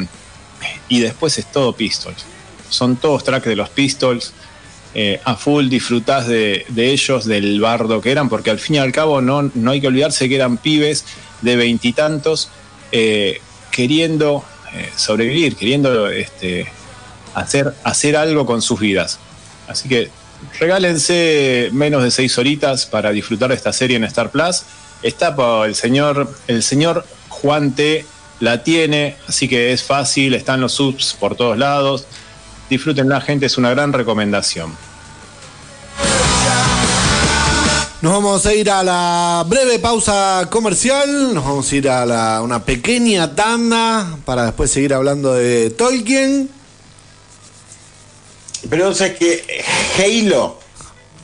y 0.88 1.00
después 1.00 1.36
es 1.38 1.50
todo 1.52 1.74
Pistols. 1.74 2.24
Son 2.70 2.96
todos 2.96 3.24
tracks 3.24 3.46
de 3.46 3.56
los 3.56 3.68
Pistols. 3.68 4.32
Eh, 4.94 5.20
a 5.24 5.36
full 5.36 5.68
disfrutás 5.68 6.26
de, 6.26 6.64
ellos, 6.76 7.24
del 7.24 7.60
bardo 7.60 8.00
que 8.00 8.10
eran, 8.10 8.28
porque 8.28 8.50
al 8.50 8.58
fin 8.58 8.76
y 8.76 8.78
al 8.78 8.92
cabo 8.92 9.20
no, 9.20 9.50
no 9.54 9.70
hay 9.70 9.80
que 9.80 9.88
olvidarse 9.88 10.28
que 10.28 10.36
eran 10.36 10.58
pibes 10.58 11.04
de 11.40 11.56
veintitantos 11.56 12.50
queriendo 13.70 14.44
sobrevivir, 14.96 15.56
queriendo 15.56 16.08
este, 16.08 16.66
hacer, 17.34 17.74
hacer 17.84 18.16
algo 18.16 18.44
con 18.44 18.60
sus 18.60 18.80
vidas. 18.80 19.18
Así 19.66 19.88
que 19.88 20.10
regálense 20.58 21.70
menos 21.72 22.02
de 22.02 22.10
seis 22.10 22.36
horitas 22.38 22.86
para 22.86 23.10
disfrutar 23.10 23.50
de 23.50 23.56
esta 23.56 23.72
serie 23.72 23.96
en 23.96 24.04
Star 24.04 24.30
Plus. 24.30 24.62
Está 25.02 25.34
por 25.34 25.66
el 25.66 25.74
señor, 25.74 26.32
el 26.46 26.62
señor 26.62 27.04
Juan 27.28 27.74
T. 27.74 28.06
La 28.40 28.64
tiene, 28.64 29.16
así 29.28 29.48
que 29.48 29.72
es 29.72 29.84
fácil, 29.84 30.34
están 30.34 30.60
los 30.60 30.72
subs 30.72 31.16
por 31.18 31.36
todos 31.36 31.56
lados. 31.56 32.06
Disfrútenla, 32.68 33.20
gente, 33.20 33.46
es 33.46 33.56
una 33.56 33.70
gran 33.70 33.92
recomendación. 33.92 34.72
Nos 38.02 38.12
vamos 38.14 38.44
a 38.46 38.52
ir 38.52 38.68
a 38.68 38.82
la 38.82 39.44
breve 39.46 39.78
pausa 39.78 40.48
comercial, 40.50 41.32
nos 41.32 41.44
vamos 41.44 41.70
a 41.70 41.76
ir 41.76 41.88
a 41.88 42.42
una 42.42 42.64
pequeña 42.64 43.36
tanda 43.36 44.18
para 44.24 44.46
después 44.46 44.72
seguir 44.72 44.92
hablando 44.92 45.34
de 45.34 45.70
Tolkien. 45.70 46.50
Pero 48.68 48.88
o 48.88 48.94
sea, 48.94 49.08
es 49.08 49.18
que 49.18 49.64
Halo, 49.98 50.58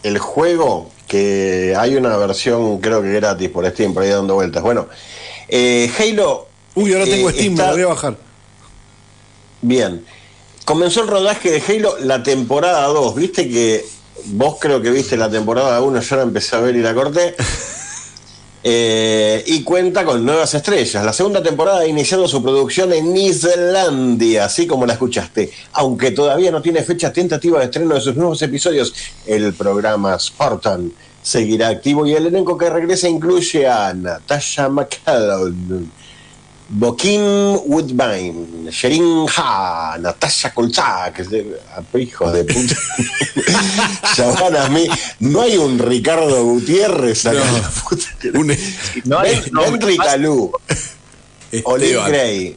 el 0.03 0.19
juego, 0.19 0.91
que 1.07 1.75
hay 1.77 1.97
una 1.97 2.17
versión 2.17 2.79
creo 2.81 3.03
que 3.03 3.13
gratis 3.13 3.49
por 3.49 3.69
Steam, 3.71 3.95
por 3.95 4.03
ahí 4.03 4.11
dando 4.11 4.35
vueltas. 4.35 4.63
Bueno, 4.63 4.89
eh, 5.49 5.91
Halo... 5.99 6.47
Uy, 6.75 6.93
ahora 6.93 7.07
tengo 7.07 7.31
eh, 7.31 7.33
Steam, 7.33 7.55
me 7.55 7.73
voy 7.73 7.83
a 7.83 7.87
bajar. 7.87 8.17
Bien. 9.63 10.05
Comenzó 10.65 11.03
el 11.03 11.09
rodaje 11.09 11.51
de 11.51 11.63
Halo 11.67 11.97
la 12.01 12.23
temporada 12.23 12.87
2. 12.87 13.15
Viste 13.15 13.49
que 13.49 13.85
vos 14.27 14.57
creo 14.61 14.81
que 14.83 14.91
viste 14.91 15.17
la 15.17 15.31
temporada 15.31 15.81
1, 15.81 16.01
yo 16.01 16.17
la 16.17 16.23
empecé 16.23 16.57
a 16.57 16.61
ver 16.61 16.77
y 16.77 16.83
la 16.83 16.95
corté. 16.95 17.35
Eh, 18.63 19.45
y 19.47 19.63
cuenta 19.63 20.05
con 20.05 20.25
nuevas 20.25 20.53
estrellas. 20.55 21.05
La 21.05 21.13
segunda 21.13 21.43
temporada 21.43 21.81
ha 21.81 21.87
iniciado 21.87 22.27
su 22.27 22.43
producción 22.43 22.93
en 22.93 23.17
Islandia, 23.17 24.47
así 24.47 24.67
como 24.67 24.85
la 24.85 24.95
escuchaste. 24.95 25.53
Aunque 25.73 26.11
todavía 26.11 26.51
no 26.51 26.61
tiene 26.61 26.83
fecha 26.83 27.13
tentativa 27.13 27.61
de 27.61 27.67
estreno 27.67 27.95
de 27.95 28.01
sus 28.01 28.17
nuevos 28.17 28.43
episodios, 28.43 28.93
el 29.27 29.53
programa 29.55 30.19
Spartan 30.19 30.93
seguirá 31.23 31.69
activo 31.69 32.07
y 32.07 32.15
el 32.15 32.27
elenco 32.27 32.57
que 32.57 32.71
regresa 32.71 33.09
incluye 33.09 33.67
a 33.67 33.93
Natasha 33.95 34.69
McCallum, 34.69 35.91
Bokin 36.71 37.23
Woodbine, 37.67 38.71
Sherin 38.71 39.27
Ha, 39.37 39.97
Natasha 40.01 40.53
Kolchak, 40.53 41.19
es 41.21 41.31
de- 41.31 41.59
hijo 41.99 42.31
de 42.31 42.45
puta. 42.45 42.77
Llaman 44.17 44.57
a 44.57 44.69
mí. 44.69 44.87
No 45.21 45.41
hay 45.41 45.57
un 45.57 45.79
Ricardo 45.79 46.45
Gutiérrez 46.45 47.25
acá. 47.25 47.39
No. 47.43 47.59
la 47.59 47.69
puta 47.71 48.05
que- 48.21 48.31
Un- 48.31 48.57
No 49.05 49.19
hay 49.21 49.37
Ben- 49.37 49.51
Olive. 51.65 52.03
Gray, 52.07 52.57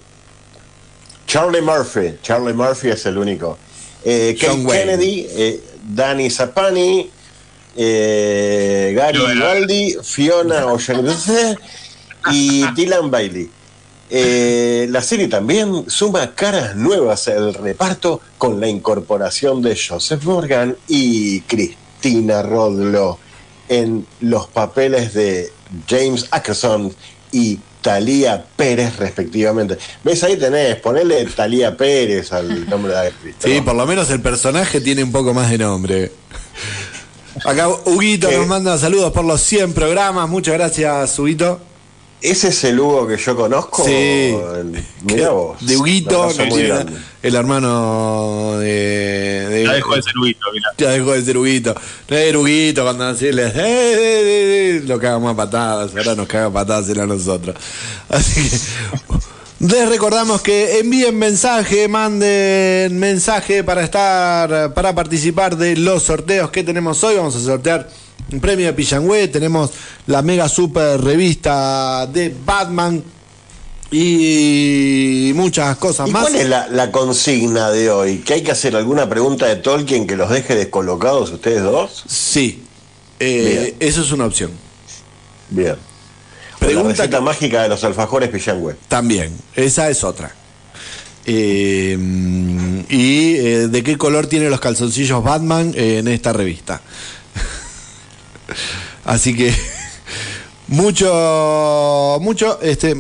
Charlie 1.26 1.62
Murphy. 1.62 2.18
Charlie 2.22 2.54
Murphy 2.54 2.90
es 2.90 3.06
el 3.06 3.18
único. 3.18 3.58
Eh, 4.04 4.36
Wayne. 4.66 4.68
Kennedy, 4.98 5.28
eh, 5.30 5.64
Danny 5.84 6.30
Zapani, 6.30 7.10
eh, 7.78 8.92
Gary 8.94 9.18
Fiona. 9.20 9.46
Baldi, 9.46 9.96
Fiona 10.04 10.66
O'Shannessy 10.74 11.56
y 12.32 12.66
Dylan 12.74 13.10
Bailey. 13.10 13.50
Eh, 14.14 14.88
la 14.90 15.02
serie 15.02 15.30
también 15.30 15.90
suma 15.90 16.36
caras 16.36 16.76
nuevas 16.76 17.30
al 17.30 17.54
reparto 17.54 18.20
con 18.38 18.60
la 18.60 18.68
incorporación 18.68 19.62
de 19.62 19.78
Joseph 19.80 20.24
Morgan 20.26 20.76
y 20.90 21.40
Cristina 21.42 22.42
Rodlo 22.42 23.18
en 23.70 24.06
los 24.20 24.48
papeles 24.48 25.14
de 25.14 25.50
James 25.88 26.28
Ackerson 26.32 26.94
y 27.32 27.58
Talía 27.82 28.44
Pérez 28.58 28.98
respectivamente. 28.98 29.78
¿Ves? 30.04 30.24
Ahí 30.26 30.36
tenés, 30.36 30.76
ponele 30.76 31.24
Talía 31.28 31.78
Pérez 31.78 32.34
al 32.34 32.70
nombre 32.70 32.92
de 32.92 33.00
actriz. 33.08 33.36
Sí, 33.40 33.62
por 33.62 33.76
lo 33.76 33.86
menos 33.88 34.10
el 34.10 34.22
personaje 34.22 34.82
tiene 34.82 35.04
un 35.06 35.12
poco 35.14 35.34
más 35.34 35.50
de 35.50 35.58
nombre. 35.58 36.12
Acá 37.46 37.70
Huguito 37.70 38.30
Eh. 38.30 38.38
nos 38.38 38.48
manda 38.48 38.78
saludos 38.78 39.14
por 39.14 39.24
los 39.24 39.40
100 39.42 39.74
programas. 39.74 40.28
Muchas 40.30 40.54
gracias, 40.56 41.18
Huguito. 41.18 41.62
¿Ese 42.22 42.50
es 42.50 42.64
el 42.66 42.80
Hugo 42.80 43.08
que 43.08 43.18
yo 43.18 43.36
conozco? 43.36 43.84
Sí. 43.84 44.36
Mirá 45.04 45.30
vos. 45.32 45.66
De 45.66 45.76
Huguito, 45.76 46.30
el 47.24 47.36
hermano 47.36 48.58
de. 48.60 49.48
de- 49.50 49.64
Ya 49.66 49.74
dejó 49.74 49.96
de 49.96 50.04
ser 50.04 50.14
Huguito, 50.18 50.46
mirá. 50.54 50.68
Ya 50.78 50.90
dejó 50.92 51.14
de 51.14 51.22
ser 51.24 51.38
Huguito. 51.38 51.76
No 52.10 52.18
era 52.18 52.38
Huguito 52.40 52.84
cuando 52.84 53.12
decirle, 53.14 53.48
eh, 53.48 53.52
eh, 53.56 53.96
eh, 53.96 54.78
eh, 54.78 54.84
lo 54.86 55.00
cagamos 55.00 55.34
a 55.34 55.36
patadas, 55.36 55.96
ahora 55.96 56.14
nos 56.16 56.28
caga 56.28 56.46
a 56.46 56.54
patadas 56.54 56.90
él 56.90 57.00
a 57.00 57.08
nosotros. 57.08 57.56
Así 58.10 58.50
que 58.50 58.58
les 59.68 59.90
recordamos 59.90 60.42
que 60.42 60.80
envíen 60.80 61.18
mensaje, 61.18 61.88
manden 61.88 62.98
mensaje 63.00 63.64
para 63.64 63.84
estar, 63.84 64.74
para 64.74 64.94
participar 64.94 65.58
de 65.58 65.76
los 65.76 66.04
sorteos 66.04 66.52
que 66.52 66.64
tenemos 66.64 67.04
hoy. 67.04 67.16
Vamos 67.16 67.36
a 67.36 67.40
sortear 67.40 67.88
premio 68.40 68.68
de 68.68 68.74
Pillangüe, 68.74 69.28
tenemos 69.28 69.72
la 70.08 70.22
mega 70.22 70.48
super 70.48 71.02
revista 71.02 72.08
de 72.08 72.34
Batman 72.46 73.04
y 73.92 75.32
muchas 75.36 75.76
cosas 75.78 76.08
¿Y 76.08 76.12
más. 76.12 76.24
cuál 76.24 76.36
es 76.36 76.48
la, 76.48 76.68
la 76.68 76.92
consigna 76.92 77.70
de 77.72 77.90
hoy? 77.90 78.18
¿Que 78.20 78.36
hay 78.36 78.42
que 78.42 78.52
hacer 78.52 78.76
alguna 78.76 79.10
pregunta 79.10 79.48
de 79.48 79.58
Tolkien 79.58 80.08
que 80.08 80.16
los 80.16 80.30
deje 80.30 80.56
descolocados 80.56 81.32
ustedes 81.32 81.62
dos? 81.62 82.04
Sí, 82.08 82.64
eh, 83.20 83.76
eso 83.80 84.02
es 84.02 84.12
una 84.12 84.26
opción. 84.26 84.52
Bien. 85.50 85.76
Pregunta 86.60 86.84
la 86.90 86.94
receta 86.94 87.18
que- 87.18 87.24
mágica 87.24 87.64
de 87.64 87.70
los 87.70 87.84
alfajores 87.84 88.30
Pillangüe. 88.30 88.76
También, 88.88 89.34
esa 89.56 89.90
es 89.90 90.04
otra. 90.04 90.34
Eh, 91.26 91.98
y 92.90 93.36
eh, 93.36 93.68
de 93.68 93.84
qué 93.84 93.98
color 93.98 94.26
tienen 94.28 94.50
los 94.50 94.60
calzoncillos 94.60 95.24
Batman 95.24 95.74
en 95.76 96.08
esta 96.08 96.34
revista. 96.34 96.82
Así 99.06 99.36
que 99.36 99.54
mucho, 100.68 102.18
mucho, 102.22 102.62
este, 102.62 102.96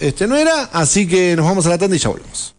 este 0.00 0.26
no 0.26 0.36
era, 0.36 0.64
así 0.72 1.06
que 1.06 1.36
nos 1.36 1.46
vamos 1.46 1.66
a 1.66 1.70
la 1.70 1.78
tanda 1.78 1.96
y 1.96 1.98
ya 1.98 2.08
volvemos. 2.08 2.51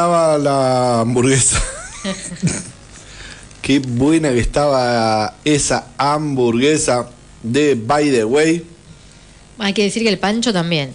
Estaba 0.00 0.38
la 0.38 1.00
hamburguesa. 1.00 1.60
Qué 3.62 3.80
buena 3.80 4.30
que 4.30 4.40
estaba 4.40 5.34
esa 5.44 5.88
hamburguesa 5.98 7.10
de 7.42 7.74
By 7.74 8.10
the 8.10 8.24
Way. 8.24 8.66
Hay 9.58 9.74
que 9.74 9.82
decir 9.82 10.02
que 10.02 10.08
el 10.08 10.18
pancho 10.18 10.54
también. 10.54 10.94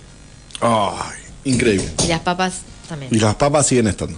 Ay, 0.60 1.20
increíble. 1.44 1.88
Y 2.04 2.08
las 2.08 2.22
papas 2.22 2.62
Y 2.84 2.88
también. 2.90 3.22
las 3.22 3.36
papas 3.36 3.68
siguen 3.68 3.86
estando. 3.86 4.18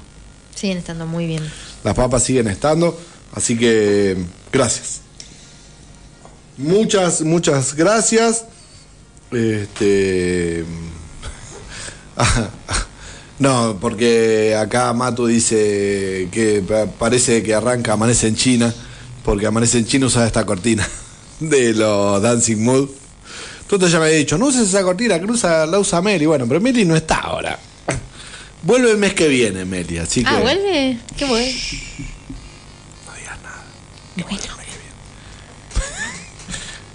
Siguen 0.55 0.77
estando 0.77 1.05
muy 1.05 1.27
bien. 1.27 1.43
Las 1.83 1.93
papas 1.93 2.23
siguen 2.23 2.47
estando. 2.47 2.97
Así 3.33 3.57
que 3.57 4.15
gracias. 4.53 5.01
Muchas, 6.55 7.23
muchas 7.23 7.75
gracias. 7.75 8.45
Este. 9.33 10.63
No, 13.39 13.77
porque 13.79 14.55
acá 14.59 14.93
Matu 14.93 15.27
dice 15.27 16.27
que 16.31 16.63
pa- 16.67 16.85
parece 16.87 17.43
que 17.43 17.53
arranca 17.53 17.93
Amanece 17.93 18.27
en 18.27 18.35
China, 18.35 18.73
porque 19.23 19.45
Amanece 19.45 19.77
en 19.77 19.85
China 19.85 20.07
usa 20.07 20.25
esta 20.25 20.45
cortina 20.45 20.87
de 21.39 21.73
los 21.73 22.21
Dancing 22.21 22.57
Mood. 22.63 22.89
Tú 23.67 23.77
ya 23.79 23.99
me 23.99 24.05
habías 24.05 24.19
dicho, 24.19 24.37
no 24.37 24.47
uses 24.47 24.69
esa 24.69 24.81
cortina, 24.81 25.19
que 25.19 25.25
usa, 25.25 25.65
la 25.67 25.77
usa 25.79 26.01
Meli. 26.01 26.25
Bueno, 26.25 26.45
pero 26.47 26.59
Meli 26.61 26.85
no 26.85 26.95
está 26.95 27.17
ahora. 27.17 27.59
Vuelve 28.63 28.91
el 28.91 28.97
mes 28.97 29.13
que 29.13 29.27
viene, 29.27 29.65
Meli, 29.65 29.97
así 29.99 30.23
que. 30.23 30.29
Ah, 30.29 30.39
vuelve. 30.39 30.97
Qué 31.15 31.25
bueno. 31.25 31.45
No 33.05 33.13
digas 33.13 33.37
nada. 33.43 33.63
Bueno. 34.15 34.41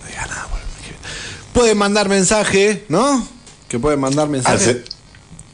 No 0.03 0.09
digas 0.09 0.29
nada, 0.29 0.47
vuelve 0.51 0.67
el 0.67 0.73
mes 0.75 0.83
que 0.83 0.91
viene. 0.91 1.53
pueden 1.53 1.79
mandar 1.79 2.09
mensaje, 2.09 2.85
¿no? 2.89 3.27
Que 3.69 3.79
pueden 3.79 4.01
mandar 4.01 4.25
Al, 4.25 4.31
mensaje. 4.33 4.83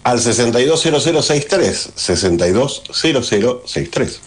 Al 0.02 0.20
620063. 0.20 1.90
620063. 1.94 4.20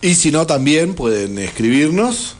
Y 0.00 0.14
si 0.14 0.30
no, 0.30 0.46
también 0.46 0.94
pueden 0.94 1.38
escribirnos. 1.38 2.36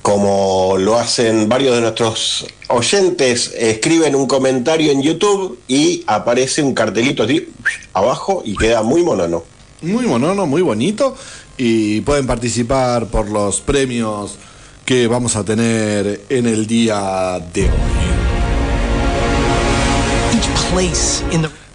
Como 0.00 0.76
lo 0.78 0.98
hacen 0.98 1.48
varios 1.48 1.74
de 1.74 1.82
nuestros 1.82 2.46
oyentes, 2.68 3.52
escriben 3.56 4.14
un 4.14 4.26
comentario 4.26 4.90
en 4.90 5.02
YouTube 5.02 5.58
y 5.68 6.02
aparece 6.06 6.62
un 6.62 6.72
cartelito 6.72 7.22
así 7.22 7.48
abajo 7.92 8.42
y 8.44 8.56
queda 8.56 8.82
muy 8.82 9.02
monono. 9.02 9.44
Muy 9.82 10.06
monono, 10.06 10.46
muy 10.46 10.62
bonito. 10.62 11.16
Y 11.56 12.00
pueden 12.00 12.26
participar 12.26 13.06
por 13.06 13.30
los 13.30 13.60
premios 13.60 14.36
que 14.84 15.06
vamos 15.06 15.36
a 15.36 15.44
tener 15.44 16.22
en 16.28 16.46
el 16.46 16.66
día 16.66 17.40
de 17.52 17.64
hoy. 17.64 18.23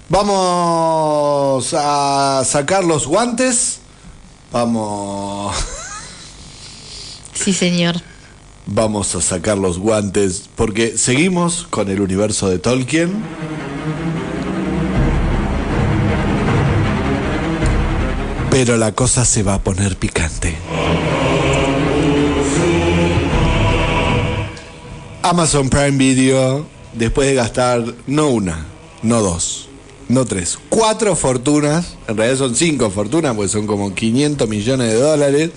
Vamos 0.09 1.73
a 1.77 2.41
sacar 2.45 2.83
los 2.83 3.05
guantes. 3.05 3.79
Vamos. 4.51 5.55
Sí, 7.33 7.53
señor. 7.53 7.95
Vamos 8.65 9.15
a 9.15 9.21
sacar 9.21 9.57
los 9.57 9.79
guantes 9.79 10.49
porque 10.55 10.97
seguimos 10.97 11.67
con 11.69 11.89
el 11.89 12.01
universo 12.01 12.49
de 12.49 12.59
Tolkien. 12.59 13.23
Pero 18.51 18.77
la 18.77 18.91
cosa 18.93 19.25
se 19.25 19.43
va 19.43 19.53
a 19.53 19.63
poner 19.63 19.95
picante. 19.97 20.57
Amazon 25.21 25.69
Prime 25.69 25.97
Video, 25.97 26.65
después 26.93 27.27
de 27.27 27.35
gastar 27.35 27.83
no 28.07 28.29
una, 28.29 28.65
no 29.03 29.21
dos, 29.21 29.69
no 30.07 30.25
tres, 30.25 30.57
cuatro 30.69 31.15
fortunas, 31.15 31.97
en 32.07 32.17
realidad 32.17 32.37
son 32.39 32.55
cinco 32.55 32.89
fortunas, 32.89 33.35
porque 33.35 33.49
son 33.49 33.67
como 33.67 33.93
500 33.93 34.47
millones 34.49 34.93
de 34.93 34.99
dólares, 34.99 35.51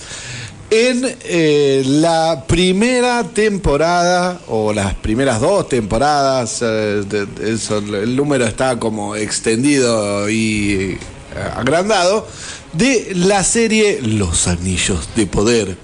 en 0.70 1.02
eh, 1.24 1.82
la 1.85 2.44
primera 2.47 3.24
temporada, 3.24 4.40
o 4.48 4.73
las 4.73 4.94
primeras 4.94 5.39
dos 5.39 5.69
temporadas, 5.69 6.60
eh, 6.62 7.05
el 7.43 8.16
número 8.16 8.47
está 8.47 8.78
como 8.78 9.14
extendido 9.14 10.31
y 10.31 10.97
eh, 11.35 11.51
agrandado, 11.56 12.27
de 12.73 13.12
la 13.14 13.44
serie 13.44 14.01
Los 14.01 14.48
Anillos 14.48 15.10
de 15.14 15.27
Poder. 15.27 15.77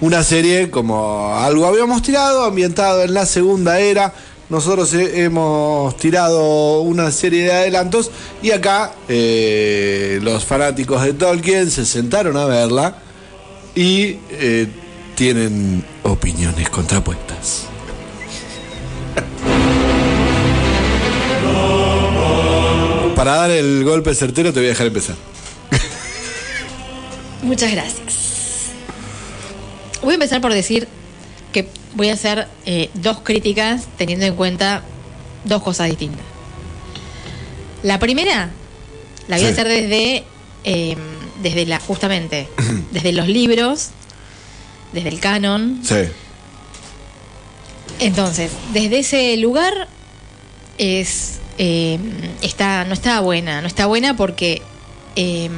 Una 0.00 0.24
serie 0.24 0.70
como 0.70 1.34
algo 1.34 1.66
habíamos 1.66 2.00
tirado, 2.00 2.44
ambientado 2.44 3.02
en 3.02 3.12
la 3.12 3.26
segunda 3.26 3.78
era. 3.78 4.14
Nosotros 4.50 4.92
he- 4.94 5.24
hemos 5.24 5.96
tirado 5.96 6.80
una 6.82 7.10
serie 7.10 7.44
de 7.44 7.52
adelantos 7.52 8.10
y 8.42 8.50
acá 8.50 8.92
eh, 9.08 10.18
los 10.22 10.44
fanáticos 10.44 11.02
de 11.02 11.14
Tolkien 11.14 11.70
se 11.70 11.84
sentaron 11.86 12.36
a 12.36 12.44
verla 12.44 12.98
y 13.74 14.18
eh, 14.30 14.68
tienen 15.14 15.84
opiniones 16.02 16.68
contrapuestas. 16.68 17.64
Para 23.16 23.36
dar 23.36 23.50
el 23.50 23.84
golpe 23.84 24.14
certero 24.14 24.52
te 24.52 24.58
voy 24.60 24.66
a 24.66 24.70
dejar 24.70 24.86
empezar. 24.88 25.16
Muchas 27.42 27.70
gracias. 27.72 28.02
Voy 30.02 30.12
a 30.12 30.14
empezar 30.14 30.40
por 30.40 30.52
decir 30.52 30.88
voy 31.94 32.10
a 32.10 32.14
hacer 32.14 32.48
eh, 32.66 32.90
dos 32.94 33.20
críticas 33.20 33.86
teniendo 33.96 34.26
en 34.26 34.34
cuenta 34.34 34.82
dos 35.44 35.62
cosas 35.62 35.88
distintas. 35.88 36.24
La 37.82 37.98
primera 37.98 38.50
la 39.28 39.36
voy 39.36 39.46
a 39.46 39.48
hacer 39.50 39.68
desde, 39.68 40.24
eh, 40.64 40.96
desde 41.42 41.66
la, 41.66 41.80
justamente, 41.80 42.48
desde 42.92 43.12
los 43.12 43.28
libros, 43.28 43.90
desde 44.92 45.08
el 45.08 45.20
canon. 45.20 45.80
Sí. 45.82 46.08
Entonces, 48.00 48.50
desde 48.72 48.98
ese 48.98 49.36
lugar 49.36 49.88
es 50.78 51.38
eh, 51.58 51.98
está 52.42 52.84
no 52.84 52.94
está 52.94 53.20
buena, 53.20 53.60
no 53.60 53.68
está 53.68 53.86
buena 53.86 54.16
porque 54.16 54.62
eh, 55.14 55.48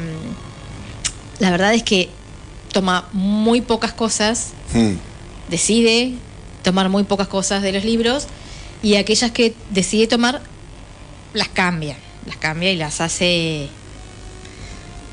la 1.38 1.50
verdad 1.50 1.72
es 1.74 1.82
que 1.82 2.10
toma 2.72 3.08
muy 3.12 3.62
pocas 3.62 3.92
cosas, 3.92 4.50
Hmm. 4.72 4.94
Decide 5.48 6.12
tomar 6.62 6.88
muy 6.88 7.04
pocas 7.04 7.28
cosas 7.28 7.62
de 7.62 7.72
los 7.72 7.84
libros 7.84 8.26
y 8.82 8.96
aquellas 8.96 9.30
que 9.30 9.54
decide 9.70 10.06
tomar 10.06 10.42
las 11.34 11.48
cambia, 11.48 11.96
las 12.26 12.36
cambia 12.36 12.72
y 12.72 12.76
las 12.76 13.00
hace 13.00 13.68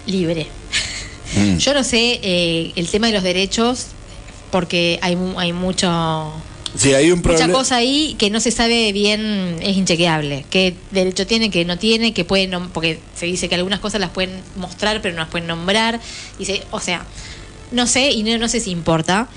libre. 0.05 0.47
Mm. 1.35 1.57
Yo 1.57 1.73
no 1.73 1.84
sé 1.84 2.19
eh, 2.22 2.72
el 2.76 2.88
tema 2.89 3.07
de 3.07 3.14
los 3.14 3.23
derechos 3.23 3.88
porque 4.51 4.99
hay, 5.01 5.18
hay 5.38 5.53
mucho 5.53 6.31
Sí, 6.76 6.93
hay 6.93 7.11
un 7.11 7.22
mucha 7.23 7.49
cosa 7.51 7.76
ahí 7.76 8.15
que 8.18 8.31
no 8.31 8.39
se 8.39 8.49
sabe 8.49 8.91
bien, 8.93 9.57
es 9.61 9.77
inchequeable. 9.77 10.43
Qué 10.49 10.73
derecho 10.89 11.27
tiene, 11.27 11.51
que 11.51 11.65
no 11.65 11.77
tiene, 11.77 12.14
que 12.14 12.26
puede, 12.26 12.49
nom- 12.49 12.69
porque 12.73 12.99
se 13.15 13.27
dice 13.27 13.47
que 13.47 13.53
algunas 13.55 13.80
cosas 13.80 14.01
las 14.01 14.10
pueden 14.10 14.41
mostrar, 14.55 14.99
pero 15.01 15.14
no 15.14 15.22
las 15.22 15.30
pueden 15.30 15.47
nombrar. 15.47 15.99
Y 16.39 16.45
se, 16.45 16.64
o 16.72 16.80
sea, 16.80 17.05
no 17.72 17.85
sé 17.85 18.10
y 18.11 18.23
no, 18.23 18.35
no 18.39 18.47
sé 18.47 18.60
si 18.60 18.72
importa. 18.72 19.27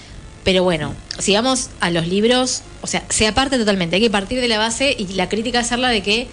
Pero 0.47 0.63
bueno, 0.63 0.95
si 1.19 1.35
vamos 1.35 1.71
a 1.81 1.91
los 1.91 2.07
libros, 2.07 2.63
o 2.81 2.87
sea, 2.87 3.03
se 3.09 3.27
aparte 3.27 3.59
totalmente. 3.59 3.97
Hay 3.97 4.03
que 4.03 4.11
partir 4.11 4.41
de 4.41 4.47
la 4.47 4.59
base 4.59 4.95
y 4.97 5.09
la 5.15 5.29
crítica 5.29 5.59
hacerla 5.59 5.89
de 5.89 6.05
que 6.05 6.29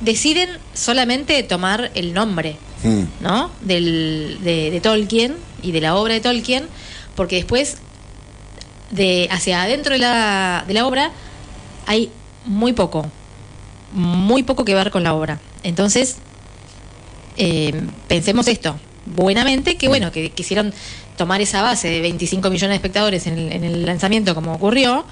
deciden 0.00 0.48
solamente 0.72 1.42
tomar 1.42 1.90
el 1.94 2.14
nombre. 2.14 2.56
Hmm. 2.82 3.02
¿no? 3.20 3.50
Del, 3.60 4.38
de, 4.42 4.70
de 4.70 4.80
Tolkien 4.80 5.36
y 5.62 5.72
de 5.72 5.82
la 5.82 5.96
obra 5.96 6.14
de 6.14 6.20
Tolkien, 6.20 6.64
porque 7.14 7.36
después, 7.36 7.76
de 8.90 9.28
hacia 9.30 9.62
adentro 9.62 9.92
de 9.92 9.98
la, 9.98 10.64
de 10.66 10.72
la 10.72 10.86
obra, 10.86 11.10
hay 11.84 12.10
muy 12.46 12.72
poco, 12.72 13.04
muy 13.92 14.44
poco 14.44 14.64
que 14.64 14.74
ver 14.74 14.90
con 14.90 15.02
la 15.02 15.12
obra. 15.12 15.40
Entonces, 15.62 16.16
eh, 17.36 17.82
pensemos 18.08 18.48
esto, 18.48 18.76
buenamente, 19.04 19.76
que 19.76 19.88
bueno, 19.88 20.10
que 20.10 20.30
quisieron 20.30 20.72
tomar 21.16 21.40
esa 21.40 21.62
base 21.62 21.88
de 21.88 22.00
25 22.00 22.50
millones 22.50 22.70
de 22.70 22.76
espectadores 22.76 23.26
en 23.26 23.38
el, 23.38 23.52
en 23.52 23.64
el 23.64 23.86
lanzamiento, 23.86 24.34
como 24.34 24.54
ocurrió, 24.54 25.04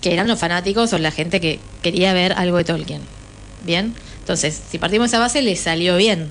que 0.00 0.12
eran 0.12 0.28
los 0.28 0.38
fanáticos 0.38 0.92
o 0.92 0.98
la 0.98 1.10
gente 1.10 1.40
que 1.40 1.60
quería 1.82 2.12
ver 2.12 2.32
algo 2.32 2.56
de 2.56 2.64
Tolkien. 2.64 3.02
Bien, 3.64 3.94
entonces, 4.20 4.60
si 4.70 4.78
partimos 4.78 5.10
de 5.10 5.16
esa 5.16 5.20
base, 5.20 5.42
les 5.42 5.60
salió 5.60 5.96
bien 5.96 6.30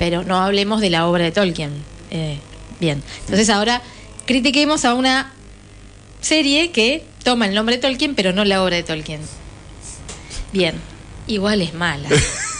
pero 0.00 0.24
no 0.24 0.38
hablemos 0.38 0.80
de 0.80 0.88
la 0.88 1.06
obra 1.06 1.24
de 1.24 1.30
Tolkien. 1.30 1.72
Eh, 2.10 2.38
bien, 2.80 3.02
entonces 3.20 3.50
ahora 3.50 3.82
critiquemos 4.24 4.86
a 4.86 4.94
una 4.94 5.34
serie 6.22 6.70
que 6.70 7.04
toma 7.22 7.44
el 7.44 7.54
nombre 7.54 7.76
de 7.76 7.82
Tolkien, 7.82 8.14
pero 8.14 8.32
no 8.32 8.46
la 8.46 8.64
obra 8.64 8.76
de 8.76 8.82
Tolkien. 8.82 9.20
Bien, 10.54 10.76
igual 11.26 11.60
es 11.60 11.74
mala. 11.74 12.08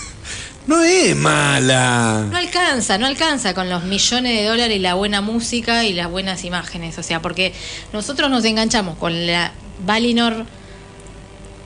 No 0.67 0.83
es 0.83 1.17
mala. 1.17 2.27
No 2.31 2.37
alcanza, 2.37 2.99
no 2.99 3.07
alcanza 3.07 3.55
con 3.55 3.69
los 3.69 3.83
millones 3.85 4.39
de 4.39 4.45
dólares 4.47 4.77
y 4.77 4.81
la 4.81 4.95
buena 4.95 5.21
música 5.21 5.85
y 5.85 5.93
las 5.95 6.09
buenas 6.11 6.45
imágenes. 6.45 6.97
O 6.99 7.03
sea, 7.03 7.21
porque 7.23 7.53
nosotros 7.93 8.31
nos 8.31 8.45
enganchamos 8.45 8.97
con 8.99 9.27
la 9.27 9.53
Valinor 9.85 10.45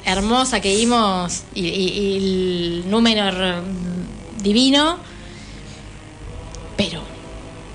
hermosa 0.07 0.61
que 0.61 0.75
vimos 0.77 1.43
y, 1.55 1.67
y- 1.67 1.89
y 1.89 2.17
el 2.83 2.91
Númenor 2.91 3.35
mm, 3.63 4.43
divino, 4.43 4.99
pero 6.77 7.03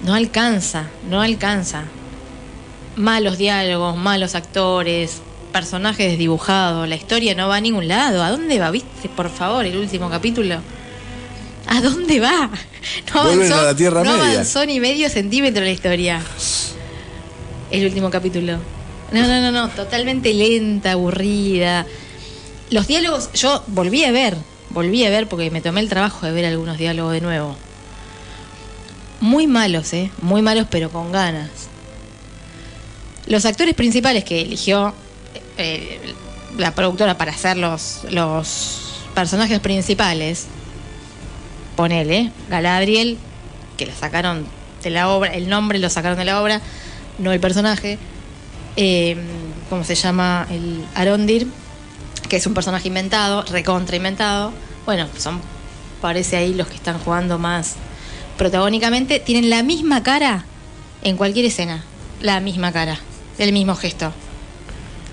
no 0.04 0.16
alcanza, 0.16 0.88
no 1.10 1.22
alcanza. 1.22 1.84
Malos 2.96 3.38
diálogos, 3.38 3.96
malos 3.98 4.36
actores, 4.36 5.22
personajes 5.52 6.10
desdibujados, 6.12 6.88
la 6.88 6.96
historia 6.96 7.36
no 7.36 7.48
va 7.50 7.58
a 7.58 7.62
ningún 7.62 7.88
lado. 7.88 8.24
¿A 8.24 8.32
dónde 8.32 8.58
va? 8.60 8.72
¿Viste, 8.72 9.10
por 9.10 9.30
favor, 9.30 9.66
el 9.66 9.78
último 9.78 10.10
capítulo? 10.10 10.62
¿A 11.72 11.82
dónde 11.82 12.20
va? 12.20 12.50
No 13.14 13.24
Vuelven 13.24 13.54
a 13.54 13.62
la 13.62 13.76
Tierra 13.76 14.04
no 14.04 14.18
Media. 14.18 14.32
avanzó 14.32 14.66
ni 14.66 14.80
medio 14.80 15.08
centímetro 15.08 15.64
la 15.64 15.70
historia. 15.70 16.20
El 17.70 17.86
último 17.86 18.10
capítulo. 18.10 18.58
No, 19.12 19.28
no, 19.28 19.40
no, 19.40 19.52
no, 19.52 19.70
totalmente 19.70 20.34
lenta, 20.34 20.94
aburrida. 20.94 21.86
Los 22.72 22.88
diálogos, 22.88 23.32
yo 23.34 23.64
volví 23.68 24.04
a 24.04 24.12
ver, 24.12 24.36
volví 24.72 25.06
a 25.06 25.12
ver 25.12 25.28
porque 25.28 25.52
me 25.52 25.62
tomé 25.62 25.82
el 25.82 25.90
trabajo 25.90 26.26
de 26.26 26.32
ver 26.32 26.46
algunos 26.46 26.80
diálogos 26.80 27.14
de 27.14 27.22
nuevo. 27.22 27.56
Muy 29.22 29.46
malos, 29.46 29.94
¿eh? 29.94 30.10
Muy 30.22 30.42
malos, 30.42 30.66
pero 30.72 30.90
con 30.90 31.12
ganas. 31.12 31.50
Los 33.28 33.46
actores 33.46 33.76
principales 33.76 34.24
que 34.24 34.42
eligió 34.42 34.94
eh, 35.58 36.00
la 36.58 36.74
productora 36.74 37.16
para 37.18 37.32
hacer 37.32 37.58
los, 37.58 38.00
los 38.10 39.04
personajes 39.14 39.60
principales, 39.60 40.48
ponele, 41.80 42.30
Galadriel, 42.50 43.18
que 43.78 43.86
la 43.86 43.96
sacaron 43.96 44.46
de 44.84 44.90
la 44.90 45.08
obra, 45.08 45.34
el 45.34 45.48
nombre 45.48 45.80
lo 45.80 45.90
sacaron 45.90 46.18
de 46.18 46.26
la 46.26 46.42
obra, 46.42 46.60
no 47.20 47.32
el 47.32 47.40
personaje. 47.40 47.98
Eh, 48.76 49.16
¿cómo 49.70 49.86
se 49.86 49.96
llama? 49.96 50.46
El 50.52 50.84
Arondir, 50.94 51.48
que 52.28 52.36
es 52.36 52.46
un 52.46 52.54
personaje 52.54 52.90
inventado, 52.90 53.44
recontra 53.44 53.96
inventado. 53.96 54.52
Bueno, 54.86 55.08
son, 55.18 55.40
parece 56.02 56.36
ahí 56.36 56.54
los 56.54 56.68
que 56.68 56.76
están 56.76 57.00
jugando 57.00 57.40
más 57.40 57.76
protagónicamente, 58.38 59.22
tienen 59.22 59.50
la 59.50 59.64
misma 59.64 60.04
cara 60.04 60.44
en 61.02 61.16
cualquier 61.16 61.46
escena. 61.46 61.86
La 62.20 62.42
misma 62.42 62.74
cara, 62.74 63.00
el 63.38 63.54
mismo 63.54 63.76
gesto. 63.76 64.12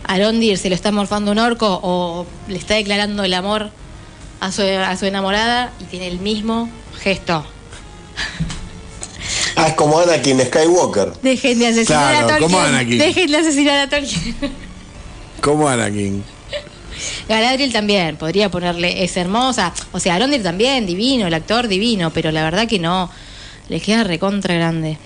Arondir 0.02 0.58
se 0.58 0.68
lo 0.68 0.74
está 0.74 0.90
morfando 0.90 1.30
un 1.30 1.38
orco 1.38 1.78
o 1.80 2.26
le 2.48 2.56
está 2.56 2.74
declarando 2.74 3.22
el 3.22 3.34
amor 3.34 3.70
a 4.40 4.52
su, 4.52 4.62
a 4.62 4.96
su 4.96 5.06
enamorada 5.06 5.72
y 5.80 5.84
tiene 5.84 6.08
el 6.08 6.18
mismo 6.20 6.68
gesto. 7.00 7.44
Ah, 9.56 9.68
es 9.68 9.74
como 9.74 9.98
Anakin 9.98 10.40
Skywalker. 10.40 11.12
Dejen 11.22 11.58
de 11.58 11.66
asesinar 11.68 12.10
Claro, 12.10 12.26
a 12.26 12.28
Tolkien. 12.28 12.50
como 12.50 12.60
Anakin. 12.60 12.98
Dejen 12.98 13.30
de 13.30 13.36
asesinar 13.38 13.78
a 13.78 13.88
Tolkien. 13.88 14.36
Como 15.40 15.68
Anakin. 15.68 16.22
Galadriel 17.28 17.72
también, 17.72 18.16
podría 18.16 18.50
ponerle, 18.50 19.02
es 19.04 19.16
hermosa. 19.16 19.72
O 19.92 20.00
sea, 20.00 20.14
Arondir 20.14 20.42
también, 20.42 20.86
divino, 20.86 21.26
el 21.26 21.34
actor 21.34 21.68
divino, 21.68 22.10
pero 22.10 22.30
la 22.32 22.42
verdad 22.44 22.68
que 22.68 22.78
no. 22.78 23.10
Le 23.68 23.80
queda 23.80 24.04
recontra 24.04 24.54
grande 24.54 24.98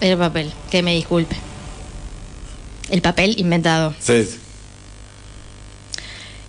el 0.00 0.16
papel, 0.18 0.52
que 0.70 0.82
me 0.82 0.94
disculpe. 0.94 1.36
El 2.90 3.02
papel 3.02 3.34
inventado. 3.40 3.94
Sí. 3.98 4.22
sí. 4.24 4.38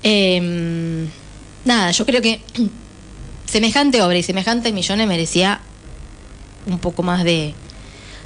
Eh, 0.04 1.08
nada, 1.68 1.92
yo 1.92 2.06
creo 2.06 2.22
que 2.22 2.42
semejante 3.46 4.02
obra 4.02 4.18
y 4.18 4.24
semejantes 4.24 4.74
millones 4.74 5.08
merecía 5.08 5.60
un 6.66 6.80
poco 6.80 7.04
más 7.04 7.24
de, 7.24 7.54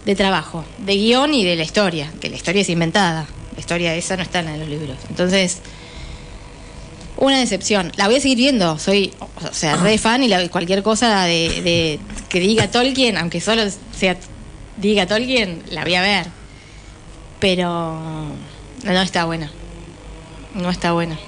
de 0.05 0.15
trabajo, 0.15 0.65
de 0.79 0.95
guion 0.95 1.33
y 1.33 1.43
de 1.43 1.55
la 1.55 1.63
historia, 1.63 2.11
que 2.19 2.29
la 2.29 2.35
historia 2.35 2.61
es 2.61 2.69
inventada. 2.69 3.27
La 3.53 3.59
historia 3.59 3.93
esa 3.95 4.15
no 4.15 4.23
está 4.23 4.39
en 4.39 4.57
los 4.59 4.67
libros. 4.69 4.97
Entonces, 5.09 5.59
una 7.17 7.37
decepción. 7.37 7.91
La 7.97 8.07
voy 8.07 8.15
a 8.15 8.19
seguir 8.21 8.37
viendo. 8.37 8.79
Soy, 8.79 9.13
o 9.19 9.53
sea, 9.53 9.75
re 9.75 9.97
fan 9.99 10.23
y 10.23 10.27
la- 10.27 10.47
cualquier 10.49 10.81
cosa 10.83 11.25
de, 11.25 11.61
de- 11.61 11.99
que 12.29 12.39
diga 12.39 12.71
Tolkien, 12.71 13.17
aunque 13.17 13.41
solo 13.41 13.63
sea 13.95 14.15
diga 14.77 15.05
Tolkien, 15.05 15.61
la 15.69 15.83
voy 15.83 15.95
a 15.95 16.01
ver. 16.01 16.27
Pero 17.39 17.99
no 18.83 19.01
está 19.01 19.25
buena. 19.25 19.51
No 20.55 20.69
está 20.69 20.93
buena. 20.93 21.19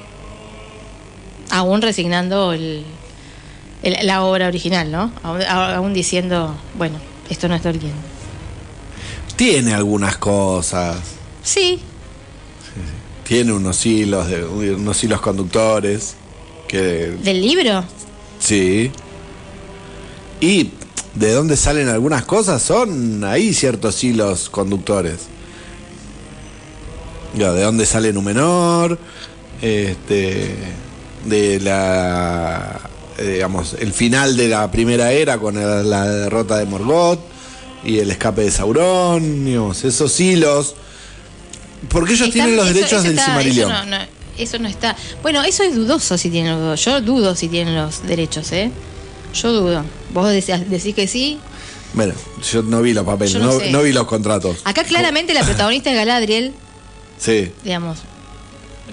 Aún 1.55 1.81
resignando 1.83 2.51
el, 2.53 2.83
el- 3.83 4.07
la 4.07 4.23
obra 4.23 4.47
original, 4.47 4.91
¿no? 4.91 5.11
Aún, 5.21 5.41
aún 5.43 5.93
diciendo, 5.93 6.55
bueno, 6.77 6.97
esto 7.29 7.47
no 7.47 7.53
es 7.55 7.61
Tolkien. 7.61 7.93
Tiene 9.35 9.73
algunas 9.73 10.17
cosas. 10.17 10.97
Sí, 11.43 11.79
Tiene 13.27 13.53
unos 13.53 13.85
hilos, 13.85 14.27
de, 14.27 14.43
unos 14.45 15.03
hilos 15.03 15.21
conductores. 15.21 16.15
Que. 16.67 17.15
del 17.23 17.41
libro. 17.41 17.83
Sí. 18.39 18.91
Y 20.41 20.71
de 21.13 21.31
dónde 21.33 21.55
salen 21.55 21.87
algunas 21.89 22.25
cosas 22.25 22.61
son 22.63 23.23
ahí 23.23 23.53
ciertos 23.53 24.03
hilos 24.03 24.49
conductores. 24.49 25.27
Ya, 27.35 27.51
de 27.53 27.63
dónde 27.63 27.85
sale 27.85 28.11
Númenor, 28.13 28.97
este, 29.61 30.55
de 31.25 31.59
la, 31.59 32.79
eh, 33.17 33.23
digamos, 33.33 33.75
el 33.79 33.93
final 33.93 34.35
de 34.37 34.47
la 34.49 34.69
primera 34.71 35.11
era 35.11 35.37
con 35.37 35.57
el- 35.57 35.89
la 35.89 36.07
derrota 36.07 36.57
de 36.57 36.65
Morgoth 36.65 37.19
y 37.83 37.99
el 37.99 38.11
escape 38.11 38.41
de 38.43 38.51
Sauron, 38.51 39.45
digamos, 39.45 39.83
esos 39.83 40.19
hilos. 40.19 40.75
Porque 41.89 42.13
ellos 42.13 42.27
Está- 42.29 42.33
tienen 42.33 42.55
los 42.55 42.65
eso- 42.65 42.73
derechos 42.75 42.99
eso 42.99 43.03
del 43.09 43.19
está-. 43.19 43.41
Eso 43.41 43.69
no, 43.69 43.85
no, 43.85 43.97
eso 44.37 44.59
no 44.59 44.67
está. 44.67 44.95
Bueno, 45.21 45.43
eso 45.43 45.63
es 45.63 45.75
dudoso 45.75 46.17
si 46.17 46.29
tienen 46.29 46.59
los 46.59 46.83
Yo 46.83 47.01
dudo 47.01 47.35
si 47.35 47.49
tienen 47.49 47.75
los 47.75 48.03
derechos, 48.07 48.51
¿eh? 48.51 48.71
Yo 49.33 49.51
dudo. 49.51 49.83
Vos 50.13 50.29
decís, 50.29 50.69
decís 50.69 50.95
que 50.95 51.07
sí. 51.07 51.39
Bueno, 51.93 52.13
yo 52.51 52.63
no 52.63 52.81
vi 52.81 52.93
los 52.93 53.05
papeles, 53.05 53.35
no 53.35 53.45
no, 53.53 53.59
sé. 53.59 53.69
no 53.71 53.81
vi 53.83 53.91
los 53.91 54.05
contratos. 54.07 54.57
Acá 54.63 54.83
claramente 54.83 55.33
la 55.33 55.43
protagonista 55.45 55.91
es 55.91 55.95
Galadriel, 55.97 56.53
Sí. 57.19 57.51
digamos, 57.63 57.99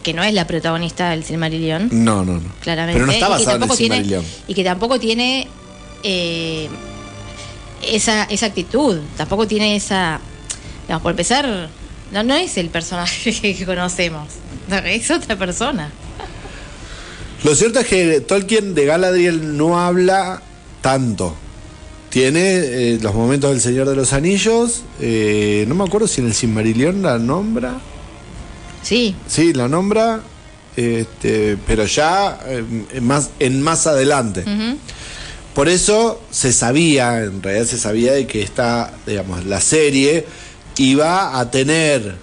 que 0.03 0.15
no 0.15 0.23
es 0.23 0.33
la 0.35 0.47
protagonista 0.47 1.11
del 1.11 1.25
Silmarillion. 1.25 1.89
No, 1.93 2.25
no, 2.25 2.35
no. 2.35 2.53
claramente. 2.61 2.95
Pero 2.95 3.07
no 3.07 3.13
está 3.13 3.27
y 3.27 3.29
que 3.29 3.33
basado 3.33 3.51
en 3.51 3.55
el 3.55 3.61
tampoco 3.61 3.77
tiene, 3.77 3.95
Silmarillion. 3.97 4.25
y 4.49 4.55
que 4.55 4.65
tampoco 4.65 5.01
tiene 5.01 5.49
eh, 6.03 6.69
esa, 7.83 8.25
esa 8.25 8.47
actitud, 8.47 8.99
tampoco 9.17 9.47
tiene 9.47 9.77
esa. 9.77 10.21
Digamos, 10.87 11.03
por 11.03 11.11
empezar, 11.11 11.69
no, 12.13 12.23
no 12.23 12.35
es 12.35 12.57
el 12.57 12.69
personaje 12.69 13.33
que 13.55 13.67
conocemos, 13.67 14.29
no, 14.69 14.77
es 14.77 15.11
otra 15.11 15.37
persona. 15.37 15.91
Lo 17.45 17.55
cierto 17.55 17.81
es 17.81 17.87
que 17.87 18.21
Tolkien 18.21 18.75
de 18.75 18.85
Galadriel 18.85 19.57
no 19.57 19.81
habla 19.81 20.43
tanto. 20.83 21.35
Tiene 22.11 22.41
eh, 22.43 22.99
los 23.01 23.15
momentos 23.15 23.51
del 23.51 23.61
Señor 23.61 23.89
de 23.89 23.97
los 23.97 24.13
Anillos. 24.13 24.83
eh, 25.01 25.65
no 25.69 25.75
me 25.75 25.85
acuerdo 25.85 26.07
si 26.09 26.21
en 26.21 26.27
el 26.27 26.35
Silmarillion 26.35 27.03
la 27.03 27.19
nombra. 27.19 27.81
Sí, 28.83 29.15
Sí, 29.29 29.53
la 29.53 29.69
nombra. 29.69 30.21
este, 30.77 31.57
pero 31.67 31.85
ya 31.85 32.39
eh, 32.47 32.65
en 32.95 33.07
más, 33.07 33.31
en 33.39 33.61
más 33.63 33.87
adelante. 33.87 34.45
Por 35.55 35.69
eso 35.69 36.21
se 36.31 36.53
sabía, 36.53 37.25
en 37.25 37.43
realidad 37.43 37.67
se 37.67 37.77
sabía 37.79 38.13
de 38.13 38.27
que 38.27 38.41
esta, 38.43 38.93
digamos, 39.07 39.45
la 39.47 39.61
serie 39.61 40.25
iba 40.79 41.39
a 41.39 41.51
tener 41.51 42.17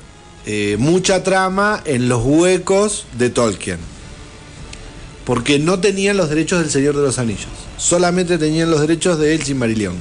eh, 0.45 0.77
mucha 0.79 1.23
trama 1.23 1.81
en 1.85 2.07
los 2.09 2.23
huecos 2.23 3.05
de 3.17 3.29
Tolkien. 3.29 3.79
Porque 5.25 5.59
no 5.59 5.79
tenían 5.79 6.15
los 6.15 6.29
derechos 6.29 6.61
del 6.61 6.69
Señor 6.71 6.95
de 6.95 7.01
los 7.03 7.19
Anillos. 7.19 7.47
Solamente 7.77 8.37
tenían 8.37 8.71
los 8.71 8.79
derechos 8.79 9.19
de 9.19 9.35
El 9.35 9.43
Silmarillion. 9.43 9.95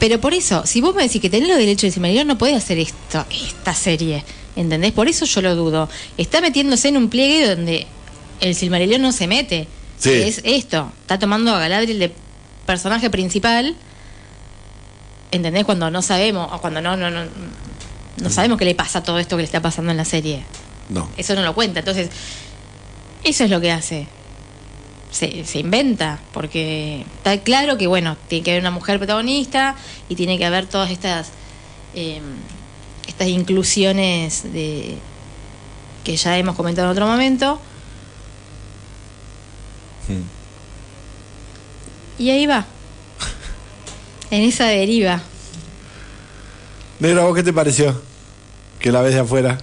Pero 0.00 0.20
por 0.20 0.34
eso, 0.34 0.66
si 0.66 0.80
vos 0.80 0.94
me 0.94 1.04
decís 1.04 1.22
que 1.22 1.30
tenés 1.30 1.48
los 1.48 1.56
derechos 1.56 1.82
de 1.82 1.92
Silmarillion, 1.92 2.26
no 2.26 2.36
podés 2.36 2.56
hacer 2.56 2.78
esto, 2.80 3.24
esta 3.30 3.72
serie. 3.74 4.24
¿Entendés? 4.56 4.92
Por 4.92 5.08
eso 5.08 5.24
yo 5.24 5.42
lo 5.42 5.56
dudo. 5.56 5.88
Está 6.16 6.40
metiéndose 6.40 6.88
en 6.88 6.96
un 6.96 7.08
pliegue 7.08 7.48
donde 7.54 7.86
el 8.40 8.54
Silmarillion 8.54 9.02
no 9.02 9.12
se 9.12 9.26
mete. 9.26 9.66
Sí. 9.98 10.10
Es 10.10 10.40
esto. 10.44 10.92
Está 11.00 11.18
tomando 11.18 11.54
a 11.54 11.58
Galadriel 11.58 11.98
de 11.98 12.12
personaje 12.66 13.10
principal. 13.10 13.74
¿Entendés? 15.30 15.64
Cuando 15.64 15.90
no 15.90 16.02
sabemos, 16.02 16.48
o 16.52 16.60
cuando 16.60 16.80
no, 16.80 16.96
no, 16.96 17.10
no, 17.10 17.24
no 18.22 18.30
sabemos 18.30 18.58
qué 18.58 18.64
le 18.64 18.74
pasa 18.74 19.00
a 19.00 19.02
todo 19.02 19.18
esto 19.18 19.36
que 19.36 19.42
le 19.42 19.46
está 19.46 19.60
pasando 19.60 19.90
en 19.90 19.96
la 19.96 20.04
serie. 20.04 20.44
No. 20.88 21.10
Eso 21.16 21.34
no 21.34 21.42
lo 21.42 21.54
cuenta. 21.54 21.80
Entonces, 21.80 22.10
eso 23.24 23.44
es 23.44 23.50
lo 23.50 23.60
que 23.60 23.72
hace. 23.72 24.06
Se, 25.10 25.44
se 25.44 25.60
inventa, 25.60 26.20
porque 26.32 27.04
está 27.16 27.38
claro 27.38 27.78
que, 27.78 27.86
bueno, 27.86 28.16
tiene 28.28 28.44
que 28.44 28.50
haber 28.52 28.62
una 28.62 28.72
mujer 28.72 28.98
protagonista 28.98 29.76
y 30.08 30.14
tiene 30.16 30.38
que 30.38 30.44
haber 30.44 30.66
todas 30.66 30.90
estas 30.90 31.30
eh, 31.94 32.20
estas 33.06 33.28
inclusiones 33.28 34.52
de 34.52 34.98
que 36.04 36.16
ya 36.16 36.36
hemos 36.38 36.54
comentado 36.54 36.88
en 36.88 36.92
otro 36.92 37.06
momento. 37.06 37.60
Y 42.18 42.30
ahí 42.30 42.46
va. 42.46 42.66
En 44.30 44.42
esa 44.42 44.66
deriva. 44.66 45.22
Negro, 47.00 47.22
¿a 47.22 47.24
vos 47.24 47.34
qué 47.34 47.42
te 47.42 47.52
pareció? 47.52 48.00
Que 48.78 48.92
la 48.92 49.00
ves 49.00 49.14
de 49.14 49.20
afuera. 49.20 49.58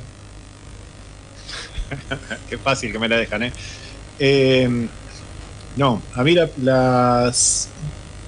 Qué 2.50 2.58
fácil 2.58 2.92
que 2.92 3.00
me 3.00 3.08
la 3.08 3.18
dejan, 3.18 3.44
¿eh? 3.44 3.54
Eh, 4.20 4.88
no, 5.76 6.02
a 6.14 6.24
mí 6.24 6.36
la, 6.36 7.32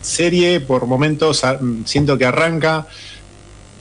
serie 0.01 0.59
por 0.59 0.85
momentos 0.85 1.45
ah, 1.45 1.59
siento 1.85 2.17
que 2.17 2.25
arranca, 2.25 2.87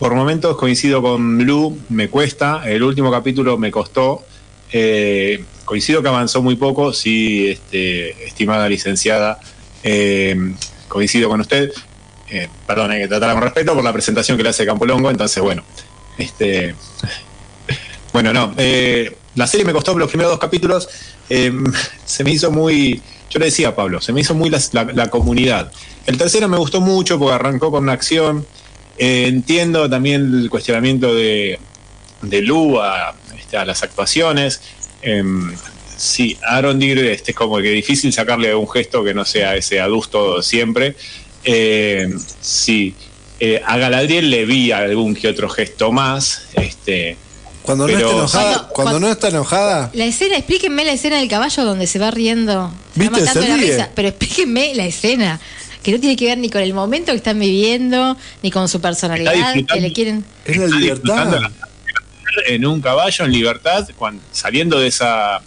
por 0.02 0.16
momentos 0.16 0.56
coincido 0.56 1.00
con 1.00 1.38
Blue, 1.38 1.78
me 1.88 2.08
cuesta, 2.08 2.62
el 2.68 2.82
último 2.82 3.08
capítulo 3.12 3.56
me 3.56 3.70
costó, 3.70 4.24
eh, 4.72 5.44
coincido 5.64 6.02
que 6.02 6.08
avanzó 6.08 6.42
muy 6.42 6.56
poco, 6.56 6.92
sí, 6.92 7.50
este, 7.50 8.26
estimada 8.26 8.68
licenciada, 8.68 9.38
eh, 9.84 10.54
coincido 10.88 11.28
con 11.28 11.40
usted, 11.40 11.70
eh, 12.30 12.48
perdón, 12.66 12.90
hay 12.90 13.02
que 13.02 13.06
tratarla 13.06 13.34
con 13.34 13.44
respeto 13.44 13.74
por 13.74 13.84
la 13.84 13.92
presentación 13.92 14.36
que 14.36 14.42
le 14.42 14.48
hace 14.48 14.66
Campolongo, 14.66 15.08
entonces 15.08 15.40
bueno, 15.40 15.62
este, 16.18 16.74
bueno, 18.12 18.32
no. 18.32 18.54
eh, 18.56 19.16
la 19.36 19.46
serie 19.46 19.64
me 19.64 19.72
costó 19.72 19.96
los 19.96 20.08
primeros 20.08 20.32
dos 20.32 20.40
capítulos. 20.40 20.88
se 21.28 22.24
me 22.24 22.30
hizo 22.32 22.50
muy. 22.50 23.00
Yo 23.30 23.38
le 23.38 23.44
decía 23.46 23.68
a 23.68 23.74
Pablo, 23.76 24.00
se 24.00 24.12
me 24.12 24.20
hizo 24.20 24.34
muy 24.34 24.50
la- 24.50 24.60
la 24.92 25.08
comunidad. 25.10 25.70
El 26.06 26.18
tercero 26.18 26.48
me 26.48 26.58
gustó 26.58 26.80
mucho 26.80 27.20
porque 27.20 27.34
arrancó 27.34 27.70
con 27.70 27.84
una 27.84 27.92
acción. 27.92 28.44
Eh, 28.98 29.26
entiendo 29.28 29.88
también 29.88 30.32
el 30.42 30.50
cuestionamiento 30.50 31.14
de, 31.14 31.58
de 32.22 32.42
Lu 32.42 32.80
a, 32.80 33.14
este, 33.38 33.56
a 33.56 33.64
las 33.64 33.82
actuaciones. 33.82 34.60
Em, 35.02 35.54
sí, 35.96 36.36
Aaron 36.46 36.78
Deere 36.78 37.12
este, 37.12 37.30
es 37.32 37.36
como 37.36 37.56
que 37.58 37.70
difícil 37.70 38.12
sacarle 38.12 38.54
un 38.54 38.68
gesto 38.68 39.02
que 39.02 39.14
no 39.14 39.24
sea 39.24 39.56
ese 39.56 39.80
adusto 39.80 40.42
siempre. 40.42 40.94
Eh, 41.44 42.12
sí, 42.40 42.94
eh, 43.40 43.60
a 43.66 43.76
Galadriel 43.76 44.30
le 44.30 44.44
vi 44.44 44.70
algún 44.72 45.14
que 45.14 45.28
otro 45.28 45.48
gesto 45.48 45.90
más. 45.90 46.42
Este, 46.54 47.16
Cuando 47.62 47.88
no 47.88 47.92
está 47.94 48.10
enojada, 48.10 48.42
Cuando- 48.42 48.68
cuando, 48.68 48.72
cuando- 48.74 49.00
no 49.00 49.08
está 49.12 49.28
enojada, 49.28 49.90
La 49.94 50.04
escena, 50.04 50.36
explíquenme 50.36 50.84
la 50.84 50.92
escena 50.92 51.18
del 51.18 51.28
caballo 51.28 51.64
donde 51.64 51.86
se 51.86 51.98
va 51.98 52.10
riendo. 52.10 52.52
Se 52.52 52.58
va 52.58 52.70
¿Viste? 52.94 53.10
matando 53.10 53.32
Se 53.32 53.40
de 53.40 53.48
la 53.48 53.56
risa. 53.56 53.90
Pero 53.94 54.08
explíquenme 54.08 54.74
la 54.74 54.84
escena. 54.86 55.40
Que 55.82 55.92
no 55.92 56.00
tiene 56.00 56.16
que 56.16 56.26
ver 56.26 56.38
ni 56.38 56.48
con 56.48 56.62
el 56.62 56.74
momento 56.74 57.12
que 57.12 57.16
están 57.16 57.38
viviendo, 57.38 58.16
ni 58.42 58.50
con 58.50 58.68
su 58.68 58.80
personalidad, 58.80 59.54
que 59.72 59.80
le 59.80 59.92
quieren. 59.92 60.24
es 60.44 60.56
la 60.56 60.64
Está 60.66 60.78
libertad. 60.78 61.42
en 62.46 62.66
un 62.66 62.80
caballo 62.80 63.24
en 63.24 63.32
libertad, 63.32 63.88
cuando, 63.96 64.22
saliendo 64.32 64.78
de 64.78 64.88
esa 64.88 65.40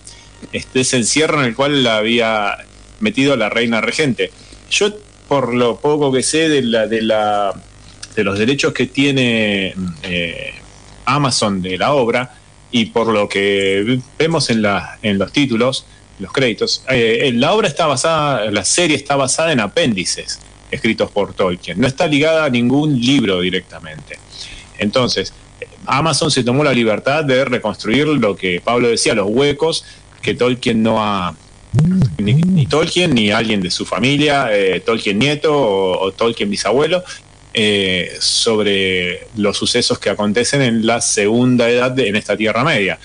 este, 0.51 0.81
ese 0.81 0.97
encierro 0.97 1.39
en 1.41 1.47
el 1.47 1.55
cual 1.55 1.83
la 1.83 1.97
había 1.97 2.57
metido 2.99 3.35
la 3.35 3.49
reina 3.49 3.81
regente. 3.81 4.31
Yo, 4.69 4.93
por 5.27 5.53
lo 5.53 5.79
poco 5.79 6.11
que 6.11 6.23
sé 6.23 6.49
de 6.49 6.61
la 6.61 6.87
de 6.87 7.01
la 7.01 7.53
de 8.15 8.23
los 8.23 8.37
derechos 8.37 8.73
que 8.73 8.87
tiene 8.87 9.73
eh, 10.03 10.53
Amazon 11.05 11.61
de 11.61 11.77
la 11.77 11.93
obra 11.93 12.35
y 12.71 12.85
por 12.85 13.07
lo 13.07 13.27
que 13.27 13.99
vemos 14.17 14.49
en 14.49 14.61
la 14.61 14.99
en 15.01 15.17
los 15.17 15.31
títulos, 15.31 15.85
los 16.19 16.31
créditos, 16.31 16.83
eh, 16.89 17.31
la 17.35 17.53
obra 17.53 17.67
está 17.67 17.87
basada, 17.87 18.49
la 18.51 18.63
serie 18.65 18.95
está 18.95 19.15
basada 19.15 19.51
en 19.51 19.59
apéndices 19.59 20.39
escritos 20.71 21.11
por 21.11 21.33
Tolkien. 21.33 21.79
No 21.79 21.87
está 21.87 22.07
ligada 22.07 22.45
a 22.45 22.49
ningún 22.49 22.99
libro 22.99 23.41
directamente. 23.41 24.17
Entonces, 24.77 25.33
Amazon 25.85 26.31
se 26.31 26.43
tomó 26.43 26.63
la 26.63 26.73
libertad 26.73 27.23
de 27.23 27.45
reconstruir 27.45 28.07
lo 28.07 28.35
que 28.35 28.59
Pablo 28.61 28.89
decía, 28.89 29.13
los 29.13 29.27
huecos 29.29 29.85
que 30.21 30.33
Tolkien 30.33 30.81
no 30.81 31.03
ha, 31.03 31.35
ni, 32.17 32.65
Tolkien 32.65 33.13
ni 33.13 33.31
alguien 33.31 33.61
de 33.61 33.69
su 33.69 33.85
familia, 33.85 34.47
eh, 34.51 34.81
Tolkien 34.85 35.19
nieto 35.19 35.53
o, 35.55 35.99
o 36.07 36.11
Tolkien 36.11 36.49
bisabuelo, 36.49 37.03
eh, 37.53 38.11
sobre 38.19 39.27
los 39.37 39.55
sucesos 39.57 39.97
que 39.99 40.09
acontecen 40.09 40.61
en 40.61 40.85
la 40.85 40.99
segunda 40.99 41.69
edad 41.69 41.91
de- 41.91 42.09
en 42.09 42.15
esta 42.17 42.35
Tierra 42.35 42.63
Media. 42.63 42.99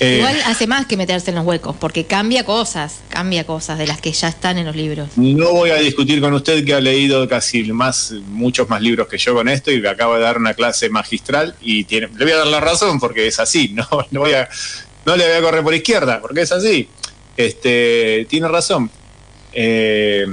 Eh, 0.00 0.16
Igual 0.18 0.36
hace 0.46 0.66
más 0.66 0.86
que 0.86 0.96
meterse 0.96 1.30
en 1.30 1.36
los 1.36 1.46
huecos, 1.46 1.76
porque 1.78 2.04
cambia 2.04 2.44
cosas, 2.44 3.00
cambia 3.08 3.44
cosas 3.44 3.78
de 3.78 3.86
las 3.86 4.00
que 4.00 4.12
ya 4.12 4.28
están 4.28 4.58
en 4.58 4.66
los 4.66 4.74
libros. 4.74 5.10
No 5.16 5.52
voy 5.52 5.70
a 5.70 5.76
discutir 5.76 6.20
con 6.20 6.32
usted 6.34 6.64
que 6.64 6.74
ha 6.74 6.80
leído 6.80 7.28
casi 7.28 7.62
más, 7.72 8.12
muchos 8.28 8.68
más 8.68 8.82
libros 8.82 9.06
que 9.08 9.18
yo 9.18 9.34
con 9.34 9.48
esto 9.48 9.70
y 9.70 9.80
me 9.80 9.88
acaba 9.88 10.16
de 10.16 10.22
dar 10.22 10.38
una 10.38 10.54
clase 10.54 10.88
magistral 10.88 11.54
y 11.60 11.84
tiene, 11.84 12.08
le 12.16 12.24
voy 12.24 12.32
a 12.32 12.38
dar 12.38 12.46
la 12.48 12.60
razón 12.60 12.98
porque 12.98 13.26
es 13.26 13.38
así, 13.38 13.68
no, 13.74 13.86
no, 14.10 14.20
voy 14.20 14.32
a, 14.32 14.48
no 15.06 15.16
le 15.16 15.26
voy 15.28 15.36
a 15.36 15.42
correr 15.42 15.62
por 15.62 15.74
izquierda 15.74 16.20
porque 16.20 16.42
es 16.42 16.52
así. 16.52 16.88
Este, 17.36 18.26
tiene 18.28 18.48
razón. 18.48 18.90
Eh, 19.52 20.26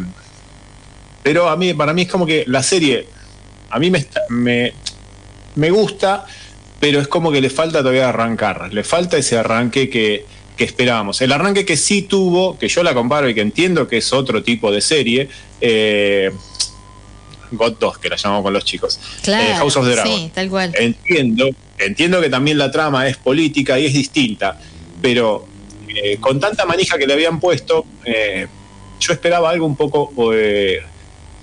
pero 1.24 1.50
a 1.50 1.56
mí, 1.56 1.74
para 1.74 1.94
mí 1.94 2.04
es 2.04 2.08
como 2.08 2.26
que 2.26 2.44
la 2.48 2.64
serie, 2.64 3.08
a 3.70 3.80
mí 3.80 3.92
me, 3.92 4.06
me, 4.30 4.74
me 5.56 5.70
gusta, 5.70 6.26
pero 6.82 7.00
es 7.00 7.08
como 7.08 7.32
que 7.32 7.40
le 7.40 7.50
falta 7.50 7.80
todavía 7.80 8.10
arrancar, 8.10 8.74
le 8.74 8.84
falta 8.84 9.16
ese 9.18 9.38
arranque 9.38 9.90
que, 9.90 10.26
que 10.58 10.64
esperábamos. 10.66 11.22
El 11.22 11.32
arranque 11.32 11.64
que 11.64 11.78
sí 11.78 12.02
tuvo, 12.02 12.58
que 12.58 12.68
yo 12.68 12.84
la 12.84 12.94
comparo 12.94 13.30
y 13.30 13.34
que 13.34 13.42
entiendo 13.42 13.88
que 13.88 13.98
es 13.98 14.12
otro 14.12 14.44
tipo 14.44 14.72
de 14.72 14.82
serie, 14.82 15.30
eh, 15.62 16.32
God 17.52 17.74
2, 17.80 17.98
que 18.00 18.10
la 18.10 18.16
llamamos 18.16 18.44
con 18.44 18.54
los 18.54 18.66
chicos, 18.66 19.00
Claro. 19.24 19.48
eh, 19.48 19.56
House 19.56 19.78
of 19.78 19.86
the 19.86 19.92
Dragon. 19.92 20.18
Sí, 20.18 20.32
tal 20.34 20.50
cual. 20.50 20.74
Entiendo, 20.78 21.50
entiendo 21.78 22.20
que 22.20 22.30
también 22.30 22.58
la 22.58 22.72
trama 22.72 23.08
es 23.08 23.16
política 23.18 23.78
y 23.80 23.86
es 23.86 23.94
distinta, 23.94 24.60
pero 25.02 25.46
eh, 25.88 26.18
con 26.20 26.40
tanta 26.40 26.66
manija 26.66 26.98
que 26.98 27.06
le 27.06 27.14
habían 27.14 27.40
puesto, 27.40 27.86
eh, 28.06 28.48
yo 29.00 29.14
esperaba 29.14 29.50
algo 29.50 29.66
un 29.66 29.76
poco, 29.76 30.12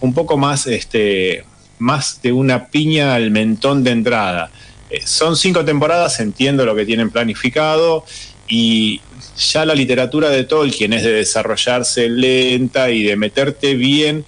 un 0.01 0.15
poco 0.15 0.36
más, 0.36 0.66
este, 0.66 1.44
más 1.78 2.23
de 2.23 2.32
una 2.32 2.66
piña 2.69 3.15
al 3.15 3.31
mentón 3.31 3.85
de 3.85 3.90
entrada. 3.90 4.51
Eh, 4.90 5.01
son 5.05 5.36
cinco 5.36 5.65
temporadas, 5.65 6.19
entiendo 6.20 6.65
lo 6.65 6.74
que 6.74 6.85
tienen 6.86 7.10
planificado 7.10 8.05
y 8.48 9.01
ya 9.36 9.65
la 9.66 9.74
literatura 9.74 10.31
de 10.31 10.44
Tolkien 10.44 10.93
es 10.94 11.02
de 11.02 11.12
desarrollarse 11.12 12.09
lenta 12.09 12.90
y 12.90 13.02
de 13.02 13.16
meterte 13.16 13.74
bien 13.74 14.24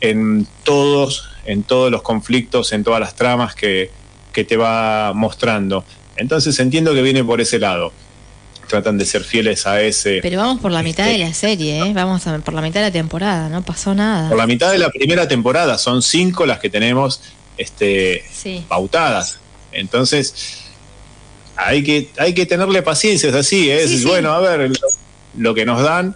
en 0.00 0.46
todos, 0.64 1.28
en 1.46 1.62
todos 1.62 1.90
los 1.90 2.02
conflictos, 2.02 2.72
en 2.72 2.84
todas 2.84 3.00
las 3.00 3.14
tramas 3.14 3.54
que, 3.54 3.90
que 4.32 4.44
te 4.44 4.56
va 4.56 5.12
mostrando. 5.14 5.84
Entonces 6.16 6.58
entiendo 6.58 6.92
que 6.92 7.02
viene 7.02 7.24
por 7.24 7.40
ese 7.40 7.58
lado. 7.58 7.92
Tratan 8.68 8.96
de 8.96 9.04
ser 9.04 9.22
fieles 9.24 9.66
a 9.66 9.82
ese. 9.82 10.20
Pero 10.22 10.38
vamos 10.38 10.60
por 10.60 10.70
la 10.72 10.82
mitad 10.82 11.06
de 11.06 11.18
la 11.18 11.34
serie, 11.34 11.78
¿eh? 11.80 11.92
Vamos 11.92 12.26
a- 12.26 12.38
por 12.38 12.54
la 12.54 12.62
mitad 12.62 12.80
de 12.80 12.86
la 12.86 12.92
temporada, 12.92 13.48
no 13.48 13.62
pasó 13.62 13.94
nada. 13.94 14.28
Por 14.28 14.38
la 14.38 14.46
mitad 14.46 14.70
de 14.72 14.78
la 14.78 14.88
primera 14.90 15.26
temporada, 15.28 15.76
son 15.78 16.00
cinco 16.02 16.46
las 16.46 16.58
que 16.58 16.70
tenemos 16.70 17.20
este, 17.58 18.24
Sí. 18.32 18.64
pautadas. 18.68 19.38
Entonces, 19.72 20.58
hay 21.56 21.82
que, 21.82 22.08
hay 22.18 22.34
que 22.34 22.46
tenerle 22.46 22.82
paciencia, 22.82 23.28
es 23.28 23.34
así, 23.34 23.70
es 23.70 23.90
Sí, 23.90 23.98
sí. 23.98 24.04
bueno, 24.06 24.32
a 24.32 24.40
ver 24.40 24.70
lo, 24.70 24.88
lo 25.38 25.54
que 25.54 25.64
nos 25.64 25.82
dan. 25.82 26.14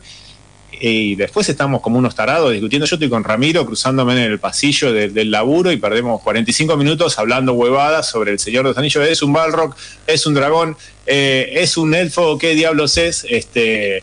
Y 0.79 1.15
después 1.15 1.49
estamos 1.49 1.81
como 1.81 1.99
unos 1.99 2.15
tarados 2.15 2.53
discutiendo. 2.53 2.85
Yo 2.87 2.97
estoy 2.97 3.09
con 3.09 3.25
Ramiro 3.25 3.65
cruzándome 3.65 4.13
en 4.13 4.19
el 4.31 4.39
pasillo 4.39 4.93
de- 4.93 5.09
del 5.09 5.31
laburo 5.31 5.73
y 5.73 5.79
perdemos 5.79 6.21
45 6.21 6.77
minutos 6.77 7.19
hablando 7.19 7.55
huevadas 7.55 8.11
sobre 8.11 8.33
el 8.33 8.39
Señor 8.39 8.65
de 8.65 8.71
los 8.71 8.79
Anillos. 8.79 9.09
Es 9.09 9.23
un 9.23 9.33
Balrog, 9.33 9.75
es 10.07 10.27
un 10.27 10.35
dragón, 10.35 10.77
eh, 11.07 11.49
es 11.55 11.79
un 11.79 11.95
elfo, 11.95 12.37
¿qué 12.37 12.55
diablos 12.55 12.99
es? 12.99 13.25
Este, 13.31 14.03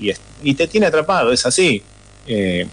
y, 0.00 0.10
es- 0.10 0.20
y 0.42 0.54
te 0.54 0.66
tiene 0.66 0.86
atrapado, 0.86 1.30
es 1.30 1.44
así. 1.44 1.82
Eh, 2.26 2.66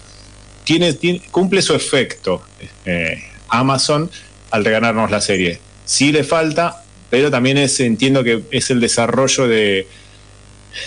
tiene, 0.63 0.93
tiene- 0.93 1.21
cumple 1.31 1.61
su 1.61 1.73
efecto 1.73 2.41
eh, 2.85 3.21
Amazon 3.49 4.09
al 4.49 4.63
regalarnos 4.63 5.11
la 5.11 5.19
serie. 5.19 5.59
Sí 5.91 6.13
le 6.13 6.23
falta, 6.23 6.85
pero 7.09 7.30
también 7.30 7.57
entiendo 7.57 8.23
que 8.23 8.43
es 8.51 8.69
el 8.69 8.80
desarrollo 8.80 9.45
de, 9.45 9.89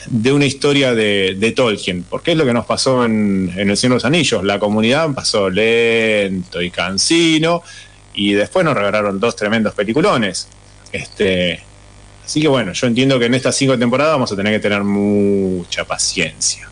de 0.06 0.32
una 0.32 0.46
historia 0.46 0.94
de, 0.94 1.36
de 1.38 1.52
Tolkien, 1.52 2.04
porque 2.04 2.32
es 2.32 2.38
lo 2.38 2.46
que 2.46 2.54
nos 2.54 2.64
pasó 2.64 3.04
en, 3.04 3.52
en 3.54 3.68
El 3.68 3.76
Señor 3.76 3.90
de 3.92 3.96
los 3.96 4.04
Anillos. 4.06 4.42
La 4.44 4.58
comunidad 4.58 5.10
pasó 5.12 5.50
lento 5.50 6.62
y 6.62 6.70
cansino, 6.70 7.62
y 8.14 8.32
después 8.32 8.64
nos 8.64 8.74
regalaron 8.74 9.20
dos 9.20 9.36
tremendos 9.36 9.74
peliculones. 9.74 10.48
Este, 10.90 11.60
así 12.24 12.40
que 12.40 12.48
bueno, 12.48 12.72
yo 12.72 12.86
entiendo 12.86 13.18
que 13.18 13.26
en 13.26 13.34
estas 13.34 13.56
cinco 13.56 13.78
temporadas 13.78 14.14
vamos 14.14 14.32
a 14.32 14.36
tener 14.36 14.54
que 14.54 14.60
tener 14.60 14.84
mucha 14.84 15.84
paciencia. 15.84 16.66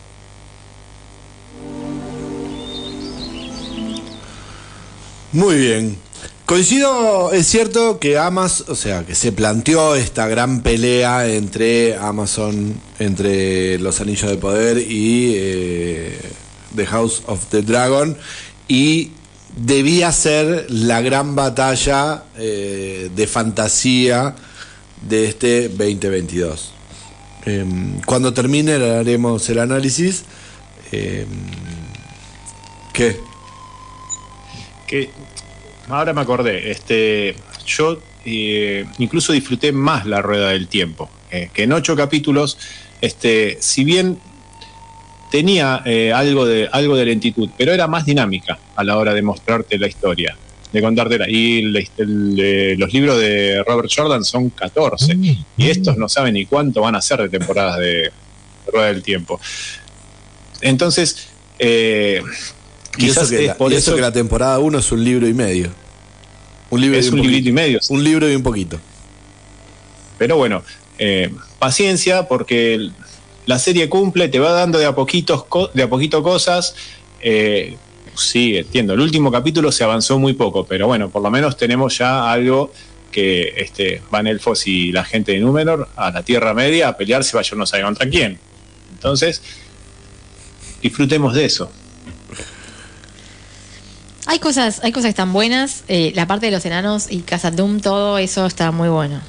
Muy 5.32 5.56
bien. 5.56 6.11
Coincido, 6.52 7.32
es 7.32 7.46
cierto 7.46 7.98
que 7.98 8.18
Amazon, 8.18 8.66
o 8.68 8.74
sea, 8.74 9.06
que 9.06 9.14
se 9.14 9.32
planteó 9.32 9.94
esta 9.94 10.28
gran 10.28 10.60
pelea 10.60 11.26
entre 11.26 11.96
Amazon, 11.96 12.78
entre 12.98 13.78
los 13.78 14.02
Anillos 14.02 14.30
de 14.30 14.36
Poder 14.36 14.76
y 14.76 15.32
eh, 15.34 16.20
The 16.76 16.84
House 16.84 17.22
of 17.24 17.46
the 17.46 17.62
Dragon, 17.62 18.18
y 18.68 19.12
debía 19.56 20.12
ser 20.12 20.66
la 20.68 21.00
gran 21.00 21.34
batalla 21.34 22.24
eh, 22.36 23.08
de 23.16 23.26
fantasía 23.26 24.34
de 25.08 25.24
este 25.28 25.70
2022. 25.70 26.70
Em, 27.46 27.98
cuando 28.02 28.34
termine 28.34 28.74
haremos 28.74 29.48
el 29.48 29.58
análisis. 29.58 30.24
Em, 30.92 31.26
¿Qué? 32.92 33.32
que 34.92 35.10
ahora 35.92 36.12
me 36.12 36.20
acordé, 36.20 36.70
este, 36.70 37.34
yo 37.66 37.98
eh, 38.24 38.84
incluso 38.98 39.32
disfruté 39.32 39.72
más 39.72 40.06
la 40.06 40.22
rueda 40.22 40.50
del 40.50 40.68
tiempo, 40.68 41.10
eh, 41.30 41.50
que 41.52 41.64
en 41.64 41.72
ocho 41.72 41.94
capítulos, 41.96 42.56
este, 43.00 43.58
si 43.60 43.84
bien 43.84 44.18
tenía 45.30 45.82
eh, 45.84 46.12
algo 46.12 46.44
de 46.46 46.68
algo 46.70 46.94
de 46.96 47.06
lentitud, 47.06 47.48
pero 47.56 47.72
era 47.72 47.86
más 47.86 48.04
dinámica 48.04 48.58
a 48.76 48.84
la 48.84 48.98
hora 48.98 49.14
de 49.14 49.22
mostrarte 49.22 49.78
la 49.78 49.86
historia, 49.86 50.36
de 50.72 50.80
contártela. 50.82 51.28
Y 51.28 51.62
la- 51.62 51.80
el, 51.98 52.36
eh, 52.38 52.74
los 52.78 52.92
libros 52.92 53.18
de 53.18 53.62
Robert 53.66 53.90
Jordan 53.94 54.24
son 54.24 54.50
14, 54.50 55.14
y 55.56 55.68
estos 55.70 55.96
no 55.96 56.08
saben 56.08 56.34
ni 56.34 56.44
cuánto 56.46 56.80
van 56.82 56.94
a 56.96 57.02
ser 57.02 57.20
de 57.22 57.28
temporadas 57.28 57.78
de 57.78 58.12
rueda 58.70 58.86
del 58.88 59.02
tiempo. 59.02 59.40
Entonces, 60.60 61.28
Y 61.58 61.66
eso, 62.16 62.24
quizás 62.96 63.30
que 63.30 63.40
es 63.40 63.46
la, 63.48 63.56
por 63.56 63.72
y 63.72 63.76
eso 63.76 63.90
eso 63.90 63.96
que 63.96 64.02
la 64.02 64.12
temporada 64.12 64.58
1 64.58 64.78
es 64.78 64.92
un 64.92 65.02
libro 65.02 65.26
y 65.26 65.34
medio. 65.34 65.70
Un 66.72 66.80
libro 66.80 66.98
es 66.98 67.04
y 67.04 67.08
un 67.10 67.16
poquito. 67.16 67.28
librito 67.28 67.48
y 67.50 67.52
medio. 67.52 67.80
Un 67.90 68.02
libro 68.02 68.30
y 68.30 68.34
un 68.34 68.42
poquito. 68.42 68.80
Pero 70.16 70.38
bueno, 70.38 70.62
eh, 70.98 71.30
paciencia 71.58 72.26
porque 72.26 72.88
la 73.44 73.58
serie 73.58 73.90
cumple, 73.90 74.28
te 74.28 74.38
va 74.38 74.52
dando 74.52 74.78
de 74.78 74.86
a 74.86 74.94
poquitos 74.94 75.44
de 75.74 75.82
a 75.82 75.90
poquito 75.90 76.22
cosas. 76.22 76.74
eh, 77.20 77.76
sí, 78.14 78.56
entiendo. 78.56 78.94
El 78.94 79.00
último 79.00 79.30
capítulo 79.30 79.70
se 79.70 79.84
avanzó 79.84 80.18
muy 80.18 80.32
poco, 80.32 80.64
pero 80.64 80.86
bueno, 80.86 81.10
por 81.10 81.22
lo 81.22 81.30
menos 81.30 81.58
tenemos 81.58 81.98
ya 81.98 82.32
algo 82.32 82.72
que 83.10 83.52
este, 83.58 84.00
van 84.10 84.26
elfos 84.26 84.66
y 84.66 84.92
la 84.92 85.04
gente 85.04 85.32
de 85.32 85.40
Númenor 85.40 85.90
a 85.94 86.10
la 86.10 86.22
Tierra 86.22 86.54
Media 86.54 86.88
a 86.88 86.96
pelearse, 86.96 87.36
vaya 87.36 87.54
no 87.54 87.66
sabe 87.66 87.82
contra 87.82 88.08
quién. 88.08 88.38
Entonces, 88.94 89.42
disfrutemos 90.80 91.34
de 91.34 91.44
eso. 91.44 91.70
Hay 94.26 94.38
cosas, 94.38 94.80
hay 94.82 94.92
cosas 94.92 95.06
que 95.06 95.10
están 95.10 95.32
buenas. 95.32 95.82
eh, 95.88 96.12
la 96.14 96.26
parte 96.26 96.46
de 96.46 96.52
los 96.52 96.64
enanos 96.64 97.06
y 97.10 97.20
Casa 97.20 97.50
Doom, 97.50 97.80
todo 97.80 98.18
eso 98.18 98.46
está 98.46 98.70
muy 98.72 98.88
bueno. 98.88 99.20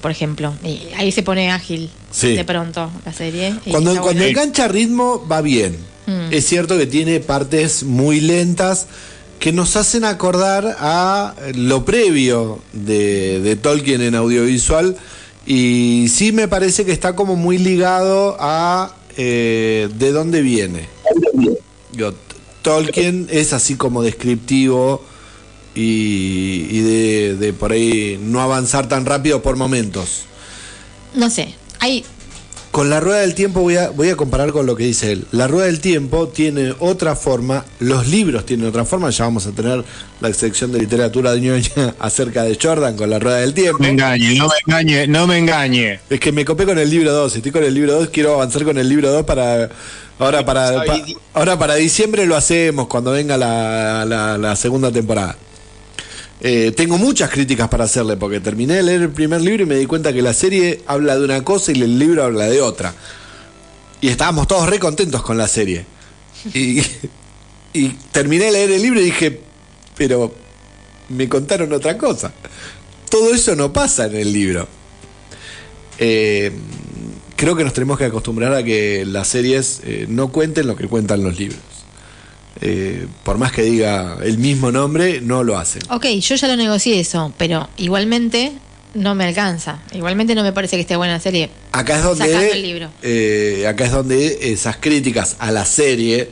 por 0.00 0.10
ejemplo. 0.10 0.54
Y 0.64 0.80
ahí 0.96 1.12
se 1.12 1.22
pone 1.22 1.50
ágil 1.50 1.90
Sí. 2.10 2.34
de 2.34 2.44
pronto 2.44 2.90
la 3.04 3.12
serie. 3.12 3.54
y 3.66 3.70
Cuando, 3.70 3.90
cuando 3.92 4.04
bueno. 4.04 4.22
engancha 4.24 4.66
ritmo 4.66 5.26
va 5.30 5.42
bien. 5.42 5.76
Mm. 6.06 6.32
Es 6.32 6.46
cierto 6.46 6.78
que 6.78 6.86
tiene 6.86 7.20
partes 7.20 7.82
muy 7.82 8.20
lentas 8.20 8.86
que 9.38 9.52
nos 9.52 9.76
hacen 9.76 10.04
acordar 10.04 10.76
a 10.80 11.34
lo 11.54 11.84
previo 11.84 12.60
de, 12.72 13.40
de 13.40 13.56
Tolkien 13.56 14.00
en 14.00 14.14
audiovisual 14.14 14.96
y 15.44 16.06
sí 16.08 16.32
me 16.32 16.48
parece 16.48 16.86
que 16.86 16.92
está 16.92 17.14
como 17.14 17.36
muy 17.36 17.58
ligado 17.58 18.38
a 18.40 18.94
eh, 19.18 19.90
de 19.94 20.12
dónde 20.12 20.40
viene. 20.40 20.88
Tolkien 22.64 23.28
es 23.30 23.52
así 23.52 23.76
como 23.76 24.02
descriptivo 24.02 25.04
y, 25.74 26.66
y 26.70 26.80
de, 26.80 27.36
de 27.36 27.52
por 27.52 27.72
ahí 27.72 28.18
no 28.20 28.40
avanzar 28.40 28.88
tan 28.88 29.04
rápido 29.04 29.42
por 29.42 29.56
momentos. 29.56 30.22
No 31.14 31.28
sé, 31.30 31.54
hay 31.78 32.04
Con 32.70 32.88
la 32.90 33.00
rueda 33.00 33.20
del 33.20 33.34
tiempo 33.34 33.60
voy 33.60 33.76
a, 33.76 33.90
voy 33.90 34.08
a 34.08 34.16
comparar 34.16 34.50
con 34.50 34.64
lo 34.66 34.74
que 34.76 34.84
dice 34.84 35.12
él. 35.12 35.26
La 35.30 35.46
rueda 35.46 35.66
del 35.66 35.80
tiempo 35.80 36.28
tiene 36.28 36.74
otra 36.78 37.14
forma, 37.14 37.66
los 37.80 38.08
libros 38.08 38.46
tienen 38.46 38.66
otra 38.66 38.84
forma, 38.84 39.10
ya 39.10 39.24
vamos 39.24 39.46
a 39.46 39.52
tener 39.52 39.84
la 40.20 40.32
sección 40.32 40.72
de 40.72 40.78
literatura 40.78 41.32
de 41.34 41.42
ñoña 41.42 41.94
acerca 41.98 42.44
de 42.44 42.58
Jordan 42.60 42.96
con 42.96 43.10
la 43.10 43.18
rueda 43.18 43.38
del 43.38 43.52
tiempo. 43.52 43.78
No 43.78 43.84
me 43.84 43.90
engañe, 43.90 44.34
no 44.36 44.48
me 44.48 44.54
engañe, 44.66 45.06
no 45.06 45.26
me 45.26 45.38
engañe. 45.38 46.00
Es 46.08 46.18
que 46.18 46.32
me 46.32 46.44
copé 46.46 46.64
con 46.64 46.78
el 46.78 46.88
libro 46.88 47.12
2, 47.12 47.36
estoy 47.36 47.52
con 47.52 47.62
el 47.62 47.74
libro 47.74 47.92
2, 47.92 48.08
quiero 48.08 48.34
avanzar 48.34 48.64
con 48.64 48.78
el 48.78 48.88
libro 48.88 49.12
2 49.12 49.24
para... 49.26 49.68
Ahora 50.18 50.44
para, 50.44 50.84
pa- 50.84 51.04
ahora 51.34 51.58
para 51.58 51.74
diciembre 51.74 52.24
lo 52.26 52.36
hacemos 52.36 52.86
cuando 52.86 53.10
venga 53.10 53.36
la, 53.36 54.04
la- 54.06 54.38
la 54.38 54.56
segunda 54.56 54.92
temporada. 54.92 55.36
Eh, 56.40 56.72
tengo 56.76 56.98
muchas 56.98 57.30
críticas 57.30 57.68
para 57.68 57.84
hacerle 57.84 58.16
porque 58.16 58.38
terminé 58.40 58.74
de 58.74 58.82
leer 58.82 59.02
el 59.02 59.10
primer 59.10 59.40
libro 59.40 59.62
y 59.62 59.66
me 59.66 59.76
di 59.76 59.86
cuenta 59.86 60.12
que 60.12 60.20
la 60.22 60.34
serie 60.34 60.82
habla 60.86 61.16
de 61.16 61.24
una 61.24 61.42
cosa 61.42 61.72
y 61.72 61.80
el 61.82 61.98
libro 61.98 62.22
habla 62.24 62.44
de 62.46 62.60
otra. 62.60 62.94
Y 64.00 64.08
estábamos 64.08 64.46
todos 64.46 64.68
re 64.68 64.78
contentos 64.78 65.22
con 65.22 65.38
la 65.38 65.48
serie. 65.48 65.86
Y, 66.52 66.82
y 67.72 67.88
terminé 68.12 68.44
de 68.46 68.52
leer 68.52 68.70
el 68.72 68.82
libro 68.82 69.00
y 69.00 69.04
dije, 69.04 69.40
pero 69.96 70.34
me 71.08 71.28
contaron 71.28 71.72
otra 71.72 71.96
cosa. 71.96 72.32
Todo 73.08 73.32
eso 73.34 73.56
no 73.56 73.72
pasa 73.72 74.06
en 74.06 74.16
el 74.16 74.32
libro. 74.32 74.68
Eh, 75.98 76.52
creo 77.36 77.56
que 77.56 77.64
nos 77.64 77.72
tenemos 77.72 77.98
que 77.98 78.04
acostumbrar 78.06 78.54
a 78.54 78.62
que 78.62 79.04
las 79.06 79.28
series 79.28 79.80
eh, 79.84 80.06
no 80.08 80.28
cuenten 80.32 80.66
lo 80.66 80.76
que 80.76 80.86
cuentan 80.88 81.22
los 81.22 81.38
libros. 81.38 81.60
Eh, 82.60 83.06
por 83.24 83.36
más 83.38 83.52
que 83.52 83.62
diga 83.62 84.18
el 84.22 84.38
mismo 84.38 84.70
nombre, 84.70 85.20
no 85.20 85.42
lo 85.42 85.58
hacen. 85.58 85.82
Ok, 85.90 86.06
yo 86.06 86.36
ya 86.36 86.48
lo 86.48 86.56
negocié 86.56 87.00
eso, 87.00 87.32
pero 87.36 87.68
igualmente 87.76 88.52
no 88.94 89.14
me 89.16 89.24
alcanza. 89.24 89.80
Igualmente 89.92 90.34
no 90.36 90.42
me 90.44 90.52
parece 90.52 90.76
que 90.76 90.82
esté 90.82 90.94
buena 90.96 91.14
la 91.14 91.20
serie. 91.20 91.50
Acá 91.72 91.96
es 91.96 92.02
Sacando 92.02 92.24
donde, 92.32 92.50
el 92.52 92.62
libro. 92.62 92.90
eh, 93.02 93.66
acá 93.68 93.86
es 93.86 93.90
donde 93.92 94.52
esas 94.52 94.76
críticas 94.76 95.36
a 95.40 95.50
la 95.50 95.64
serie, 95.64 96.28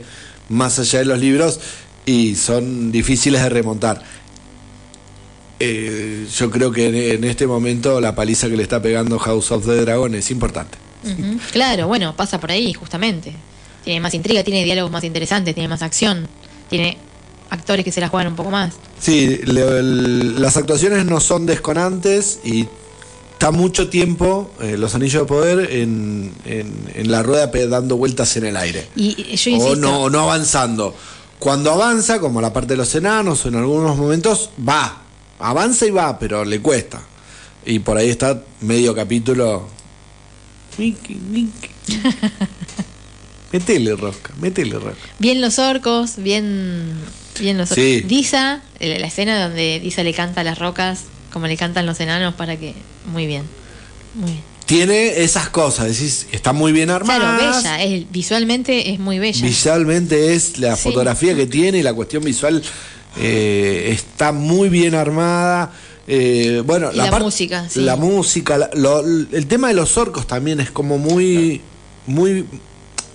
más 0.49 0.79
allá 0.79 0.99
de 0.99 1.05
los 1.05 1.19
libros, 1.19 1.59
y 2.05 2.35
son 2.35 2.91
difíciles 2.91 3.41
de 3.43 3.49
remontar. 3.49 4.01
Eh, 5.59 6.25
yo 6.37 6.49
creo 6.51 6.71
que 6.71 6.87
en, 6.87 6.95
en 6.95 7.23
este 7.25 7.47
momento 7.47 8.01
la 8.01 8.15
paliza 8.15 8.49
que 8.49 8.57
le 8.57 8.63
está 8.63 8.81
pegando 8.81 9.19
House 9.19 9.51
of 9.51 9.65
the 9.65 9.75
Dragon 9.81 10.13
es 10.15 10.31
importante. 10.31 10.77
Claro, 11.51 11.87
bueno, 11.87 12.15
pasa 12.15 12.39
por 12.39 12.51
ahí, 12.51 12.73
justamente. 12.73 13.33
Tiene 13.83 13.99
más 13.99 14.13
intriga, 14.13 14.43
tiene 14.43 14.63
diálogos 14.63 14.91
más 14.91 15.03
interesantes, 15.03 15.53
tiene 15.53 15.67
más 15.67 15.81
acción, 15.81 16.27
tiene 16.69 16.97
actores 17.49 17.83
que 17.83 17.91
se 17.91 17.99
la 18.01 18.07
juegan 18.09 18.27
un 18.27 18.35
poco 18.35 18.49
más. 18.49 18.73
Sí, 18.99 19.39
le- 19.45 19.79
el- 19.79 20.41
las 20.41 20.55
actuaciones 20.57 21.05
no 21.05 21.19
son 21.19 21.45
desconantes 21.45 22.39
y 22.43 22.67
está 23.33 23.51
mucho 23.51 23.89
tiempo 23.89 24.51
eh, 24.61 24.77
los 24.77 24.95
anillos 24.95 25.23
de 25.23 25.27
poder 25.27 25.71
en, 25.73 26.33
en- 26.45 26.89
en 26.95 27.11
la 27.11 27.21
rueda 27.23 27.47
dando 27.67 27.97
vueltas 27.97 28.35
en 28.37 28.45
el 28.45 28.55
aire. 28.57 28.87
Y 28.95 29.15
yo 29.35 29.51
o 29.51 29.55
insisto, 29.55 29.75
no, 29.75 30.03
o 30.03 30.09
no 30.09 30.21
avanzando. 30.21 30.95
Cuando 31.39 31.71
avanza, 31.73 32.19
como 32.21 32.39
la 32.39 32.53
parte 32.53 32.69
de 32.73 32.77
los 32.77 32.95
enanos 32.95 33.43
o 33.43 33.49
en 33.49 33.55
algunos 33.55 33.97
momentos, 33.97 34.49
va. 34.67 35.01
Avanza 35.39 35.85
y 35.85 35.91
va, 35.91 36.17
pero 36.17 36.45
le 36.45 36.61
cuesta. 36.61 37.01
Y 37.65 37.79
por 37.79 37.97
ahí 37.97 38.09
está 38.09 38.41
medio 38.61 38.95
capítulo. 38.95 39.67
Wiki, 40.77 41.17
wiki. 41.31 41.69
Metele 43.51 43.95
rosca, 43.95 44.33
metele 44.41 44.79
rosca. 44.79 44.97
bien 45.19 45.39
los 45.39 45.59
orcos, 45.59 46.15
bien, 46.17 46.93
bien 47.39 47.57
los 47.57 47.69
orcos. 47.71 47.83
Sí. 47.83 48.01
Disa, 48.01 48.61
la 48.79 48.97
la 48.97 49.07
escena 49.07 49.43
donde 49.47 49.79
Disa 49.79 50.03
le 50.03 50.13
canta 50.13 50.41
a 50.41 50.43
las 50.43 50.57
rocas, 50.57 51.01
como 51.31 51.45
le 51.45 51.55
cantan 51.55 51.85
los 51.85 51.99
enanos, 51.99 52.33
para 52.33 52.57
que. 52.57 52.73
Muy 53.11 53.27
bien. 53.27 53.43
Muy 54.15 54.31
bien. 54.31 54.43
Tiene 54.65 55.21
esas 55.23 55.49
cosas, 55.49 55.87
decís, 55.87 56.25
está 56.31 56.51
muy 56.53 56.71
bien 56.71 56.89
armada. 56.89 57.37
Claro, 57.37 57.57
bella, 57.57 57.83
es, 57.83 58.09
visualmente 58.11 58.91
es 58.93 58.99
muy 58.99 59.19
bella. 59.19 59.45
Visualmente 59.45 60.33
es 60.33 60.57
la 60.57 60.75
Sí. 60.75 60.83
fotografía 60.83 61.35
que 61.35 61.45
tiene 61.45 61.79
y 61.79 61.83
la 61.83 61.93
cuestión 61.93 62.23
visual 62.23 62.63
eh, 63.19 63.89
está 63.91 64.31
muy 64.31 64.69
bien 64.69 64.95
armada. 64.95 65.71
Eh, 66.07 66.61
bueno, 66.65 66.91
la 66.91 67.17
música, 67.19 67.69
sí. 67.69 67.79
La 67.81 67.95
música, 67.95 68.57
la- 68.57 68.69
lo- 68.73 68.99
el 68.99 69.47
tema 69.47 69.69
de 69.69 69.73
los 69.73 69.95
orcos 69.97 70.27
también 70.27 70.59
es 70.59 70.69
como 70.69 70.97
muy, 70.97 71.61
muy, 72.07 72.45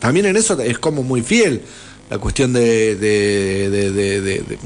también 0.01 0.27
en 0.27 0.37
eso 0.37 0.59
es 0.61 0.79
como 0.79 1.03
muy 1.03 1.23
fiel. 1.23 1.63
La 2.09 2.19
cuestión 2.19 2.53
de, 2.55 2.97
de- 2.97 3.69
de- 3.69 3.91
de- 3.93 4.21
de- 4.23 4.39
de- 4.41 4.59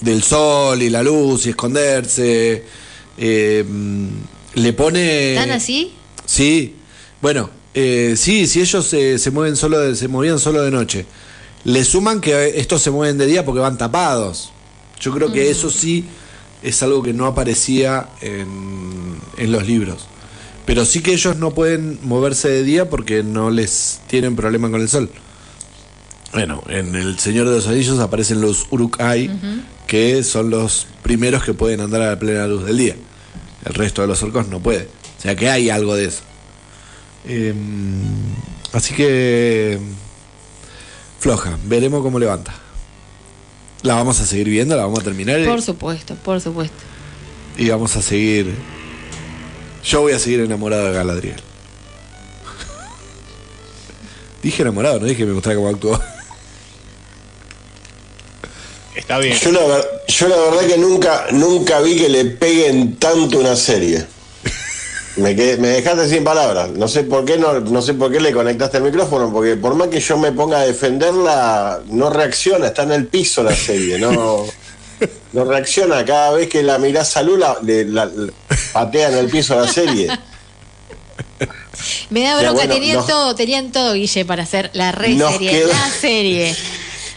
del 0.00 0.22
sol 0.24 0.82
y 0.82 0.90
la 0.90 1.02
luz 1.02 1.46
y 1.46 1.50
esconderse. 1.50 2.64
eh, 3.18 3.64
le 4.54 4.72
pone. 4.72 5.34
¿Tan 5.36 5.50
así? 5.52 5.92
Sí, 6.24 6.74
bueno, 7.20 7.50
eh, 7.74 8.14
sí, 8.16 8.46
si 8.46 8.60
ellos 8.60 8.86
se, 8.86 9.18
se 9.18 9.30
mueven 9.30 9.54
solo 9.54 9.78
de- 9.78 9.94
se 9.94 10.08
movían 10.08 10.38
solo 10.38 10.62
de 10.62 10.70
noche, 10.70 11.06
le 11.64 11.84
suman 11.84 12.20
que 12.20 12.58
estos 12.58 12.82
se 12.82 12.90
mueven 12.90 13.18
de 13.18 13.26
día 13.26 13.44
porque 13.44 13.60
van 13.60 13.76
tapados. 13.78 14.50
Yo 14.98 15.12
creo 15.12 15.30
que 15.32 15.50
eso 15.50 15.70
sí 15.70 16.04
es 16.62 16.82
algo 16.82 17.02
que 17.02 17.12
no 17.12 17.26
aparecía 17.26 18.08
en, 18.20 19.16
en 19.36 19.52
los 19.52 19.66
libros. 19.66 20.06
Pero 20.64 20.84
sí 20.84 21.00
que 21.00 21.12
ellos 21.12 21.36
no 21.36 21.52
pueden 21.52 21.98
moverse 22.02 22.48
de 22.48 22.62
día 22.62 22.88
porque 22.88 23.22
no 23.22 23.50
les 23.50 24.00
tienen 24.06 24.36
problema 24.36 24.70
con 24.70 24.80
el 24.80 24.88
sol. 24.88 25.10
Bueno, 26.32 26.62
en 26.68 26.94
El 26.94 27.18
Señor 27.18 27.46
de 27.48 27.56
los 27.56 27.66
Anillos 27.66 27.98
aparecen 27.98 28.40
los 28.40 28.66
Uruk-hai, 28.70 29.30
que 29.86 30.22
son 30.22 30.48
los 30.48 30.86
primeros 31.02 31.44
que 31.44 31.52
pueden 31.52 31.80
andar 31.80 32.00
a 32.00 32.10
la 32.10 32.18
plena 32.18 32.46
luz 32.46 32.64
del 32.64 32.78
día. 32.78 32.96
El 33.66 33.74
resto 33.74 34.00
de 34.00 34.08
los 34.08 34.22
orcos 34.22 34.48
no 34.48 34.60
puede. 34.60 34.88
O 35.18 35.22
sea 35.22 35.36
que 35.36 35.50
hay 35.50 35.68
algo 35.68 35.94
de 35.94 36.06
eso. 36.06 36.20
Eh, 37.28 37.54
así 38.72 38.94
que 38.94 39.78
floja, 41.20 41.58
veremos 41.66 42.02
cómo 42.02 42.18
levanta. 42.18 42.54
La 43.82 43.94
vamos 43.94 44.20
a 44.20 44.26
seguir 44.26 44.48
viendo, 44.48 44.76
la 44.76 44.84
vamos 44.84 45.00
a 45.00 45.02
terminar 45.02 45.44
Por 45.44 45.60
supuesto, 45.60 46.14
por 46.14 46.40
supuesto. 46.40 46.76
y 47.58 47.68
vamos 47.68 47.96
a 47.96 48.02
seguir. 48.02 48.54
Yo 49.84 50.02
voy 50.02 50.12
a 50.12 50.18
seguir 50.18 50.40
enamorado 50.40 50.86
de 50.86 50.92
Galadriel. 50.92 51.36
dije 54.42 54.62
enamorado, 54.62 55.00
no 55.00 55.06
dije 55.06 55.18
que 55.18 55.26
me 55.26 55.32
gustara 55.32 55.56
cómo 55.56 55.68
actuó. 55.68 56.00
Está 58.94 59.18
bien. 59.18 59.36
Yo 59.38 59.50
la, 59.50 59.60
yo 60.06 60.28
la 60.28 60.36
verdad 60.36 60.66
que 60.66 60.78
nunca, 60.78 61.26
nunca 61.32 61.80
vi 61.80 61.96
que 61.96 62.08
le 62.08 62.24
peguen 62.26 62.96
tanto 62.96 63.38
una 63.38 63.56
serie. 63.56 64.06
Me, 65.16 65.36
quedé- 65.36 65.58
me 65.58 65.68
dejaste 65.68 66.08
sin 66.08 66.24
palabras. 66.24 66.70
No 66.70 66.88
sé 66.88 67.04
por 67.04 67.24
qué 67.24 67.36
no, 67.36 67.60
no 67.60 67.82
sé 67.82 67.92
por 67.94 68.10
qué 68.10 68.18
le 68.20 68.32
conectaste 68.32 68.78
el 68.78 68.84
micrófono, 68.84 69.30
porque 69.32 69.56
por 69.56 69.74
más 69.74 69.88
que 69.88 70.00
yo 70.00 70.16
me 70.16 70.32
ponga 70.32 70.60
a 70.60 70.64
defenderla, 70.66 71.80
no 71.88 72.08
reacciona, 72.10 72.68
está 72.68 72.84
en 72.84 72.92
el 72.92 73.06
piso 73.08 73.42
la 73.42 73.54
serie, 73.54 73.98
no, 73.98 74.44
no 75.34 75.44
reacciona. 75.44 76.02
Cada 76.04 76.30
vez 76.32 76.48
que 76.48 76.62
la 76.62 76.78
mirás 76.78 77.14
a 77.18 77.22
Lula, 77.22 77.56
le, 77.62 77.84
la- 77.84 78.10
patea 78.72 79.08
en 79.10 79.18
el 79.18 79.28
piso 79.28 79.54
la 79.60 79.68
serie. 79.70 80.08
Me 82.10 82.22
da 82.22 82.36
bronca, 82.36 82.52
bueno, 82.52 82.74
tenían 82.74 82.96
nos- 82.98 83.06
todo, 83.06 83.34
tenían 83.34 83.72
todo, 83.72 83.94
Guille, 83.94 84.24
para 84.24 84.44
hacer 84.44 84.70
la 84.74 84.92
re 84.92 85.16
serie, 85.18 85.66
la 85.66 85.90
serie. 85.90 86.56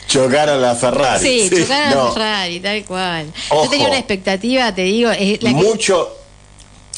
Chocar 0.08 0.50
a 0.50 0.56
la 0.58 0.76
Ferrari. 0.76 1.22
Sí, 1.22 1.50
chocaron 1.50 1.88
a 1.92 1.96
No. 1.96 2.12
Ferrari, 2.14 2.60
tal 2.60 2.84
cual. 2.86 3.26
Ojo. 3.50 3.64
Yo 3.66 3.70
tenía 3.70 3.88
una 3.88 3.98
expectativa, 3.98 4.74
te 4.74 4.84
digo, 4.84 5.12
es 5.12 5.42
la 5.44 5.50
que- 5.50 5.56
mucho 5.56 6.10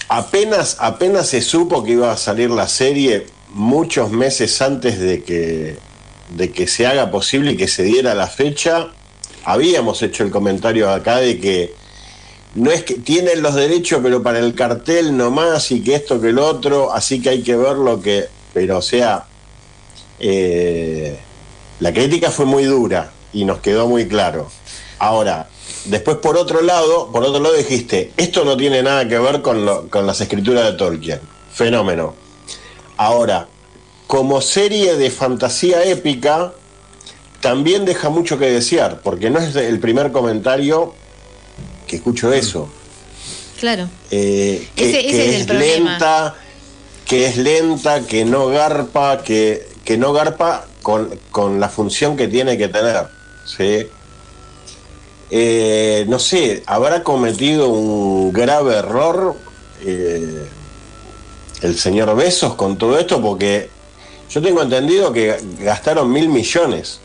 apenas 0.09 0.77
apenas 0.79 1.29
se 1.29 1.41
supo 1.41 1.83
que 1.83 1.93
iba 1.93 2.11
a 2.11 2.17
salir 2.17 2.49
la 2.49 2.67
serie 2.67 3.27
muchos 3.49 4.11
meses 4.11 4.61
antes 4.61 4.99
de 4.99 5.23
que 5.23 5.77
de 6.29 6.51
que 6.51 6.67
se 6.67 6.85
haga 6.85 7.09
posible 7.11 7.51
y 7.51 7.57
que 7.57 7.67
se 7.67 7.83
diera 7.83 8.13
la 8.13 8.27
fecha 8.27 8.87
habíamos 9.43 10.01
hecho 10.01 10.23
el 10.23 10.31
comentario 10.31 10.89
acá 10.89 11.17
de 11.17 11.39
que 11.39 11.73
no 12.55 12.71
es 12.71 12.83
que 12.83 12.95
tienen 12.95 13.41
los 13.41 13.55
derechos 13.55 13.99
pero 14.03 14.23
para 14.23 14.39
el 14.39 14.53
cartel 14.55 15.15
nomás 15.15 15.71
y 15.71 15.81
que 15.81 15.95
esto 15.95 16.19
que 16.19 16.29
el 16.29 16.39
otro 16.39 16.93
así 16.93 17.21
que 17.21 17.29
hay 17.29 17.41
que 17.43 17.55
ver 17.55 17.75
lo 17.75 18.01
que 18.01 18.27
pero 18.53 18.77
o 18.77 18.81
sea 18.81 19.25
eh, 20.19 21.17
la 21.79 21.93
crítica 21.93 22.31
fue 22.31 22.45
muy 22.45 22.63
dura 22.63 23.11
y 23.33 23.45
nos 23.45 23.59
quedó 23.59 23.87
muy 23.87 24.07
claro. 24.07 24.49
Ahora 24.99 25.47
después 25.85 26.17
por 26.17 26.37
otro 26.37 26.61
lado, 26.61 27.11
por 27.11 27.23
otro 27.23 27.39
lado 27.41 27.55
dijiste, 27.55 28.11
esto 28.17 28.43
no 28.45 28.55
tiene 28.57 28.81
nada 28.83 29.07
que 29.07 29.17
ver 29.19 29.41
con, 29.41 29.65
lo- 29.65 29.87
con 29.89 30.05
las 30.05 30.19
escrituras 30.21 30.65
de 30.65 30.73
Tolkien. 30.73 31.19
Fenómeno. 31.53 32.13
Ahora, 32.97 33.47
como 34.07 34.41
serie 34.41 34.95
de 34.95 35.09
fantasía 35.11 35.83
épica, 35.85 36.53
también 37.41 37.85
deja 37.85 38.09
mucho 38.09 38.37
que 38.37 38.49
desear, 38.49 39.01
porque 39.01 39.29
no 39.29 39.39
es 39.39 39.55
el 39.55 39.79
primer 39.79 40.11
comentario 40.11 40.93
que 41.87 41.97
escucho 41.97 42.31
eso. 42.33 42.69
Claro. 43.59 43.89
Eh, 44.11 44.67
que, 44.75 44.89
Ese- 44.89 44.99
ese 45.07 45.17
que 45.17 45.35
es 45.35 45.41
es 45.41 45.49
lenta, 45.49 46.35
que 47.05 47.25
es 47.27 47.37
lenta, 47.37 48.01
que 48.05 48.25
no 48.25 48.47
garpa, 48.47 49.23
que, 49.23 49.67
que 49.83 49.97
no 49.97 50.13
garpa 50.13 50.65
con, 50.83 51.17
con 51.31 51.59
la 51.59 51.69
función 51.69 52.15
que 52.17 52.27
tiene 52.27 52.57
que 52.57 52.67
tener. 52.67 53.07
¿sí? 53.45 53.87
Eh, 55.29 56.05
no 56.07 56.19
sé, 56.19 56.63
habrá 56.65 57.03
cometido 57.03 57.67
un 57.69 58.31
grave 58.31 58.75
error 58.77 59.35
eh, 59.83 60.45
el 61.61 61.77
señor 61.77 62.15
Besos 62.15 62.55
con 62.55 62.77
todo 62.77 62.97
esto, 62.97 63.21
porque 63.21 63.69
yo 64.29 64.41
tengo 64.41 64.61
entendido 64.61 65.11
que 65.11 65.37
gastaron 65.59 66.11
mil 66.11 66.29
millones. 66.29 66.99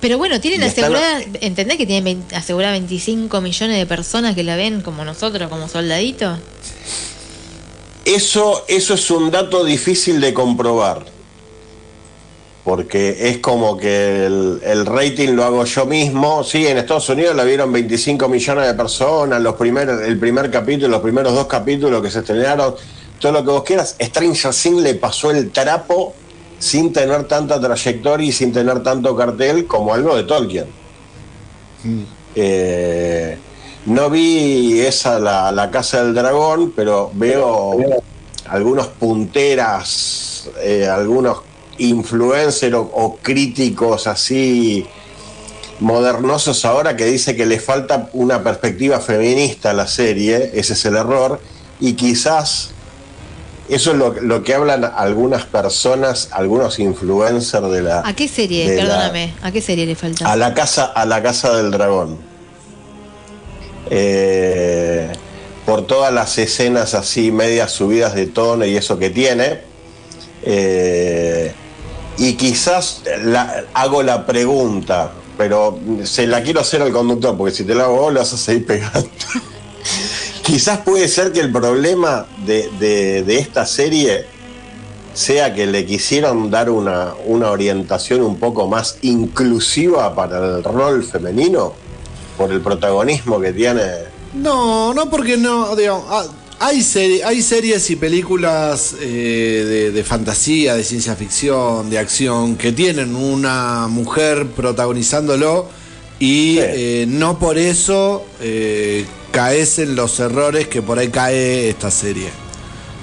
Pero 0.00 0.18
bueno, 0.18 0.40
tienen 0.40 0.62
Y 0.62 0.66
están- 0.66 0.84
asegurada, 0.94 1.22
¿entendés 1.40 1.78
que 1.78 1.86
tienen 1.86 2.04
20 2.04 2.34
asegurada 2.36 2.72
25 2.72 3.40
millones 3.40 3.78
de 3.78 3.86
personas 3.86 4.34
que 4.34 4.42
la 4.42 4.56
ven 4.56 4.80
como 4.82 5.04
nosotros, 5.04 5.48
como 5.48 5.68
soldaditos? 5.68 6.38
Eso, 8.04 8.64
eso 8.66 8.94
es 8.94 9.10
un 9.12 9.30
dato 9.30 9.64
difícil 9.64 10.20
de 10.20 10.34
comprobar. 10.34 11.06
Porque 12.64 13.28
es 13.28 13.38
como 13.38 13.76
que 13.76 14.26
el, 14.26 14.60
el 14.64 14.86
rating 14.86 15.30
lo 15.30 15.44
hago 15.44 15.64
yo 15.64 15.84
mismo. 15.84 16.44
Sí, 16.44 16.66
en 16.66 16.78
Estados 16.78 17.08
Unidos 17.08 17.34
la 17.34 17.42
vieron 17.42 17.72
25 17.72 18.28
millones 18.28 18.66
de 18.66 18.74
personas, 18.74 19.42
los 19.42 19.56
primeros, 19.56 20.00
el 20.02 20.18
primer 20.18 20.50
capítulo, 20.50 20.88
los 20.88 21.00
primeros 21.00 21.34
dos 21.34 21.46
capítulos 21.46 22.00
que 22.00 22.10
se 22.10 22.20
estrenaron, 22.20 22.74
todo 23.18 23.32
lo 23.32 23.44
que 23.44 23.50
vos 23.50 23.64
quieras. 23.64 23.96
Stranger 24.00 24.54
Things 24.54 24.82
le 24.82 24.94
pasó 24.94 25.32
el 25.32 25.50
trapo 25.50 26.14
sin 26.62 26.92
tener 26.92 27.24
tanta 27.24 27.60
trayectoria 27.60 28.28
y 28.28 28.32
sin 28.32 28.52
tener 28.52 28.84
tanto 28.84 29.16
cartel 29.16 29.66
como 29.66 29.92
algo 29.92 30.14
de 30.14 30.22
Tolkien. 30.22 30.66
Eh, 32.36 33.36
no 33.86 34.08
vi 34.08 34.80
esa 34.80 35.18
la, 35.18 35.50
la 35.50 35.72
Casa 35.72 36.04
del 36.04 36.14
Dragón, 36.14 36.72
pero 36.76 37.10
veo 37.14 37.74
algunos 38.46 38.86
punteras, 38.86 40.48
eh, 40.60 40.86
algunos 40.86 41.38
influencers 41.88 42.74
o, 42.74 42.80
o 42.82 43.16
críticos 43.22 44.06
así 44.06 44.86
modernosos 45.80 46.64
ahora 46.64 46.96
que 46.96 47.04
dice 47.06 47.34
que 47.34 47.44
le 47.46 47.58
falta 47.58 48.08
una 48.12 48.42
perspectiva 48.42 49.00
feminista 49.00 49.70
a 49.70 49.72
la 49.72 49.86
serie, 49.86 50.50
ese 50.54 50.74
es 50.74 50.84
el 50.84 50.96
error, 50.96 51.40
y 51.80 51.94
quizás 51.94 52.70
eso 53.68 53.92
es 53.92 53.96
lo, 53.96 54.12
lo 54.20 54.42
que 54.44 54.54
hablan 54.54 54.84
algunas 54.84 55.44
personas, 55.46 56.28
algunos 56.32 56.78
influencers 56.78 57.70
de 57.70 57.82
la... 57.82 58.00
¿A 58.06 58.14
qué 58.14 58.28
serie? 58.28 58.76
la- 58.76 58.82
Perdóname, 58.82 59.34
¿a 59.42 59.50
qué 59.50 59.60
serie 59.60 59.86
le 59.86 59.94
falta? 59.96 60.30
a 60.30 60.36
la 60.36 60.52
casa, 60.54 60.84
a 60.84 61.04
la 61.06 61.22
casa 61.22 61.56
del 61.56 61.70
dragón. 61.70 62.18
Eh, 63.90 65.10
por 65.66 65.86
todas 65.86 66.12
las 66.12 66.38
escenas 66.38 66.94
así, 66.94 67.30
medias 67.32 67.72
subidas 67.72 68.14
de 68.14 68.26
tono 68.26 68.64
y 68.64 68.76
eso 68.76 68.98
que 68.98 69.10
tiene. 69.10 69.60
Eh, 70.44 71.52
y 72.28 72.34
quizás 72.34 73.02
hago 73.74 74.02
la 74.02 74.24
pregunta, 74.26 75.10
pero 75.36 75.78
se 76.04 76.26
la 76.26 76.42
quiero 76.42 76.60
hacer 76.60 76.82
al 76.82 76.92
conductor, 76.92 77.36
porque 77.36 77.54
si 77.54 77.64
te 77.64 77.74
la 77.74 77.84
hago 77.84 77.96
vos, 77.96 78.12
la 78.12 78.20
vas 78.20 78.32
a 78.32 78.36
seguir 78.36 78.64
pegando. 78.66 79.08
quizás 80.42 80.78
puede 80.80 81.08
ser 81.08 81.32
que 81.32 81.40
el 81.40 81.50
problema 81.50 82.26
de, 82.46 82.70
de- 82.78 83.22
de 83.24 83.38
esta 83.38 83.66
serie 83.66 84.26
sea 85.14 85.52
que 85.54 85.66
le 85.66 85.84
quisieron 85.84 86.50
dar 86.50 86.70
una, 86.70 87.12
una 87.26 87.50
orientación 87.50 88.22
un 88.22 88.38
poco 88.38 88.66
más 88.68 88.98
inclusiva 89.02 90.14
para 90.14 90.38
el 90.38 90.64
rol 90.64 91.04
femenino, 91.04 91.72
por 92.38 92.50
el 92.52 92.60
protagonismo 92.60 93.38
que 93.40 93.52
tiene. 93.52 93.82
No, 94.34 94.94
no 94.94 95.10
porque 95.10 95.36
no, 95.36 95.76
digamos, 95.76 96.04
ah, 96.08 96.24
hay, 96.64 96.78
seri- 96.80 97.22
hay 97.24 97.42
series 97.42 97.90
y 97.90 97.96
películas 97.96 98.94
eh, 99.00 99.64
de, 99.66 99.90
de 99.90 100.04
fantasía, 100.04 100.74
de 100.74 100.84
ciencia 100.84 101.16
ficción, 101.16 101.90
de 101.90 101.98
acción, 101.98 102.56
que 102.56 102.72
tienen 102.72 103.16
una 103.16 103.88
mujer 103.88 104.46
protagonizándolo 104.46 105.68
y 106.18 106.54
Sí. 106.54 106.58
eh, 106.60 107.04
no 107.08 107.38
por 107.38 107.58
eso 107.58 108.24
eh, 108.40 109.04
caes 109.32 109.78
en 109.80 109.96
los 109.96 110.20
errores 110.20 110.68
que 110.68 110.80
por 110.82 110.98
ahí 110.98 111.08
cae 111.08 111.68
esta 111.68 111.90
serie. 111.90 112.28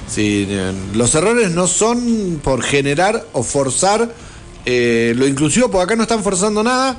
Sí, 0.07 0.47
los 0.93 1.13
errores 1.15 1.51
no 1.51 1.67
son 1.67 2.39
por 2.43 2.63
generar 2.63 3.27
o 3.33 3.43
forzar 3.43 4.11
eh, 4.65 5.13
lo 5.15 5.27
inclusivo, 5.27 5.69
porque 5.69 5.83
acá 5.83 5.95
no 5.95 6.03
están 6.03 6.23
forzando 6.23 6.63
nada. 6.63 6.97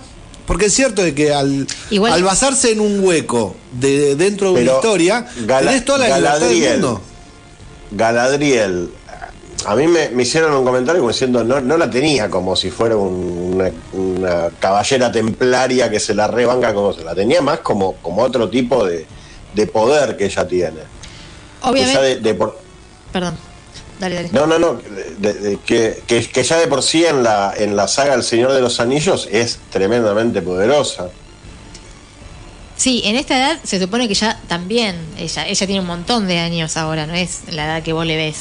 Porque 0.50 0.66
es 0.66 0.74
cierto 0.74 1.00
de 1.04 1.14
que 1.14 1.32
al, 1.32 1.64
Igual- 1.90 2.12
al 2.12 2.24
basarse 2.24 2.72
en 2.72 2.80
un 2.80 3.04
hueco 3.04 3.54
de, 3.70 4.16
dentro 4.16 4.52
de 4.52 4.62
una 4.64 4.72
historia, 4.72 5.24
Gala- 5.46 5.70
tenés 5.70 5.84
toda 5.84 5.98
la 5.98 6.06
libertad 6.18 6.32
del 6.40 6.40
Galadriel, 6.40 6.72
mundo. 6.80 7.02
Galadriel, 7.92 8.90
a 9.64 9.76
mí 9.76 9.86
me, 9.86 10.08
me 10.08 10.24
hicieron 10.24 10.52
un 10.54 10.64
comentario 10.64 11.00
como 11.00 11.12
diciendo 11.12 11.44
no, 11.44 11.60
no 11.60 11.76
la 11.76 11.88
tenía 11.88 12.28
como 12.28 12.56
si 12.56 12.68
fuera 12.70 12.96
un- 12.96 13.52
una, 13.54 13.70
una 13.92 14.50
caballera 14.58 15.12
templaria 15.12 15.88
que 15.88 16.00
se 16.00 16.14
la 16.14 16.26
rebanca 16.26 16.74
como 16.74 16.92
se 16.92 17.04
la 17.04 17.14
tenía 17.14 17.40
más 17.42 17.60
como, 17.60 17.94
como 18.02 18.22
otro 18.22 18.48
tipo 18.50 18.84
de, 18.84 19.06
de 19.54 19.66
poder 19.68 20.16
que 20.16 20.24
ella 20.24 20.48
tiene. 20.48 20.80
Obviamente. 21.62 22.00
de- 22.02 22.16
de 22.16 22.34
por- 22.34 22.58
Perdón. 23.12 23.36
Dale, 24.00 24.14
dale. 24.16 24.30
No, 24.32 24.46
no, 24.46 24.58
no, 24.58 24.80
de- 25.18 25.34
de- 25.34 25.58
que, 25.58 26.02
que- 26.06 26.26
que 26.26 26.42
ya 26.42 26.56
de 26.58 26.66
por 26.66 26.82
sí 26.82 27.04
en 27.04 27.22
la, 27.22 27.52
en 27.56 27.76
la 27.76 27.86
saga 27.86 28.14
El 28.14 28.22
Señor 28.24 28.52
de 28.52 28.60
los 28.62 28.80
Anillos 28.80 29.28
es 29.30 29.58
tremendamente 29.70 30.40
poderosa. 30.42 31.08
Sí, 32.76 33.02
en 33.04 33.16
esta 33.16 33.36
edad 33.36 33.58
se 33.62 33.78
supone 33.78 34.08
que 34.08 34.14
ya 34.14 34.40
también, 34.48 34.96
ella, 35.18 35.46
ella 35.46 35.66
tiene 35.66 35.80
un 35.80 35.86
montón 35.86 36.26
de 36.26 36.38
años 36.38 36.78
ahora, 36.78 37.06
no 37.06 37.14
es 37.14 37.40
la 37.52 37.66
edad 37.66 37.82
que 37.82 37.92
vos 37.92 38.06
le 38.06 38.16
ves. 38.16 38.38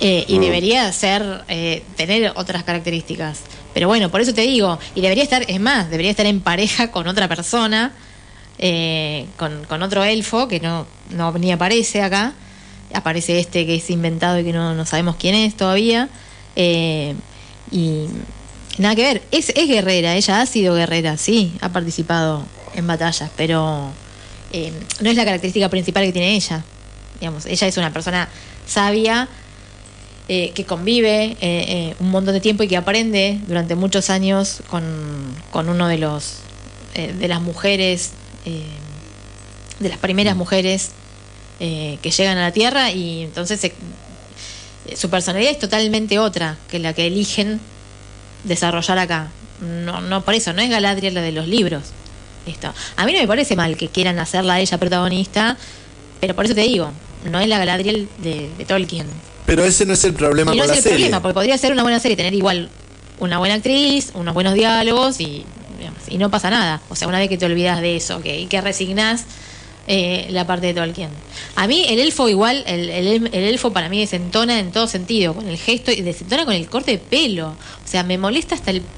Eh, 0.00 0.26
y 0.28 0.38
Mm. 0.38 0.42
debería 0.42 0.92
ser, 0.92 1.42
eh, 1.48 1.82
tener 1.96 2.32
otras 2.36 2.64
características. 2.64 3.38
Pero 3.72 3.88
bueno, 3.88 4.10
por 4.10 4.20
eso 4.20 4.34
te 4.34 4.42
digo, 4.42 4.78
y 4.94 5.00
debería 5.00 5.22
estar, 5.24 5.42
es 5.48 5.58
más, 5.58 5.88
debería 5.90 6.10
estar 6.10 6.26
en 6.26 6.40
pareja 6.42 6.90
con 6.92 7.08
otra 7.08 7.28
persona, 7.28 7.92
eh, 8.58 9.24
con, 9.38 9.64
con 9.64 9.82
otro 9.82 10.04
elfo, 10.04 10.48
que 10.48 10.60
no, 10.60 10.86
no 11.10 11.32
ni 11.32 11.50
aparece 11.50 12.02
acá. 12.02 12.34
Aparece 12.96 13.38
este 13.38 13.66
que 13.66 13.76
es 13.76 13.90
inventado 13.90 14.38
y 14.38 14.44
que 14.44 14.52
no, 14.52 14.74
no 14.74 14.86
sabemos 14.86 15.16
quién 15.16 15.34
es 15.34 15.54
todavía. 15.56 16.08
Eh, 16.56 17.14
y 17.70 18.06
nada 18.78 18.94
que 18.94 19.02
ver, 19.02 19.22
es, 19.30 19.50
es 19.50 19.68
guerrera, 19.68 20.14
ella 20.14 20.40
ha 20.40 20.46
sido 20.46 20.74
guerrera, 20.74 21.16
sí, 21.16 21.52
ha 21.60 21.70
participado 21.70 22.44
en 22.74 22.86
batallas, 22.86 23.30
pero 23.36 23.90
eh, 24.52 24.72
no 25.00 25.10
es 25.10 25.16
la 25.16 25.24
característica 25.24 25.68
principal 25.68 26.04
que 26.04 26.12
tiene 26.12 26.34
ella. 26.34 26.64
Digamos, 27.20 27.46
ella 27.46 27.66
es 27.66 27.76
una 27.76 27.92
persona 27.92 28.28
sabia 28.66 29.28
eh, 30.28 30.52
que 30.54 30.64
convive 30.64 31.36
eh, 31.40 31.94
un 32.00 32.10
montón 32.10 32.34
de 32.34 32.40
tiempo 32.40 32.62
y 32.62 32.68
que 32.68 32.76
aprende 32.76 33.40
durante 33.46 33.74
muchos 33.74 34.10
años 34.10 34.62
con, 34.68 34.84
con 35.50 35.68
uno 35.68 35.88
de 35.88 35.98
los 35.98 36.38
de 36.94 37.28
las 37.28 37.42
mujeres, 37.42 38.12
de 39.78 39.88
las 39.90 39.98
primeras 39.98 40.34
mujeres 40.34 40.92
eh, 41.60 41.98
que 42.02 42.10
llegan 42.10 42.38
a 42.38 42.42
la 42.42 42.52
Tierra 42.52 42.90
y 42.90 43.22
entonces 43.22 43.60
se- 43.60 43.74
su 44.96 45.10
personalidad 45.10 45.50
es 45.52 45.58
totalmente 45.58 46.18
otra 46.18 46.56
que 46.70 46.78
la 46.78 46.92
que 46.92 47.06
eligen 47.06 47.60
desarrollar 48.44 48.98
acá. 48.98 49.28
No, 49.60 50.00
no 50.00 50.22
por 50.24 50.34
eso, 50.34 50.52
no 50.52 50.62
es 50.62 50.70
Galadriel 50.70 51.14
la 51.14 51.22
de 51.22 51.32
los 51.32 51.48
libros. 51.48 51.82
Esto. 52.46 52.72
A 52.96 53.04
mí 53.06 53.12
no 53.12 53.18
me 53.20 53.26
parece 53.26 53.56
mal 53.56 53.76
que 53.76 53.88
quieran 53.88 54.18
hacerla 54.20 54.54
a 54.54 54.60
ella 54.60 54.78
protagonista, 54.78 55.56
pero 56.20 56.34
por 56.36 56.44
eso 56.44 56.54
te 56.54 56.60
digo, 56.60 56.90
no 57.30 57.40
es 57.40 57.48
la 57.48 57.58
Galadriel 57.58 58.08
de, 58.18 58.48
de 58.56 58.64
Tolkien. 58.64 59.06
Pero 59.46 59.64
ese 59.64 59.84
no 59.86 59.94
es 59.94 60.04
el 60.04 60.14
problema 60.14 60.54
y 60.54 60.56
no 60.58 60.62
con 60.62 60.70
es 60.70 60.70
la 60.70 60.76
el 60.76 60.82
serie. 60.82 60.98
problema, 60.98 61.22
porque 61.22 61.34
podría 61.34 61.58
ser 61.58 61.72
una 61.72 61.82
buena 61.82 61.98
serie, 61.98 62.16
tener 62.16 62.34
igual 62.34 62.68
una 63.18 63.38
buena 63.38 63.54
actriz, 63.56 64.10
unos 64.14 64.34
buenos 64.34 64.54
diálogos 64.54 65.20
y, 65.20 65.44
digamos, 65.78 66.02
y 66.08 66.18
no 66.18 66.30
pasa 66.30 66.50
nada. 66.50 66.80
O 66.88 66.94
sea, 66.94 67.08
una 67.08 67.18
vez 67.18 67.28
que 67.28 67.38
te 67.38 67.46
olvidas 67.46 67.80
de 67.80 67.96
eso, 67.96 68.20
que, 68.22 68.38
y 68.38 68.46
que 68.46 68.60
resignás 68.60 69.24
eh, 69.86 70.26
la 70.30 70.46
parte 70.46 70.66
de 70.68 70.74
Tolkien. 70.74 71.10
A 71.54 71.66
mí 71.66 71.84
el 71.88 71.98
elfo 72.00 72.28
igual, 72.28 72.64
el, 72.66 72.88
el- 72.90 73.26
el 73.32 73.44
elfo 73.44 73.72
para 73.72 73.88
mí 73.88 74.00
desentona 74.00 74.58
en 74.58 74.72
todo 74.72 74.86
sentido, 74.88 75.34
con 75.34 75.48
el 75.48 75.56
gesto 75.58 75.90
y 75.92 76.00
desentona 76.02 76.44
con 76.44 76.54
el 76.54 76.68
corte 76.68 76.92
de 76.92 76.98
pelo. 76.98 77.48
O 77.84 77.88
sea, 77.88 78.02
me 78.02 78.18
molesta 78.18 78.54
hasta 78.54 78.70
el... 78.70 78.82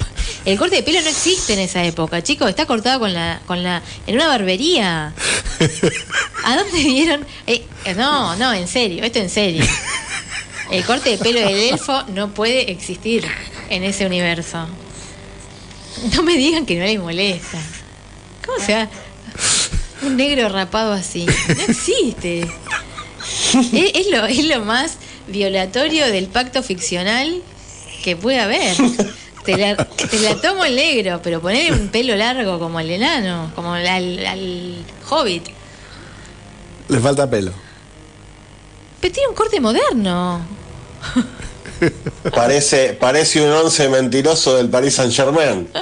El 0.45 0.57
corte 0.57 0.77
de 0.77 0.83
pelo 0.83 1.01
no 1.03 1.09
existe 1.09 1.53
en 1.53 1.59
esa 1.59 1.85
época, 1.85 2.23
chicos, 2.23 2.49
está 2.49 2.65
cortado 2.65 3.01
con 3.01 3.13
la, 3.13 3.41
con 3.47 3.63
la, 3.63 3.83
en 4.07 4.15
una 4.15 4.29
barbería. 4.29 5.13
¿A 6.45 6.57
dónde 6.57 6.83
vieron? 6.85 7.27
Eh, 7.47 7.65
no, 7.97 8.35
no, 8.37 8.53
en 8.55 8.67
serio, 8.69 9.05
esto 9.05 9.19
en 9.19 9.29
serio. 9.29 9.65
El 10.71 10.85
corte 10.85 11.11
de 11.11 11.19
pelo 11.19 11.41
del 11.41 11.57
elfo 11.73 12.03
no 12.15 12.29
puede 12.33 12.71
existir 12.71 13.27
en 13.69 13.85
ese 13.85 14.07
universo. 14.07 14.67
No 16.15 16.23
me 16.23 16.35
digan 16.37 16.65
que 16.65 16.77
no 16.79 16.85
les 16.85 17.01
molesta. 17.01 17.59
¿Cómo 18.47 18.59
se 18.65 18.73
llama? 18.73 18.91
Un 20.03 20.17
negro 20.17 20.49
rapado 20.49 20.93
así. 20.93 21.27
No 21.27 21.63
existe. 21.69 22.41
es, 22.43 23.93
es 23.95 24.07
lo, 24.11 24.27
es 24.27 24.45
lo 24.47 24.61
más 24.65 24.93
violatorio 25.27 26.07
del 26.07 26.27
pacto 26.29 26.63
ficcional 26.63 27.43
que 28.05 28.17
puede 28.17 28.41
haber. 28.41 28.77
Te 29.45 29.57
la, 29.57 29.77
te 29.77 30.19
la 30.21 30.35
tomo 30.41 30.65
el 30.65 30.77
negro, 30.77 31.21
pero 31.23 31.41
poner 31.41 31.73
un 31.73 31.89
pelo 31.89 32.15
largo 32.17 32.59
como 32.59 32.81
el 32.81 32.91
enano, 32.91 33.51
como 33.55 33.73
al, 33.75 33.87
al- 33.87 34.27
al 34.27 34.75
hobbit. 35.09 35.45
Le 36.89 37.01
falta 37.01 37.29
pelo. 37.29 37.53
Pero 39.01 39.15
tiene 39.15 39.29
un 39.29 39.35
corte 39.35 39.61
moderno. 39.61 40.41
Parece, 42.35 42.93
parece 42.95 43.41
un 43.41 43.51
once 43.53 43.89
mentiroso 43.89 44.57
del 44.57 44.69
Paris 44.69 44.95
Saint 44.95 45.13
Germain. 45.15 45.69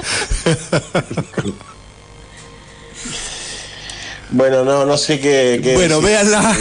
Bueno, 4.29 4.63
no, 4.65 4.85
no 4.85 4.97
sé 4.97 5.19
qué. 5.19 5.59
qué 5.63 5.73
Bueno, 5.75 6.01
decir. 6.01 6.09
véanla. 6.09 6.57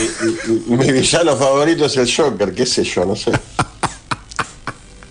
Mi, 0.66 0.92
villano 0.92 1.36
favorito 1.36 1.86
es 1.86 1.96
el 1.96 2.12
Joker, 2.14 2.54
qué 2.54 2.64
sé 2.64 2.84
yo, 2.84 3.04
no 3.04 3.16
sé. 3.16 3.32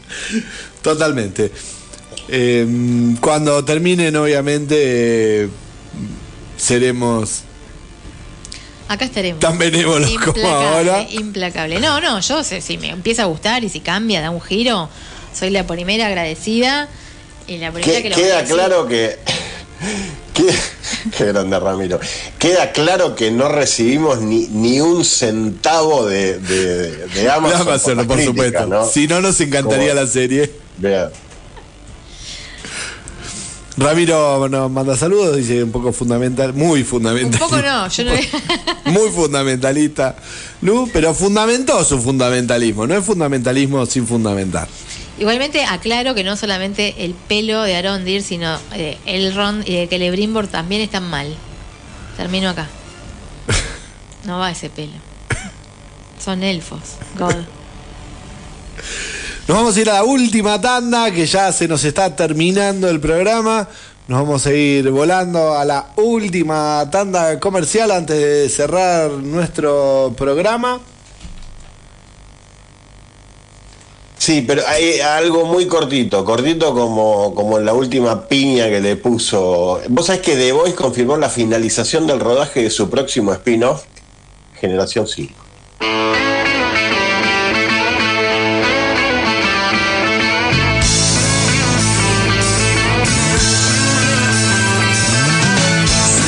Totalmente. 0.82 1.52
Eh, 2.28 2.66
cuando 3.22 3.64
terminen, 3.66 4.16
obviamente, 4.16 5.44
eh, 5.44 5.50
seremos 6.58 7.42
Acá 8.88 9.06
estaremos. 9.06 9.40
tan 9.40 9.58
benévolos 9.58 10.12
como 10.24 10.48
ahora. 10.48 11.06
implacable. 11.10 11.80
No, 11.80 12.00
no, 12.00 12.20
yo 12.20 12.44
sé, 12.44 12.62
si 12.62 12.78
me 12.78 12.90
empieza 12.90 13.24
a 13.24 13.26
gustar 13.26 13.64
y 13.64 13.70
si 13.70 13.80
cambia, 13.80 14.22
da 14.22 14.30
un 14.30 14.42
giro, 14.42 14.90
soy 15.38 15.50
la 15.50 15.66
primera 15.68 16.08
agradecida 16.08 16.88
y 17.48 17.58
la 17.58 17.72
primera 17.72 18.02
Que- 18.02 18.10
lo 18.10 18.16
voy 18.16 18.24
a 18.24 18.28
queda 18.28 18.42
decir. 18.42 18.56
claro 18.56 18.88
que. 18.88 19.20
Qué 21.18 21.26
grande 21.26 21.60
Ramiro. 21.60 22.00
Queda 22.40 22.72
claro 22.72 23.16
que 23.16 23.32
no 23.32 23.48
recibimos 23.50 24.22
ni, 24.22 24.48
ni 24.48 24.82
un 24.82 25.06
centavo 25.06 26.06
de, 26.06 26.40
de, 26.40 27.08
de 27.08 27.30
Amazon. 27.32 27.62
Amazon, 27.62 27.98
la 27.98 28.04
por 28.04 28.18
crítica, 28.18 28.32
supuesto. 28.34 28.66
¿no? 28.68 28.86
Si 28.86 29.08
no, 29.08 29.22
nos 29.22 29.40
encantaría 29.40 29.94
la 29.94 30.08
serie. 30.08 30.52
Vea. 30.78 31.12
Ramiro 33.78 34.48
nos 34.48 34.72
manda 34.72 34.96
saludos, 34.96 35.36
dice 35.36 35.62
un 35.62 35.72
poco 35.72 35.92
fundamental, 35.92 36.54
muy 36.54 36.80
Un 36.82 36.86
fundamental. 36.86 37.40
poco 37.40 37.58
no, 37.62 37.88
yo 37.90 38.04
no. 38.06 38.12
Muy 38.92 39.10
fundamentalista, 39.10 40.16
Lu, 40.62 40.90
pero 40.94 41.14
fundamentó 41.14 41.84
su 41.84 42.00
fundamentalismo. 42.02 42.88
No 42.88 42.96
es 42.96 43.04
fundamentalismo 43.04 43.86
sin 43.86 44.08
fundamentar. 44.08 44.68
Igualmente 45.18 45.64
aclaro 45.64 46.14
que 46.14 46.24
no 46.24 46.36
solamente 46.36 47.06
el 47.06 47.14
pelo 47.14 47.64
de 47.64 47.76
Arondir, 47.76 48.22
sino 48.22 48.58
eh, 48.74 48.98
Elrond 49.06 49.68
y 49.68 49.76
de 49.76 49.88
Celebrimbor 49.88 50.48
también 50.48 50.82
están 50.82 51.10
mal. 51.10 51.36
Termino 52.18 52.50
acá. 52.50 52.68
No 54.26 54.40
va 54.40 54.50
ese 54.50 54.72
pelo. 54.72 54.94
Son 56.20 56.42
elfos. 56.42 56.80
God. 57.16 57.36
Nos 59.48 59.58
vamos 59.58 59.78
a 59.78 59.82
ir 59.82 59.90
a 59.92 59.94
la 59.94 60.04
última 60.04 60.60
tanda, 60.60 61.12
que 61.12 61.28
ya 61.28 61.52
se 61.52 61.68
nos 61.68 61.84
está 61.84 62.16
terminando 62.16 62.90
el 62.90 63.00
programa. 63.00 63.70
Nos 64.08 64.22
vamos 64.22 64.48
a 64.48 64.54
ir 64.54 64.90
volando 64.90 65.56
a 65.56 65.64
la 65.64 65.92
última 65.98 66.90
tanda 66.92 67.40
comercial 67.40 67.92
antes 67.92 68.18
de 68.18 68.50
cerrar 68.50 69.12
nuestro 69.12 70.16
programa. 70.18 70.80
Sí, 74.18 74.44
pero 74.48 74.64
hay 74.68 75.00
algo 75.02 75.46
muy 75.46 75.68
cortito, 75.68 76.26
cortito 76.26 76.74
como, 76.74 77.36
como 77.36 77.60
en 77.60 77.66
la 77.66 77.74
última 77.74 78.28
piña 78.28 78.68
que 78.70 78.82
le 78.82 78.96
puso. 78.96 79.80
Vos 79.90 80.08
sabés 80.08 80.22
que 80.22 80.36
The 80.36 80.52
Voice 80.52 80.76
confirmó 80.76 81.18
la 81.18 81.30
finalización 81.30 82.08
del 82.08 82.20
rodaje 82.20 82.64
de 82.64 82.70
su 82.70 82.90
próximo 82.90 83.34
spin-off, 83.34 83.84
Generación 84.60 85.08
5. 85.08 85.34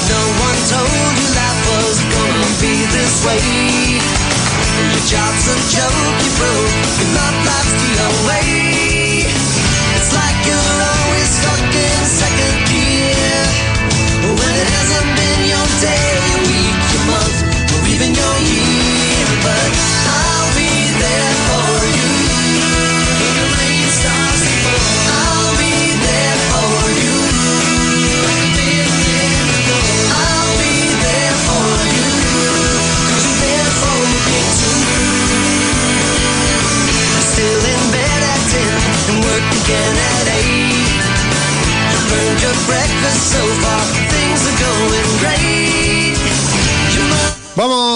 No 0.08 0.22
one 0.48 0.60
told 0.72 1.14
you 1.20 1.28
life 1.36 1.62
was 1.72 1.98
gonna 2.14 2.52
be 2.62 2.74
this 2.96 3.16
way. 3.26 4.00
Your 4.92 5.04
job's 5.12 5.46
a 5.52 5.58
joke, 5.74 6.24
you 6.24 6.32
broke. 6.40 6.67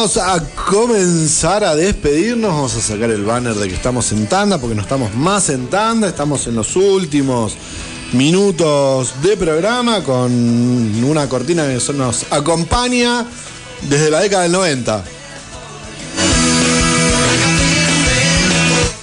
A 0.02 0.40
comenzar 0.68 1.64
a 1.64 1.76
despedirnos. 1.76 2.52
Vamos 2.52 2.76
a 2.76 2.82
sacar 2.82 3.12
el 3.12 3.24
banner 3.24 3.54
de 3.54 3.68
que 3.68 3.76
estamos 3.76 4.12
en 4.12 4.26
tanda, 4.26 4.58
porque 4.58 4.74
no 4.74 4.82
estamos 4.82 5.14
más 5.14 5.50
en 5.50 5.68
tanda, 5.68 6.08
estamos 6.08 6.48
en 6.48 6.56
los 6.56 6.76
últimos 6.76 7.54
minutos 8.12 9.14
de 9.22 9.38
programa 9.38 10.04
con 10.04 10.34
una 11.04 11.30
cortina 11.30 11.68
que 11.68 11.94
nos 11.94 12.26
acompaña 12.32 13.28
desde 13.84 14.10
la 14.10 14.22
década 14.22 14.42
del 14.42 14.54
90. 14.54 15.04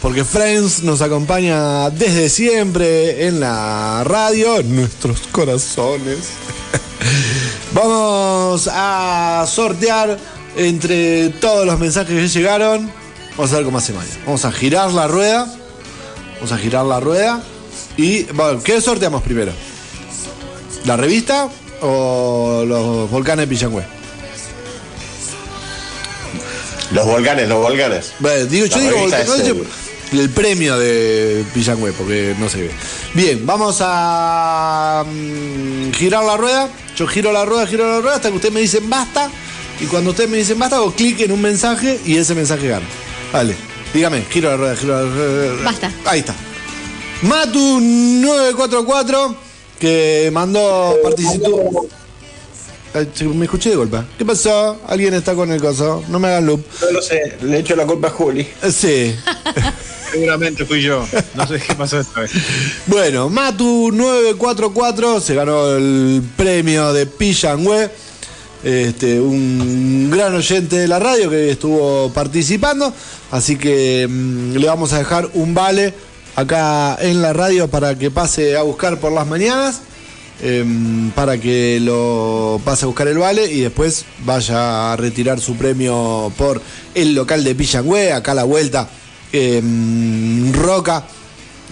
Porque 0.02 0.24
Friends 0.24 0.82
nos 0.82 1.00
acompaña 1.00 1.90
desde 1.90 2.28
siempre 2.28 3.28
en 3.28 3.38
la 3.38 4.02
radio, 4.02 4.58
en 4.58 4.74
nuestros 4.74 5.28
corazones. 5.30 6.30
Vamos 7.72 8.68
a 8.72 9.46
sortear 9.46 10.37
entre 10.58 11.28
todos 11.30 11.64
los 11.66 11.78
mensajes 11.78 12.14
que 12.14 12.28
llegaron. 12.38 12.90
Vamos 13.36 13.52
a 13.52 13.56
ver 13.56 13.64
cómo 13.64 13.78
hace 13.78 13.92
Maya. 13.92 14.10
Vamos 14.26 14.44
a 14.44 14.52
girar 14.52 14.92
la 14.92 15.06
rueda. 15.08 15.46
Vamos 16.36 16.52
a 16.52 16.58
girar 16.58 16.84
la 16.84 17.00
rueda. 17.00 17.42
Y, 17.96 18.24
bueno, 18.24 18.62
¿qué 18.62 18.80
sorteamos 18.80 19.22
primero? 19.22 19.52
¿La 20.84 20.96
revista 20.96 21.48
o 21.80 22.64
los 22.66 23.10
volcanes 23.10 23.48
de 23.48 23.54
Pillangüe? 23.54 23.84
Los 26.92 27.04
volcanes, 27.06 27.48
los 27.48 27.58
volcanes. 27.60 28.12
Bueno, 28.18 28.46
digo, 28.46 28.66
yo 28.66 28.78
digo 28.78 28.90
revista 28.92 29.18
volcán, 29.18 29.20
es 29.20 29.28
no, 29.28 29.34
el- 30.12 30.20
el 30.20 30.30
premio 30.30 30.78
de 30.78 31.44
Pillangüe, 31.52 31.92
porque 31.92 32.34
no 32.38 32.48
se 32.48 32.62
ve. 32.62 32.70
Bien, 33.12 33.44
vamos 33.44 33.78
a 33.80 35.04
mm, 35.06 35.92
girar 35.92 36.24
la 36.24 36.36
rueda. 36.38 36.68
Yo 36.96 37.06
giro 37.06 37.30
la 37.30 37.44
rueda, 37.44 37.66
giro 37.66 37.86
la 37.90 38.00
rueda 38.00 38.16
hasta 38.16 38.30
que 38.30 38.36
ustedes 38.36 38.54
me 38.54 38.60
dicen 38.60 38.88
basta. 38.88 39.28
Y 39.80 39.86
cuando 39.86 40.10
ustedes 40.10 40.28
me 40.30 40.36
dicen 40.38 40.58
basta, 40.58 40.76
hago 40.76 40.92
clic 40.92 41.20
en 41.20 41.32
un 41.32 41.40
mensaje 41.40 41.98
y 42.04 42.16
ese 42.16 42.34
mensaje 42.34 42.68
gana. 42.68 42.86
Vale, 43.32 43.54
dígame, 43.94 44.22
giro 44.30 44.50
la 44.50 44.56
rueda, 44.56 44.76
giro 44.76 45.04
la 45.04 45.14
rueda. 45.14 45.62
Basta. 45.64 45.92
Ahí 46.04 46.20
está. 46.20 46.34
Matu944, 47.22 49.34
que 49.78 50.30
mandó, 50.32 50.96
che, 53.14 53.24
Me 53.24 53.44
escuché 53.44 53.70
de 53.70 53.76
golpe. 53.76 53.98
¿Qué 54.16 54.24
pasó? 54.24 54.80
Alguien 54.86 55.14
está 55.14 55.34
con 55.34 55.50
el 55.52 55.60
coso. 55.60 56.02
No 56.08 56.18
me 56.18 56.28
hagan 56.28 56.46
loop. 56.46 56.64
No 56.80 56.90
lo 56.92 57.02
sé, 57.02 57.36
le 57.42 57.58
echo 57.58 57.76
la 57.76 57.86
culpa 57.86 58.08
a 58.08 58.10
Juli. 58.10 58.48
Eh, 58.62 58.72
Sí. 58.72 59.14
Seguramente 60.10 60.64
fui 60.64 60.80
yo. 60.80 61.06
No 61.34 61.46
sé 61.46 61.60
qué 61.60 61.74
pasó 61.74 62.00
esta 62.00 62.20
vez. 62.20 62.30
Bueno, 62.86 63.28
Matu944 63.28 65.20
se 65.20 65.34
ganó 65.34 65.76
el 65.76 66.22
premio 66.34 66.94
de 66.94 67.04
Pillangüe. 67.04 67.90
Este, 68.64 69.20
un 69.20 70.10
gran 70.10 70.34
oyente 70.34 70.76
de 70.76 70.88
la 70.88 70.98
radio 70.98 71.30
que 71.30 71.50
estuvo 71.50 72.10
participando. 72.12 72.92
Así 73.30 73.56
que 73.56 74.06
mm, 74.08 74.56
le 74.56 74.66
vamos 74.66 74.92
a 74.92 74.98
dejar 74.98 75.28
un 75.34 75.54
vale 75.54 75.94
acá 76.34 76.96
en 77.00 77.22
la 77.22 77.32
radio 77.32 77.68
para 77.68 77.96
que 77.96 78.10
pase 78.10 78.56
a 78.56 78.62
buscar 78.62 78.98
por 78.98 79.12
las 79.12 79.26
mañanas. 79.26 79.82
em, 80.40 81.10
para 81.16 81.36
que 81.38 81.80
lo 81.80 82.60
pase 82.64 82.84
a 82.84 82.86
buscar 82.86 83.08
el 83.08 83.18
vale 83.18 83.50
y 83.50 83.60
después 83.62 84.04
vaya 84.24 84.92
a 84.92 84.96
retirar 84.96 85.40
su 85.40 85.56
premio 85.56 86.32
por 86.38 86.62
el 86.94 87.12
local 87.12 87.42
de 87.42 87.56
Pillangüe, 87.56 88.12
acá 88.12 88.32
a 88.32 88.34
la 88.36 88.44
vuelta, 88.44 88.88
en 89.32 90.52
Roca, 90.54 91.04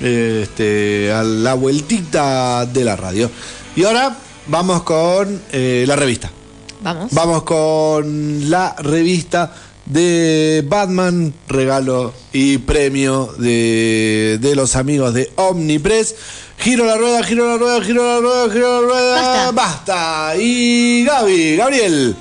este, 0.01 1.13
a 1.13 1.23
la 1.23 1.55
vueltita 1.55 2.67
de 2.67 2.85
la 2.85 2.97
radio. 2.97 3.31
Y 3.77 3.85
ahora 3.85 4.17
vamos 4.49 4.83
con 4.83 5.41
eh, 5.53 5.85
la 5.87 5.95
revista. 5.95 6.33
Vamos. 6.81 7.13
Vamos 7.13 7.43
con 7.43 8.51
la 8.51 8.75
revista 8.79 9.53
de 9.87 10.65
Batman, 10.67 11.33
regalo 11.49 12.13
y 12.33 12.59
premio 12.59 13.33
de, 13.39 14.39
de 14.41 14.57
los 14.57 14.77
amigos 14.77 15.15
de 15.15 15.33
Omnipress. 15.37 16.15
Giro 16.59 16.87
la 16.87 16.97
rueda, 16.97 17.23
giro 17.23 17.49
la 17.49 17.59
rueda, 17.59 17.81
giro 17.83 18.03
la 18.03 18.21
rueda, 18.21 18.53
giro 18.53 18.81
la 18.81 18.89
rueda. 18.89 19.21
Basta. 19.21 19.53
Basta. 19.53 20.37
Y 20.39 21.05
Gaby, 21.05 21.57
Gabriel. 21.57 22.17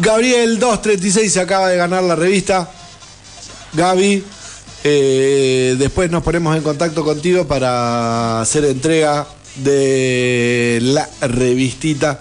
Gabriel 0.00 0.58
236 0.58 1.32
se 1.32 1.40
acaba 1.40 1.68
de 1.68 1.76
ganar 1.76 2.02
la 2.02 2.16
revista. 2.16 2.68
Gaby, 3.72 4.24
eh, 4.84 5.76
después 5.78 6.10
nos 6.10 6.22
ponemos 6.22 6.56
en 6.56 6.62
contacto 6.62 7.04
contigo 7.04 7.46
para 7.46 8.40
hacer 8.40 8.64
entrega 8.64 9.26
de 9.56 10.78
la 10.82 11.08
revistita, 11.20 12.20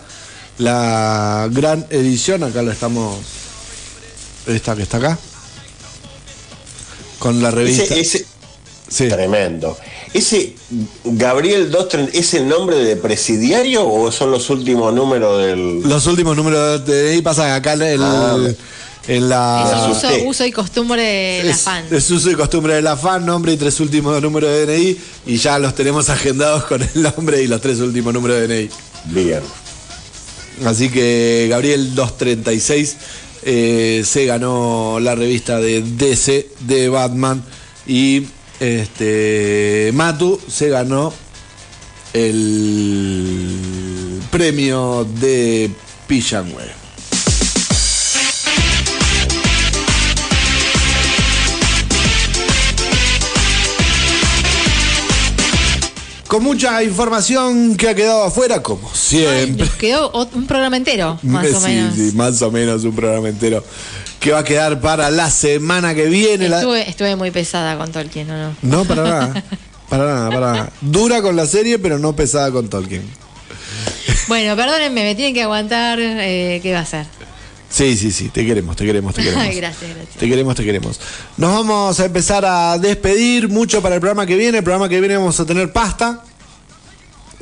la 0.57 1.47
gran 1.51 1.85
edición. 1.89 2.43
Acá 2.43 2.61
la 2.61 2.73
estamos. 2.73 3.17
Esta 4.47 4.75
que 4.75 4.83
está 4.83 4.97
acá. 4.97 5.17
Con 7.19 7.41
la 7.41 7.51
revista. 7.51 7.83
Ese, 7.83 7.99
ese- 8.01 8.25
Sí. 8.89 9.09
Tremendo. 9.09 9.77
¿Ese 10.13 10.55
Gabriel 11.03 11.69
230 11.69 12.17
es 12.17 12.33
el 12.35 12.47
nombre 12.47 12.77
de 12.77 12.95
presidiario 12.95 13.85
o 13.85 14.09
son 14.13 14.31
los 14.31 14.49
últimos 14.49 14.93
números 14.93 15.41
del.? 15.43 15.81
Los 15.83 16.05
últimos 16.07 16.37
números 16.37 16.85
de 16.85 17.11
ahí 17.11 17.21
pasan 17.21 17.51
acá 17.51 17.73
en, 17.73 17.81
el- 17.81 18.01
Ah. 18.01 18.37
en 19.09 19.27
la. 19.27 19.63
Eso 19.91 20.09
es 20.09 20.23
uso, 20.25 20.45
y 20.45 20.53
costumbre 20.53 21.01
de 21.01 21.43
la 21.43 21.51
es, 21.51 21.61
fan. 21.63 21.83
es 21.91 22.09
uso 22.09 22.31
y 22.31 22.35
costumbre 22.35 22.75
de 22.75 22.81
la 22.81 22.95
fan, 22.95 23.25
nombre 23.25 23.51
y 23.51 23.57
tres 23.57 23.77
últimos 23.81 24.21
números 24.21 24.49
de 24.51 24.65
DNI. 24.65 24.97
Y 25.25 25.35
ya 25.37 25.59
los 25.59 25.75
tenemos 25.75 26.09
agendados 26.09 26.63
con 26.63 26.81
el 26.81 27.01
nombre 27.01 27.43
y 27.43 27.47
los 27.47 27.59
tres 27.59 27.79
últimos 27.81 28.13
números 28.13 28.37
de 28.39 28.47
DNI. 28.47 28.69
Bien. 29.07 29.41
Así 30.65 30.89
que 30.89 31.47
Gabriel 31.49 31.93
236 31.95 32.97
eh, 33.43 34.01
se 34.05 34.25
ganó 34.25 34.99
la 34.99 35.15
revista 35.15 35.59
de 35.59 35.81
DC 35.81 36.49
de 36.61 36.89
Batman 36.89 37.43
y 37.85 38.23
este 38.59 39.91
Matu 39.93 40.39
se 40.49 40.69
ganó 40.69 41.13
el 42.13 43.49
premio 44.31 45.07
de 45.19 45.69
Pillanway. 46.07 46.86
Con 56.37 56.43
mucha 56.43 56.83
información 56.83 57.75
que 57.75 57.89
ha 57.89 57.95
quedado 57.95 58.23
afuera, 58.25 58.61
como 58.61 58.87
Ay, 58.87 58.95
siempre. 58.95 59.65
nos 59.65 59.73
quedó 59.73 60.11
un 60.35 60.45
programa 60.45 60.77
entero, 60.77 61.17
más 61.23 61.47
o 61.47 61.59
Sí, 61.61 61.65
menos. 61.65 61.95
sí, 61.95 62.11
más 62.13 62.39
o 62.43 62.51
menos 62.51 62.83
un 62.83 62.95
programa 62.95 63.27
entero 63.27 63.63
que 64.19 64.31
va 64.33 64.39
a 64.39 64.43
quedar 64.43 64.79
para 64.79 65.09
la 65.09 65.31
semana 65.31 65.95
que 65.95 66.05
viene. 66.05 66.47
la- 66.47 66.61
Estuve, 66.81 67.15
muy 67.15 67.31
pesada 67.31 67.75
con 67.75 67.91
Tolkien, 67.91 68.29
¿o 68.29 68.37
no? 68.37 68.55
No, 68.61 68.85
para 68.85 69.01
nada. 69.03 69.43
Para 69.89 70.05
nada, 70.05 70.29
para 70.29 70.51
nada. 70.51 70.71
Dura 70.81 71.23
con 71.23 71.35
la 71.35 71.47
serie, 71.47 71.79
pero 71.79 71.97
no 71.97 72.15
pesada 72.15 72.51
con 72.51 72.69
Tolkien. 72.69 73.01
Bueno, 74.27 74.55
perdónenme, 74.55 75.03
me 75.05 75.15
tienen 75.15 75.33
que 75.33 75.41
aguantar. 75.41 75.97
eh, 75.99 76.59
¿Qué 76.61 76.71
va 76.73 76.79
a 76.79 76.81
hacer? 76.83 77.07
Sí, 77.69 77.97
sí, 77.97 78.11
sí, 78.11 78.29
te 78.29 78.45
queremos, 78.45 78.75
te 78.75 78.85
queremos, 78.85 79.13
te 79.13 79.21
queremos. 79.23 79.43
Ay, 79.43 79.55
gracias, 79.57 79.91
gracias. 79.93 80.17
Te 80.17 80.27
queremos, 80.27 80.55
te 80.55 80.63
queremos. 80.63 80.99
Nos 81.37 81.51
vamos 81.51 81.99
a 81.99 82.05
empezar 82.05 82.45
a 82.45 82.77
despedir 82.77 83.49
mucho 83.49 83.81
para 83.81 83.95
el 83.95 84.01
programa 84.01 84.25
que 84.25 84.35
viene. 84.35 84.59
El 84.59 84.63
programa 84.63 84.89
que 84.89 84.99
viene 84.99 85.17
vamos 85.17 85.39
a 85.39 85.45
tener 85.45 85.71
pasta. 85.71 86.23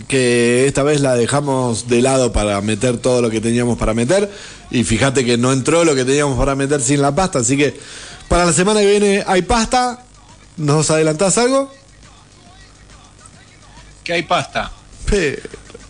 Que 0.08 0.68
esta 0.68 0.84
vez 0.84 1.00
la 1.00 1.16
dejamos 1.16 1.88
de 1.88 2.02
lado 2.02 2.34
para 2.34 2.60
meter 2.62 2.98
todo 2.98 3.22
lo 3.22 3.30
que 3.30 3.40
teníamos 3.40 3.78
para 3.78 3.94
meter. 3.94 4.30
Y 4.72 4.84
fíjate 4.84 5.24
que 5.24 5.38
no 5.38 5.54
entró 5.54 5.86
lo 5.86 5.96
que 5.96 6.04
teníamos 6.04 6.38
para 6.38 6.56
meter 6.56 6.82
sin 6.82 7.02
la 7.02 7.16
pasta. 7.16 7.40
Así 7.40 7.56
que 7.56 7.80
para 8.28 8.46
la 8.46 8.54
semana 8.54 8.82
que 8.82 8.88
viene 8.88 9.24
hay 9.26 9.42
pasta. 9.44 10.02
¿Nos 10.58 10.90
adelantás 10.90 11.38
algo? 11.38 11.72
Que 14.04 14.14
hay 14.14 14.24
pasta. 14.24 14.72
Pero, 15.06 15.42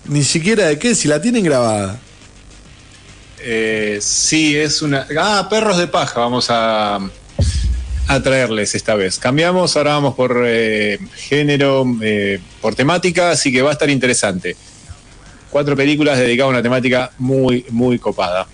ni 0.06 0.24
siquiera 0.24 0.66
de 0.66 0.80
qué, 0.80 0.96
si 0.96 1.08
la 1.08 1.22
tienen 1.22 1.44
grabada. 1.44 2.00
Eh, 3.48 4.00
sí, 4.02 4.58
es 4.58 4.82
una. 4.82 5.06
Ah, 5.20 5.48
perros 5.50 5.78
de 5.78 5.86
paja, 5.88 6.20
vamos 6.20 6.48
a, 6.50 6.96
a 8.08 8.20
traerles 8.24 8.74
esta 8.74 8.96
vez. 8.96 9.20
Cambiamos, 9.20 9.78
ahora 9.78 9.92
vamos 9.94 10.16
por 10.16 10.44
eh, 10.48 10.98
género, 11.16 11.86
eh, 12.02 12.40
por 12.60 12.74
temática, 12.74 13.30
así 13.30 13.52
que 13.52 13.62
va 13.62 13.70
a 13.70 13.74
estar 13.74 13.90
interesante. 13.90 14.56
Cuatro 15.52 15.76
películas 15.76 16.18
dedicadas 16.18 16.48
a 16.50 16.54
una 16.54 16.64
temática 16.64 17.12
muy, 17.20 17.66
muy 17.70 18.00
copada. 18.00 18.48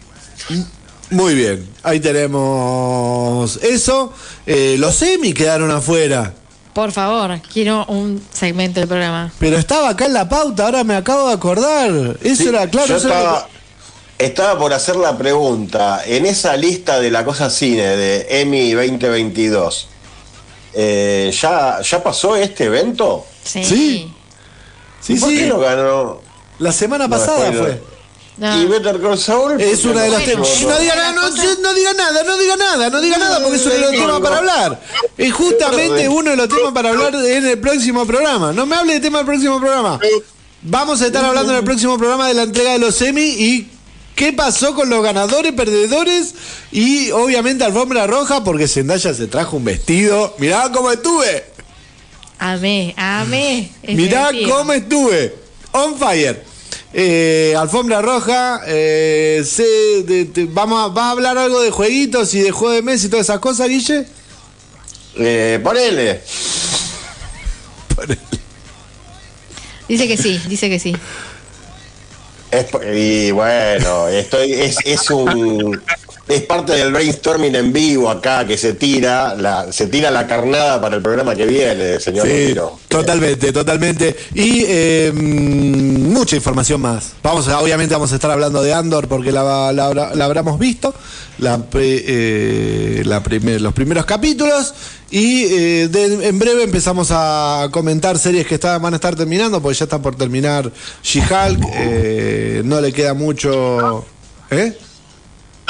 Muy 1.10 1.36
bien, 1.36 1.66
ahí 1.84 2.00
tenemos 2.02 3.58
eso. 3.64 4.14
Eh, 4.46 4.76
los 4.78 4.96
semi 4.96 5.34
quedaron 5.34 5.72
afuera. 5.72 6.34
Por 6.74 6.92
favor, 6.94 7.40
quiero 7.52 7.86
un 7.88 8.22
segmento 8.32 8.80
del 8.80 8.88
programa. 8.88 9.32
Pero 9.40 9.58
estaba 9.58 9.90
acá 9.90 10.06
en 10.06 10.14
la 10.14 10.30
pauta, 10.30 10.66
ahora 10.66 10.84
me 10.84 10.96
acabo 10.96 11.28
de 11.30 11.34
acordar. 11.34 12.18
Eso 12.24 12.44
Sí, 12.44 12.48
era 12.50 12.68
claro. 12.70 12.88
Yo 12.88 12.96
eso 12.98 13.08
era- 13.08 13.48
estaba, 14.22 14.58
por 14.58 14.74
hacer 14.74 14.96
la 14.96 15.18
pregunta. 15.18 16.02
En 16.06 16.26
esa 16.26 16.56
lista 16.58 17.00
de 17.00 17.12
la 17.12 17.24
cosa 17.26 17.50
cine 17.50 17.96
de 17.98 18.42
EMI 18.42 18.74
2022, 18.74 19.88
eh, 20.74 21.32
¿ya, 21.40 21.82
¿ya 21.82 22.04
pasó 22.04 22.36
este 22.36 22.66
evento? 22.66 23.26
Sí. 23.44 23.64
Sí. 23.64 24.14
Sí, 25.02 25.16
¿Por 25.16 25.30
sí. 25.30 25.38
qué 25.38 25.46
lo 25.48 25.60
ganó? 25.60 26.22
La 26.60 26.72
semana 26.72 27.06
No, 27.08 27.10
pasada 27.18 27.52
fue. 27.52 27.82
no. 28.38 28.58
¿Y 28.62 28.66
Better 28.66 29.02
Call 29.02 29.18
Saul? 29.18 29.60
Es 29.60 29.84
una 29.86 30.04
de 30.04 30.10
las 30.12 30.24
Bueno, 30.24 30.44
temas. 30.44 30.64
bueno. 30.64 30.70
No 30.78 30.80
diga 30.82 30.96
nada, 30.96 31.12
no, 31.14 31.22
no 31.62 31.74
diga 31.74 31.94
nada, 31.94 32.24
no 32.24 32.38
diga 32.38 32.56
nada, 32.58 32.90
no 32.90 33.02
diga 33.02 33.18
nada, 33.18 33.40
porque 33.42 33.56
es 33.58 33.66
uno 33.66 33.74
de 33.76 33.82
los 33.82 33.92
temas 33.92 34.20
para 34.22 34.38
hablar. 34.38 34.82
Es 35.18 35.34
justamente 35.34 36.08
uno 36.08 36.30
de 36.32 36.38
los 36.38 36.48
temas 36.50 36.72
para 36.74 36.90
hablar 36.90 37.16
en 37.16 37.46
el 37.48 37.60
próximo 37.60 38.06
programa. 38.06 38.54
No 38.54 38.66
me 38.66 38.76
hable 38.76 38.94
de 38.94 39.00
tema 39.00 39.20
del 39.20 39.28
próximo 39.28 39.60
programa. 39.60 40.00
Vamos 40.64 41.02
a 41.02 41.08
estar 41.08 41.26
hablando 41.26 41.52
en 41.52 41.58
el 41.60 41.64
próximo 41.66 41.98
programa 41.98 42.28
de 42.28 42.36
la 42.36 42.44
entrega 42.44 42.74
de 42.74 42.80
los 42.80 42.94
semi 42.94 43.22
y 43.24 43.70
qué 44.22 44.34
pasó 44.34 44.76
con 44.76 44.88
los 44.88 45.02
ganadores, 45.04 45.52
perdedores 45.54 46.36
y 46.72 47.10
obviamente 47.10 47.64
alfombra 47.64 48.06
roja 48.06 48.44
porque 48.44 48.68
Zendaya 48.68 49.16
se 49.16 49.26
trajo 49.26 49.58
un 49.58 49.66
vestido. 49.66 50.36
Mirá 50.38 50.72
cómo 50.72 50.92
estuve. 50.92 51.44
Amé, 52.38 52.94
amé. 52.98 53.72
ese 53.82 53.96
Mirá 53.96 54.30
cómo 54.48 54.74
estuve. 54.74 55.34
On 55.72 55.98
fire. 55.98 56.44
Eh, 56.94 57.56
alfombra 57.58 58.00
roja. 58.04 58.62
eh, 58.68 59.44
de- 60.06 60.26
de- 60.26 60.46
vamos 60.46 60.84
a, 60.84 60.88
¿Vas 60.94 61.06
a 61.06 61.10
hablar 61.12 61.38
algo 61.40 61.60
de 61.60 61.72
jueguitos 61.72 62.32
y 62.36 62.42
de 62.42 62.52
juego 62.52 62.76
de 62.76 62.84
mes 62.84 63.04
y 63.04 63.10
todas 63.10 63.26
esas 63.26 63.40
cosas, 63.40 63.68
Guille? 63.70 64.06
Eh, 65.18 65.60
ponele. 65.64 66.22
Dice 69.90 70.08
que 70.08 70.16
sí, 70.16 70.40
dice 70.48 70.70
que 70.70 70.78
sí. 70.80 70.96
Es 72.52 72.68
y 72.94 73.32
bueno, 73.32 74.10
estoy, 74.10 74.52
es, 74.54 74.78
es 74.86 75.10
un 75.10 75.82
es 76.32 76.42
parte 76.44 76.74
del 76.74 76.92
brainstorming 76.92 77.56
en 77.56 77.72
vivo 77.74 78.10
acá 78.10 78.46
que 78.46 78.58
se 78.58 78.74
tira, 78.74 79.36
la, 79.36 79.72
se 79.72 79.88
tira 79.88 80.10
la 80.12 80.28
carnada 80.28 80.80
para 80.82 80.96
el 80.96 81.02
programa 81.02 81.36
que 81.36 81.46
viene, 81.46 82.00
señor 82.00 82.28
Sí, 82.28 82.54
totalmente, 82.88 83.52
totalmente. 83.52 84.16
Y 84.34 84.64
eh, 84.68 85.12
mm, 85.14 86.12
mucha 86.14 86.36
información 86.36 86.82
más. 86.82 87.14
Vamos 87.24 87.48
obviamente 87.48 87.94
vamos 87.94 88.12
a 88.12 88.16
estar 88.16 88.32
hablando 88.32 88.62
de 88.64 88.74
Andor 88.74 89.08
porque 89.08 89.32
la, 89.32 89.72
la, 89.74 89.86
habrá- 89.88 90.14
la 90.16 90.26
habremos 90.26 90.58
visto, 90.60 90.94
eh, 92.08 93.02
primer- 93.24 93.62
los 93.62 93.74
primeros 93.74 94.06
capítulos. 94.06 94.74
Y 95.10 95.44
eh, 95.46 95.88
de- 95.90 96.28
en 96.30 96.40
breve 96.40 96.64
empezamos 96.64 97.10
a 97.12 97.68
comentar 97.72 98.18
series 98.18 98.48
que 98.48 98.56
está- 98.56 98.78
van 98.78 98.94
a 98.94 98.96
estar 98.98 99.16
terminando, 99.16 99.62
porque 99.62 99.78
ya 99.80 99.84
está 99.86 100.02
por 100.02 100.16
terminar 100.16 100.72
She-Hulk. 101.04 101.60
eh, 101.74 102.62
no 102.64 102.80
le 102.80 102.94
queda 102.94 103.14
mucho. 103.14 104.06
¿Eh? 104.50 104.78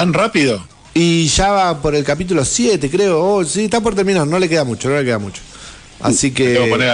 ¿Tan 0.01 0.13
rápido? 0.13 0.65
Y 0.95 1.27
ya 1.27 1.51
va 1.51 1.79
por 1.79 1.93
el 1.93 2.03
capítulo 2.03 2.43
7, 2.43 2.89
creo. 2.89 3.21
Oh, 3.23 3.45
sí, 3.45 3.65
está 3.65 3.81
por 3.81 3.93
terminar, 3.93 4.25
no 4.25 4.39
le 4.39 4.49
queda 4.49 4.63
mucho, 4.63 4.89
no 4.89 4.97
le 4.97 5.05
queda 5.05 5.19
mucho. 5.19 5.43
Así 5.99 6.31
que. 6.31 6.53
Tengo 6.55 6.65
que 6.65 6.71
poner 6.71 6.89
a- 6.89 6.93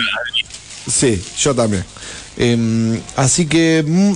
Sí, 0.92 1.24
yo 1.40 1.56
también. 1.56 1.86
Em, 2.36 3.00
así 3.16 3.46
que. 3.46 3.82
mm, 3.88 4.16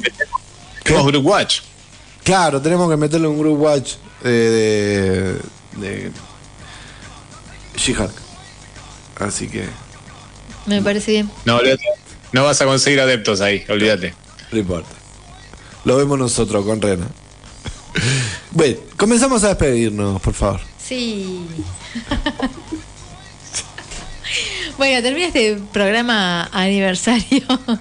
Tenemos 0.84 1.08
Group 1.08 1.26
Watch. 1.26 1.60
claro, 2.22 2.62
tenemos 2.62 2.90
que 2.92 2.98
meterle 2.98 3.28
un 3.30 3.40
group 3.40 3.62
watch 3.62 3.94
eh, 4.26 5.38
de. 5.78 5.82
de 5.88 6.12
She-Hulk. 7.78 8.12
Así 9.20 9.48
que. 9.48 9.70
Me 10.66 10.82
parece 10.82 11.12
bien. 11.14 11.32
No, 11.46 11.62
no 12.34 12.44
vas 12.44 12.62
a 12.62 12.66
conseguir 12.66 13.00
adeptos 13.00 13.40
ahí, 13.40 13.64
olvídate. 13.70 14.14
No 14.52 14.60
importa. 14.60 14.90
Lo 15.86 15.96
vemos 15.96 16.20
nosotros 16.20 16.66
con 16.66 16.82
Rena. 16.82 17.08
Bueno, 18.52 18.78
comenzamos 18.98 19.44
a 19.44 19.50
despedirnos, 19.50 20.22
por 20.22 20.34
favor. 20.34 20.60
Sí. 20.78 21.46
bueno, 24.78 25.02
termina 25.02 25.28
este 25.28 25.58
programa 25.72 26.50
aniversario. 26.52 27.44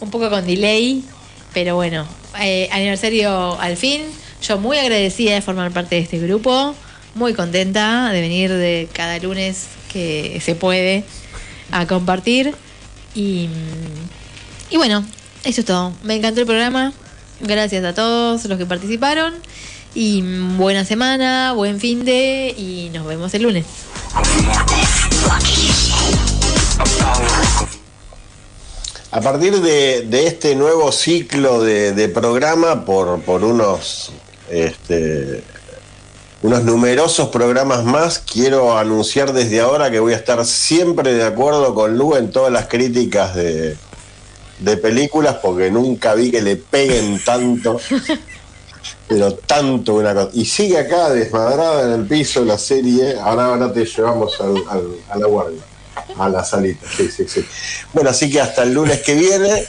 un 0.00 0.10
poco 0.10 0.30
con 0.30 0.46
delay, 0.46 1.04
pero 1.52 1.76
bueno, 1.76 2.06
eh, 2.40 2.68
aniversario 2.72 3.60
al 3.60 3.76
fin. 3.76 4.02
Yo 4.42 4.58
muy 4.58 4.78
agradecida 4.78 5.34
de 5.34 5.42
formar 5.42 5.70
parte 5.70 5.96
de 5.96 6.00
este 6.00 6.18
grupo, 6.18 6.74
muy 7.14 7.34
contenta 7.34 8.10
de 8.10 8.20
venir 8.20 8.50
de 8.50 8.88
cada 8.92 9.18
lunes 9.18 9.68
que 9.92 10.40
se 10.42 10.54
puede 10.54 11.04
a 11.70 11.86
compartir. 11.86 12.54
Y, 13.14 13.48
y 14.70 14.76
bueno, 14.78 15.04
eso 15.44 15.60
es 15.60 15.66
todo. 15.66 15.92
Me 16.02 16.16
encantó 16.16 16.40
el 16.40 16.46
programa. 16.46 16.92
Gracias 17.42 17.84
a 17.84 17.92
todos 17.92 18.44
los 18.44 18.56
que 18.56 18.66
participaron. 18.66 19.34
Y 19.94 20.22
buena 20.56 20.84
semana, 20.84 21.52
buen 21.52 21.80
fin 21.80 22.04
de 22.04 22.54
y 22.56 22.90
nos 22.94 23.04
vemos 23.04 23.34
el 23.34 23.42
lunes. 23.42 23.66
A 29.10 29.20
partir 29.20 29.60
de, 29.60 30.26
este 30.26 30.54
nuevo 30.54 30.90
ciclo 30.92 31.62
de, 31.62 32.08
programa, 32.08 32.84
por, 32.86 33.20
por 33.22 33.44
unos, 33.44 34.12
este, 34.48 35.42
unos 36.42 36.62
numerosos 36.62 37.28
programas 37.28 37.84
más, 37.84 38.20
quiero 38.20 38.78
anunciar 38.78 39.32
desde 39.32 39.60
ahora 39.60 39.90
que 39.90 40.00
voy 40.00 40.14
a 40.14 40.16
estar 40.16 40.46
siempre 40.46 41.12
de 41.12 41.24
acuerdo 41.24 41.74
con 41.74 41.98
Lu 41.98 42.14
en 42.14 42.30
todas 42.30 42.50
las 42.50 42.68
críticas 42.68 43.34
de, 43.34 43.76
de 44.62 44.76
películas, 44.76 45.36
porque 45.42 45.70
nunca 45.70 46.14
vi 46.14 46.30
que 46.30 46.40
le 46.42 46.56
peguen 46.56 47.22
tanto, 47.24 47.78
pero 49.08 49.34
tanto 49.34 49.94
una 49.94 50.14
cosa. 50.14 50.30
Y 50.32 50.44
sigue 50.44 50.78
acá 50.78 51.10
desmadrada 51.10 51.84
en 51.86 52.00
el 52.00 52.06
piso 52.06 52.44
la 52.44 52.58
serie, 52.58 53.16
ahora, 53.20 53.46
ahora 53.46 53.72
te 53.72 53.84
llevamos 53.84 54.40
al- 54.40 54.62
al- 54.68 54.96
a 55.10 55.18
la 55.18 55.26
guardia. 55.26 55.60
A 56.18 56.28
la 56.28 56.42
salita, 56.44 56.86
sí, 56.96 57.10
sí, 57.10 57.26
sí. 57.28 57.44
Bueno, 57.92 58.10
así 58.10 58.30
que 58.30 58.40
hasta 58.40 58.62
el 58.62 58.72
lunes 58.72 59.02
que 59.02 59.14
viene, 59.14 59.64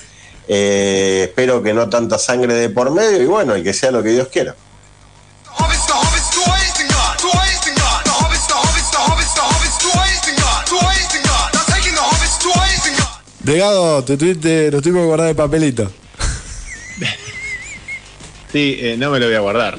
eh, 0.48 1.24
espero 1.28 1.62
que 1.62 1.74
no 1.74 1.90
tanta 1.90 2.18
sangre 2.18 2.54
de 2.54 2.70
por 2.70 2.92
medio 2.92 3.22
y 3.22 3.26
bueno, 3.26 3.58
y 3.58 3.64
que 3.64 3.74
sea 3.74 3.92
lo 3.92 4.02
que 4.02 4.10
Dios 4.10 4.30
quiera. 4.30 4.56
And 13.44 13.48
God. 13.48 13.52
Delgado, 13.52 14.04
te 14.04 14.18
tuviste, 14.18 14.72
lo 14.72 14.82
tuvimos 14.82 15.02
que 15.02 15.08
guardar 15.08 15.28
de 15.28 15.36
papelito. 15.36 15.92
Sí, 18.52 18.78
eh, 18.80 18.96
no 18.98 19.10
me 19.10 19.20
lo 19.20 19.26
voy 19.26 19.36
a 19.36 19.40
guardar. 19.40 19.78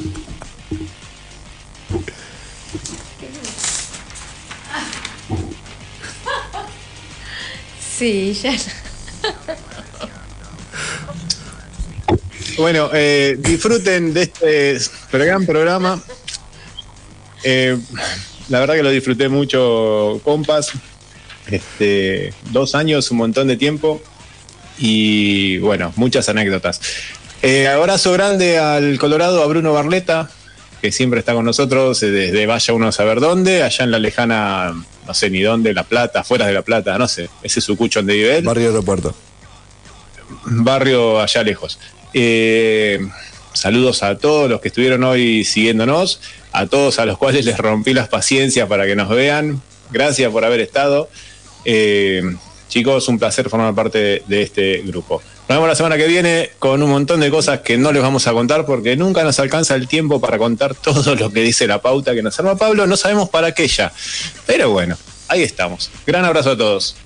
Sí, 7.96 8.34
ya. 8.34 8.56
Bueno, 12.56 12.90
eh, 12.92 13.36
disfruten 13.38 14.12
de 14.12 14.22
este 14.22 14.78
gran 15.12 15.46
programa. 15.46 16.02
Eh, 17.44 17.78
la 18.48 18.60
verdad 18.60 18.74
que 18.74 18.82
lo 18.82 18.90
disfruté 18.90 19.28
mucho, 19.28 20.20
compas. 20.24 20.72
Este, 21.50 22.32
dos 22.50 22.74
años, 22.74 23.10
un 23.10 23.18
montón 23.18 23.48
de 23.48 23.56
tiempo. 23.56 24.02
Y 24.78 25.58
bueno, 25.58 25.92
muchas 25.96 26.28
anécdotas. 26.28 26.80
Eh, 27.42 27.68
abrazo 27.68 28.12
grande 28.12 28.58
al 28.58 28.98
Colorado, 28.98 29.42
a 29.42 29.46
Bruno 29.46 29.72
Barleta, 29.72 30.30
que 30.80 30.90
siempre 30.90 31.20
está 31.20 31.34
con 31.34 31.44
nosotros 31.44 32.02
eh, 32.02 32.10
desde 32.10 32.46
vaya 32.46 32.72
uno 32.74 32.88
a 32.88 32.92
saber 32.92 33.20
dónde, 33.20 33.62
allá 33.62 33.84
en 33.84 33.90
la 33.90 33.98
lejana, 33.98 34.74
no 35.06 35.14
sé 35.14 35.28
ni 35.28 35.42
dónde, 35.42 35.74
La 35.74 35.84
Plata, 35.84 36.24
fuera 36.24 36.46
de 36.46 36.54
La 36.54 36.62
Plata, 36.62 36.96
no 36.96 37.06
sé, 37.06 37.28
ese 37.42 37.58
es 37.58 37.64
su 37.64 37.76
cucho 37.76 37.98
donde 38.00 38.14
vive 38.14 38.38
él 38.38 38.44
Barrio 38.44 38.68
Aeropuerto. 38.68 39.14
barrio 40.46 41.20
allá 41.20 41.42
lejos. 41.42 41.78
Eh, 42.14 42.98
saludos 43.52 44.02
a 44.02 44.16
todos 44.16 44.48
los 44.48 44.60
que 44.60 44.68
estuvieron 44.68 45.04
hoy 45.04 45.44
siguiéndonos, 45.44 46.20
a 46.52 46.66
todos 46.66 46.98
a 46.98 47.04
los 47.04 47.18
cuales 47.18 47.44
les 47.44 47.58
rompí 47.58 47.92
las 47.92 48.08
paciencias 48.08 48.68
para 48.68 48.86
que 48.86 48.96
nos 48.96 49.10
vean. 49.10 49.60
Gracias 49.90 50.32
por 50.32 50.44
haber 50.44 50.60
estado. 50.60 51.10
Eh, 51.64 52.22
chicos, 52.68 53.08
un 53.08 53.18
placer 53.18 53.48
formar 53.48 53.74
parte 53.74 53.98
de, 53.98 54.22
de 54.26 54.42
este 54.42 54.82
grupo. 54.82 55.22
Nos 55.48 55.56
vemos 55.56 55.68
la 55.68 55.74
semana 55.74 55.96
que 55.98 56.06
viene 56.06 56.52
con 56.58 56.82
un 56.82 56.90
montón 56.90 57.20
de 57.20 57.30
cosas 57.30 57.60
que 57.60 57.76
no 57.76 57.92
les 57.92 58.02
vamos 58.02 58.26
a 58.26 58.32
contar 58.32 58.64
porque 58.64 58.96
nunca 58.96 59.22
nos 59.24 59.38
alcanza 59.38 59.74
el 59.74 59.88
tiempo 59.88 60.18
para 60.18 60.38
contar 60.38 60.74
todo 60.82 61.14
lo 61.14 61.30
que 61.30 61.40
dice 61.42 61.66
la 61.66 61.82
pauta 61.82 62.14
que 62.14 62.22
nos 62.22 62.38
arma 62.38 62.56
Pablo. 62.56 62.86
No 62.86 62.96
sabemos 62.96 63.28
para 63.28 63.52
qué 63.52 63.68
ya. 63.68 63.92
Pero 64.46 64.70
bueno, 64.70 64.96
ahí 65.28 65.42
estamos. 65.42 65.90
Gran 66.06 66.24
abrazo 66.24 66.52
a 66.52 66.56
todos. 66.56 66.96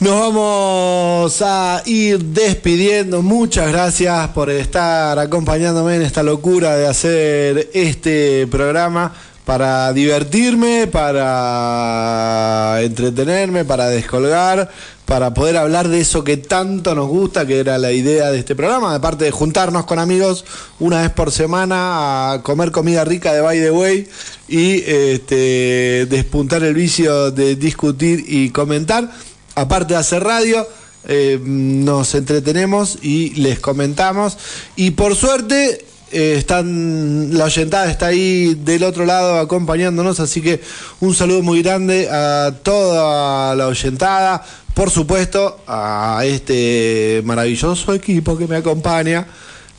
Nos 0.00 0.18
vamos 0.18 1.40
a 1.40 1.82
ir 1.86 2.18
despidiendo. 2.18 3.22
Muchas 3.22 3.70
gracias 3.70 4.28
por 4.30 4.50
estar 4.50 5.18
acompañándome 5.20 5.94
en 5.94 6.02
esta 6.02 6.24
locura 6.24 6.76
de 6.76 6.88
hacer 6.88 7.70
este 7.72 8.48
programa 8.48 9.12
para 9.44 9.92
divertirme, 9.92 10.88
para 10.88 12.78
entretenerme, 12.82 13.64
para 13.64 13.88
descolgar, 13.88 14.68
para 15.04 15.32
poder 15.32 15.58
hablar 15.58 15.88
de 15.88 16.00
eso 16.00 16.24
que 16.24 16.38
tanto 16.38 16.94
nos 16.96 17.08
gusta, 17.08 17.46
que 17.46 17.60
era 17.60 17.78
la 17.78 17.92
idea 17.92 18.32
de 18.32 18.38
este 18.38 18.56
programa, 18.56 18.96
aparte 18.96 19.24
de 19.26 19.30
juntarnos 19.30 19.84
con 19.84 20.00
amigos 20.00 20.44
una 20.80 21.02
vez 21.02 21.10
por 21.10 21.30
semana 21.30 22.32
a 22.32 22.42
comer 22.42 22.72
comida 22.72 23.04
rica 23.04 23.32
de 23.32 23.42
by 23.42 23.60
the 23.60 23.70
way 23.70 24.08
y 24.48 24.82
este, 24.86 26.06
despuntar 26.06 26.64
el 26.64 26.74
vicio 26.74 27.30
de 27.30 27.54
discutir 27.54 28.24
y 28.26 28.50
comentar 28.50 29.08
aparte 29.54 29.94
de 29.94 30.00
hacer 30.00 30.22
radio, 30.22 30.66
eh, 31.06 31.38
nos 31.42 32.14
entretenemos 32.14 32.98
y 33.02 33.30
les 33.34 33.60
comentamos. 33.60 34.38
Y 34.76 34.92
por 34.92 35.16
suerte, 35.16 35.84
eh, 36.12 36.36
están, 36.38 37.36
la 37.36 37.44
oyentada 37.46 37.90
está 37.90 38.06
ahí 38.06 38.54
del 38.54 38.84
otro 38.84 39.04
lado 39.04 39.38
acompañándonos, 39.38 40.20
así 40.20 40.40
que 40.40 40.60
un 41.00 41.14
saludo 41.14 41.42
muy 41.42 41.62
grande 41.62 42.08
a 42.08 42.54
toda 42.62 43.54
la 43.54 43.66
oyentada. 43.66 44.44
Por 44.74 44.90
supuesto, 44.90 45.60
a 45.66 46.22
este 46.24 47.22
maravilloso 47.24 47.94
equipo 47.94 48.38
que 48.38 48.46
me 48.46 48.56
acompaña. 48.56 49.26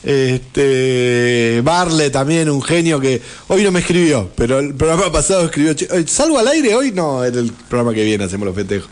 Este 0.06 1.62
Barle 1.64 2.12
también, 2.12 2.48
un 2.48 2.62
genio 2.62 3.00
que 3.00 3.20
hoy 3.48 3.64
no 3.64 3.72
me 3.72 3.80
escribió, 3.80 4.30
pero 4.36 4.60
el 4.60 4.76
programa 4.76 5.12
pasado 5.12 5.46
escribió. 5.46 5.74
"Che, 5.74 5.88
eh, 5.92 6.06
Salgo 6.08 6.38
al 6.38 6.48
aire 6.48 6.76
hoy, 6.76 6.92
no, 6.92 7.26
en 7.26 7.36
el 7.36 7.52
programa 7.52 7.92
que 7.92 8.04
viene 8.04 8.24
hacemos 8.24 8.46
los 8.46 8.56
festejos. 8.56 8.88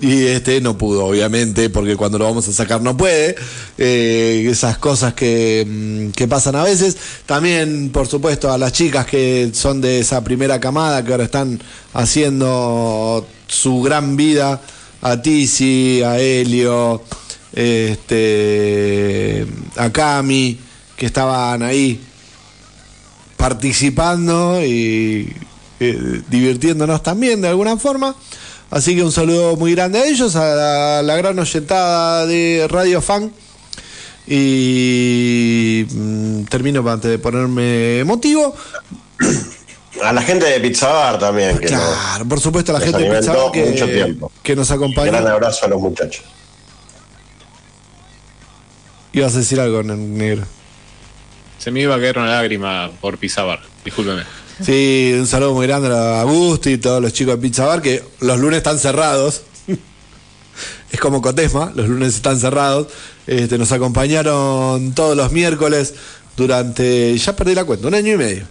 Y 0.00 0.26
este 0.26 0.60
no 0.60 0.76
pudo, 0.76 1.04
obviamente, 1.06 1.70
porque 1.70 1.94
cuando 1.94 2.18
lo 2.18 2.24
vamos 2.24 2.48
a 2.48 2.52
sacar 2.52 2.82
no 2.82 2.96
puede. 2.96 3.36
Eh, 3.78 4.48
esas 4.50 4.76
cosas 4.78 5.14
que, 5.14 5.64
mm, 5.68 6.10
que 6.16 6.26
pasan 6.26 6.56
a 6.56 6.64
veces. 6.64 6.96
También, 7.26 7.90
por 7.90 8.08
supuesto, 8.08 8.50
a 8.52 8.58
las 8.58 8.72
chicas 8.72 9.06
que 9.06 9.50
son 9.52 9.80
de 9.80 10.00
esa 10.00 10.24
primera 10.24 10.58
camada 10.58 11.04
que 11.04 11.12
ahora 11.12 11.24
están 11.24 11.60
haciendo 11.94 13.24
su 13.46 13.82
gran 13.82 14.16
vida. 14.16 14.60
A 15.02 15.22
Tizi, 15.22 16.02
a 16.02 16.18
Helio, 16.18 17.02
este, 17.52 19.46
a 19.76 19.90
Cami, 19.90 20.58
que 20.96 21.06
estaban 21.06 21.62
ahí 21.62 22.00
participando 23.36 24.60
y 24.64 25.34
eh, 25.80 26.22
divirtiéndonos 26.28 27.02
también 27.02 27.40
de 27.40 27.48
alguna 27.48 27.76
forma. 27.76 28.14
Así 28.70 28.94
que 28.94 29.02
un 29.02 29.10
saludo 29.12 29.56
muy 29.56 29.74
grande 29.74 29.98
a 29.98 30.04
ellos, 30.06 30.36
a 30.36 30.54
la, 30.54 31.02
la 31.02 31.16
gran 31.16 31.38
oyentada 31.38 32.26
de 32.26 32.66
Radio 32.68 33.00
Fan. 33.00 33.32
Y 34.26 35.86
mm, 35.90 36.42
termino 36.44 36.88
antes 36.88 37.10
de 37.10 37.18
ponerme 37.18 37.98
emotivo. 38.00 38.54
A 40.04 40.12
la 40.12 40.22
gente 40.22 40.46
de 40.46 40.60
Pizza 40.60 40.88
Bar 40.88 41.18
también, 41.18 41.58
que 41.58 41.68
nos- 41.70 41.80
Claro, 41.82 42.24
por 42.28 42.40
supuesto, 42.40 42.74
a 42.74 42.78
la 42.78 42.84
gente 42.84 43.02
de 43.02 43.10
Pizza 43.18 43.32
Bar 43.32 43.50
que, 43.52 44.16
que 44.42 44.56
nos 44.56 44.70
acompaña. 44.70 45.10
gran 45.10 45.26
abrazo 45.26 45.66
a 45.66 45.68
los 45.68 45.80
muchachos. 45.80 46.24
Ibas 49.12 49.34
a 49.34 49.38
decir 49.38 49.60
algo, 49.60 49.82
ne- 49.82 49.96
negro. 49.96 50.44
Se 51.58 51.70
me 51.70 51.80
iba 51.80 51.94
a 51.94 51.98
caer 51.98 52.18
una 52.18 52.28
lágrima 52.30 52.90
por 53.00 53.18
Pizabar. 53.18 53.60
Discúlpeme. 53.84 54.22
Sí, 54.64 55.14
un 55.18 55.26
saludo 55.26 55.54
muy 55.54 55.66
grande 55.66 55.88
a 55.94 56.22
Gusti 56.24 56.72
y 56.72 56.78
todos 56.78 57.00
los 57.02 57.12
chicos 57.12 57.34
de 57.36 57.40
Pizza 57.42 57.64
Bar 57.64 57.80
que 57.82 58.02
los 58.20 58.38
lunes 58.38 58.58
están 58.58 58.78
cerrados. 58.78 59.42
es 60.92 61.00
como 61.00 61.22
Cotesma, 61.22 61.72
los 61.74 61.88
lunes 61.88 62.14
están 62.14 62.38
cerrados. 62.38 62.88
Este, 63.26 63.58
nos 63.58 63.72
acompañaron 63.72 64.92
todos 64.94 65.16
los 65.16 65.32
miércoles 65.32 65.94
durante, 66.36 67.16
ya 67.16 67.34
perdí 67.36 67.54
la 67.54 67.64
cuenta, 67.64 67.88
un 67.88 67.94
año 67.94 68.14
y 68.14 68.16
medio. 68.16 68.44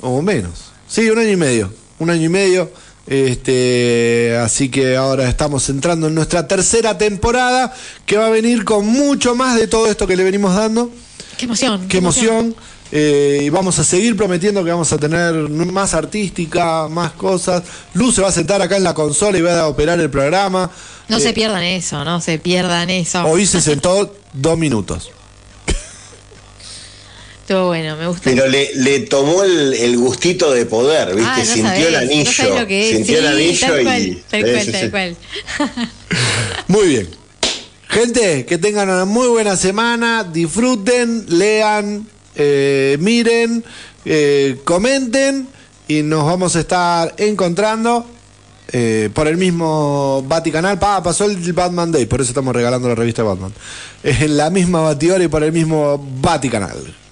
O 0.00 0.20
menos. 0.22 0.72
Sí, 0.88 1.08
un 1.10 1.18
año 1.18 1.30
y 1.30 1.36
medio. 1.36 1.72
Un 1.98 2.10
año 2.10 2.24
y 2.24 2.28
medio. 2.28 2.70
Este, 3.06 4.36
así 4.42 4.68
que 4.68 4.96
ahora 4.96 5.28
estamos 5.28 5.68
entrando 5.68 6.08
en 6.08 6.14
nuestra 6.14 6.48
tercera 6.48 6.96
temporada 6.96 7.72
que 8.06 8.16
va 8.16 8.26
a 8.26 8.30
venir 8.30 8.64
con 8.64 8.86
mucho 8.86 9.34
más 9.34 9.58
de 9.58 9.66
todo 9.66 9.86
esto 9.90 10.06
que 10.06 10.16
le 10.16 10.24
venimos 10.24 10.54
dando. 10.54 10.90
Qué 11.36 11.44
emoción. 11.46 11.88
Qué 11.88 11.98
emoción. 11.98 12.54
Eh, 12.92 13.40
y 13.44 13.48
vamos 13.48 13.78
a 13.78 13.84
seguir 13.84 14.16
prometiendo 14.16 14.62
que 14.64 14.70
vamos 14.70 14.92
a 14.92 14.98
tener 14.98 15.34
más 15.34 15.94
artística, 15.94 16.86
más 16.88 17.12
cosas. 17.12 17.62
Luz 17.94 18.14
se 18.14 18.22
va 18.22 18.28
a 18.28 18.32
sentar 18.32 18.62
acá 18.62 18.76
en 18.76 18.84
la 18.84 18.94
consola 18.94 19.36
y 19.36 19.42
va 19.42 19.58
a 19.60 19.68
operar 19.68 19.98
el 19.98 20.10
programa. 20.10 20.70
No 21.08 21.16
Eh, 21.16 21.20
se 21.20 21.32
pierdan 21.32 21.62
eso, 21.62 22.04
no 22.04 22.20
se 22.20 22.38
pierdan 22.38 22.90
eso. 22.90 23.24
Hoy 23.24 23.46
se 23.46 23.60
sentó 23.60 24.14
dos 24.32 24.56
minutos. 24.58 25.10
Estuvo 27.44 27.66
bueno, 27.66 27.94
me 27.96 28.06
gusta. 28.06 28.22
Pero 28.24 28.48
le, 28.48 28.74
le 28.74 29.00
tomó 29.00 29.42
el, 29.44 29.74
el 29.74 29.98
gustito 29.98 30.50
de 30.50 30.64
poder, 30.64 31.14
¿viste? 31.14 31.30
Ah, 31.30 31.38
no 31.40 31.44
Sintió 31.44 31.64
sabés, 31.64 31.86
el 31.86 31.94
anillo. 31.94 32.24
No 32.24 32.32
sabés 32.32 32.60
lo 32.60 32.66
que 32.66 32.88
es. 32.88 32.96
Sintió 32.96 33.18
el 33.18 33.26
anillo 33.26 33.66
tal 33.66 33.80
y. 33.80 33.84
cual, 33.84 34.18
tal 34.30 34.40
cual, 34.40 34.72
tal 34.72 34.90
cual. 34.90 35.16
Muy 36.68 36.88
bien. 36.88 37.08
Gente, 37.86 38.46
que 38.46 38.56
tengan 38.56 38.88
una 38.88 39.04
muy 39.04 39.28
buena 39.28 39.58
semana. 39.58 40.24
Disfruten, 40.24 41.26
lean, 41.28 42.08
eh, 42.34 42.96
miren, 42.98 43.62
eh, 44.06 44.62
comenten 44.64 45.46
y 45.86 46.02
nos 46.02 46.24
vamos 46.24 46.56
a 46.56 46.60
estar 46.60 47.14
encontrando 47.18 48.06
eh, 48.72 49.10
por 49.12 49.28
el 49.28 49.36
mismo 49.36 50.24
Baticanal. 50.26 50.78
Pa, 50.78 51.02
pasó 51.02 51.26
el 51.26 51.52
Batman 51.52 51.92
Day, 51.92 52.06
por 52.06 52.22
eso 52.22 52.30
estamos 52.30 52.56
regalando 52.56 52.88
la 52.88 52.94
revista 52.94 53.22
Batman. 53.22 53.52
En 54.02 54.38
la 54.38 54.48
misma 54.48 54.80
Batidora 54.80 55.22
y 55.22 55.28
por 55.28 55.44
el 55.44 55.52
mismo 55.52 56.02
Baticanal. 56.22 57.03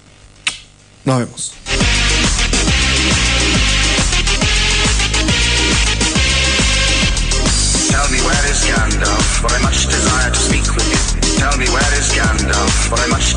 Nos 1.05 1.19
vemos. 1.19 1.51
Tell 7.89 8.09
me 8.09 8.19
where 8.21 8.45
is 8.49 8.63
Gandalf, 8.63 9.41
for 9.41 9.51
I 9.51 9.61
much 9.63 9.87
desire 9.87 10.31
to 10.31 10.39
speak 10.39 10.63
with 10.75 10.87
you. 10.87 11.37
Tell 11.39 11.57
me 11.57 11.65
where 11.67 11.99
is 11.99 12.09
Gandalf, 12.13 12.87
for 12.87 12.95
I 12.95 13.07
much 13.07 13.35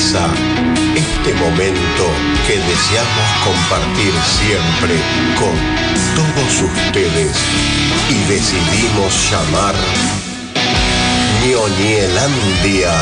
este 0.00 1.34
momento 1.34 2.04
que 2.46 2.56
deseamos 2.56 3.28
compartir 3.44 4.14
siempre 4.40 4.96
con 5.38 5.52
todos 6.16 6.72
ustedes 6.72 7.36
y 8.08 8.14
decidimos 8.32 9.30
llamar 9.30 9.74
Ñoñelandia. 11.46 12.94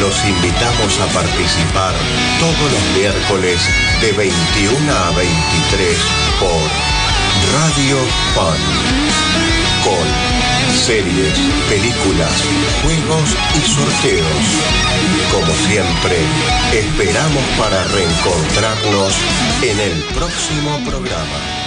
Los 0.00 0.24
invitamos 0.24 1.00
a 1.00 1.06
participar 1.14 1.94
todos 2.40 2.72
los 2.72 2.98
miércoles 2.98 3.60
de 4.00 4.10
21 4.10 4.92
a 4.92 5.10
23 5.12 5.98
por 6.40 6.62
Radio 7.60 7.98
Pan 8.34 8.58
con 9.84 10.33
series, 10.74 11.38
películas, 11.68 12.42
juegos 12.82 13.36
y 13.54 13.60
sorteos. 13.70 14.44
Como 15.30 15.52
siempre, 15.66 16.16
esperamos 16.72 17.44
para 17.58 17.84
reencontrarnos 17.84 19.14
en 19.62 19.80
el 19.80 20.02
próximo 20.14 20.78
programa. 20.84 21.63